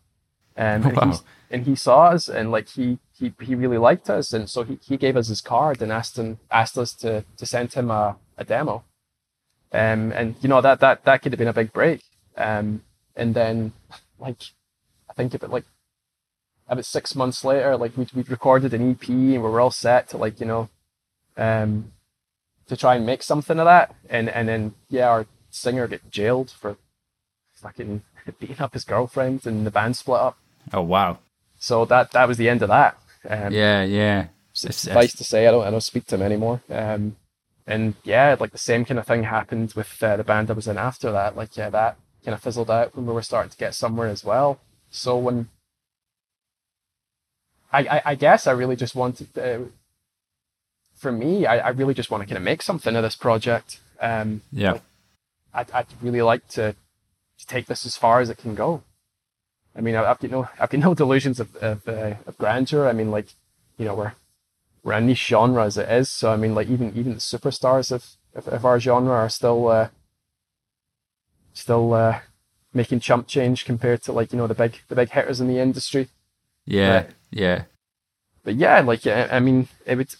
Um, 0.54 0.84
and, 0.84 0.96
wow. 0.96 1.20
and 1.50 1.66
he 1.66 1.74
saw 1.74 2.08
us 2.08 2.28
and 2.28 2.50
like 2.50 2.68
he, 2.68 2.98
he 3.18 3.32
he 3.40 3.54
really 3.54 3.78
liked 3.78 4.10
us 4.10 4.34
and 4.34 4.50
so 4.50 4.64
he, 4.64 4.78
he 4.86 4.98
gave 4.98 5.16
us 5.16 5.28
his 5.28 5.40
card 5.40 5.80
and 5.80 5.90
asked 5.90 6.18
him 6.18 6.40
asked 6.50 6.76
us 6.76 6.92
to 6.96 7.24
to 7.38 7.46
send 7.46 7.72
him 7.72 7.90
a, 7.90 8.16
a 8.36 8.44
demo. 8.44 8.84
Um 9.72 10.12
and 10.12 10.34
you 10.40 10.48
know 10.48 10.60
that 10.60 10.80
that 10.80 11.04
that 11.04 11.22
could 11.22 11.32
have 11.32 11.38
been 11.38 11.48
a 11.48 11.52
big 11.52 11.72
break. 11.72 12.02
Um 12.36 12.82
and 13.16 13.34
then 13.34 13.72
like 14.18 14.38
I 15.10 15.14
think 15.14 15.34
about 15.34 15.50
like 15.50 15.64
about 16.72 16.84
six 16.84 17.14
months 17.14 17.44
later, 17.44 17.76
like 17.76 17.96
we'd, 17.96 18.12
we'd 18.12 18.30
recorded 18.30 18.72
an 18.74 18.90
EP 18.90 19.08
and 19.08 19.32
we 19.32 19.38
were 19.38 19.60
all 19.60 19.70
set 19.70 20.08
to 20.08 20.16
like, 20.16 20.40
you 20.40 20.46
know, 20.46 20.68
um, 21.36 21.92
to 22.66 22.76
try 22.76 22.96
and 22.96 23.04
make 23.04 23.22
something 23.22 23.58
of 23.58 23.66
that. 23.66 23.94
And, 24.08 24.28
and 24.30 24.48
then, 24.48 24.74
yeah, 24.88 25.08
our 25.08 25.26
singer 25.50 25.86
get 25.86 26.10
jailed 26.10 26.50
for 26.50 26.76
fucking 27.54 28.02
beating 28.40 28.60
up 28.60 28.72
his 28.72 28.84
girlfriend 28.84 29.46
and 29.46 29.66
the 29.66 29.70
band 29.70 29.96
split 29.96 30.20
up. 30.20 30.38
Oh, 30.72 30.82
wow. 30.82 31.18
So 31.58 31.84
that, 31.84 32.12
that 32.12 32.26
was 32.26 32.38
the 32.38 32.48
end 32.48 32.62
of 32.62 32.68
that. 32.68 32.98
Um, 33.28 33.52
yeah, 33.52 33.82
yeah. 33.84 34.28
Suffice 34.54 35.14
to 35.14 35.24
say, 35.24 35.46
I 35.46 35.50
don't, 35.50 35.66
I 35.66 35.70
don't 35.70 35.80
speak 35.80 36.06
to 36.06 36.16
him 36.16 36.22
anymore. 36.22 36.62
Um, 36.70 37.16
and 37.66 37.94
yeah, 38.04 38.36
like 38.38 38.52
the 38.52 38.58
same 38.58 38.84
kind 38.84 38.98
of 38.98 39.06
thing 39.06 39.24
happened 39.24 39.74
with 39.74 40.02
uh, 40.02 40.16
the 40.16 40.24
band 40.24 40.50
I 40.50 40.54
was 40.54 40.66
in 40.66 40.78
after 40.78 41.12
that. 41.12 41.36
Like, 41.36 41.56
yeah, 41.56 41.70
that 41.70 41.96
kind 42.24 42.34
of 42.34 42.42
fizzled 42.42 42.70
out 42.70 42.96
when 42.96 43.06
we 43.06 43.12
were 43.12 43.22
starting 43.22 43.50
to 43.50 43.56
get 43.56 43.74
somewhere 43.74 44.08
as 44.08 44.24
well. 44.24 44.60
So 44.90 45.16
when 45.16 45.48
I, 47.72 47.80
I, 47.80 48.02
I 48.06 48.14
guess 48.14 48.46
I 48.46 48.52
really 48.52 48.76
just 48.76 48.94
wanted, 48.94 49.32
to, 49.34 49.70
for 50.96 51.12
me, 51.12 51.46
I, 51.46 51.58
I 51.58 51.68
really 51.70 51.94
just 51.94 52.10
want 52.10 52.22
to 52.22 52.26
kind 52.26 52.36
of 52.36 52.42
make 52.42 52.62
something 52.62 52.94
of 52.96 53.02
this 53.02 53.16
project. 53.16 53.80
Um, 54.00 54.42
yeah. 54.52 54.72
Like, 54.72 54.82
I'd, 55.54 55.70
I'd 55.70 55.86
really 56.02 56.22
like 56.22 56.46
to, 56.48 56.74
to 57.38 57.46
take 57.46 57.66
this 57.66 57.86
as 57.86 57.96
far 57.96 58.20
as 58.20 58.28
it 58.28 58.38
can 58.38 58.54
go. 58.54 58.82
I 59.74 59.80
mean, 59.80 59.94
I've 59.94 60.18
got 60.18 60.30
no, 60.30 60.48
I've 60.58 60.70
got 60.70 60.80
no 60.80 60.94
delusions 61.02 61.40
of, 61.40 61.54
of, 61.56 61.88
uh, 61.88 62.14
of 62.26 62.36
grandeur. 62.38 62.88
I 62.88 62.92
mean, 62.92 63.10
like, 63.10 63.28
you 63.78 63.84
know, 63.84 63.94
we're, 63.94 64.12
we're 64.82 64.92
a 64.94 65.00
niche 65.00 65.26
genre 65.26 65.64
as 65.64 65.76
it 65.78 65.88
is. 65.88 66.10
So, 66.10 66.32
I 66.32 66.36
mean, 66.36 66.54
like, 66.54 66.68
even, 66.68 66.92
even 66.96 67.14
the 67.14 67.20
superstars 67.20 67.92
of, 67.92 68.06
of, 68.34 68.48
of 68.48 68.64
our 68.64 68.80
genre 68.80 69.12
are 69.14 69.28
still, 69.28 69.68
uh, 69.68 69.88
still, 71.52 71.94
uh, 71.94 72.20
making 72.74 73.00
chump 73.00 73.26
change 73.26 73.64
compared 73.64 74.02
to 74.02 74.12
like, 74.12 74.32
you 74.32 74.38
know, 74.38 74.46
the 74.46 74.54
big, 74.54 74.80
the 74.88 74.94
big 74.94 75.10
hitters 75.10 75.40
in 75.40 75.48
the 75.48 75.58
industry. 75.58 76.08
Yeah. 76.64 77.02
But, 77.02 77.10
yeah. 77.30 77.62
but 78.44 78.54
yeah, 78.56 78.80
like 78.80 79.06
I, 79.06 79.24
I 79.28 79.40
mean, 79.40 79.68
it 79.86 79.96
would. 79.96 80.14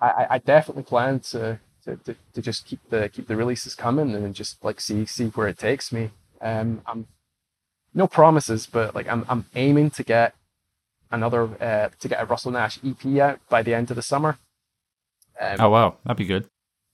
I, 0.00 0.08
I- 0.08 0.26
I 0.34 0.38
definitely 0.38 0.82
plan 0.84 1.20
to, 1.30 1.58
to, 1.84 1.96
to, 1.96 2.16
to 2.34 2.42
just 2.42 2.66
keep 2.66 2.80
the 2.90 3.08
keep 3.08 3.28
the 3.28 3.36
releases 3.36 3.74
coming 3.74 4.14
and 4.14 4.34
just 4.34 4.62
like 4.64 4.80
see 4.80 5.06
see 5.06 5.26
where 5.28 5.48
it 5.48 5.58
takes 5.58 5.92
me. 5.92 6.10
Um, 6.40 6.82
I'm 6.86 7.06
no 7.94 8.06
promises, 8.06 8.66
but 8.66 8.94
like 8.94 9.08
I'm 9.08 9.24
I'm 9.28 9.46
aiming 9.54 9.90
to 9.90 10.02
get 10.04 10.34
another 11.10 11.42
uh, 11.62 11.88
to 12.00 12.08
get 12.08 12.20
a 12.20 12.24
Russell 12.26 12.52
Nash 12.52 12.78
EP 12.86 13.04
out 13.18 13.40
by 13.48 13.62
the 13.62 13.74
end 13.74 13.90
of 13.90 13.96
the 13.96 14.02
summer. 14.02 14.38
Um, 15.40 15.56
Oh 15.60 15.70
wow, 15.70 15.96
that'd 16.04 16.16
be 16.16 16.24
good. 16.24 16.48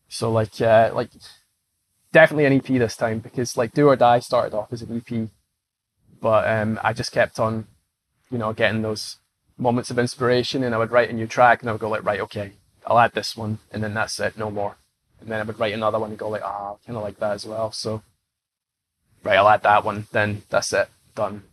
so 0.09 0.31
like 0.31 0.61
uh, 0.61 0.91
like 0.95 1.11
definitely 2.13 2.45
an 2.45 2.53
EP 2.53 2.67
this 2.67 2.97
time 2.97 3.19
because 3.21 3.57
like 3.57 3.73
Do 3.73 3.89
or 3.89 3.97
Die 3.97 4.19
started 4.21 4.55
off 4.57 4.73
as 4.73 4.83
an 4.83 4.97
EP, 5.07 5.29
but 6.21 6.49
um, 6.49 6.79
I 6.83 6.93
just 6.93 7.13
kept 7.13 7.39
on, 7.41 7.67
you 8.31 8.39
know, 8.39 8.53
getting 8.53 8.83
those 8.83 9.17
moments 9.59 9.91
of 9.91 9.99
inspiration, 9.99 10.63
and 10.65 10.75
I 10.75 10.79
would 10.79 10.91
write 10.91 11.11
a 11.11 11.13
new 11.13 11.27
track, 11.27 11.61
and 11.61 11.69
I 11.69 11.73
would 11.73 11.81
go 11.81 11.89
like, 11.89 12.05
right, 12.05 12.21
okay, 12.21 12.53
I'll 12.87 12.99
add 12.99 13.13
this 13.13 13.37
one, 13.37 13.59
and 13.71 13.83
then 13.83 13.95
that's 13.95 14.19
it, 14.21 14.37
no 14.37 14.51
more. 14.51 14.77
And 15.21 15.31
then 15.31 15.41
I 15.41 15.45
would 15.45 15.59
write 15.61 15.73
another 15.75 16.01
one 16.01 16.11
and 16.11 16.19
go 16.19 16.29
like, 16.29 16.43
ah, 16.45 16.73
I 16.73 16.87
kind 16.87 16.97
of 16.97 17.03
like 17.05 17.19
that 17.21 17.33
as 17.33 17.47
well. 17.47 17.71
So, 17.71 18.03
right, 19.23 19.37
I'll 19.37 19.49
add 19.49 19.63
that 19.63 19.85
one, 19.85 20.07
then 20.11 20.43
that's 20.51 20.73
it, 20.73 20.89
done. 21.15 21.45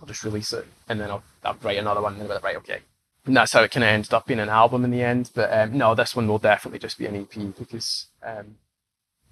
I'll 0.00 0.06
just 0.06 0.24
release 0.24 0.52
it, 0.52 0.66
and 0.88 1.00
then 1.00 1.10
I'll, 1.10 1.22
I'll 1.44 1.56
write 1.62 1.78
another 1.78 2.00
one, 2.00 2.14
and 2.14 2.22
then 2.22 2.30
I'll 2.30 2.38
be 2.38 2.42
like, 2.42 2.44
right, 2.44 2.56
okay. 2.56 2.80
And 3.26 3.36
that's 3.36 3.52
how 3.52 3.62
it 3.62 3.70
kind 3.70 3.84
of 3.84 3.88
ended 3.88 4.14
up 4.14 4.26
being 4.26 4.40
an 4.40 4.48
album 4.48 4.84
in 4.84 4.90
the 4.90 5.02
end. 5.02 5.30
But 5.34 5.52
um, 5.52 5.76
no, 5.76 5.94
this 5.94 6.16
one 6.16 6.26
will 6.26 6.38
definitely 6.38 6.78
just 6.78 6.98
be 6.98 7.06
an 7.06 7.16
EP 7.16 7.54
because, 7.58 8.06
um, 8.22 8.56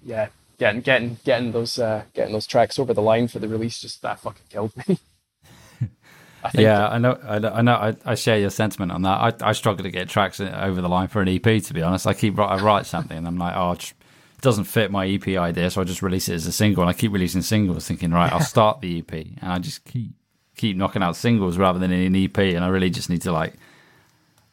yeah, 0.03 0.27
getting 0.59 0.81
getting 0.81 1.17
getting 1.25 1.51
those 1.51 1.79
uh, 1.79 2.03
getting 2.13 2.33
those 2.33 2.45
tracks 2.45 2.77
over 2.77 2.93
the 2.93 3.01
line 3.01 3.27
for 3.27 3.39
the 3.39 3.47
release 3.47 3.79
just 3.79 4.01
that 4.03 4.19
fucking 4.19 4.45
killed 4.49 4.73
me. 4.87 4.99
I 6.43 6.51
Yeah, 6.53 6.87
I 6.87 6.97
know. 6.99 7.19
I 7.23 7.61
know. 7.61 7.73
I, 7.73 7.95
I, 8.05 8.15
share 8.15 8.37
your 8.37 8.49
sentiment 8.49 8.91
on 8.91 9.01
that. 9.01 9.41
I, 9.41 9.49
I 9.49 9.51
struggle 9.51 9.83
to 9.83 9.91
get 9.91 10.07
tracks 10.07 10.39
over 10.39 10.81
the 10.81 10.87
line 10.87 11.07
for 11.09 11.21
an 11.21 11.27
EP. 11.27 11.43
To 11.43 11.73
be 11.73 11.81
honest, 11.81 12.07
I 12.07 12.13
keep 12.13 12.37
I 12.39 12.61
write 12.61 12.85
something 12.85 13.17
and 13.17 13.27
I'm 13.27 13.37
like, 13.37 13.55
oh, 13.57 13.71
it 13.71 13.93
doesn't 14.41 14.65
fit 14.65 14.91
my 14.91 15.07
EP 15.07 15.27
idea, 15.27 15.69
so 15.69 15.81
I 15.81 15.83
just 15.83 16.01
release 16.01 16.29
it 16.29 16.35
as 16.35 16.45
a 16.45 16.51
single. 16.51 16.83
And 16.83 16.89
I 16.89 16.93
keep 16.93 17.11
releasing 17.11 17.41
singles, 17.41 17.87
thinking, 17.87 18.11
right, 18.11 18.31
I'll 18.31 18.39
start 18.39 18.79
the 18.79 18.99
EP, 18.99 19.11
and 19.11 19.51
I 19.51 19.59
just 19.59 19.83
keep 19.83 20.11
keep 20.59 20.77
knocking 20.77 21.01
out 21.01 21.15
singles 21.15 21.57
rather 21.57 21.79
than 21.79 21.91
an 21.91 22.15
EP. 22.15 22.37
And 22.37 22.63
I 22.63 22.67
really 22.67 22.89
just 22.89 23.09
need 23.09 23.21
to 23.23 23.31
like 23.31 23.53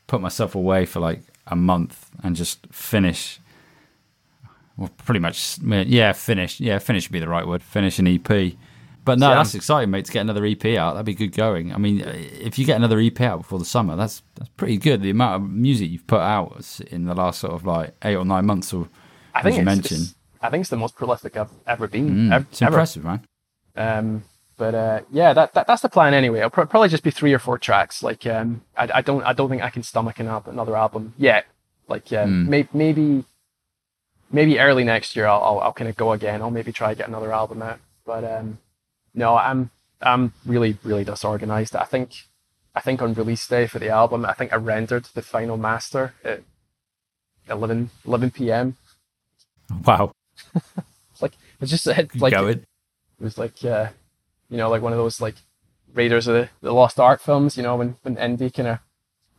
put 0.06 0.20
myself 0.20 0.54
away 0.54 0.86
for 0.86 1.00
like 1.00 1.20
a 1.46 1.56
month 1.56 2.10
and 2.22 2.34
just 2.36 2.66
finish. 2.72 3.38
Well, 4.76 4.90
pretty 4.98 5.20
much, 5.20 5.58
yeah, 5.62 6.12
finish. 6.12 6.60
Yeah, 6.60 6.78
finish 6.78 7.08
would 7.08 7.12
be 7.12 7.20
the 7.20 7.28
right 7.28 7.46
word. 7.46 7.62
Finish 7.62 7.98
an 7.98 8.06
EP. 8.06 8.54
But 9.04 9.18
no, 9.18 9.30
Yeah. 9.30 9.36
that's 9.36 9.54
exciting, 9.54 9.90
mate. 9.90 10.04
To 10.06 10.12
get 10.12 10.20
another 10.20 10.44
EP 10.44 10.64
out, 10.76 10.94
that'd 10.94 11.06
be 11.06 11.14
good 11.14 11.32
going. 11.32 11.72
I 11.72 11.78
mean, 11.78 12.00
if 12.00 12.58
you 12.58 12.66
get 12.66 12.76
another 12.76 12.98
EP 13.00 13.20
out 13.20 13.38
before 13.38 13.58
the 13.58 13.64
summer, 13.64 13.94
that's 13.96 14.22
that's 14.34 14.50
pretty 14.56 14.76
good. 14.78 15.00
The 15.00 15.10
amount 15.10 15.42
of 15.44 15.50
music 15.50 15.90
you've 15.90 16.06
put 16.06 16.20
out 16.20 16.80
in 16.90 17.04
the 17.06 17.14
last 17.14 17.40
sort 17.40 17.52
of 17.54 17.64
like 17.64 17.94
eight 18.02 18.16
or 18.16 18.24
nine 18.24 18.44
months, 18.46 18.72
or 18.74 18.88
I 19.34 19.42
think 19.42 19.52
as 19.54 19.58
you 19.58 19.64
mentioned, 19.64 20.14
I 20.42 20.50
think 20.50 20.62
it's 20.62 20.70
the 20.70 20.76
most 20.76 20.96
prolific 20.96 21.36
I've 21.36 21.52
ever 21.66 21.86
been. 21.86 22.10
Mm, 22.28 22.32
ev- 22.34 22.46
it's 22.50 22.60
ever. 22.60 22.72
impressive, 22.72 23.04
man. 23.04 23.24
Um, 23.76 24.24
but 24.58 24.74
uh, 24.74 25.00
yeah, 25.10 25.32
that, 25.32 25.54
that 25.54 25.66
that's 25.66 25.82
the 25.82 25.88
plan 25.88 26.14
anyway. 26.14 26.38
It'll 26.38 26.50
pro- 26.50 26.66
probably 26.66 26.88
just 26.88 27.02
be 27.02 27.10
three 27.10 27.32
or 27.32 27.38
four 27.38 27.58
tracks. 27.58 28.02
Like 28.02 28.26
um, 28.26 28.62
I, 28.76 28.88
I 28.94 29.00
don't 29.02 29.22
I 29.24 29.32
don't 29.32 29.48
think 29.50 29.62
I 29.62 29.70
can 29.70 29.82
stomach 29.82 30.18
an 30.20 30.26
al- 30.28 30.44
another 30.46 30.76
album 30.76 31.14
yet. 31.18 31.46
Like 31.88 32.12
um, 32.12 32.46
Mm. 32.46 32.48
may- 32.48 32.68
maybe 32.72 33.24
maybe 34.30 34.58
early 34.58 34.84
next 34.84 35.14
year 35.16 35.26
I'll 35.26 35.42
I'll, 35.42 35.58
I'll 35.60 35.72
kind 35.72 35.88
of 35.90 35.96
go 35.96 36.12
again. 36.12 36.42
I'll 36.42 36.50
maybe 36.50 36.72
try 36.72 36.88
to 36.92 36.98
get 36.98 37.08
another 37.08 37.32
album 37.32 37.62
out. 37.62 37.78
But 38.04 38.24
um, 38.24 38.58
no, 39.14 39.36
I'm 39.36 39.70
I'm 40.02 40.32
really 40.44 40.78
really 40.82 41.04
disorganized. 41.04 41.76
I 41.76 41.84
think 41.84 42.12
I 42.74 42.80
think 42.80 43.00
on 43.02 43.14
release 43.14 43.46
day 43.46 43.66
for 43.66 43.78
the 43.78 43.88
album, 43.88 44.24
I 44.24 44.32
think 44.32 44.52
I 44.52 44.56
rendered 44.56 45.04
the 45.14 45.22
final 45.22 45.56
master 45.56 46.14
at 46.24 46.42
11 47.48 47.90
11 48.06 48.30
p.m. 48.32 48.76
Wow, 49.84 50.12
It's 50.54 51.20
like 51.22 51.32
it's 51.60 51.70
just 51.70 51.86
it's 51.86 52.14
like 52.16 52.32
going. 52.32 52.58
It 53.18 53.24
was 53.24 53.38
like, 53.38 53.64
uh, 53.64 53.88
you 54.50 54.56
know, 54.56 54.68
like 54.70 54.82
one 54.82 54.92
of 54.92 54.98
those 54.98 55.20
like 55.20 55.34
Raiders 55.94 56.26
of 56.26 56.34
the, 56.34 56.48
the 56.60 56.72
Lost 56.72 56.98
Ark 57.00 57.20
films. 57.20 57.56
You 57.56 57.62
know, 57.62 57.76
when 57.76 57.96
when 58.02 58.16
Indy 58.18 58.50
kind 58.50 58.68
of 58.68 58.78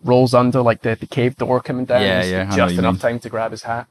rolls 0.03 0.33
under 0.33 0.61
like 0.61 0.81
the, 0.81 0.95
the 0.95 1.07
cave 1.07 1.35
door 1.37 1.59
coming 1.61 1.85
down. 1.85 2.01
Yeah, 2.01 2.23
yeah, 2.23 2.55
Just 2.55 2.77
enough 2.77 2.93
mean. 2.95 2.99
time 2.99 3.19
to 3.19 3.29
grab 3.29 3.51
his 3.51 3.63
hat. 3.63 3.87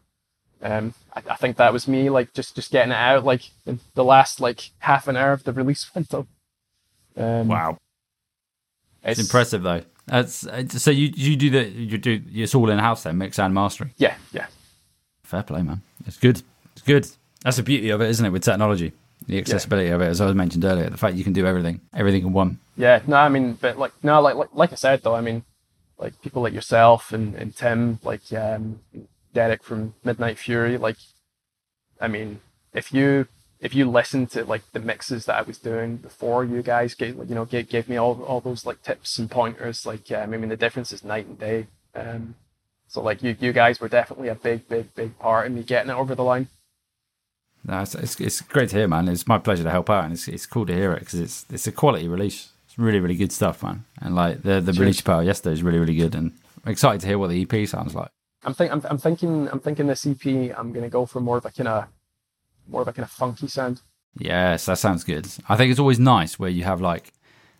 Um, 0.62 0.94
I, 1.14 1.22
I 1.30 1.36
think 1.36 1.56
that 1.58 1.72
was 1.72 1.86
me, 1.86 2.08
like 2.10 2.32
just 2.32 2.54
just 2.54 2.70
getting 2.72 2.92
it 2.92 2.96
out, 2.96 3.24
like 3.24 3.50
in 3.66 3.80
the 3.94 4.04
last 4.04 4.40
like 4.40 4.70
half 4.80 5.06
an 5.08 5.16
hour 5.16 5.32
of 5.32 5.44
the 5.44 5.52
release 5.52 5.88
window. 5.94 6.26
Um, 7.16 7.48
Wow, 7.48 7.78
it's 9.02 9.20
impressive 9.20 9.62
though. 9.62 9.82
That's 10.06 10.46
it's- 10.46 10.82
so 10.82 10.90
you 10.90 11.12
you 11.14 11.36
do 11.36 11.50
the 11.50 11.64
you 11.68 11.98
do 11.98 12.20
it's 12.32 12.54
all 12.54 12.70
in 12.70 12.78
house 12.78 13.02
then, 13.02 13.18
mix 13.18 13.38
and 13.38 13.52
mastering. 13.54 13.92
Yeah, 13.96 14.14
yeah, 14.32 14.46
Fair 15.24 15.42
play, 15.42 15.62
man. 15.62 15.82
It's 16.06 16.16
good. 16.18 16.42
It's 16.72 16.82
good. 16.82 17.08
That's 17.42 17.56
the 17.58 17.62
beauty 17.62 17.90
of 17.90 18.00
it, 18.00 18.08
isn't 18.10 18.24
it? 18.24 18.30
With 18.30 18.42
technology, 18.44 18.92
the 19.26 19.38
accessibility 19.38 19.90
of 19.90 20.00
it, 20.00 20.06
as 20.06 20.20
I 20.20 20.26
was 20.26 20.34
mentioned 20.34 20.64
earlier, 20.64 20.88
the 20.88 20.96
fact 20.96 21.16
you 21.16 21.24
can 21.24 21.32
do 21.32 21.46
everything, 21.46 21.80
everything 21.94 22.22
in 22.22 22.32
one. 22.32 22.58
yeah. 22.76 23.00
No, 23.06 23.16
I 23.16 23.28
mean, 23.28 23.54
but 23.60 23.78
like 23.78 23.92
no, 24.02 24.20
like 24.20 24.36
like 24.36 24.50
like 24.52 24.72
I 24.72 24.76
said 24.76 25.02
though, 25.02 25.14
I 25.14 25.20
mean, 25.20 25.44
like 25.98 26.20
people 26.22 26.42
like 26.42 26.52
yourself 26.52 27.12
and, 27.12 27.34
and 27.34 27.54
Tim, 27.54 27.98
like 28.02 28.32
um, 28.32 28.80
Derek 29.34 29.62
from 29.62 29.94
Midnight 30.04 30.38
Fury, 30.38 30.78
like, 30.78 30.96
I 32.00 32.08
mean, 32.08 32.40
if 32.72 32.92
you 32.92 33.26
if 33.58 33.74
you 33.74 33.90
listen 33.90 34.26
to 34.28 34.44
like 34.44 34.62
the 34.72 34.80
mixes 34.80 35.26
that 35.26 35.36
I 35.36 35.42
was 35.42 35.58
doing 35.58 35.96
before 35.96 36.44
you 36.44 36.62
guys 36.62 36.94
gave 36.94 37.16
you 37.16 37.34
know 37.34 37.46
gave, 37.46 37.68
gave 37.68 37.88
me 37.88 37.96
all 37.96 38.22
all 38.22 38.40
those 38.40 38.66
like 38.66 38.82
tips 38.82 39.18
and 39.18 39.30
pointers, 39.30 39.86
like 39.86 40.10
um, 40.12 40.32
I 40.32 40.36
mean 40.36 40.50
the 40.50 40.56
difference 40.56 40.92
is 40.92 41.02
night 41.04 41.26
and 41.26 41.38
day. 41.38 41.66
Um, 41.94 42.34
so 42.88 43.02
like 43.02 43.22
you 43.22 43.36
you 43.40 43.52
guys 43.52 43.80
were 43.80 43.88
definitely 43.88 44.28
a 44.28 44.34
big 44.34 44.68
big 44.68 44.94
big 44.94 45.18
part 45.18 45.46
in 45.46 45.54
me 45.54 45.62
getting 45.62 45.90
it 45.90 45.96
over 45.96 46.14
the 46.14 46.22
line. 46.22 46.48
No, 47.66 47.80
it's, 47.80 47.94
it's, 47.96 48.20
it's 48.20 48.40
great 48.42 48.68
to 48.70 48.76
hear, 48.76 48.88
man. 48.88 49.08
It's 49.08 49.26
my 49.26 49.38
pleasure 49.38 49.64
to 49.64 49.70
help 49.70 49.90
out, 49.90 50.04
and 50.04 50.12
it's 50.12 50.28
it's 50.28 50.46
cool 50.46 50.66
to 50.66 50.72
hear 50.72 50.92
it 50.92 51.00
because 51.00 51.18
it's 51.18 51.46
it's 51.50 51.66
a 51.66 51.72
quality 51.72 52.06
release. 52.06 52.50
It's 52.66 52.78
really 52.78 53.00
really 53.00 53.16
good 53.16 53.32
stuff, 53.32 53.62
man. 53.62 53.84
And 54.00 54.14
like 54.14 54.42
the 54.42 54.60
the 54.60 54.72
Cheers. 54.72 54.78
release 54.78 55.00
power 55.00 55.22
yesterday 55.22 55.54
is 55.54 55.62
really 55.64 55.80
really 55.80 55.96
good, 55.96 56.14
and 56.14 56.32
I'm 56.64 56.72
excited 56.72 57.00
to 57.00 57.06
hear 57.08 57.18
what 57.18 57.30
the 57.30 57.42
EP 57.42 57.68
sounds 57.68 57.94
like. 57.94 58.10
I'm 58.44 58.54
think 58.54 58.70
I'm, 58.70 58.82
I'm 58.88 58.98
thinking 58.98 59.48
I'm 59.50 59.58
thinking 59.58 59.88
this 59.88 60.06
EP 60.06 60.24
I'm 60.56 60.72
gonna 60.72 60.88
go 60.88 61.06
for 61.06 61.20
more 61.20 61.38
of 61.38 61.44
a 61.44 61.50
kind 61.50 61.68
of 61.68 61.86
more 62.68 62.82
of 62.82 62.88
a 62.88 62.92
kind 62.92 63.04
of 63.04 63.10
funky 63.10 63.48
sound. 63.48 63.80
Yes, 64.16 64.66
that 64.66 64.78
sounds 64.78 65.02
good. 65.02 65.26
I 65.48 65.56
think 65.56 65.70
it's 65.72 65.80
always 65.80 65.98
nice 65.98 66.38
where 66.38 66.48
you 66.50 66.62
have 66.64 66.80
like 66.80 67.12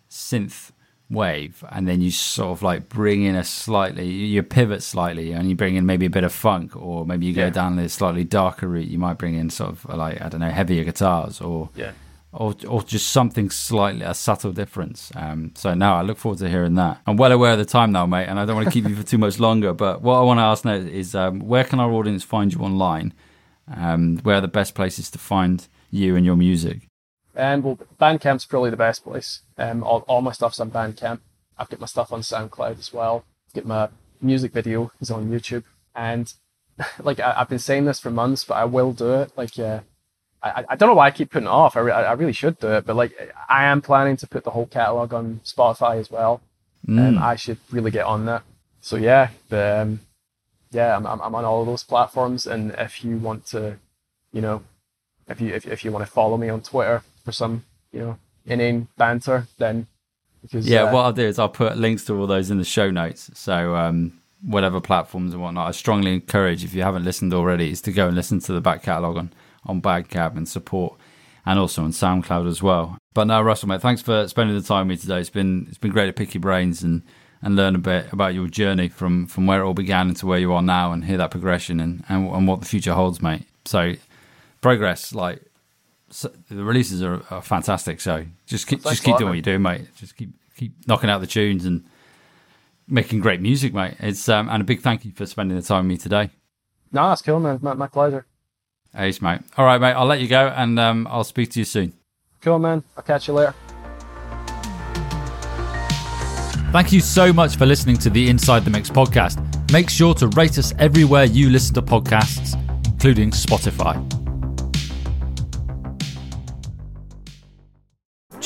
synth 0.09 0.71
wave 1.09 1.63
and 1.71 1.87
then 1.87 2.01
you 2.01 2.11
sort 2.11 2.49
of 2.51 2.61
like 2.61 2.89
bring 2.89 3.23
in 3.23 3.33
a 3.35 3.43
slightly 3.43 4.05
you 4.07 4.43
pivot 4.43 4.83
slightly 4.83 5.31
and 5.31 5.49
you 5.49 5.55
bring 5.55 5.75
in 5.75 5.85
maybe 5.85 6.05
a 6.05 6.09
bit 6.09 6.23
of 6.25 6.33
funk 6.33 6.75
or 6.75 7.05
maybe 7.05 7.25
you 7.25 7.33
go 7.33 7.45
Yeah. 7.45 7.49
down 7.49 7.77
this 7.77 7.93
slightly 7.93 8.25
darker 8.25 8.67
route 8.67 8.87
you 8.89 8.97
might 8.99 9.17
bring 9.17 9.35
in 9.35 9.49
sort 9.49 9.69
of 9.71 9.85
like 9.85 10.21
i 10.21 10.27
don't 10.27 10.41
know 10.41 10.49
heavier 10.49 10.83
guitars 10.83 11.39
or 11.39 11.69
Yeah. 11.75 11.91
or 12.33 12.53
or 12.67 12.83
just 12.83 13.07
something 13.07 13.49
slightly 13.49 14.01
a 14.01 14.13
subtle 14.13 14.51
difference 14.51 15.09
um 15.15 15.51
so 15.55 15.73
now 15.73 15.95
i 15.95 16.01
look 16.01 16.17
forward 16.17 16.39
to 16.39 16.49
hearing 16.49 16.73
that 16.75 16.99
i'm 17.07 17.15
well 17.15 17.31
aware 17.31 17.53
of 17.53 17.57
the 17.59 17.63
time 17.65 17.93
now 17.93 18.05
mate 18.05 18.25
and 18.25 18.37
i 18.37 18.43
don't 18.45 18.57
want 18.57 18.67
to 18.67 18.71
keep 18.73 18.85
you 18.89 18.95
for 18.95 19.03
too 19.03 19.17
much 19.17 19.39
longer 19.39 19.71
but 19.73 20.01
what 20.01 20.15
i 20.17 20.21
want 20.21 20.39
to 20.39 20.43
ask 20.43 20.65
now 20.65 20.73
is 20.73 21.15
um 21.15 21.39
where 21.39 21.63
can 21.63 21.79
our 21.79 21.91
audience 21.93 22.21
find 22.25 22.53
you 22.53 22.59
online 22.59 23.13
um 23.75 24.17
where 24.23 24.35
are 24.35 24.41
the 24.41 24.47
best 24.49 24.75
places 24.75 25.09
to 25.09 25.17
find 25.17 25.67
you 25.89 26.17
and 26.17 26.25
your 26.25 26.35
music 26.35 26.86
And 27.37 27.63
well, 27.63 27.77
Bandcamp's 28.01 28.45
probably 28.45 28.71
the 28.71 28.77
best 28.77 29.03
place. 29.03 29.41
Um, 29.59 29.83
all, 29.83 30.03
all 30.07 30.21
my 30.21 30.31
stuff's 30.31 30.59
on 30.59 30.71
Bandcamp. 30.71 31.19
I've 31.57 31.69
got 31.69 31.79
my 31.79 31.85
stuff 31.85 32.11
on 32.11 32.21
SoundCloud 32.21 32.79
as 32.79 32.91
well. 32.91 33.25
I've 33.47 33.53
got 33.53 33.65
my 33.65 33.89
music 34.19 34.51
video 34.51 34.91
is 34.99 35.11
on 35.11 35.29
YouTube. 35.29 35.63
And 35.95 36.33
like 37.03 37.19
I, 37.19 37.35
I've 37.37 37.49
been 37.49 37.59
saying 37.59 37.85
this 37.85 37.99
for 37.99 38.09
months, 38.09 38.43
but 38.43 38.55
I 38.55 38.65
will 38.65 38.91
do 38.91 39.13
it. 39.13 39.31
Like, 39.37 39.57
uh, 39.59 39.81
I, 40.41 40.65
I 40.69 40.75
don't 40.75 40.89
know 40.89 40.95
why 40.95 41.07
I 41.07 41.11
keep 41.11 41.29
putting 41.29 41.47
it 41.47 41.51
off. 41.51 41.77
I, 41.77 41.81
re- 41.81 41.91
I 41.91 42.13
really 42.13 42.33
should 42.33 42.59
do 42.59 42.69
it, 42.69 42.87
but 42.87 42.95
like 42.95 43.13
I 43.47 43.65
am 43.65 43.81
planning 43.81 44.17
to 44.17 44.27
put 44.27 44.43
the 44.43 44.51
whole 44.51 44.65
catalog 44.65 45.13
on 45.13 45.41
Spotify 45.45 45.99
as 45.99 46.09
well. 46.09 46.41
Um, 46.87 47.17
I 47.17 47.35
should 47.35 47.57
really 47.71 47.91
get 47.91 48.05
on 48.05 48.25
that. 48.25 48.43
So 48.81 48.95
yeah, 48.95 49.29
the, 49.49 49.81
um, 49.81 49.99
yeah, 50.71 50.95
I'm, 50.95 51.05
I'm 51.05 51.21
I'm 51.21 51.35
on 51.35 51.43
all 51.43 51.61
of 51.61 51.67
those 51.67 51.83
platforms. 51.83 52.47
And 52.47 52.71
if 52.77 53.03
you 53.03 53.17
want 53.17 53.45
to, 53.47 53.77
you 54.31 54.41
know, 54.41 54.63
if 55.27 55.41
you 55.41 55.53
if, 55.53 55.67
if 55.67 55.83
you 55.83 55.91
want 55.91 56.05
to 56.05 56.11
follow 56.11 56.37
me 56.37 56.49
on 56.49 56.61
Twitter 56.61 57.03
for 57.27 57.33
some 57.33 57.65
you 57.91 57.99
know 57.99 58.17
inane 58.45 58.87
banter, 58.95 59.47
then 59.57 59.85
because 60.41 60.65
Yeah, 60.65 60.83
uh, 60.83 60.93
what 60.93 61.01
I'll 61.01 61.11
do 61.11 61.23
is 61.27 61.37
I'll 61.37 61.49
put 61.49 61.75
links 61.77 62.05
to 62.05 62.17
all 62.17 62.25
those 62.25 62.49
in 62.49 62.57
the 62.57 62.63
show 62.63 62.89
notes. 62.89 63.29
So 63.33 63.75
um, 63.75 64.13
whatever 64.45 64.79
platforms 64.79 65.33
and 65.33 65.43
whatnot, 65.43 65.67
I 65.67 65.71
strongly 65.71 66.13
encourage 66.13 66.63
if 66.63 66.73
you 66.73 66.83
haven't 66.83 67.03
listened 67.03 67.33
already, 67.33 67.69
is 67.69 67.81
to 67.81 67.91
go 67.91 68.07
and 68.07 68.15
listen 68.15 68.39
to 68.39 68.53
the 68.53 68.61
back 68.61 68.81
catalogue 68.81 69.17
on 69.17 69.33
on 69.65 69.81
Bandcamp 69.81 70.37
and 70.37 70.47
support, 70.47 70.97
and 71.45 71.59
also 71.59 71.83
on 71.83 71.91
SoundCloud 71.91 72.47
as 72.47 72.63
well. 72.63 72.97
But 73.13 73.25
no, 73.25 73.41
Russell, 73.41 73.67
mate, 73.67 73.81
thanks 73.81 74.01
for 74.01 74.25
spending 74.29 74.55
the 74.55 74.63
time 74.63 74.87
with 74.87 74.99
me 74.99 75.01
today. 75.01 75.19
It's 75.19 75.29
been 75.29 75.65
it's 75.67 75.77
been 75.77 75.91
great 75.91 76.05
to 76.05 76.13
pick 76.13 76.33
your 76.33 76.39
brains 76.41 76.81
and 76.81 77.01
and 77.41 77.57
learn 77.57 77.75
a 77.75 77.79
bit 77.79 78.13
about 78.13 78.35
your 78.35 78.47
journey 78.47 78.87
from 78.87 79.27
from 79.27 79.47
where 79.47 79.59
it 79.61 79.65
all 79.65 79.73
began 79.73 80.07
into 80.07 80.27
where 80.27 80.39
you 80.39 80.53
are 80.53 80.61
now, 80.61 80.93
and 80.93 81.03
hear 81.03 81.17
that 81.17 81.31
progression 81.31 81.81
and 81.81 82.05
and, 82.07 82.29
and 82.29 82.47
what 82.47 82.61
the 82.61 82.65
future 82.65 82.93
holds, 82.93 83.21
mate. 83.21 83.43
So 83.65 83.95
progress, 84.61 85.13
like. 85.13 85.41
So 86.09 86.31
the 86.49 86.63
releases 86.63 87.03
are, 87.03 87.21
are 87.29 87.41
fantastic, 87.41 87.99
so 87.99 88.25
just 88.45 88.67
keep 88.67 88.81
Thanks 88.81 88.97
just 88.97 89.03
keep 89.03 89.17
doing 89.17 89.29
what 89.29 89.35
you're 89.35 89.41
doing, 89.41 89.61
mate. 89.61 89.87
Just 89.97 90.15
keep 90.15 90.29
keep 90.55 90.87
knocking 90.87 91.09
out 91.09 91.19
the 91.19 91.27
tunes 91.27 91.65
and 91.65 91.83
making 92.87 93.19
great 93.19 93.41
music, 93.41 93.73
mate. 93.73 93.95
It's 93.99 94.29
um, 94.29 94.49
and 94.49 94.61
a 94.61 94.65
big 94.65 94.81
thank 94.81 95.05
you 95.05 95.11
for 95.11 95.25
spending 95.25 95.57
the 95.57 95.63
time 95.63 95.85
with 95.85 95.89
me 95.89 95.97
today. 95.97 96.29
No, 96.91 97.09
that's 97.09 97.21
cool, 97.21 97.39
man. 97.39 97.59
My, 97.61 97.73
my 97.73 97.87
pleasure. 97.87 98.25
Ace, 98.95 99.21
mate. 99.21 99.41
All 99.57 99.65
right, 99.65 99.79
mate. 99.79 99.93
I'll 99.93 100.05
let 100.05 100.21
you 100.21 100.27
go, 100.27 100.47
and 100.47 100.79
um, 100.79 101.07
I'll 101.09 101.25
speak 101.25 101.51
to 101.51 101.59
you 101.59 101.65
soon. 101.65 101.93
Cool, 102.41 102.59
man. 102.59 102.83
I'll 102.95 103.03
catch 103.03 103.27
you 103.27 103.33
later. 103.33 103.53
Thank 106.71 106.91
you 106.91 107.01
so 107.01 107.31
much 107.31 107.55
for 107.55 107.65
listening 107.65 107.97
to 107.99 108.09
the 108.09 108.29
Inside 108.29 108.65
the 108.65 108.71
Mix 108.71 108.89
podcast. 108.89 109.41
Make 109.71 109.89
sure 109.89 110.13
to 110.15 110.27
rate 110.29 110.57
us 110.57 110.73
everywhere 110.79 111.25
you 111.25 111.49
listen 111.49 111.73
to 111.75 111.81
podcasts, 111.81 112.55
including 112.85 113.31
Spotify. 113.31 114.26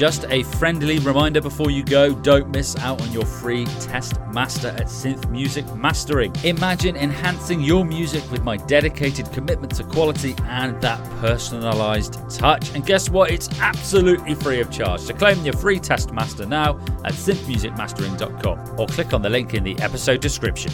Just 0.02 0.26
a 0.30 0.42
friendly 0.42 0.98
reminder 0.98 1.42
before 1.42 1.70
you 1.70 1.84
go 1.84 2.12
don't 2.12 2.50
miss 2.50 2.76
out 2.78 3.00
on 3.04 3.12
your 3.12 3.24
free 3.24 3.66
test 3.82 4.20
master 4.34 4.70
at 4.70 4.88
Synth 4.88 5.30
Music 5.30 5.64
Mastering. 5.76 6.36
Imagine 6.44 6.96
enhancing 6.96 7.62
your 7.62 7.86
music 7.86 8.24
with 8.32 8.44
my 8.44 8.58
dedicated 8.58 9.32
commitment 9.32 9.76
to 9.76 9.84
quality 9.84 10.34
and 10.46 10.82
that 10.82 11.00
personalized 11.20 12.18
touch. 12.32 12.74
And 12.74 12.84
guess 12.84 13.12
what? 13.12 13.30
It's 13.30 13.48
absolutely 13.60 14.34
free 14.34 14.60
of 14.60 14.72
charge. 14.72 15.02
So 15.02 15.14
claim 15.14 15.46
your 15.46 15.54
free 15.54 15.78
test 15.78 16.12
master 16.12 16.48
now 16.48 16.80
at 17.06 17.14
synthmusicmastering.com 17.14 18.80
or 18.80 18.88
click 18.88 19.14
on 19.14 19.22
the 19.22 19.30
link 19.30 19.54
in 19.54 19.64
the 19.64 19.78
episode 19.82 20.20
description. 20.20 20.72